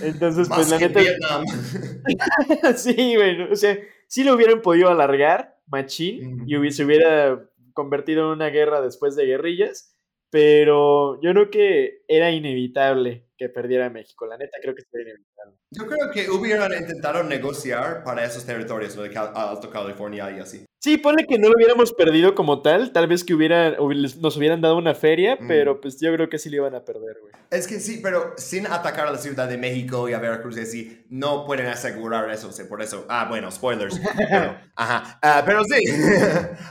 entonces 0.03 0.49
Más 0.49 0.59
pues 0.59 0.69
la 0.69 0.79
neta, 0.79 0.99
Vietnam. 0.99 1.45
sí, 2.75 3.15
güey, 3.15 3.41
o 3.51 3.55
sea, 3.55 3.77
sí 4.07 4.23
lo 4.23 4.35
hubieran 4.35 4.61
podido 4.61 4.89
alargar, 4.89 5.57
machín, 5.67 6.45
y 6.47 6.71
se 6.71 6.85
hubiera 6.85 7.49
convertido 7.73 8.25
en 8.25 8.37
una 8.37 8.47
guerra 8.49 8.81
después 8.81 9.15
de 9.15 9.25
guerrillas, 9.25 9.97
pero 10.29 11.21
yo 11.21 11.31
creo 11.31 11.49
que 11.49 12.03
era 12.07 12.31
inevitable 12.31 13.27
que 13.37 13.49
perdiera 13.49 13.89
México. 13.89 14.25
La 14.25 14.37
neta, 14.37 14.57
creo 14.61 14.75
que 14.75 14.83
sería 14.83 15.07
inevitable. 15.09 15.30
Yo 15.73 15.87
creo 15.87 16.11
que 16.11 16.29
hubieran 16.29 16.73
intentado 16.73 17.23
negociar 17.23 18.03
para 18.03 18.25
esos 18.25 18.45
territorios, 18.45 18.93
lo 18.97 19.03
de 19.03 19.17
Alto 19.17 19.69
California 19.69 20.29
y 20.29 20.39
así. 20.41 20.65
Sí, 20.79 20.97
pone 20.97 21.25
que 21.25 21.37
no 21.37 21.47
lo 21.47 21.55
hubiéramos 21.55 21.93
perdido 21.93 22.35
como 22.35 22.61
tal, 22.61 22.91
tal 22.91 23.07
vez 23.07 23.23
que 23.23 23.33
hubieran, 23.33 23.75
nos 24.19 24.35
hubieran 24.35 24.59
dado 24.59 24.77
una 24.77 24.95
feria, 24.95 25.37
mm. 25.39 25.47
pero 25.47 25.79
pues 25.79 25.97
yo 26.01 26.11
creo 26.13 26.27
que 26.27 26.39
sí 26.39 26.49
le 26.49 26.57
iban 26.57 26.75
a 26.75 26.83
perder, 26.83 27.17
güey. 27.21 27.31
Es 27.51 27.67
que 27.67 27.79
sí, 27.79 28.01
pero 28.03 28.33
sin 28.35 28.67
atacar 28.67 29.07
a 29.07 29.11
la 29.11 29.17
Ciudad 29.17 29.47
de 29.47 29.57
México 29.57 30.09
y 30.09 30.13
a 30.13 30.19
Veracruz 30.19 30.57
y 30.57 30.61
así, 30.61 31.05
no 31.09 31.45
pueden 31.45 31.67
asegurar 31.67 32.29
eso, 32.31 32.49
por 32.67 32.81
eso, 32.81 33.05
ah, 33.07 33.27
bueno, 33.29 33.49
spoilers, 33.49 33.97
pero, 34.29 34.57
ajá, 34.75 35.19
uh, 35.23 35.45
pero 35.45 35.63
sí, 35.63 35.89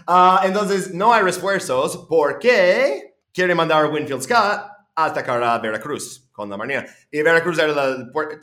uh, 0.09 0.39
entonces 0.45 0.93
no 0.93 1.15
hay 1.15 1.23
refuerzos 1.23 2.07
porque 2.09 3.15
quiere 3.33 3.55
mandar 3.55 3.85
a 3.85 3.89
Winfield 3.89 4.23
Scott 4.23 4.70
atacar 4.95 5.43
a 5.43 5.59
Veracruz 5.59 6.29
con 6.33 6.51
la 6.51 6.57
Marina, 6.57 6.87
y 7.11 7.23
Veracruz 7.23 7.59
era 7.59 7.73
la, 7.73 7.91
eh, 7.91 8.41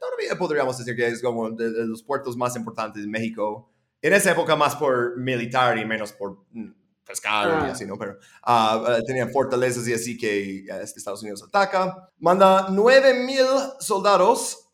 todavía 0.00 0.38
podríamos 0.38 0.78
decir 0.78 0.96
que 0.96 1.06
es 1.06 1.22
como 1.22 1.50
de 1.50 1.86
los 1.86 2.02
puertos 2.02 2.36
más 2.36 2.56
importantes 2.56 3.02
de 3.02 3.08
México, 3.08 3.70
en 4.00 4.12
esa 4.12 4.32
época 4.32 4.56
más 4.56 4.76
por 4.76 5.16
militar 5.18 5.76
y 5.78 5.84
menos 5.84 6.12
por 6.12 6.44
mm, 6.50 6.70
pescar 7.04 7.48
y 7.48 7.68
ah. 7.68 7.72
así, 7.72 7.86
¿no? 7.86 7.98
Pero 7.98 8.18
uh, 8.46 9.02
tenían 9.06 9.30
fortalezas 9.30 9.88
y 9.88 9.94
así 9.94 10.16
que 10.16 10.64
este, 10.82 10.98
Estados 10.98 11.22
Unidos 11.22 11.42
ataca. 11.42 12.10
Manda 12.18 12.68
9.000 12.68 13.76
soldados 13.80 14.68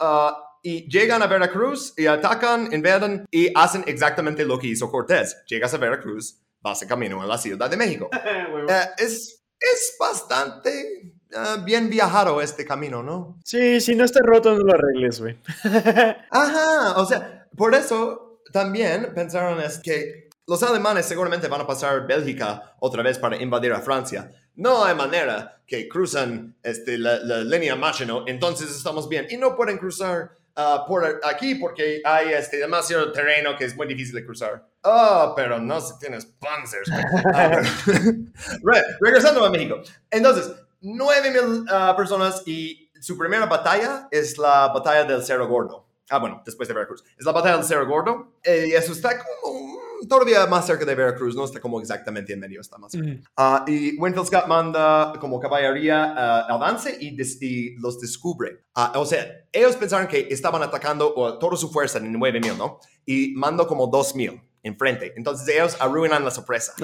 y 0.63 0.89
llegan 0.89 1.23
a 1.23 1.27
Veracruz 1.27 1.95
y 1.97 2.07
atacan, 2.07 2.73
invaden 2.73 3.25
y 3.31 3.51
hacen 3.55 3.85
exactamente 3.87 4.45
lo 4.45 4.59
que 4.59 4.69
hizo 4.69 4.91
Cortés. 4.91 5.43
Llegas 5.47 5.73
a 5.75 5.79
Veracruz, 5.79 6.41
vas 6.61 6.83
en 6.83 6.89
camino 6.89 7.23
a 7.23 7.27
la 7.27 7.39
Ciudad 7.39 7.71
de 7.71 7.77
México. 7.77 8.11
es, 8.99 9.44
es 9.73 9.97
bastante 9.99 11.15
bien 11.65 11.91
viajado 11.91 12.41
este 12.41 12.65
camino, 12.65 13.03
¿no? 13.03 13.39
Sí, 13.45 13.81
si 13.81 13.95
no 13.95 14.05
está 14.05 14.21
roto, 14.23 14.55
no 14.55 14.65
lo 14.65 14.73
arregles, 14.73 15.21
güey. 15.21 15.37
Ajá, 16.31 16.95
o 16.97 17.07
sea, 17.07 17.49
por 17.57 17.75
eso 17.75 18.41
también 18.53 19.13
pensaron 19.15 19.61
es 19.61 19.79
que 19.79 20.29
los 20.47 20.63
alemanes 20.63 21.07
seguramente 21.07 21.49
van 21.49 21.63
a 21.63 21.67
pasar 21.67 22.07
Bélgica 22.07 22.75
otra 22.81 23.03
vez 23.03 23.19
para 23.19 23.41
invadir 23.41 23.73
a 23.73 23.81
Francia. 23.81 24.31
No 24.57 24.85
hay 24.85 24.95
manera 24.95 25.63
que 25.67 25.89
cruzan 25.89 26.55
este, 26.63 26.99
la, 26.99 27.19
línea 27.19 27.75
Maginot, 27.77 28.29
entonces 28.29 28.71
estamos 28.71 29.09
bien. 29.09 29.27
Y 29.31 29.37
no 29.37 29.57
pueden 29.57 29.79
cruzar 29.79 30.33
ah, 30.57 30.85
por 30.87 31.21
aquí 31.25 31.55
porque 31.55 32.01
hay 32.05 32.33
este, 32.33 32.59
demasiado 32.59 33.13
terreno 33.13 33.57
que 33.57 33.65
es 33.65 33.77
muy 33.77 33.87
difícil 33.87 34.15
de 34.15 34.25
cruzar. 34.25 34.67
Oh, 34.83 35.33
pero 35.35 35.59
no 35.59 35.81
si 35.81 35.99
tienes 35.99 36.27
panzers. 36.27 36.91
Ah, 37.33 37.61
regresando 39.01 39.45
a 39.45 39.51
México. 39.51 39.81
Entonces, 40.11 40.53
9.000 40.83 41.93
uh, 41.93 41.97
personas 41.97 42.43
y 42.47 42.91
su 43.01 43.17
primera 43.17 43.47
batalla 43.47 44.09
es 44.11 44.39
la 44.39 44.69
batalla 44.69 45.05
del 45.05 45.23
Cerro 45.25 45.47
Gordo. 45.49 45.87
Ah, 46.11 46.19
bueno, 46.19 46.43
después 46.45 46.69
de 46.69 46.75
Veracruz. 46.75 47.03
Es 47.19 47.25
la 47.25 47.33
batalla 47.33 47.57
del 47.57 47.65
Cerro 47.65 47.87
Gordo. 47.87 48.35
Eh, 48.43 48.67
y 48.69 48.73
eso 48.73 48.93
está 48.93 49.19
como 49.19 49.84
todavía 50.09 50.47
más 50.47 50.67
cerca 50.67 50.85
de 50.85 50.95
Veracruz, 50.95 51.35
no 51.35 51.45
está 51.45 51.61
como 51.61 51.81
exactamente 51.81 52.33
en 52.33 52.41
medio, 52.41 52.61
está 52.61 52.79
más 52.79 52.93
cerca. 52.93 53.21
Ah, 53.37 53.65
y 53.67 53.97
Winfield 53.99 54.27
Scott 54.27 54.47
manda 54.47 55.13
como 55.21 55.41
caballería 55.41 56.47
uh, 56.49 56.53
avance 56.53 56.97
y, 57.01 57.15
los 57.79 58.01
descubre. 58.01 58.65
Ah, 58.75 58.93
o 58.97 59.07
sea, 59.07 59.27
ellos 59.53 59.77
pensaron 59.77 60.07
que 60.07 60.29
estaban 60.31 60.63
atacando 60.63 61.13
toda 61.39 61.57
su 61.57 61.71
fuerza 61.71 61.99
en 61.99 62.13
9000, 62.13 62.59
¿no? 62.59 62.79
Y 63.07 63.33
mando 63.35 63.67
como 63.67 63.87
2000 63.87 64.41
enfrente. 64.65 65.13
Entonces 65.17 65.47
ellos 65.49 65.77
arruinan 65.79 66.25
la 66.25 66.31
sorpresa 66.31 66.75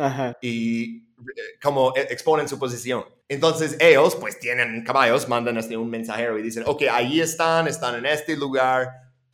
y 0.40 0.98
eh, 0.98 1.58
como 1.60 1.92
e, 1.96 2.02
exponen 2.02 2.48
su 2.48 2.58
posición. 2.58 3.04
Entonces 3.28 3.76
ellos, 3.80 4.16
pues 4.16 4.38
tienen 4.38 4.84
caballos, 4.84 5.28
mandan 5.28 5.56
este 5.56 5.76
un 5.76 5.90
mensajero 5.90 6.38
y 6.38 6.42
dicen, 6.42 6.64
ok, 6.66 6.82
ahí 6.92 7.20
están, 7.20 7.66
están 7.66 7.96
en 7.96 8.06
este 8.06 8.36
lugar, 8.36 8.88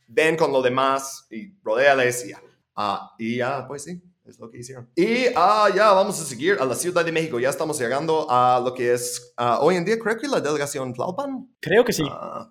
ven 0.07 0.37
con 0.37 0.51
lo 0.51 0.61
demás 0.61 1.27
y 1.29 1.53
rodeales 1.61 2.25
y 2.25 2.29
ya. 2.29 2.41
Ah, 2.79 3.15
y 3.17 3.37
ya, 3.37 3.67
pues 3.67 3.83
sí, 3.83 3.99
es 4.23 4.39
lo 4.39 4.51
que 4.51 4.59
hicieron. 4.59 4.87
Y 4.95 5.25
ah, 5.35 5.67
ya 5.75 5.91
vamos 5.93 6.21
a 6.21 6.23
seguir 6.23 6.57
a 6.59 6.65
la 6.65 6.75
Ciudad 6.75 7.03
de 7.03 7.11
México. 7.11 7.39
Ya 7.39 7.49
estamos 7.49 7.79
llegando 7.79 8.27
a 8.29 8.61
lo 8.63 8.71
que 8.73 8.93
es 8.93 9.33
ah, 9.35 9.59
hoy 9.61 9.75
en 9.75 9.83
día, 9.83 9.97
creo 9.97 10.15
que 10.15 10.27
la 10.27 10.39
delegación 10.39 10.93
Tlalpan. 10.93 11.49
Creo 11.59 11.83
que 11.83 11.91
sí. 11.91 12.03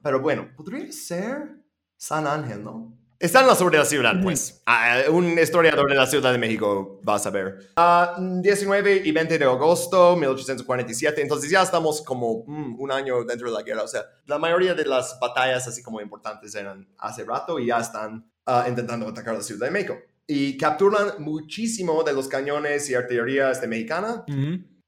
pero 0.02 0.20
bueno, 0.20 0.48
podría 0.56 0.90
ser 0.92 1.62
San 1.96 2.26
Ángel, 2.26 2.64
¿no? 2.64 2.92
Está 3.18 3.40
en 3.40 3.46
la 3.46 3.54
sobre 3.54 3.78
la 3.78 3.84
ciudad, 3.86 4.14
pues. 4.22 4.62
Ah, 4.66 5.02
un 5.10 5.38
historiador 5.38 5.88
de 5.88 5.94
la 5.94 6.06
Ciudad 6.06 6.32
de 6.32 6.38
México 6.38 7.00
vas 7.02 7.24
a 7.24 7.30
ver. 7.30 7.70
19 8.18 9.02
y 9.04 9.12
20 9.12 9.38
de 9.38 9.44
agosto 9.44 10.16
1847. 10.16 11.22
Entonces 11.22 11.50
ya 11.50 11.62
estamos 11.62 12.02
como 12.02 12.44
mm, 12.46 12.78
un 12.78 12.92
año 12.92 13.24
dentro 13.24 13.48
de 13.48 13.54
la 13.54 13.62
guerra. 13.62 13.84
O 13.84 13.88
sea, 13.88 14.02
la 14.26 14.38
mayoría 14.38 14.74
de 14.74 14.84
las 14.84 15.18
batallas 15.18 15.66
así 15.66 15.82
como 15.82 16.00
importantes 16.02 16.54
eran 16.56 16.86
hace 16.98 17.24
rato 17.24 17.58
y 17.58 17.66
ya 17.66 17.78
están 17.78 18.30
ah, 18.44 18.66
intentando 18.68 19.08
atacar 19.08 19.34
la 19.34 19.42
Ciudad 19.42 19.66
de 19.66 19.70
México. 19.70 19.96
Y 20.26 20.56
capturan 20.56 21.14
muchísimo 21.18 22.02
de 22.02 22.12
los 22.12 22.28
cañones 22.28 22.90
y 22.90 22.94
artillería 22.94 23.50
este, 23.50 23.68
mexicana. 23.68 24.24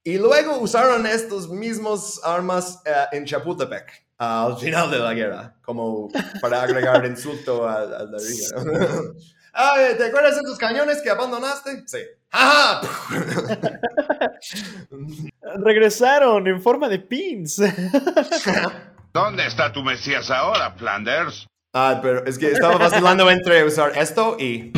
Y 0.02 0.18
luego 0.18 0.58
usaron 0.58 1.06
estos 1.06 1.48
mismos 1.48 2.20
armas 2.24 2.82
eh, 2.84 2.92
en 3.12 3.24
Chapultepec 3.24 4.08
al 4.18 4.56
final 4.56 4.90
de 4.90 4.98
la 4.98 5.14
guerra, 5.14 5.54
como 5.62 6.08
para 6.40 6.62
agregar 6.62 7.06
insulto 7.06 7.68
a, 7.68 7.84
la 7.84 8.18
vida. 8.18 8.48
¿Te 9.96 10.04
acuerdas 10.04 10.34
de 10.36 10.42
esos 10.42 10.58
cañones 10.58 11.00
que 11.02 11.10
abandonaste? 11.10 11.82
Sí. 11.86 11.98
Regresaron 15.64 16.46
en 16.46 16.60
forma 16.60 16.86
de 16.88 16.98
pins. 16.98 17.58
¿Dónde 19.12 19.46
está 19.46 19.72
tu 19.72 19.82
Mesías 19.82 20.30
ahora, 20.30 20.72
Flanders? 20.72 21.46
Ah, 21.80 22.00
pero 22.02 22.26
es 22.26 22.36
que 22.36 22.50
estaba 22.50 22.76
vacilando 22.76 23.30
entre 23.30 23.62
usar 23.62 23.96
esto 23.96 24.36
y... 24.36 24.72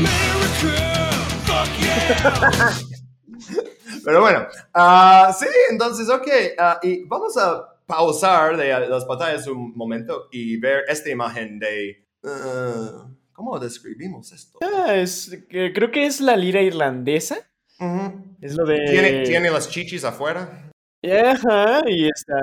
pero 4.05 4.21
bueno, 4.21 4.47
uh, 4.75 5.33
sí, 5.33 5.47
entonces, 5.71 6.11
ok, 6.11 6.27
uh, 6.59 6.87
y 6.87 7.05
vamos 7.05 7.39
a 7.39 7.75
pausar 7.87 8.55
de 8.59 8.87
las 8.87 9.07
batallas 9.07 9.47
un 9.47 9.75
momento 9.75 10.29
y 10.31 10.59
ver 10.59 10.85
esta 10.89 11.09
imagen 11.09 11.59
de... 11.59 12.07
Uh, 12.23 13.09
¿Cómo 13.33 13.59
describimos 13.59 14.31
esto? 14.33 14.59
Ah, 14.63 14.95
es, 14.95 15.39
creo 15.49 15.91
que 15.91 16.05
es 16.05 16.21
la 16.21 16.37
lira 16.37 16.61
irlandesa. 16.61 17.39
Es 18.43 18.55
lo 18.57 18.67
de... 18.67 18.77
¿Tiene, 18.91 19.23
tiene 19.23 19.51
las 19.51 19.71
chichis 19.71 20.05
afuera. 20.05 20.71
Ajá, 21.03 21.81
y 21.87 22.09
está 22.09 22.35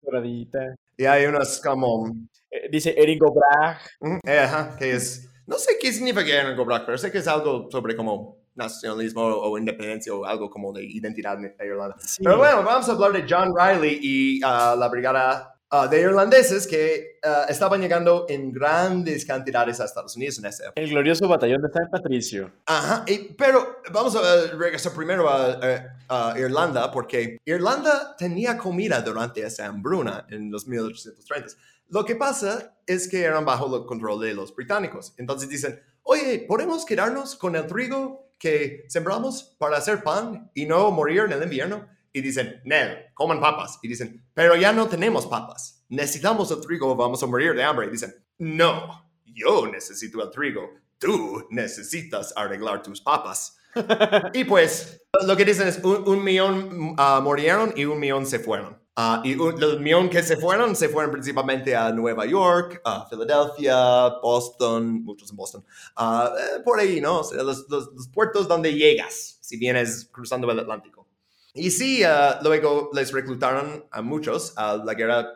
doradita. 0.00 0.76
Y 0.96 1.06
hay 1.06 1.26
unas 1.26 1.60
como... 1.60 2.14
Eh, 2.56 2.68
dice 2.70 2.94
Eringo 2.96 3.32
Brach. 3.32 3.78
Ajá, 4.24 4.76
que 4.78 4.92
es... 4.92 5.28
No 5.46 5.58
sé 5.58 5.76
qué 5.80 5.92
significa 5.92 6.26
Eringo 6.26 6.64
Brach, 6.64 6.84
pero 6.84 6.98
sé 6.98 7.12
que 7.12 7.18
es 7.18 7.28
algo 7.28 7.68
sobre 7.70 7.94
como 7.94 8.38
nacionalismo 8.54 9.22
o 9.22 9.58
independencia 9.58 10.14
o 10.14 10.24
algo 10.24 10.50
como 10.50 10.72
de 10.72 10.84
identidad 10.84 11.38
irlandesa. 11.60 12.16
Pero 12.22 12.38
bueno, 12.38 12.62
vamos 12.62 12.88
a 12.88 12.92
hablar 12.92 13.12
de 13.12 13.26
John 13.28 13.52
Riley 13.54 13.98
y 14.02 14.42
uh, 14.42 14.76
la 14.78 14.88
brigada 14.90 15.58
uh, 15.70 15.88
de 15.88 16.00
irlandeses 16.00 16.66
que 16.66 17.18
uh, 17.22 17.50
estaban 17.50 17.82
llegando 17.82 18.24
en 18.28 18.50
grandes 18.50 19.26
cantidades 19.26 19.78
a 19.78 19.84
Estados 19.84 20.16
Unidos 20.16 20.38
en 20.38 20.46
ese. 20.46 20.64
El 20.74 20.88
glorioso 20.88 21.28
batallón 21.28 21.60
de 21.62 21.68
San 21.70 21.90
Patricio. 21.90 22.50
Ajá, 22.64 23.04
pero 23.36 23.82
vamos 23.92 24.16
a 24.16 24.56
regresar 24.56 24.92
primero 24.94 25.28
a, 25.28 26.34
Irlanda 26.38 26.90
porque 26.90 27.38
Irlanda 27.44 28.16
tenía 28.16 28.56
comida 28.56 29.02
durante 29.02 29.42
esa 29.42 29.66
hambruna 29.66 30.26
en 30.30 30.50
los 30.50 30.66
1830. 30.66 31.54
Lo 31.88 32.04
que 32.04 32.16
pasa 32.16 32.76
es 32.86 33.08
que 33.08 33.22
eran 33.22 33.44
bajo 33.44 33.74
el 33.76 33.86
control 33.86 34.20
de 34.20 34.34
los 34.34 34.54
británicos. 34.54 35.14
Entonces 35.18 35.48
dicen, 35.48 35.80
oye, 36.02 36.44
¿podemos 36.48 36.84
quedarnos 36.84 37.36
con 37.36 37.56
el 37.56 37.66
trigo 37.66 38.30
que 38.38 38.84
sembramos 38.88 39.56
para 39.58 39.76
hacer 39.76 40.02
pan 40.02 40.50
y 40.54 40.66
no 40.66 40.90
morir 40.90 41.20
en 41.20 41.32
el 41.32 41.42
invierno? 41.42 41.86
Y 42.12 42.22
dicen, 42.22 42.60
Nel, 42.64 43.12
coman 43.14 43.40
papas. 43.40 43.78
Y 43.82 43.88
dicen, 43.88 44.26
pero 44.32 44.56
ya 44.56 44.72
no 44.72 44.88
tenemos 44.88 45.26
papas. 45.26 45.84
Necesitamos 45.88 46.50
el 46.50 46.60
trigo, 46.60 46.96
vamos 46.96 47.22
a 47.22 47.26
morir 47.26 47.54
de 47.54 47.62
hambre. 47.62 47.86
Y 47.86 47.90
dicen, 47.90 48.14
no, 48.38 49.10
yo 49.24 49.66
necesito 49.66 50.22
el 50.22 50.30
trigo. 50.30 50.70
Tú 50.98 51.46
necesitas 51.50 52.32
arreglar 52.36 52.82
tus 52.82 53.00
papas. 53.00 53.58
y 54.32 54.44
pues, 54.44 55.06
lo 55.26 55.36
que 55.36 55.44
dicen 55.44 55.68
es, 55.68 55.78
un, 55.84 56.24
millón 56.24 56.96
uh, 56.98 57.20
murieron 57.20 57.74
y 57.76 57.84
un 57.84 58.00
millón 58.00 58.26
se 58.26 58.38
fueron. 58.38 58.80
Uh, 58.98 59.20
y 59.24 59.34
los 59.34 59.78
millón 59.78 60.08
que 60.08 60.22
se 60.22 60.38
fueron, 60.38 60.74
se 60.74 60.88
fueron 60.88 61.12
principalmente 61.12 61.76
a 61.76 61.92
Nueva 61.92 62.24
York, 62.24 62.80
a 62.82 63.06
Filadelfia, 63.06 64.08
Boston, 64.22 65.04
muchos 65.04 65.30
en 65.30 65.36
Boston, 65.36 65.64
uh, 65.98 66.62
por 66.64 66.80
ahí, 66.80 66.98
¿no? 66.98 67.20
los, 67.34 67.68
los, 67.68 68.08
puertos 68.08 68.48
donde 68.48 68.72
llegas 68.72 69.36
si 69.42 69.58
vienes 69.58 70.08
cruzando 70.10 70.50
el 70.50 70.60
Atlántico. 70.60 71.06
Y 71.52 71.70
sí, 71.70 72.02
uh, 72.04 72.42
luego 72.42 72.88
les 72.94 73.12
reclutaron 73.12 73.84
a 73.90 74.00
muchos 74.00 74.56
a 74.56 74.78
la 74.78 74.94
guerra 74.94 75.28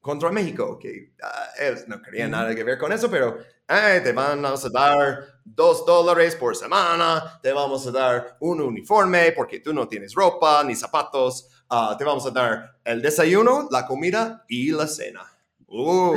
contra 0.00 0.32
México, 0.32 0.76
que 0.76 1.12
ellos 1.60 1.86
no 1.86 2.02
querían 2.02 2.32
nada 2.32 2.52
que 2.52 2.64
ver 2.64 2.78
con 2.78 2.90
eso, 2.92 3.08
pero 3.08 3.38
te 3.66 4.12
vamos 4.12 4.64
a 4.64 4.68
dar 4.70 5.40
dos 5.44 5.84
dólares 5.84 6.34
por 6.34 6.56
semana, 6.56 7.38
te 7.42 7.52
vamos 7.52 7.86
a 7.86 7.90
dar 7.90 8.36
un 8.40 8.60
uniforme 8.60 9.32
porque 9.32 9.60
tú 9.60 9.72
no 9.72 9.86
tienes 9.86 10.14
ropa 10.14 10.64
ni 10.64 10.74
zapatos 10.74 11.48
ah, 11.68 11.96
te 11.98 12.04
vamos 12.04 12.26
a 12.26 12.30
dar 12.30 12.78
el 12.84 13.02
desayuno, 13.02 13.68
la 13.70 13.86
comida 13.86 14.44
y 14.48 14.70
la 14.70 14.86
cena. 14.86 15.22
Uh, 15.66 16.14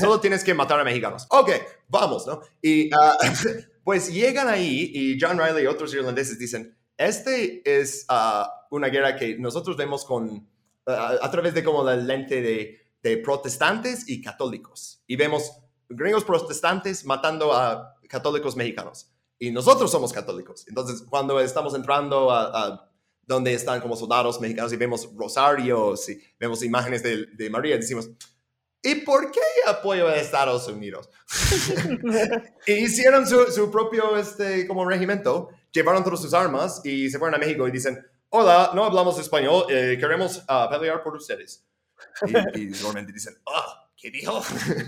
solo 0.00 0.20
tienes 0.20 0.42
que 0.42 0.52
matar 0.52 0.80
a 0.80 0.84
mexicanos. 0.84 1.26
Ok, 1.30 1.50
vamos, 1.88 2.26
¿no? 2.26 2.40
Y 2.60 2.90
ah, 2.94 3.16
pues 3.84 4.12
llegan 4.12 4.48
ahí 4.48 4.90
y 4.92 5.18
John 5.20 5.38
Riley 5.38 5.64
y 5.64 5.66
otros 5.66 5.94
irlandeses 5.94 6.38
dicen, 6.38 6.76
este 6.96 7.62
es 7.64 8.04
ah, 8.08 8.66
una 8.70 8.88
guerra 8.88 9.16
que 9.16 9.38
nosotros 9.38 9.76
vemos 9.76 10.04
con, 10.04 10.48
a 10.86 11.30
través 11.30 11.54
de 11.54 11.62
como 11.62 11.84
la 11.84 11.96
lente 11.96 12.42
de, 12.42 12.80
de 13.02 13.16
protestantes 13.18 14.08
y 14.08 14.20
católicos. 14.20 15.02
Y 15.06 15.16
vemos 15.16 15.52
gringos 15.88 16.24
protestantes 16.24 17.04
matando 17.04 17.52
a 17.52 17.96
católicos 18.08 18.56
mexicanos. 18.56 19.10
Y 19.38 19.50
nosotros 19.50 19.90
somos 19.90 20.12
católicos. 20.12 20.66
Entonces, 20.68 21.02
cuando 21.08 21.40
estamos 21.40 21.74
entrando 21.74 22.30
a, 22.30 22.89
donde 23.30 23.54
están 23.54 23.80
como 23.80 23.94
soldados 23.94 24.40
mexicanos 24.40 24.72
y 24.72 24.76
vemos 24.76 25.08
rosarios 25.16 26.08
y 26.08 26.20
vemos 26.36 26.64
imágenes 26.64 27.00
de, 27.00 27.26
de 27.26 27.48
María, 27.48 27.76
decimos, 27.76 28.10
¿y 28.82 28.96
por 28.96 29.30
qué 29.30 29.40
apoyo 29.68 30.08
a 30.08 30.16
Estados 30.16 30.66
Unidos? 30.66 31.08
y 32.66 32.72
hicieron 32.72 33.24
su, 33.28 33.46
su, 33.52 33.70
propio 33.70 34.16
este, 34.16 34.66
como 34.66 34.84
regimiento, 34.84 35.48
llevaron 35.70 36.02
todas 36.02 36.20
sus 36.20 36.34
armas 36.34 36.80
y 36.84 37.08
se 37.08 37.20
fueron 37.20 37.36
a 37.36 37.38
México 37.38 37.68
y 37.68 37.70
dicen, 37.70 38.04
hola, 38.30 38.72
no 38.74 38.84
hablamos 38.84 39.16
español, 39.20 39.66
eh, 39.70 39.96
queremos 40.00 40.38
uh, 40.48 40.68
pelear 40.68 41.00
por 41.00 41.14
ustedes. 41.14 41.64
Y, 42.26 42.62
y 42.62 42.66
normalmente 42.66 43.12
dicen, 43.12 43.36
ah, 43.46 43.88
¿qué 43.96 44.10
dijo? 44.10 44.42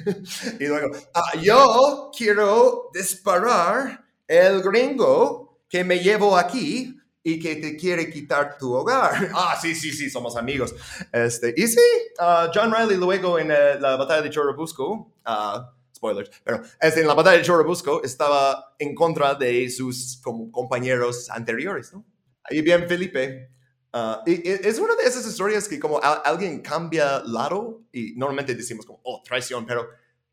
y 0.59 0.67
luego, 0.67 0.97
ah, 1.15 1.39
yo 1.41 2.11
quiero 2.17 2.91
disparar 2.93 4.05
el 4.27 4.63
gringo 4.63 5.61
que 5.69 5.85
me 5.85 6.01
llevo 6.01 6.37
aquí 6.37 6.99
y 7.25 7.39
que 7.39 7.57
te 7.57 7.77
quiere 7.77 8.11
quitar 8.11 8.59
tu 8.59 8.73
hogar. 8.73 9.31
Ah, 9.35 9.59
sí, 9.61 9.75
sí, 9.75 9.93
sí, 9.93 10.11
somos 10.11 10.37
amigos. 10.37 10.75
Este, 11.13 11.55
y 11.57 11.67
sí, 11.67 11.81
uh, 12.19 12.51
John 12.53 12.73
Riley 12.73 12.97
luego 12.97 13.39
en 13.39 13.51
uh, 13.51 13.81
la 13.81 13.97
batalla 13.97 14.23
de 14.23 14.31
Churubusco, 14.31 15.13
uh, 15.27 15.95
spoilers, 15.95 16.31
pero 16.45 16.63
este, 16.81 17.01
en 17.01 17.07
la 17.07 17.15
batalla 17.15 17.39
de 17.39 17.45
Churubusco 17.45 18.03
estaba 18.03 18.75
en 18.79 18.95
contra 18.95 19.35
de 19.35 19.71
sus 19.71 20.21
como, 20.23 20.51
compañeros 20.51 21.31
anteriores, 21.31 21.93
¿no? 21.93 22.05
Ahí 22.45 22.61
bien 22.61 22.89
Felipe. 22.89 23.51
Uh, 23.95 24.17
y, 24.27 24.49
y, 24.49 24.53
es 24.65 24.79
una 24.79 24.95
de 24.97 25.05
esas 25.05 25.27
historias 25.27 25.69
que 25.69 25.79
como 25.79 25.99
a, 26.03 26.15
alguien 26.15 26.61
cambia 26.61 27.23
lado 27.25 27.83
y 27.93 28.15
normalmente 28.17 28.55
decimos 28.55 28.87
como, 28.87 29.01
oh, 29.05 29.23
traición, 29.23 29.67
pero 29.67 29.89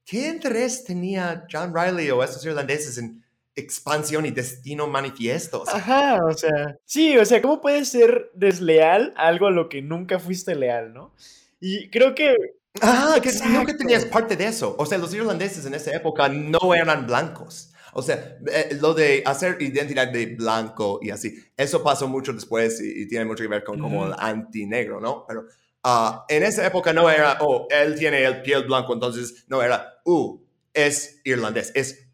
¿qué 0.06 0.30
interés 0.30 0.84
tenía 0.84 1.46
John 1.52 1.74
Riley 1.76 2.10
o 2.10 2.24
estos 2.24 2.44
irlandeses 2.46 2.98
en 2.98 3.24
expansión 3.60 4.26
y 4.26 4.32
destino 4.32 4.88
manifiestos. 4.88 5.70
Ajá, 5.70 6.20
o 6.26 6.34
sea, 6.34 6.78
sí, 6.86 7.18
o 7.18 7.26
sea, 7.26 7.42
¿cómo 7.42 7.62
puedes 7.62 7.90
ser 7.90 8.32
desleal 8.34 9.14
a 9.16 9.28
algo 9.28 9.48
a 9.48 9.52
lo 9.52 9.70
que 9.70 9.82
nunca 9.82 10.20
fuiste 10.20 10.56
leal, 10.56 10.94
no? 10.94 11.14
Y 11.60 11.90
creo 11.90 12.16
que... 12.16 12.36
Ah, 12.82 13.20
que 13.22 13.32
no 13.50 13.66
que 13.66 13.74
tenías 13.74 14.06
parte 14.06 14.36
de 14.36 14.46
eso. 14.46 14.76
O 14.78 14.86
sea, 14.86 14.98
los 14.98 15.14
irlandeses 15.14 15.66
en 15.66 15.74
esa 15.74 15.92
época 15.92 16.30
no 16.30 16.74
eran 16.74 17.06
blancos. 17.06 17.74
O 17.94 18.02
sea, 18.02 18.38
eh, 18.52 18.78
lo 18.80 18.94
de 18.94 19.24
hacer 19.26 19.62
identidad 19.62 20.08
de 20.10 20.28
blanco 20.36 21.00
y 21.02 21.10
así, 21.10 21.36
eso 21.58 21.84
pasó 21.84 22.08
mucho 22.08 22.34
después 22.34 22.80
y, 22.82 23.08
tiene 23.08 23.26
mucho 23.26 23.44
que 23.44 23.48
ver 23.48 23.64
con 23.64 23.80
como 23.80 24.08
el 24.08 24.14
anti-negro, 24.18 25.00
¿no? 25.00 25.26
Pero 25.28 25.46
uh, 25.84 26.22
en 26.28 26.44
esa 26.44 26.66
época 26.66 26.94
no 26.94 27.10
era, 27.10 27.38
oh, 27.42 27.68
él 27.70 27.96
tiene 27.98 28.24
el 28.24 28.42
piel 28.42 28.64
blanco, 28.66 28.94
entonces 28.94 29.46
no 29.48 29.62
era, 29.64 30.02
uh, 30.06 30.40
es 30.74 31.22
irlandés, 31.24 31.72
es 31.76 32.09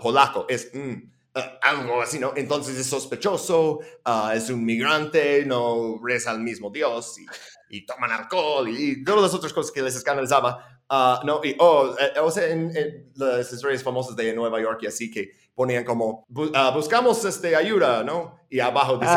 polaco, 0.00 0.46
es 0.48 0.70
mm, 0.72 0.94
eh, 1.36 1.58
algo 1.60 2.00
así, 2.00 2.18
¿no? 2.18 2.32
Entonces 2.34 2.76
es 2.76 2.86
sospechoso, 2.86 3.80
ah, 4.04 4.32
es 4.34 4.48
un 4.48 4.64
migrante, 4.64 5.44
no 5.44 6.00
reza 6.02 6.30
al 6.30 6.40
mismo 6.40 6.70
Dios 6.70 7.18
y, 7.18 7.26
y 7.68 7.84
toman 7.84 8.10
alcohol 8.10 8.68
y, 8.68 9.04
todas 9.04 9.22
las 9.22 9.34
otras 9.34 9.52
cosas 9.52 9.70
que 9.70 9.82
les 9.82 9.94
escandalizaba. 9.96 10.80
Uh, 10.88 11.26
no, 11.26 11.40
y, 11.42 11.56
oh, 11.58 11.94
eh, 11.98 12.18
o 12.20 12.30
sea, 12.30 12.48
en, 12.48 12.72
las 13.16 13.52
historias 13.52 13.82
famosas 13.82 14.14
de 14.14 14.32
Nueva 14.32 14.60
York 14.60 14.78
y 14.82 14.86
así 14.86 15.10
que 15.10 15.32
ponían 15.54 15.84
como, 15.84 16.24
ah, 16.54 16.70
buscamos 16.74 17.24
este, 17.24 17.56
ayuda, 17.56 18.04
¿no? 18.04 18.38
Y 18.48 18.60
abajo 18.60 18.96
dice, 18.96 19.12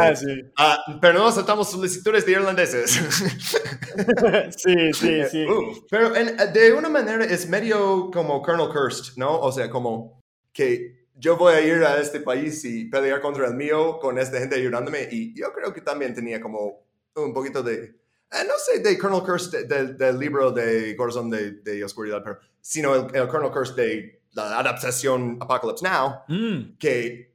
ah, 0.58 0.84
sí. 0.86 0.98
pero 1.00 1.20
no 1.20 1.28
aceptamos 1.28 1.70
solicitudes 1.70 2.26
de 2.26 2.32
irlandeses. 2.32 2.92
sí, 4.58 4.94
sí, 4.94 5.22
sí. 5.30 5.46
Pero 5.90 6.10
de 6.10 6.74
una 6.74 6.90
manera 6.90 7.24
es 7.24 7.48
medio 7.48 8.10
como 8.12 8.42
Colonel 8.42 8.70
Cursed, 8.74 9.18
¿no? 9.18 9.40
O 9.40 9.52
sea, 9.52 9.70
como 9.70 10.19
que 10.54 11.08
yo 11.16 11.38
voy 11.38 11.54
a 11.54 11.62
ir 11.62 11.84
a 11.84 12.00
este 12.00 12.22
país 12.22 12.64
y 12.64 12.86
pelear 12.86 13.22
contra 13.22 13.48
el 13.48 13.54
mío 13.54 14.00
con 14.00 14.18
esta 14.18 14.40
gente 14.40 14.56
ayudándome. 14.56 15.08
Y 15.12 15.34
yo 15.34 15.52
creo 15.54 15.74
que 15.74 15.82
también 15.82 16.14
tenía 16.14 16.40
como 16.40 16.86
un 17.16 17.34
poquito 17.34 17.62
de, 17.62 18.00
eh, 18.32 18.46
no 18.48 18.54
sé, 18.58 18.80
de 18.80 18.98
Colonel 18.98 19.24
Curse 19.24 19.64
del 19.64 20.20
libro 20.20 20.52
de 20.52 20.96
Corazón 20.96 21.30
de, 21.30 21.52
de, 21.62 21.84
Oscuridad, 21.84 22.22
pero 22.24 22.40
sino 22.62 22.96
el, 22.96 23.16
el, 23.16 23.28
Colonel 23.28 23.52
Curse 23.52 23.74
de 23.74 24.22
la 24.34 24.60
adaptación 24.60 25.38
Apocalypse 25.42 25.84
Now, 25.84 26.22
mm. 26.28 26.78
que, 26.78 27.34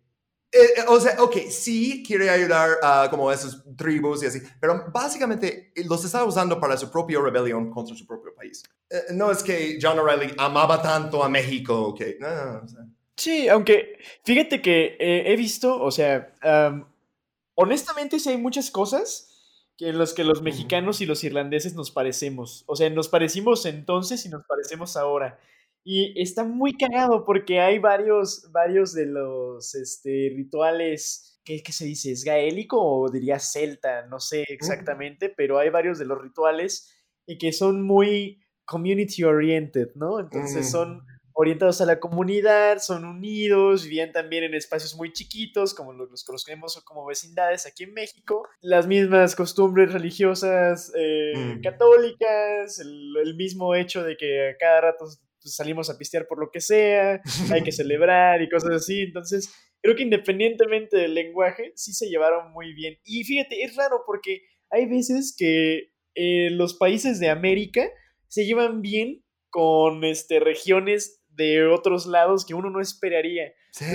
eh, 0.53 0.85
o 0.87 1.01
sea, 1.01 1.21
ok, 1.21 1.37
sí 1.51 2.03
quiere 2.07 2.31
ayudar 2.31 2.79
a 2.83 3.09
como 3.11 3.31
esas 3.33 3.63
tribus 3.77 4.23
y 4.23 4.27
así, 4.27 4.41
pero 4.61 4.87
básicamente 4.93 5.73
los 5.85 6.05
está 6.05 6.25
usando 6.25 6.61
para 6.61 6.77
su 6.77 6.91
propia 6.91 7.21
rebelión 7.21 7.71
contra 7.71 7.97
su 7.97 8.07
propio 8.07 8.35
país. 8.35 8.63
Eh, 8.89 9.07
no 9.13 9.31
es 9.33 9.43
que 9.43 9.79
John 9.83 9.99
O'Reilly 9.99 10.35
amaba 10.39 10.81
tanto 10.81 11.25
a 11.25 11.29
México, 11.29 11.93
que, 11.93 12.17
no, 12.21 12.29
no, 12.29 12.53
no. 12.63 12.94
Sí, 13.17 13.49
aunque 13.49 13.99
fíjate 14.25 14.61
que 14.61 14.97
eh, 14.99 15.33
he 15.33 15.37
visto, 15.37 15.81
o 15.81 15.91
sea, 15.91 16.35
honestamente 17.55 18.19
sí 18.19 18.31
hay 18.31 18.39
muchas 18.39 18.71
cosas 18.71 19.31
en 19.79 19.99
las 19.99 20.13
que 20.13 20.25
los 20.25 20.43
mexicanos 20.43 21.01
y 21.01 21.07
los 21.07 21.25
irlandeses 21.25 21.75
nos 21.75 21.91
parecemos. 21.91 22.65
O 22.67 22.77
sea, 22.77 22.89
nos 22.91 23.09
parecimos 23.09 23.67
entonces 23.67 24.25
y 24.27 24.29
nos 24.29 24.45
parecemos 24.47 24.97
ahora. 24.97 25.39
Y 25.85 26.21
está 26.21 26.45
muy 26.45 26.75
cagado 26.77 27.25
porque 27.25 27.61
hay 27.61 27.79
varios, 27.79 28.51
varios 28.53 28.95
de 28.95 29.07
los 29.07 29.75
este, 29.75 30.33
rituales, 30.35 31.41
¿qué, 31.45 31.63
¿qué, 31.63 31.73
se 31.73 31.85
dice? 31.85 32.13
¿Es 32.13 32.25
gaélico 32.25 32.81
o 32.81 33.11
diría 33.11 33.39
celta? 33.39 34.07
No 34.07 34.19
sé 34.19 34.45
exactamente, 34.49 35.29
pero 35.29 35.59
hay 35.59 35.69
varios 35.69 35.99
de 35.99 36.07
los 36.07 36.21
rituales 36.23 36.91
y 37.27 37.37
que 37.37 37.53
son 37.53 37.83
muy 37.83 38.43
community 38.65 39.25
oriented, 39.25 39.91
¿no? 39.95 40.21
Entonces 40.21 40.71
son 40.71 41.05
orientados 41.35 41.81
a 41.81 41.87
la 41.87 41.99
comunidad, 41.99 42.79
son 42.79 43.05
unidos, 43.05 43.85
vivían 43.85 44.13
también 44.13 44.45
en 44.45 44.55
espacios 44.55 44.95
muy 44.95 45.13
chiquitos, 45.13 45.75
como 45.75 45.93
los, 45.93 46.11
los 46.11 46.25
conocemos 46.25 46.81
como 46.85 47.05
vecindades 47.05 47.67
aquí 47.67 47.85
en 47.85 47.93
México, 47.93 48.49
las 48.63 48.87
mismas 48.87 49.35
costumbres 49.35 49.93
religiosas 49.93 50.93
eh, 50.97 51.33
mm. 51.37 51.61
católicas, 51.61 52.79
el, 52.79 53.35
mismo 53.37 53.75
hecho 53.75 54.05
de 54.05 54.17
que 54.17 54.51
a 54.51 54.57
cada 54.57 54.81
rato 54.81 55.07
salimos 55.41 55.91
a 55.91 55.99
pistear 55.99 56.29
por 56.29 56.39
lo 56.39 56.51
que 56.53 56.61
sea, 56.61 57.21
hay 57.51 57.63
que 57.65 57.73
celebrar 57.73 58.41
y 58.41 58.49
cosas 58.49 58.71
así, 58.71 59.03
entonces 59.03 59.53
creo 59.83 59.97
que 59.97 60.05
independientemente 60.05 60.97
del 60.97 61.15
lenguaje, 61.15 61.73
sí 61.75 61.93
se 61.93 62.09
llevaron 62.09 62.53
muy 62.53 62.73
bien. 62.75 62.97
Y 63.05 63.25
fíjate, 63.25 63.65
es 63.65 63.75
raro 63.75 64.05
porque 64.07 64.43
hay 64.71 64.87
veces 64.87 65.35
que 65.37 65.91
eh, 66.15 66.51
los 66.51 66.75
países 66.75 67.19
de 67.19 67.29
América 67.29 67.91
se 68.29 68.47
llevan 68.47 68.83
bien 68.83 69.25
con 69.51 70.03
este, 70.03 70.41
regiones 70.41 71.24
de 71.37 71.67
otros 71.67 72.07
lados 72.07 72.45
que 72.45 72.55
uno 72.55 72.71
no 72.71 72.81
esperaría. 72.81 73.53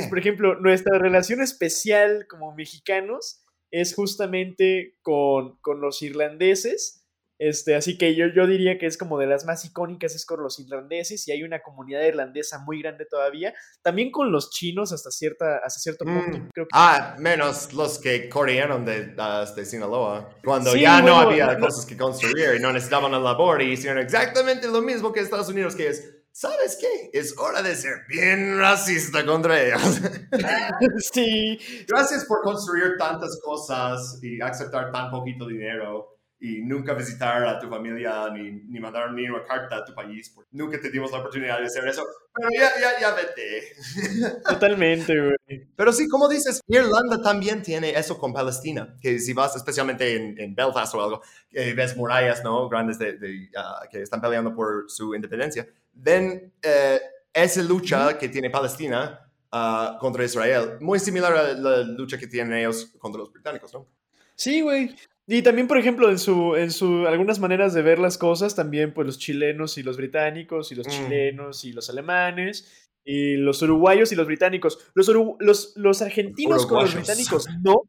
por 0.10 0.20
ejemplo, 0.20 0.60
nuestra 0.60 0.98
relación 0.98 1.41
especial 1.41 2.28
como 2.30 2.53
mexicanos 2.53 3.44
es 3.72 3.94
justamente 3.94 4.98
con, 5.02 5.57
con 5.61 5.82
los 5.82 6.02
irlandeses. 6.02 6.95
Este, 7.41 7.74
así 7.74 7.98
que 7.98 8.16
yo, 8.16 8.26
yo 8.36 8.48
diría 8.48 8.78
que 8.78 8.86
es 8.86 8.98
como 8.98 9.18
de 9.18 9.26
las 9.26 9.45
más 9.45 9.64
icónicas 9.64 10.14
es 10.14 10.26
con 10.26 10.44
los 10.44 10.60
irlandeses 10.60 11.26
y 11.26 11.32
hay 11.32 11.44
una 11.44 11.61
comunidad 11.61 12.02
irlandesa 12.02 12.60
muy 12.60 12.82
grande 12.82 13.06
todavía. 13.06 13.53
También 13.82 14.11
con 14.11 14.30
los 14.34 14.49
chinos 14.49 14.91
hasta, 14.91 15.10
cierta, 15.10 15.60
hasta 15.64 15.80
cierto 15.80 16.03
punto. 16.03 16.38
Mm. 16.38 16.68
Ah, 16.74 17.16
menos 17.18 17.72
los 17.72 17.98
que 17.98 18.28
corrieron 18.28 18.84
de, 18.84 19.16
de 19.56 19.66
Sinaloa. 19.66 20.38
Cuando 20.44 20.76
ya 20.76 21.02
no 21.02 21.16
había 21.16 21.57
cosas 21.57 21.86
que 21.86 21.95
construir 21.95 22.56
y 22.57 22.60
no 22.60 22.74
necesitaban 22.74 23.14
la 23.14 23.20
labor 23.20 23.61
y 23.61 23.72
hicieron 23.72 23.99
exactamente 23.99 24.68
lo 24.68 24.82
mismo 24.82 25.14
que 25.14 25.22
Estados 25.22 25.48
Unidos, 25.48 25.76
que 25.76 25.88
es 25.88 26.19
¿sabes 26.40 26.78
qué? 26.80 27.10
Es 27.11 27.38
hora 27.38 27.61
de 27.61 27.76
ser 27.76 28.06
bien 28.07 28.57
racista 28.57 29.26
contra 29.26 29.61
ellos. 29.61 29.99
sí. 31.14 31.60
Gracias 31.86 32.24
por 32.24 32.41
construir 32.41 32.95
tantas 32.98 33.38
cosas 33.44 34.20
y 34.22 34.40
aceptar 34.40 34.90
tan 34.90 35.11
poquito 35.11 35.45
dinero 35.45 36.19
y 36.41 36.61
nunca 36.61 36.94
visitar 36.94 37.45
a 37.45 37.60
tu 37.60 37.68
familia 37.68 38.30
ni, 38.32 38.52
ni 38.52 38.80
mandar 38.80 39.11
ni 39.11 39.30
una 39.30 39.44
carta 39.44 39.78
a 39.78 39.86
tu 39.86 39.94
país. 39.94 40.30
Porque 40.30 40.49
nunca 40.53 40.80
te 40.80 40.90
dimos 40.90 41.11
la 41.11 41.20
oportunidad 41.20 41.60
de 41.60 41.66
hacer 41.66 41.86
eso. 41.88 42.06
Pero 42.34 42.49
ya, 42.57 42.72
ya, 42.80 42.99
ya 42.99 43.14
vete. 43.14 44.41
Totalmente, 44.49 45.14
güey. 45.20 45.68
Pero 45.76 45.91
sí, 45.91 46.07
como 46.07 46.30
dices, 46.30 46.61
Irlanda 46.68 47.22
también 47.22 47.61
tiene 47.61 47.91
eso 47.91 48.18
con 48.18 48.32
Palestina. 48.32 48.95
Que 49.02 49.20
si 49.20 49.34
vas 49.34 49.56
especialmente 49.57 50.16
en, 50.16 50.40
en 50.40 50.56
Belfast 50.56 50.95
o 50.95 51.03
algo, 51.03 51.22
ves 51.52 51.98
murallas, 51.98 52.41
¿no? 52.44 52.70
Grandes 52.70 52.98
de, 52.99 53.49
ah, 53.57 53.82
que 53.91 54.02
están 54.02 54.22
peleando 54.22 54.56
por 54.56 54.86
su 54.88 55.14
independencia. 55.14 55.68
Ven 55.94 56.53
eh, 56.61 57.02
esa 57.34 57.61
lucha 57.64 58.18
que 58.18 58.30
tiene 58.30 58.49
Palestina 58.49 59.30
ah, 59.52 59.98
contra 59.99 60.24
Israel, 60.24 60.78
muy 60.80 60.99
similar 60.99 61.34
a 61.36 61.53
la 61.53 61.82
lucha 61.84 62.18
que 62.18 62.28
tienen 62.28 62.53
ellos 62.53 62.94
contra 62.98 63.20
los 63.20 63.34
británicos, 63.34 63.74
¿no? 63.74 63.88
Sí, 64.36 64.61
güey. 64.61 64.95
Y 65.31 65.43
también, 65.43 65.68
por 65.68 65.77
ejemplo, 65.77 66.10
en 66.10 66.18
su, 66.18 66.56
en 66.56 66.72
su 66.72 67.06
algunas 67.07 67.39
maneras 67.39 67.73
de 67.76 67.84
ver 67.84 67.99
las 67.99 68.18
cosas, 68.18 68.56
también 68.56 68.93
pues 68.95 69.06
los 69.06 69.19
chilenos 69.19 69.77
y 69.77 69.84
los 69.84 69.95
británicos, 69.95 70.72
y 70.72 70.76
los 70.76 70.88
Mm. 70.88 70.89
chilenos 70.89 71.65
y 71.65 71.72
los 71.73 71.88
alemanes, 71.91 72.89
y 73.06 73.35
los 73.35 73.61
uruguayos 73.61 74.11
y 74.11 74.15
los 74.15 74.26
británicos. 74.26 74.80
Los, 74.95 75.07
uru- 75.07 75.35
los, 75.39 75.73
los 75.77 76.01
argentinos 76.01 76.65
con 76.65 76.80
los 76.81 76.89
Uruguayos. 76.95 76.95
británicos 76.95 77.47
no, 77.61 77.84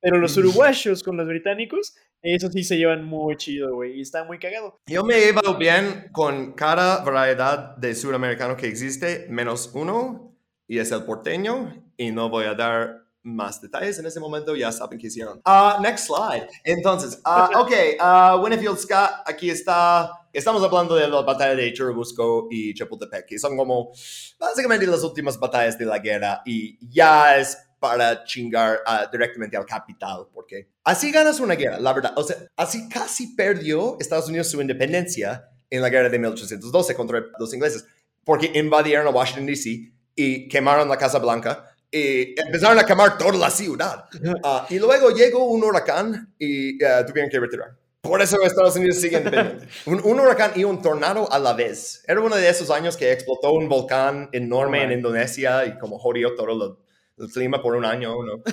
pero 0.00 0.16
los 0.18 0.34
Mm. 0.36 0.40
uruguayos 0.40 1.02
con 1.02 1.18
los 1.18 1.26
británicos, 1.26 1.94
eso 2.22 2.50
sí 2.50 2.64
se 2.64 2.78
llevan 2.78 3.04
muy 3.04 3.36
chido, 3.36 3.74
güey, 3.74 3.98
y 3.98 4.00
está 4.00 4.24
muy 4.24 4.38
cagado. 4.38 4.78
Yo 4.88 5.04
me 5.04 5.18
he 5.18 5.26
llevado 5.26 5.56
bien 5.58 6.08
con 6.12 6.54
cada 6.54 7.04
variedad 7.04 7.76
de 7.76 7.94
sudamericano 7.94 8.56
que 8.56 8.68
existe, 8.68 9.26
menos 9.28 9.70
uno, 9.74 10.34
y 10.66 10.78
es 10.78 10.90
el 10.92 11.04
porteño, 11.04 11.84
y 11.98 12.10
no 12.10 12.30
voy 12.30 12.46
a 12.46 12.54
dar 12.54 13.05
más 13.26 13.60
detalles 13.60 13.98
en 13.98 14.06
este 14.06 14.20
momento, 14.20 14.54
ya 14.54 14.70
saben 14.70 14.98
qué 14.98 15.08
hicieron. 15.08 15.40
Ah, 15.44 15.78
next 15.82 16.06
slide. 16.06 16.48
Entonces, 16.64 17.20
ah, 17.24 17.50
ok, 17.56 17.72
ah, 17.98 18.40
Winnefield 18.42 18.78
Scott, 18.78 19.10
aquí 19.26 19.50
está. 19.50 20.10
Estamos 20.32 20.62
hablando 20.62 20.94
de 20.94 21.08
la 21.08 21.22
batalla 21.22 21.54
de 21.54 21.72
Churubusco 21.72 22.46
y 22.50 22.72
Chapultepec, 22.74 23.26
que 23.26 23.38
son 23.38 23.56
como 23.56 23.90
básicamente 24.38 24.86
las 24.86 25.02
últimas 25.02 25.38
batallas 25.38 25.76
de 25.76 25.86
la 25.86 25.98
guerra, 25.98 26.42
y 26.44 26.78
ya 26.88 27.36
es 27.38 27.58
para 27.78 28.24
chingar 28.24 28.80
directamente 29.12 29.56
al 29.56 29.66
capital, 29.66 30.28
porque 30.32 30.70
así 30.84 31.10
ganas 31.10 31.40
una 31.40 31.54
guerra, 31.54 31.78
la 31.78 31.92
verdad. 31.92 32.12
O 32.16 32.22
sea, 32.22 32.36
así 32.56 32.88
casi 32.88 33.34
perdió 33.34 33.96
Estados 33.98 34.28
Unidos 34.28 34.48
su 34.50 34.60
independencia 34.60 35.48
en 35.68 35.82
la 35.82 35.88
guerra 35.88 36.08
de 36.08 36.18
1812 36.18 36.94
contra 36.94 37.24
los 37.38 37.52
ingleses, 37.52 37.84
porque 38.24 38.50
invadieron 38.54 39.06
a 39.06 39.10
Washington, 39.10 39.46
D.C. 39.46 39.92
y 40.14 40.48
quemaron 40.48 40.88
la 40.88 40.96
Casa 40.96 41.18
Blanca 41.18 41.75
y 41.90 42.38
empezaron 42.40 42.78
a 42.78 42.84
quemar 42.84 43.16
toda 43.18 43.32
la 43.38 43.50
ciudad. 43.50 44.04
Ah, 44.42 44.66
y 44.68 44.78
luego 44.78 45.10
llegó 45.10 45.44
un 45.44 45.62
huracán 45.64 46.34
y 46.38 46.82
ah, 46.84 47.04
tuvieron 47.06 47.30
que 47.30 47.38
retirar. 47.40 47.70
Por 48.02 48.22
eso 48.22 48.40
Estados 48.42 48.76
Unidos 48.76 48.96
sigue 48.98 49.16
independiente. 49.18 49.66
Un, 49.86 50.00
un 50.04 50.20
huracán 50.20 50.52
y 50.54 50.64
un 50.64 50.80
tornado 50.82 51.30
a 51.32 51.38
la 51.38 51.54
vez. 51.54 52.04
Era 52.06 52.20
uno 52.20 52.36
de 52.36 52.48
esos 52.48 52.70
años 52.70 52.96
que 52.96 53.10
explotó 53.12 53.52
un 53.52 53.68
volcán 53.68 54.28
enorme 54.32 54.82
en 54.84 54.92
Indonesia 54.92 55.64
y 55.66 55.78
como 55.78 55.98
jodió 55.98 56.34
todo 56.34 56.46
lo- 56.54 56.80
el 57.18 57.28
clima 57.28 57.62
por 57.62 57.74
un 57.74 57.84
año, 57.84 58.14
¿no? 58.22 58.42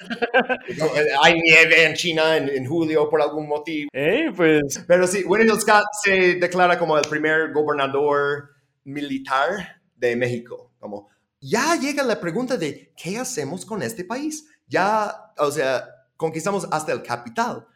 Eh, 0.00 1.06
Hay 1.22 1.34
nieve 1.40 1.84
en 1.84 1.94
China 1.94 2.36
en, 2.36 2.48
en 2.48 2.66
julio 2.66 3.08
por 3.08 3.22
algún 3.22 3.46
motivo. 3.46 3.88
Eh, 3.92 4.32
pues 4.34 4.82
Pero 4.88 5.06
sí, 5.06 5.22
Winfield 5.24 5.60
Scott 5.60 5.84
se 6.02 6.34
declara 6.34 6.76
como 6.78 6.98
el 6.98 7.08
primer 7.08 7.52
gobernador 7.52 8.50
militar 8.84 9.80
de 9.94 10.16
México. 10.16 10.72
Como 10.80 11.08
ya 11.48 11.76
llega 11.76 12.02
la 12.02 12.20
pregunta 12.20 12.56
de 12.56 12.92
qué 12.96 13.18
hacemos 13.18 13.64
con 13.66 13.82
este 13.82 14.04
país. 14.04 14.46
Ya, 14.66 15.32
o 15.38 15.50
sea, 15.50 15.88
conquistamos 16.16 16.66
hasta 16.70 16.92
el 16.92 17.02
capital. 17.02 17.66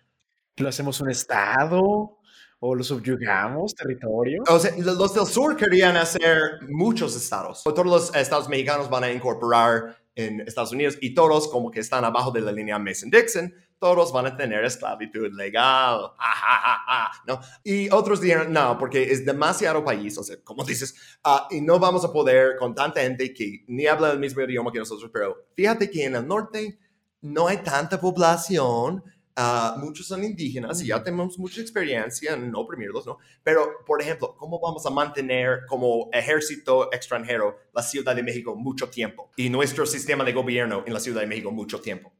lo 0.57 0.69
hacemos 0.69 1.01
un 1.01 1.11
estado 1.11 2.19
o 2.61 2.74
lo 2.74 2.82
subyugamos, 2.82 3.74
territorio. 3.77 4.43
O 4.49 4.59
sea, 4.59 4.73
lo- 4.78 4.95
los 4.95 5.15
del 5.15 5.27
sur 5.27 5.57
querían 5.57 5.97
hacer 5.97 6.61
muchos 6.69 7.15
estados. 7.15 7.62
Todos 7.62 7.86
los 7.86 8.15
estados 8.16 8.49
mexicanos 8.49 8.90
van 8.90 9.05
a 9.05 9.12
incorporar 9.12 9.97
en 10.19 10.40
Estados 10.40 10.73
Unidos 10.73 10.99
y 11.01 11.15
todos 11.15 11.49
como 11.49 11.70
que 11.70 11.78
están 11.81 12.05
abajo 12.05 12.32
de 12.32 12.40
la 12.40 12.51
línea 12.51 12.78
Mason-Dixon, 12.78 13.55
todos 13.78 14.12
van 14.12 14.27
a 14.27 14.36
tener 14.36 14.65
esclavitud 14.65 15.32
legal. 15.32 16.11
Ja, 16.19 16.35
ja, 16.35 16.82
ja, 16.86 17.12
¿no? 17.27 17.40
Y 17.62 17.89
otros 17.90 18.20
dijeron, 18.20 18.53
no, 18.53 18.77
porque 18.78 19.12
es 19.12 19.24
demasiado 19.24 19.85
país, 19.85 20.19
o 20.19 20.24
sea, 20.24 20.36
como 20.43 20.65
dices, 20.65 20.95
ah, 21.23 21.47
y 21.51 21.61
no 21.61 21.78
vamos 21.78 22.05
a 22.05 22.12
poder 22.12 22.57
con 22.57 22.74
tanta 22.74 23.01
gente 23.01 23.32
que 23.32 23.65
ni 23.69 23.86
habla 23.86 24.11
el 24.11 24.19
mismo 24.19 24.43
idioma 24.43 24.73
que 24.73 24.81
nosotros, 24.81 25.09
pero 25.12 25.47
fíjate 25.55 25.89
que 25.89 26.05
en 26.05 26.16
el 26.16 26.27
norte 26.27 26.78
no 27.20 27.47
hay 27.47 27.59
tanta 27.59 28.01
población. 28.01 29.05
Muchos 29.78 30.06
son 30.06 30.24
indígenas 30.24 30.82
y 30.82 30.86
ya 30.89 31.02
tenemos 31.02 31.39
mucha 31.39 31.60
experiencia 31.60 32.35
en 32.35 32.51
no 32.51 32.60
oprimirlos, 32.60 33.06
¿no? 33.06 33.19
Pero, 33.43 33.85
por 33.86 34.02
ejemplo, 34.02 34.35
¿cómo 34.36 34.60
vamos 34.60 34.85
a 34.86 34.90
mantener 34.90 35.60
como 35.69 36.09
ejército 36.12 36.93
extranjero 36.93 37.56
la 37.73 37.82
Ciudad 37.82 38.16
de 38.16 38.23
México 38.23 38.56
mucho 38.56 38.89
tiempo 38.89 39.31
y 39.36 39.48
nuestro 39.51 39.86
sistema 39.86 40.24
de 40.24 40.32
gobierno 40.32 40.82
en 40.86 40.93
la 40.93 41.01
Ciudad 41.01 41.20
de 41.20 41.27
México 41.27 41.51
mucho 41.51 41.81
tiempo? 41.81 42.12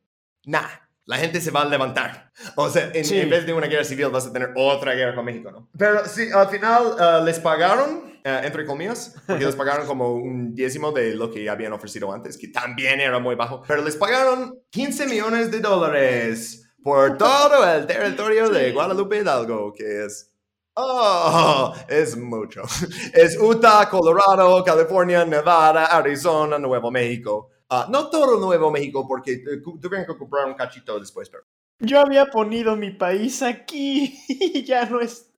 Nah, 0.47 0.69
la 1.07 1.17
gente 1.17 1.41
se 1.41 1.51
va 1.51 1.63
a 1.63 1.65
levantar. 1.65 2.31
O 2.55 2.69
sea, 2.69 2.91
en, 2.95 3.05
Sí. 3.05 3.19
en 3.19 3.31
vez 3.31 3.47
de 3.47 3.53
una 3.53 3.67
guerra 3.67 3.85
civil 3.85 4.09
vas 4.11 4.27
a 4.27 4.33
tener 4.33 4.51
otra 4.57 4.95
guerra 4.95 5.15
con 5.15 5.25
México, 5.25 5.51
¿no? 5.51 5.69
Pero 5.77 6.05
sí, 6.07 6.29
al 6.33 6.49
final 6.49 6.95
ah, 6.99 7.23
les 7.25 7.41
pagaron, 7.41 8.13
eh, 8.23 8.41
entre 8.45 8.65
comillas, 8.67 9.17
porque 9.27 9.45
les 9.45 9.57
pagaron 9.57 9.87
como 9.87 10.15
un 10.15 10.55
décimo 10.55 10.93
de 10.93 11.15
lo 11.17 11.31
que 11.31 11.49
habían 11.49 11.73
ofrecido 11.73 12.13
antes, 12.13 12.37
que 12.39 12.49
también 12.49 13.01
era 13.01 13.19
muy 13.19 13.35
bajo. 13.35 13.63
Pero 13.67 13.83
les 13.83 13.97
pagaron 13.97 14.61
15 14.71 15.07
millones 15.07 15.51
de 15.51 15.61
dólares 15.61 16.68
por 16.83 17.19
todo 17.19 17.71
el 17.71 17.87
territorio 17.87 18.49
de 18.51 18.73
Guadalupe 18.73 19.19
Hidalgo, 19.19 19.73
que 19.73 20.05
es 20.05 20.33
Oh, 20.81 21.75
es 21.89 22.17
mucho. 22.17 22.63
Es 23.13 23.37
Utah, 23.37 23.89
Colorado, 23.91 24.63
California, 24.63 25.25
Nevada, 25.25 25.87
Arizona, 25.87 26.57
Nuevo 26.57 26.89
México. 26.93 27.51
Ah, 27.69 27.89
no 27.91 28.09
todo 28.09 28.39
Nuevo 28.39 28.71
México 28.71 29.05
porque 29.07 29.33
eh, 29.33 29.61
tuvieron 29.81 30.07
que 30.07 30.17
comprar 30.17 30.47
un 30.47 30.55
cachito 30.55 31.01
después, 31.01 31.29
pero... 31.29 31.43
Yo 31.81 32.01
había 32.01 32.27
ponido 32.27 32.77
mi 32.77 32.93
país 32.93 33.43
aquí 33.43 34.21
y 34.29 34.65
ya 34.65 34.85
no 34.85 35.01
es. 35.01 35.33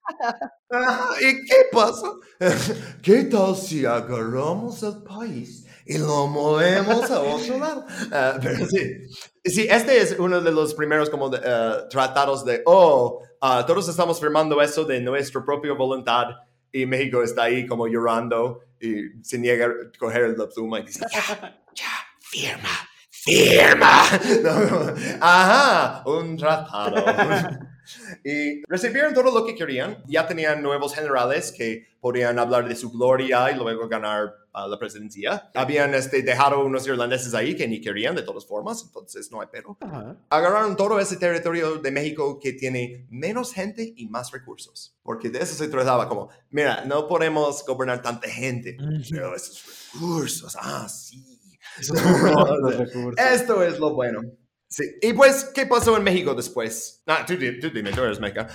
Ah, 0.71 1.15
¿Y 1.21 1.45
qué 1.47 1.57
pasa? 1.73 2.09
¿Qué 3.03 3.25
tal 3.25 3.57
si 3.57 3.87
agarramos 3.87 4.83
el 4.83 5.03
país 5.03 5.60
y 5.91 5.99
lo 5.99 6.29
movemos 6.29 7.11
a 7.11 7.21
otro 7.21 7.59
lado? 7.59 7.85
Ah, 8.13 8.39
pero 8.41 8.67
sí, 8.67 9.03
sí, 9.45 9.67
este 9.69 10.01
es 10.01 10.17
uno 10.19 10.41
de 10.41 10.53
los 10.53 10.75
primeros 10.75 11.11
como 11.11 11.29
de, 11.29 11.41
eh, 11.45 11.73
tratados 11.91 12.45
de, 12.45 12.63
oh, 12.65 13.23
ah, 13.41 13.65
todos 13.67 13.89
estamos 13.89 14.21
firmando 14.21 14.61
eso 14.63 14.85
de 14.85 15.01
nuestra 15.01 15.45
propia 15.45 15.73
voluntad 15.73 16.27
y 16.73 16.87
México 16.87 17.23
está 17.23 17.45
ahí 17.45 17.67
como 17.67 17.89
llorando 17.89 18.61
y 18.81 19.23
se 19.23 19.39
niega 19.39 19.67
a 19.67 19.99
coger 19.99 20.39
la 20.39 20.49
pluma 20.49 20.81
y 20.81 20.85
dice, 20.85 21.05
ya, 21.11 21.61
ya, 21.75 21.91
firma, 22.21 22.69
firma. 23.25 24.05
No, 24.43 24.95
ajá, 25.21 26.03
un 26.07 26.37
tratado. 26.37 27.05
Y 28.25 28.63
recibieron 28.69 29.13
todo 29.13 29.33
lo 29.33 29.45
que 29.45 29.57
querían. 29.57 29.99
Ya 30.07 30.25
tenían 30.27 30.63
nuevos 30.63 30.95
generales 30.95 31.51
que 31.51 31.89
podían 32.01 32.39
hablar 32.39 32.69
de 32.69 32.77
su 32.77 32.93
gloria 32.93 33.51
y 33.51 33.57
luego 33.57 33.89
ganar 33.89 34.33
la 34.55 34.79
presidencia. 34.79 35.51
Habían 35.55 35.95
este, 35.95 36.23
dejado 36.23 36.65
unos 36.65 36.87
irlandeses 36.87 37.35
ahí 37.35 37.57
que 37.57 37.67
ni 37.67 37.81
querían 37.81 38.15
de 38.15 38.23
todas 38.23 38.47
formas, 38.47 38.83
entonces 38.83 39.31
no 39.33 39.41
hay 39.41 39.49
pero. 39.51 39.77
Agarraron 40.29 40.77
todo 40.77 41.01
ese 41.01 41.17
territorio 41.17 41.79
de 41.79 41.91
México 41.91 42.39
que 42.39 42.53
tiene 42.53 43.07
menos 43.11 43.53
gente 43.53 43.93
y 43.97 44.07
más 44.07 44.31
recursos. 44.31 44.97
Porque 45.03 45.31
de 45.31 45.41
eso 45.41 45.55
se 45.55 45.69
trataba 45.69 46.09
como, 46.09 46.29
mira, 46.51 46.85
no 46.85 47.09
podemos 47.09 47.65
gobernar 47.67 48.03
tanta 48.03 48.29
gente, 48.29 48.77
pero 49.11 49.35
esos 49.35 49.65
recursos, 49.93 50.57
ah, 50.61 50.89
sí. 50.89 51.40
Los 52.61 52.77
recursos. 52.77 53.15
Esto 53.17 53.63
es 53.63 53.79
lo 53.79 53.95
bueno. 53.95 54.21
Sí. 54.69 54.85
Y 55.03 55.13
pues, 55.15 55.51
¿qué 55.53 55.67
pasó 55.67 55.97
en 55.97 56.05
México 56.05 56.33
después? 56.35 57.03
Ah, 57.07 57.25
tú, 57.27 57.35
tú 57.35 57.71
dime, 57.71 57.91
tú 57.91 58.03
eres 58.03 58.21
meca. 58.21 58.47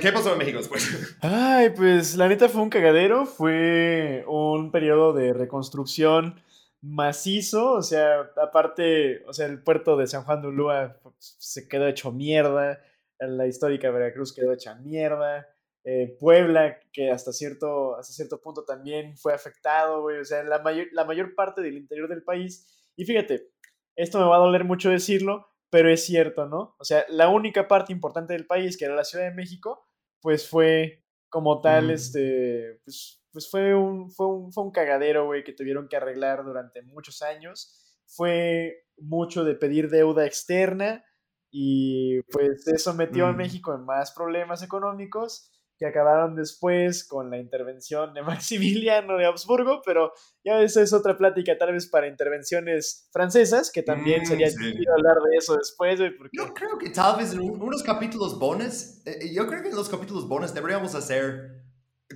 ¿Qué 0.00 0.12
pasó 0.12 0.32
en 0.32 0.38
México 0.38 0.58
después? 0.58 1.16
Ay, 1.22 1.70
pues 1.70 2.14
la 2.16 2.28
neta 2.28 2.50
fue 2.50 2.60
un 2.60 2.68
cagadero, 2.68 3.24
fue 3.24 4.22
un 4.26 4.70
periodo 4.70 5.14
de 5.14 5.32
reconstrucción 5.32 6.42
macizo, 6.82 7.72
o 7.72 7.82
sea, 7.82 8.32
aparte, 8.42 9.24
o 9.26 9.32
sea, 9.32 9.46
el 9.46 9.62
puerto 9.62 9.96
de 9.96 10.08
San 10.08 10.24
Juan 10.24 10.42
de 10.42 10.48
Ulúa 10.48 11.00
se 11.18 11.68
quedó 11.68 11.86
hecho 11.86 12.10
mierda, 12.10 12.82
la 13.18 13.46
histórica 13.46 13.90
Veracruz 13.90 14.34
quedó 14.34 14.52
hecha 14.52 14.74
mierda, 14.74 15.48
eh, 15.84 16.16
Puebla, 16.20 16.78
que 16.92 17.10
hasta 17.10 17.32
cierto, 17.32 17.96
hasta 17.96 18.12
cierto 18.12 18.40
punto 18.40 18.64
también 18.64 19.16
fue 19.16 19.32
afectado, 19.34 20.02
güey, 20.02 20.18
o 20.18 20.24
sea, 20.24 20.42
la 20.44 20.60
mayor, 20.60 20.86
la 20.92 21.04
mayor 21.04 21.34
parte 21.34 21.60
del 21.62 21.76
interior 21.76 22.08
del 22.08 22.22
país, 22.22 22.66
y 22.96 23.04
fíjate, 23.04 23.48
esto 23.96 24.18
me 24.18 24.24
va 24.26 24.36
a 24.36 24.40
doler 24.40 24.64
mucho 24.64 24.90
decirlo, 24.90 25.48
pero 25.70 25.90
es 25.90 26.04
cierto, 26.04 26.46
¿no? 26.46 26.76
O 26.78 26.84
sea, 26.84 27.04
la 27.08 27.28
única 27.28 27.66
parte 27.68 27.92
importante 27.92 28.32
del 28.34 28.46
país, 28.46 28.76
que 28.76 28.84
era 28.84 28.94
la 28.94 29.04
Ciudad 29.04 29.24
de 29.24 29.34
México, 29.34 29.86
pues 30.20 30.48
fue 30.48 31.04
como 31.28 31.60
tal, 31.62 31.86
Mm. 31.88 31.90
este, 31.90 32.80
pues, 32.84 33.22
pues 33.32 33.50
fue 33.50 33.74
un, 33.74 34.10
fue 34.12 34.26
un, 34.26 34.52
fue 34.52 34.64
un 34.64 34.70
cagadero, 34.70 35.24
güey, 35.26 35.42
que 35.44 35.54
tuvieron 35.54 35.88
que 35.88 35.96
arreglar 35.96 36.44
durante 36.44 36.82
muchos 36.82 37.22
años. 37.22 37.96
Fue 38.06 38.84
mucho 38.98 39.42
de 39.44 39.54
pedir 39.54 39.88
deuda 39.88 40.26
externa 40.26 41.02
y 41.50 42.20
pues 42.30 42.66
eso 42.68 42.92
metió 42.94 43.26
a 43.26 43.32
Mm. 43.32 43.36
México 43.36 43.74
en 43.74 43.84
más 43.86 44.12
problemas 44.12 44.62
económicos 44.62 45.50
que 45.82 45.88
acabaron 45.88 46.36
después 46.36 47.04
con 47.04 47.28
la 47.28 47.38
intervención 47.38 48.14
de 48.14 48.22
Maximiliano 48.22 49.16
de 49.18 49.26
Habsburgo, 49.26 49.82
pero 49.84 50.12
ya 50.44 50.60
esa 50.62 50.80
es 50.80 50.92
otra 50.92 51.16
plática 51.16 51.58
tal 51.58 51.72
vez 51.72 51.88
para 51.88 52.06
intervenciones 52.06 53.08
francesas, 53.12 53.70
que 53.72 53.82
también 53.82 54.22
Mm, 54.22 54.26
sería 54.26 54.48
sí. 54.50 54.56
hablar 54.96 55.16
de 55.28 55.36
eso 55.36 55.56
después, 55.56 55.98
porque... 56.16 56.30
Yo 56.36 56.54
creo 56.54 56.78
que 56.78 56.90
tal 56.90 57.16
vez 57.16 57.32
en 57.32 57.40
un- 57.40 57.60
unos 57.60 57.82
capítulos 57.82 58.38
bonus, 58.38 59.02
eh, 59.06 59.32
yo 59.34 59.46
creo 59.46 59.62
que 59.62 59.70
en 59.70 59.76
los 59.76 59.88
capítulos 59.88 60.28
bonus 60.28 60.54
deberíamos 60.54 60.94
hacer 60.94 61.60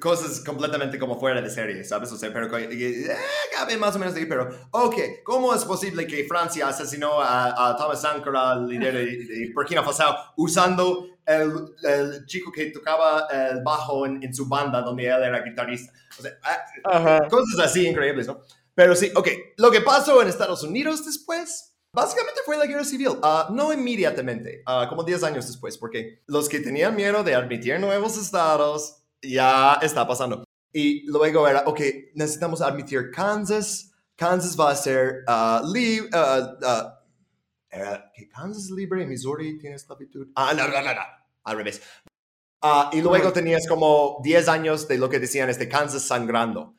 cosas 0.00 0.44
completamente 0.44 0.98
como 0.98 1.18
fuera 1.18 1.40
de 1.40 1.48
serie, 1.48 1.82
¿sabes? 1.82 2.12
O 2.12 2.16
sea, 2.18 2.30
pero 2.32 2.54
eh, 2.58 3.06
cabe 3.56 3.78
más 3.78 3.96
o 3.96 3.98
menos 3.98 4.14
de 4.14 4.20
ahí, 4.20 4.26
pero, 4.26 4.48
ok, 4.70 4.94
¿cómo 5.24 5.54
es 5.54 5.64
posible 5.64 6.06
que 6.06 6.24
Francia 6.24 6.68
asesinó 6.68 7.20
a, 7.20 7.70
a 7.70 7.76
Thomas 7.76 8.02
Sankara, 8.02 8.56
líder 8.56 8.94
de, 8.94 9.04
de 9.06 9.52
Burkina 9.54 9.82
Faso, 9.82 10.04
usando 10.36 11.06
el, 11.26 11.74
el 11.82 12.26
chico 12.26 12.52
que 12.52 12.66
tocaba 12.70 13.26
el 13.30 13.62
bajo 13.62 14.06
en, 14.06 14.22
en 14.22 14.32
su 14.34 14.46
banda 14.48 14.80
donde 14.82 15.06
él 15.06 15.22
era 15.22 15.42
guitarrista. 15.42 15.92
O 16.18 16.22
sea, 16.22 16.32
ah, 16.42 16.64
Ajá. 16.84 17.28
cosas 17.28 17.58
así 17.66 17.86
increíbles, 17.86 18.26
¿no? 18.26 18.40
Pero 18.74 18.94
sí, 18.94 19.10
ok, 19.14 19.28
lo 19.56 19.70
que 19.70 19.80
pasó 19.80 20.20
en 20.22 20.28
Estados 20.28 20.62
Unidos 20.62 21.04
después, 21.04 21.76
básicamente 21.92 22.40
fue 22.44 22.56
la 22.56 22.66
guerra 22.66 22.84
civil, 22.84 23.18
Ah, 23.22 23.48
no 23.50 23.72
inmediatamente, 23.72 24.62
ah, 24.66 24.86
como 24.88 25.02
10 25.02 25.24
años 25.24 25.46
después, 25.46 25.76
porque 25.78 26.22
los 26.26 26.48
que 26.48 26.60
tenían 26.60 26.94
miedo 26.94 27.24
de 27.24 27.34
admitir 27.34 27.80
nuevos 27.80 28.16
estados, 28.18 29.02
ya 29.22 29.78
está 29.82 30.06
pasando. 30.06 30.44
Y 30.72 31.06
luego 31.10 31.48
era, 31.48 31.62
ok, 31.66 31.80
necesitamos 32.14 32.60
admitir 32.60 33.10
Kansas, 33.10 33.92
Kansas 34.14 34.58
va 34.58 34.70
a 34.70 34.76
ser 34.76 35.24
libre, 35.72 36.10
era 37.70 38.10
que 38.14 38.28
Kansas 38.28 38.64
es 38.64 38.70
libre 38.70 39.02
y 39.02 39.06
Missouri 39.06 39.58
tiene 39.58 39.76
esclavitud. 39.76 40.28
Ah, 40.34 40.52
no, 40.56 40.66
no, 40.68 40.80
no, 40.82 40.94
no, 40.94 41.02
al 41.44 41.56
revés. 41.56 41.82
Ah, 42.62 42.90
y 42.92 43.00
luego 43.00 43.32
tenías 43.32 43.66
como 43.66 44.20
10 44.22 44.48
años 44.48 44.88
de 44.88 44.98
lo 44.98 45.08
que 45.08 45.20
decían 45.20 45.50
este 45.50 45.68
Kansas 45.68 46.02
sangrando 46.02 46.74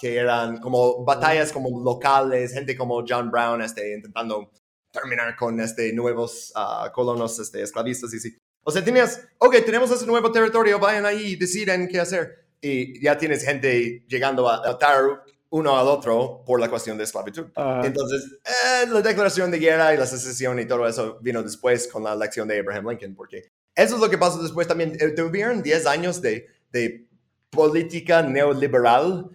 que 0.00 0.16
eran 0.16 0.58
como 0.58 1.04
batallas 1.04 1.52
como 1.52 1.84
locales, 1.84 2.54
gente 2.54 2.74
como 2.74 3.04
John 3.06 3.30
Brown 3.30 3.60
este, 3.60 3.94
intentando 3.94 4.50
terminar 4.90 5.36
con 5.36 5.60
este, 5.60 5.92
nuevos 5.92 6.52
ah, 6.56 6.90
colonos 6.94 7.38
este, 7.38 7.62
esclavistas 7.62 8.14
y 8.14 8.18
sí. 8.18 8.36
O 8.64 8.70
sea, 8.70 8.82
tenías, 8.82 9.28
ok, 9.38 9.56
tenemos 9.64 9.90
ese 9.90 10.06
nuevo 10.06 10.32
territorio, 10.32 10.78
vayan 10.78 11.04
ahí 11.04 11.32
y 11.32 11.36
deciden 11.36 11.86
qué 11.86 12.00
hacer. 12.00 12.46
Y 12.62 13.02
ya 13.02 13.18
tienes 13.18 13.44
gente 13.44 14.04
llegando 14.08 14.48
a 14.48 14.62
matar 14.66 15.22
uno 15.50 15.76
al 15.76 15.86
otro 15.86 16.42
por 16.46 16.60
la 16.60 16.68
cuestión 16.68 16.96
de 16.96 17.04
esclavitud. 17.04 17.46
Ajá. 17.54 17.86
Entonces, 17.86 18.38
eh, 18.44 18.86
la 18.88 19.02
declaración 19.02 19.50
de 19.50 19.58
guerra 19.58 19.92
y 19.92 19.96
la 19.96 20.06
secesión 20.06 20.58
y 20.58 20.66
todo 20.66 20.86
eso 20.86 21.18
vino 21.20 21.42
después 21.42 21.88
con 21.88 22.04
la 22.04 22.12
elección 22.12 22.48
de 22.48 22.60
Abraham 22.60 22.90
Lincoln, 22.90 23.14
porque 23.14 23.50
eso 23.74 23.94
es 23.96 24.00
lo 24.00 24.08
que 24.08 24.18
pasó 24.18 24.42
después 24.42 24.68
también. 24.68 24.96
Eh, 25.00 25.10
Tuvieron 25.10 25.62
10 25.62 25.86
años 25.86 26.20
de, 26.22 26.46
de 26.70 27.06
política 27.50 28.22
neoliberal 28.22 29.28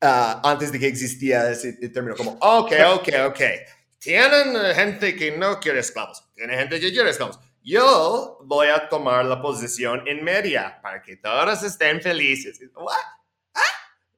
ah, 0.00 0.40
antes 0.44 0.72
de 0.72 0.80
que 0.80 0.86
existía 0.88 1.50
ese 1.50 1.72
término 1.88 2.16
como, 2.16 2.32
ok, 2.40 2.72
ok, 2.94 3.08
ok. 3.28 3.40
Tienen 3.98 4.56
gente 4.74 5.14
que 5.14 5.36
no 5.36 5.60
quiere 5.60 5.80
esclavos, 5.80 6.24
tienen 6.34 6.58
gente 6.58 6.80
que 6.80 6.90
quiere 6.90 7.10
esclavos. 7.10 7.38
Yo 7.62 8.38
voy 8.44 8.68
a 8.68 8.88
tomar 8.88 9.26
la 9.26 9.42
posición 9.42 10.08
en 10.08 10.24
media 10.24 10.80
para 10.82 11.02
que 11.02 11.16
todos 11.16 11.62
estén 11.62 12.00
felices. 12.00 12.58
What? 12.74 13.19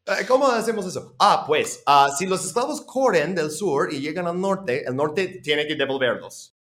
Eh, 0.06 0.26
¿Cómo 0.26 0.48
hacemos 0.48 0.84
eso? 0.86 1.14
Ah, 1.18 1.44
pues, 1.46 1.82
ah, 1.86 2.10
si 2.16 2.26
los 2.26 2.44
esclavos 2.44 2.80
corren 2.80 3.34
del 3.34 3.50
sur 3.50 3.92
y 3.92 4.00
llegan 4.00 4.26
al 4.26 4.40
norte, 4.40 4.84
el 4.86 4.96
norte 4.96 5.40
tiene 5.42 5.66
que 5.66 5.76
devolverlos. 5.76 6.54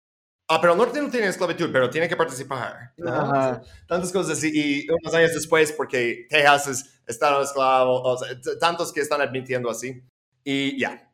Ah, 0.47 0.59
pero 0.59 0.73
el 0.73 0.77
norte 0.79 1.01
no 1.01 1.09
tiene 1.09 1.27
esclavitud, 1.27 1.69
pero 1.71 1.89
tiene 1.89 2.09
que 2.09 2.15
participar. 2.17 2.93
Ajá. 3.07 3.61
Tantas 3.87 4.11
cosas 4.11 4.37
así. 4.37 4.51
Y 4.53 4.87
unos 4.91 5.13
años 5.13 5.33
después, 5.33 5.71
porque 5.71 6.27
Texas 6.29 6.67
es 6.67 7.01
estado 7.07 7.41
esclavo, 7.41 8.01
o 8.03 8.17
sea, 8.17 8.39
t- 8.39 8.57
tantos 8.57 8.91
que 8.91 8.99
están 8.99 9.21
admitiendo 9.21 9.69
así. 9.69 10.03
Y 10.43 10.77
ya. 10.79 11.09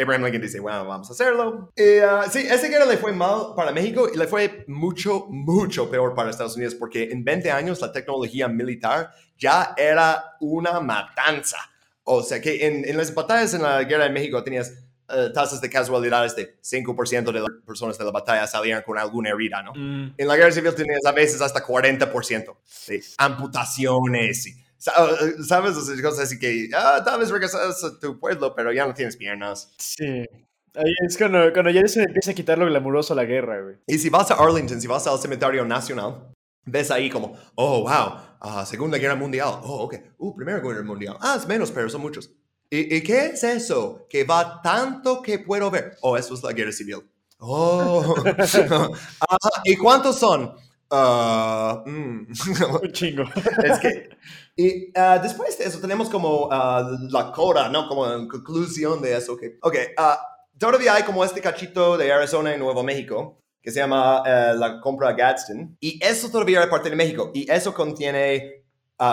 Abraham 0.00 0.24
Lincoln 0.24 0.42
dice, 0.42 0.60
bueno, 0.60 0.86
vamos 0.86 1.08
a 1.08 1.12
hacerlo. 1.12 1.72
Y, 1.76 1.98
ah, 1.98 2.24
sí, 2.30 2.40
esa 2.40 2.68
guerra 2.68 2.86
le 2.86 2.96
fue 2.96 3.12
mal 3.12 3.54
para 3.56 3.72
México 3.72 4.08
y 4.12 4.16
le 4.16 4.26
fue 4.26 4.64
mucho, 4.68 5.26
mucho 5.28 5.90
peor 5.90 6.14
para 6.14 6.30
Estados 6.30 6.56
Unidos 6.56 6.74
porque 6.74 7.04
en 7.10 7.24
20 7.24 7.50
años 7.50 7.80
la 7.80 7.92
tecnología 7.92 8.48
militar 8.48 9.10
ya 9.38 9.74
era 9.76 10.36
una 10.40 10.80
matanza. 10.80 11.58
O 12.04 12.22
sea 12.22 12.40
que 12.40 12.66
en, 12.66 12.84
en 12.88 12.96
las 12.96 13.14
batallas 13.14 13.54
en 13.54 13.62
la 13.62 13.84
guerra 13.84 14.04
de 14.04 14.10
México 14.10 14.42
tenías 14.42 14.72
eh, 15.14 15.30
tasas 15.34 15.60
de 15.60 15.68
casualidades 15.68 16.34
de 16.34 16.58
5% 16.62 17.32
de 17.32 17.40
las 17.40 17.50
personas 17.66 17.98
de 17.98 18.04
la 18.04 18.12
batalla 18.12 18.46
salían 18.46 18.82
con 18.82 18.96
alguna 18.96 19.30
herida, 19.30 19.62
¿no? 19.62 19.72
Mm, 19.74 20.14
En 20.16 20.28
la 20.28 20.36
guerra 20.36 20.52
civil 20.52 20.74
tenías 20.74 21.04
a 21.04 21.12
veces 21.12 21.40
hasta 21.42 21.62
40% 21.62 22.56
de 22.86 23.04
amputaciones 23.18 24.46
y, 24.46 24.64
¿sabes? 24.82 25.76
O 25.76 25.80
sea, 25.82 26.02
cosas 26.02 26.24
así 26.24 26.38
que, 26.38 26.70
ah, 26.74 27.02
tal 27.04 27.20
vez 27.20 27.30
regresas 27.30 27.84
a 27.84 27.98
tu 27.98 28.18
pueblo, 28.18 28.54
pero 28.54 28.72
ya 28.72 28.86
no 28.86 28.94
tienes 28.94 29.16
piernas. 29.16 29.72
sí. 29.78 30.26
Ahí 30.74 30.94
es 31.06 31.18
cuando, 31.18 31.52
cuando 31.52 31.70
ya 31.70 31.86
se 31.86 32.02
empieza 32.02 32.30
a 32.30 32.34
quitar 32.34 32.56
lo 32.56 32.64
glamuroso 32.64 33.12
a 33.12 33.16
la 33.16 33.26
guerra, 33.26 33.60
güey. 33.60 33.76
Y 33.86 33.98
si 33.98 34.08
vas 34.08 34.30
a 34.30 34.34
Arlington, 34.36 34.80
si 34.80 34.86
vas 34.86 35.06
al 35.06 35.18
cementerio 35.18 35.66
nacional, 35.66 36.32
ves 36.64 36.90
ahí 36.90 37.10
como, 37.10 37.36
oh, 37.56 37.80
wow, 37.82 38.16
ah, 38.40 38.64
Segunda 38.66 38.96
Guerra 38.96 39.14
Mundial, 39.14 39.50
oh, 39.64 39.82
ok, 39.82 39.96
uh, 40.16 40.34
Primera 40.34 40.60
Guerra 40.60 40.82
Mundial, 40.82 41.18
ah, 41.20 41.36
es 41.38 41.46
menos, 41.46 41.70
pero 41.70 41.90
son 41.90 42.00
muchos. 42.00 42.30
¿Y, 42.70 42.96
y 42.96 43.02
qué 43.02 43.26
es 43.26 43.44
eso 43.44 44.06
que 44.08 44.24
va 44.24 44.62
tanto 44.62 45.20
que 45.20 45.40
puedo 45.40 45.70
ver? 45.70 45.98
Oh, 46.00 46.16
eso 46.16 46.32
es 46.32 46.42
la 46.42 46.54
Guerra 46.54 46.72
Civil. 46.72 47.02
Oh, 47.38 48.14
Ajá, 48.26 49.50
¿y 49.64 49.76
cuántos 49.76 50.18
son? 50.18 50.54
Ah, 50.94 51.82
mm. 51.86 52.26
Un 52.82 52.92
chingo. 52.92 53.24
es 53.64 53.78
que 53.80 54.10
y 54.56 54.92
ah, 54.94 55.18
después 55.22 55.56
de 55.58 55.64
eso 55.64 55.80
tenemos 55.80 56.10
como 56.10 56.48
ah, 56.50 56.86
la 57.08 57.32
coda, 57.32 57.68
¿no? 57.68 57.88
Como 57.88 58.10
en 58.10 58.28
conclusión 58.28 59.00
de 59.00 59.16
eso. 59.16 59.38
ok, 59.62 59.76
ah, 59.96 60.20
todavía 60.58 60.94
hay 60.94 61.02
como 61.04 61.24
este 61.24 61.40
cachito 61.40 61.96
de 61.96 62.12
Arizona 62.12 62.54
y 62.54 62.58
Nuevo 62.58 62.82
México 62.82 63.38
que 63.62 63.70
se 63.70 63.78
llama 63.78 64.24
eh, 64.26 64.54
la 64.56 64.80
compra 64.80 65.12
Gadsden. 65.12 65.76
Y 65.80 66.04
eso 66.04 66.28
todavía 66.28 66.62
es 66.62 66.66
parte 66.66 66.90
de 66.90 66.96
México. 66.96 67.30
Y 67.32 67.48
eso 67.50 67.72
contiene 67.72 68.64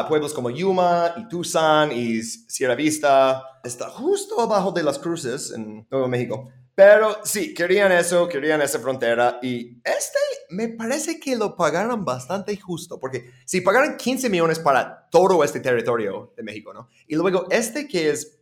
pueblos 0.08 0.34
como 0.34 0.50
Yuma 0.50 1.14
y 1.18 1.28
Tucson 1.28 1.92
y 1.92 2.22
Sierra 2.24 2.74
Vista. 2.74 3.44
Está 3.64 3.90
justo 3.90 4.42
abajo 4.42 4.72
de 4.72 4.82
las 4.82 4.98
cruces 4.98 5.52
en 5.52 5.88
Nuevo 5.92 6.08
México. 6.08 6.50
Pero 6.80 7.18
sí, 7.26 7.54
querían 7.54 7.92
eso, 7.92 8.30
querían 8.30 8.62
esa 8.62 8.80
frontera. 8.80 9.38
Y 9.42 9.82
este 9.84 10.18
me 10.52 10.70
parece 10.70 11.20
que 11.20 11.36
lo 11.36 11.58
pagaron 11.58 12.06
bastante 12.06 12.56
justo. 12.56 12.98
Porque 12.98 13.32
si 13.44 13.60
pagaron 13.60 13.98
15 13.98 14.30
millones 14.30 14.60
para 14.60 15.10
todo 15.10 15.44
este 15.44 15.60
territorio 15.60 16.32
de 16.38 16.44
México, 16.44 16.74
¿no? 16.74 16.88
Y 17.06 17.16
luego 17.16 17.48
este 17.50 17.86
que 17.86 18.12
es 18.12 18.40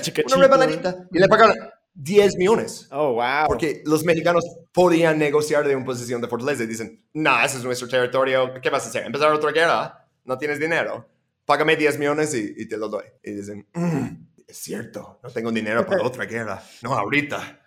Chicachito, 0.00 0.36
una 0.36 0.44
rebanadita. 0.46 1.08
Y 1.10 1.18
le 1.18 1.26
pagaron 1.26 1.56
10 1.94 2.36
millones. 2.36 2.86
Oh, 2.92 3.14
wow. 3.14 3.48
Porque 3.48 3.82
los 3.84 4.04
mexicanos 4.04 4.44
podían 4.72 5.18
negociar 5.18 5.66
de 5.66 5.74
una 5.74 5.84
posición 5.84 6.20
de 6.20 6.28
fortaleza 6.28 6.62
y 6.62 6.68
dicen, 6.68 7.04
no, 7.14 7.42
ese 7.42 7.56
es 7.58 7.64
nuestro 7.64 7.88
territorio, 7.88 8.54
¿qué 8.62 8.70
vas 8.70 8.86
a 8.86 8.90
hacer? 8.90 9.06
¿Empezar 9.06 9.32
otra 9.32 9.50
guerra? 9.50 10.06
No 10.24 10.38
tienes 10.38 10.60
dinero. 10.60 11.04
Págame 11.44 11.74
10 11.74 11.98
millones 11.98 12.32
y, 12.32 12.54
y 12.56 12.68
te 12.68 12.76
lo 12.76 12.88
doy. 12.88 13.06
Y 13.24 13.32
dicen, 13.32 13.66
"Mm, 13.74 14.29
es 14.50 14.58
cierto, 14.58 15.20
no 15.22 15.30
tengo 15.30 15.52
dinero 15.52 15.86
para 15.86 16.02
otra 16.02 16.24
guerra. 16.24 16.60
No, 16.82 16.94
ahorita. 16.94 17.58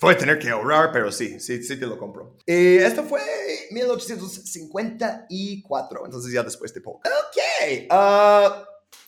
Voy 0.00 0.14
a 0.14 0.18
tener 0.18 0.38
que 0.38 0.48
ahorrar, 0.48 0.92
pero 0.92 1.12
sí, 1.12 1.38
sí, 1.40 1.62
sí 1.62 1.78
te 1.78 1.84
lo 1.86 1.98
compro. 1.98 2.38
Y 2.46 2.76
esto 2.78 3.02
fue 3.04 3.20
1854, 3.70 6.04
entonces 6.06 6.32
ya 6.32 6.42
después 6.42 6.72
de 6.74 6.80
poco. 6.80 7.00
Ok, 7.04 7.86
ah, 7.90 8.64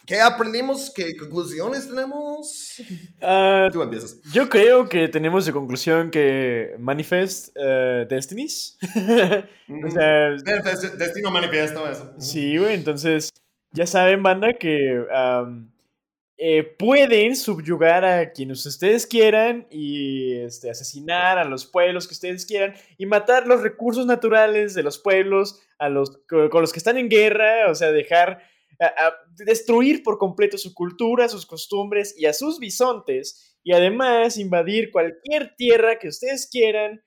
¿qué 0.06 0.20
aprendimos? 0.20 0.92
¿Qué 0.94 1.16
conclusiones 1.16 1.88
tenemos? 1.88 2.74
Ah, 3.22 3.68
Tú 3.72 3.80
empiezas. 3.82 4.20
yo 4.32 4.48
creo 4.50 4.86
que 4.88 5.08
tenemos 5.08 5.46
de 5.46 5.52
conclusión 5.52 6.10
que 6.10 6.74
Manifest 6.78 7.48
eh, 7.54 8.06
Destinies. 8.08 8.76
o 8.86 9.90
sea, 9.90 10.30
Destino- 10.98 11.30
manifiesto 11.30 11.88
eso. 11.90 12.12
Sí, 12.18 12.58
güey, 12.58 12.74
entonces 12.74 13.30
ya 13.72 13.86
saben, 13.86 14.22
banda, 14.22 14.52
que 14.58 15.06
am, 15.14 15.71
eh, 16.44 16.64
pueden 16.64 17.36
subyugar 17.36 18.04
a 18.04 18.32
quienes 18.32 18.66
ustedes 18.66 19.06
quieran 19.06 19.64
y 19.70 20.34
este, 20.38 20.70
asesinar 20.70 21.38
a 21.38 21.44
los 21.44 21.66
pueblos 21.66 22.08
que 22.08 22.14
ustedes 22.14 22.44
quieran 22.44 22.74
y 22.98 23.06
matar 23.06 23.46
los 23.46 23.62
recursos 23.62 24.06
naturales 24.06 24.74
de 24.74 24.82
los 24.82 24.98
pueblos 24.98 25.60
a 25.78 25.88
los, 25.88 26.18
co- 26.28 26.50
con 26.50 26.62
los 26.62 26.72
que 26.72 26.80
están 26.80 26.98
en 26.98 27.08
guerra, 27.08 27.70
o 27.70 27.76
sea, 27.76 27.92
dejar, 27.92 28.42
destruir 29.36 30.02
por 30.02 30.18
completo 30.18 30.58
su 30.58 30.74
cultura, 30.74 31.28
sus 31.28 31.46
costumbres 31.46 32.12
y 32.18 32.26
a 32.26 32.32
sus 32.32 32.58
bisontes 32.58 33.56
y 33.62 33.72
además 33.72 34.36
invadir 34.36 34.90
cualquier 34.90 35.54
tierra 35.54 36.00
que 36.00 36.08
ustedes 36.08 36.48
quieran, 36.50 37.04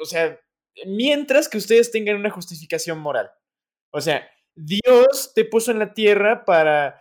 o 0.00 0.04
sea, 0.04 0.38
mientras 0.86 1.48
que 1.48 1.58
ustedes 1.58 1.90
tengan 1.90 2.14
una 2.14 2.30
justificación 2.30 3.00
moral. 3.00 3.28
O 3.90 4.00
sea, 4.00 4.30
Dios 4.54 5.32
te 5.34 5.44
puso 5.44 5.72
en 5.72 5.80
la 5.80 5.94
tierra 5.94 6.44
para, 6.44 7.00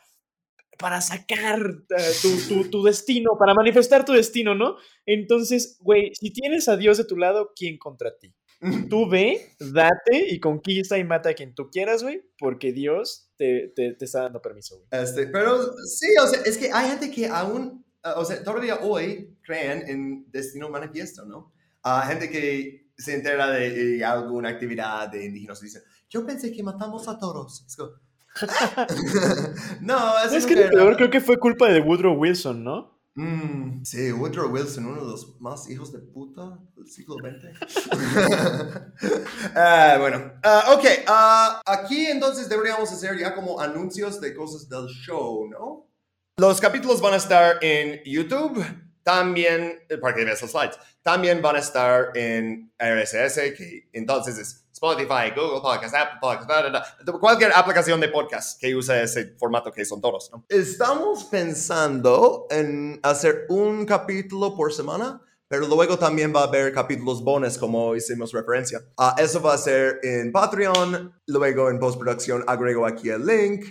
para 0.77 1.01
sacar 1.01 1.59
eh, 1.89 2.11
tu, 2.21 2.37
tu- 2.47 2.69
tu 2.69 2.83
destino, 2.83 3.31
para 3.39 3.53
manifestar 3.53 4.05
tu 4.05 4.13
destino, 4.13 4.55
¿no? 4.55 4.77
Entonces, 5.05 5.77
güey, 5.81 6.11
si 6.19 6.31
tienes 6.31 6.67
a 6.69 6.77
Dios 6.77 6.97
de 6.97 7.05
tu 7.05 7.17
lado, 7.17 7.51
¿quién 7.55 7.77
contra 7.77 8.17
ti? 8.17 8.33
Tú 8.89 9.07
ve, 9.09 9.51
date 9.59 10.27
y 10.29 10.39
conquista 10.39 10.97
y 10.97 11.03
mata 11.03 11.29
a 11.29 11.33
quien 11.33 11.53
tú 11.53 11.69
quieras, 11.69 12.01
güey, 12.01 12.23
porque 12.39 12.71
Dios 12.73 13.29
te, 13.37 13.71
te- 13.75 13.93
te 13.93 14.05
está 14.05 14.23
dando 14.23 14.41
permiso, 14.41 14.77
güey. 14.77 15.03
Este, 15.03 15.27
pero 15.27 15.61
sí, 15.85 16.07
o 16.23 16.27
sea, 16.27 16.41
es 16.43 16.57
que 16.57 16.71
hay 16.73 16.89
gente 16.89 17.11
que 17.11 17.27
aún, 17.27 17.85
uh, 18.03 18.19
o 18.19 18.25
sea, 18.25 18.43
todavía 18.43 18.79
hoy 18.81 19.37
creen 19.43 19.83
en 19.87 20.31
destino 20.31 20.69
manifiesto, 20.69 21.23
¿no? 21.25 21.53
Hay 21.83 22.07
gente 22.07 22.29
que 22.31 22.87
se 22.97 23.13
entera 23.13 23.51
de 23.51 23.97
eh, 23.99 24.03
alguna 24.03 24.49
actividad 24.49 25.07
de 25.09 25.25
indígenas 25.25 25.61
y 25.61 25.65
dicen, 25.65 25.83
yo 26.09 26.25
pensé 26.25 26.51
que 26.51 26.63
matamos 26.63 27.07
a 27.07 27.19
todos. 27.19 27.63
Es 27.67 27.75
como, 27.75 27.91
no, 29.81 30.19
Es 30.31 30.45
que 30.45 30.55
peor 30.55 30.95
creo 30.97 31.09
que 31.09 31.21
fue 31.21 31.37
culpa 31.37 31.67
de 31.67 31.81
Woodrow 31.81 32.13
Wilson, 32.15 32.63
¿no? 32.63 32.97
Mm, 33.15 33.83
sí, 33.83 34.11
Woodrow 34.11 34.51
Wilson, 34.51 34.85
uno 34.85 35.01
de 35.01 35.11
los 35.11 35.41
más 35.41 35.67
hijos 35.71 35.91
de 35.91 35.97
puta 35.99 36.59
del 36.75 36.87
siglo 36.87 37.15
XX. 37.15 37.57
Ah, 39.55 39.97
bueno, 39.99 40.33
ah, 40.43 40.75
ok. 40.75 40.85
ah, 41.07 41.61
aquí 41.65 42.07
entonces 42.07 42.47
deberíamos 42.49 42.91
hacer 42.91 43.17
ya 43.17 43.33
como 43.33 43.59
anuncios 43.59 44.21
de 44.21 44.35
cosas 44.35 44.69
del 44.69 44.87
show, 44.87 45.47
¿no? 45.49 45.87
Los 46.37 46.61
capítulos 46.61 47.01
van 47.01 47.13
a 47.13 47.17
estar 47.17 47.57
en 47.61 48.01
YouTube, 48.05 48.63
también, 49.07 49.79
eh, 49.87 49.97
para 49.99 50.13
que 50.13 50.25
veas 50.25 50.41
los 50.41 50.51
slides, 50.51 50.77
también 51.01 51.41
van 51.41 51.55
a 51.55 51.59
estar 51.59 52.11
en 52.13 52.73
RSS, 52.77 53.53
que 53.55 53.87
entonces 53.93 54.37
es 54.37 54.67
Spotify, 54.73 55.31
Google 55.33 55.61
Podcast, 55.61 55.95
Apple 55.95 56.17
Podcast, 56.19 56.49
cualquier 57.17 57.53
aplicación 57.55 58.01
de 58.01 58.09
podcast 58.09 58.59
que 58.59 58.75
use 58.75 59.01
ese 59.01 59.33
formato 59.39 59.71
que 59.71 59.85
son 59.85 60.01
todos. 60.01 60.29
Estamos 60.49 61.23
pensando 61.23 62.47
en 62.49 62.99
hacer 63.01 63.45
un 63.47 63.85
capítulo 63.85 64.53
por 64.57 64.73
semana, 64.73 65.21
pero 65.47 65.69
luego 65.69 65.97
también 65.97 66.33
va 66.35 66.41
a 66.41 66.47
haber 66.47 66.73
capítulos 66.73 67.23
bonus, 67.23 67.57
como 67.57 67.95
hicimos 67.95 68.33
referencia. 68.33 68.81
Ah, 68.97 69.15
eso 69.17 69.41
va 69.41 69.53
a 69.53 69.57
ser 69.57 70.01
en 70.03 70.33
Patreon, 70.33 71.13
luego 71.27 71.69
en 71.69 71.79
postproducción 71.79 72.43
agrego 72.45 72.85
aquí 72.85 73.07
el 73.07 73.25
link. 73.25 73.67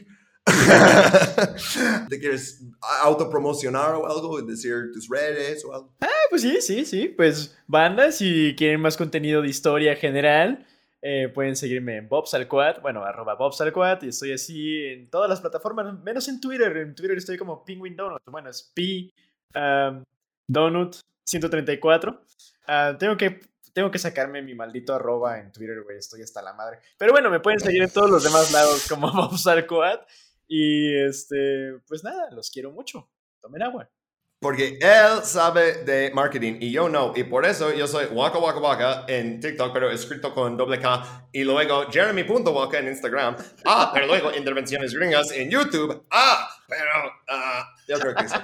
¿Te 2.09 2.21
quieres 2.21 2.65
autopromocionar 3.03 3.95
o 3.95 4.07
algo? 4.07 4.41
¿Decir 4.43 4.91
tus 4.93 5.09
redes 5.09 5.65
o 5.65 5.75
algo? 5.75 5.93
Ah, 6.01 6.09
pues 6.31 6.43
sí, 6.43 6.61
sí, 6.61 6.85
sí. 6.85 7.09
Pues 7.09 7.57
banda, 7.67 8.13
si 8.13 8.55
quieren 8.57 8.81
más 8.81 8.97
contenido 8.97 9.43
de 9.43 9.49
historia 9.49 9.97
general, 9.97 10.67
eh, 11.03 11.29
pueden 11.29 11.57
seguirme 11.57 11.97
en 11.97 12.09
Bobsalquad, 12.09 12.81
bueno, 12.81 13.05
arroba 13.05 13.35
Bobsalquad, 13.35 14.03
y 14.03 14.09
estoy 14.09 14.33
así 14.33 14.87
en 14.87 15.11
todas 15.11 15.29
las 15.29 15.41
plataformas, 15.41 15.99
menos 16.01 16.29
en 16.29 16.41
Twitter. 16.41 16.77
En 16.77 16.95
Twitter 16.95 17.17
estoy 17.19 17.37
como 17.37 17.65
Penguin 17.65 17.97
Donut, 17.97 18.23
bueno, 18.27 18.51
es 18.51 18.73
P 18.75 19.11
um, 19.55 20.03
Donut 20.49 20.97
134. 21.25 22.23
Ah, 22.69 22.97
tengo 22.99 23.17
que 23.17 23.41
tengo 23.73 23.91
que 23.91 23.99
sacarme 23.99 24.41
mi 24.41 24.55
maldito 24.55 24.95
arroba 24.95 25.39
en 25.39 25.53
Twitter, 25.53 25.83
güey, 25.83 25.99
estoy 25.99 26.23
hasta 26.23 26.41
la 26.41 26.55
madre. 26.55 26.79
Pero 26.97 27.13
bueno, 27.13 27.29
me 27.29 27.41
pueden 27.41 27.61
seguir 27.61 27.83
en 27.83 27.91
todos 27.91 28.11
los 28.11 28.25
demás 28.25 28.51
lados 28.51 28.87
como 28.89 29.13
Bobsalquad. 29.13 30.01
Y 30.49 30.97
este, 30.97 31.79
pues 31.87 32.05
nada, 32.05 32.29
los 32.31 32.51
quiero 32.51 32.71
mucho. 32.73 33.09
Tomen 33.41 33.63
agua. 33.63 33.91
Porque 34.39 34.79
él 34.83 35.25
sabe 35.25 35.85
de 35.85 36.11
marketing 36.13 36.59
y 36.61 36.71
yo 36.71 36.91
no. 36.91 37.15
Y 37.17 37.25
por 37.25 37.47
eso 37.47 37.73
yo 37.73 37.89
soy 37.89 38.05
Waka 38.07 38.39
Waka 38.39 38.61
Waka 38.61 39.05
en 39.09 39.41
TikTok, 39.41 39.73
pero 39.73 39.91
escrito 39.91 40.35
con 40.35 40.59
doble 40.59 40.79
K. 40.79 41.29
Y 41.33 41.43
luego 41.43 41.91
Jeremy.waka 41.91 42.79
en 42.79 42.89
Instagram. 42.89 43.37
Ah, 43.65 43.91
pero 43.95 44.07
luego 44.07 44.35
Intervenciones 44.35 44.93
Gringas 44.95 45.33
en 45.33 45.51
YouTube. 45.51 46.07
Ah, 46.11 46.51
pero 46.69 47.13
ah, 47.29 47.75
yo 47.89 47.99
creo 47.99 48.15
que 48.15 48.25
eso. 48.27 48.37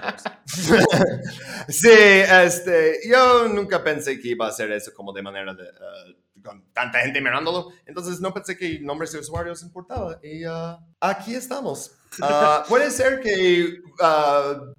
sí, 1.68 1.90
este, 1.90 3.00
yo 3.10 3.48
nunca 3.48 3.84
pensé 3.84 4.18
que 4.18 4.28
iba 4.28 4.46
a 4.46 4.48
hacer 4.48 4.72
eso 4.72 4.92
como 4.94 5.12
de 5.12 5.22
manera 5.22 5.52
de... 5.52 5.64
ah, 5.68 6.04
con 6.42 6.64
tanta 6.72 7.00
gente 7.00 7.20
mirándolo. 7.20 7.70
Entonces 7.86 8.20
no 8.20 8.32
pensé 8.32 8.56
que 8.56 8.80
nombres 8.80 9.12
de 9.12 9.20
usuarios 9.20 9.62
importaba. 9.62 10.18
Y 10.22 10.44
ah, 10.44 10.78
aquí 11.00 11.34
estamos. 11.34 11.92
Ah, 12.20 12.64
puede 12.68 12.90
ser 12.90 13.20
que, 13.20 13.80
ah, 14.00 14.72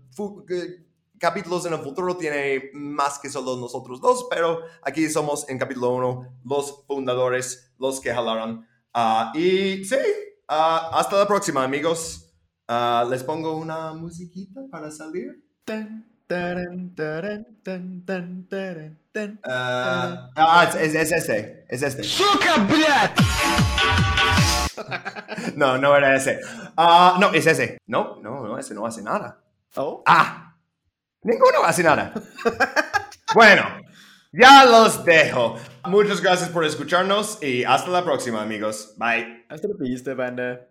que 0.47 0.83
capítulos 1.17 1.65
en 1.65 1.73
el 1.73 1.79
futuro 1.79 2.17
tiene 2.17 2.69
más 2.73 3.17
que 3.19 3.29
solo 3.29 3.55
nosotros 3.57 4.01
dos, 4.01 4.27
pero 4.29 4.59
aquí 4.81 5.09
somos 5.09 5.47
en 5.49 5.57
capítulo 5.57 5.91
1 5.91 6.39
los 6.45 6.85
fundadores, 6.85 7.73
los 7.79 7.99
que 8.01 8.13
jalaron. 8.13 8.67
Y 9.33 9.85
sí, 9.85 9.97
hasta 10.47 11.17
la 11.17 11.27
próxima 11.27 11.63
amigos. 11.63 12.29
Les 13.09 13.23
pongo 13.23 13.57
una 13.57 13.93
musiquita 13.93 14.61
para 14.71 14.89
salir. 14.91 15.43
Tan, 15.65 16.05
taran, 16.27 16.95
taran, 16.95 17.45
tan, 17.63 18.05
tan, 18.05 18.47
taran, 18.47 18.99
tan. 19.13 19.39
Ah, 19.45 20.29
ah, 20.35 20.69
es, 20.69 20.75
es, 20.75 20.95
es 20.95 21.11
este, 21.11 21.65
es 21.69 21.83
este. 21.83 22.03
No, 25.55 25.77
no 25.77 25.95
era 25.95 26.15
ese. 26.15 26.39
Ah, 26.75 27.17
no, 27.19 27.31
es 27.31 27.45
ese. 27.45 27.77
No, 27.85 28.19
no, 28.21 28.45
no, 28.45 28.57
ese 28.57 28.73
no 28.73 28.85
hace 28.85 29.01
nada. 29.01 29.39
Oh. 29.75 30.03
Ah, 30.05 30.55
ninguno 31.21 31.63
hace 31.63 31.83
nada. 31.83 32.13
bueno, 33.35 33.63
ya 34.31 34.65
los 34.65 35.03
dejo. 35.05 35.57
Muchas 35.85 36.21
gracias 36.21 36.49
por 36.49 36.65
escucharnos 36.65 37.41
y 37.41 37.63
hasta 37.63 37.91
la 37.91 38.03
próxima, 38.03 38.41
amigos. 38.41 38.93
Bye. 38.97 39.45
Hasta 39.49 39.67
lo 39.67 39.77
pilliste, 39.77 40.13
banda. 40.13 40.67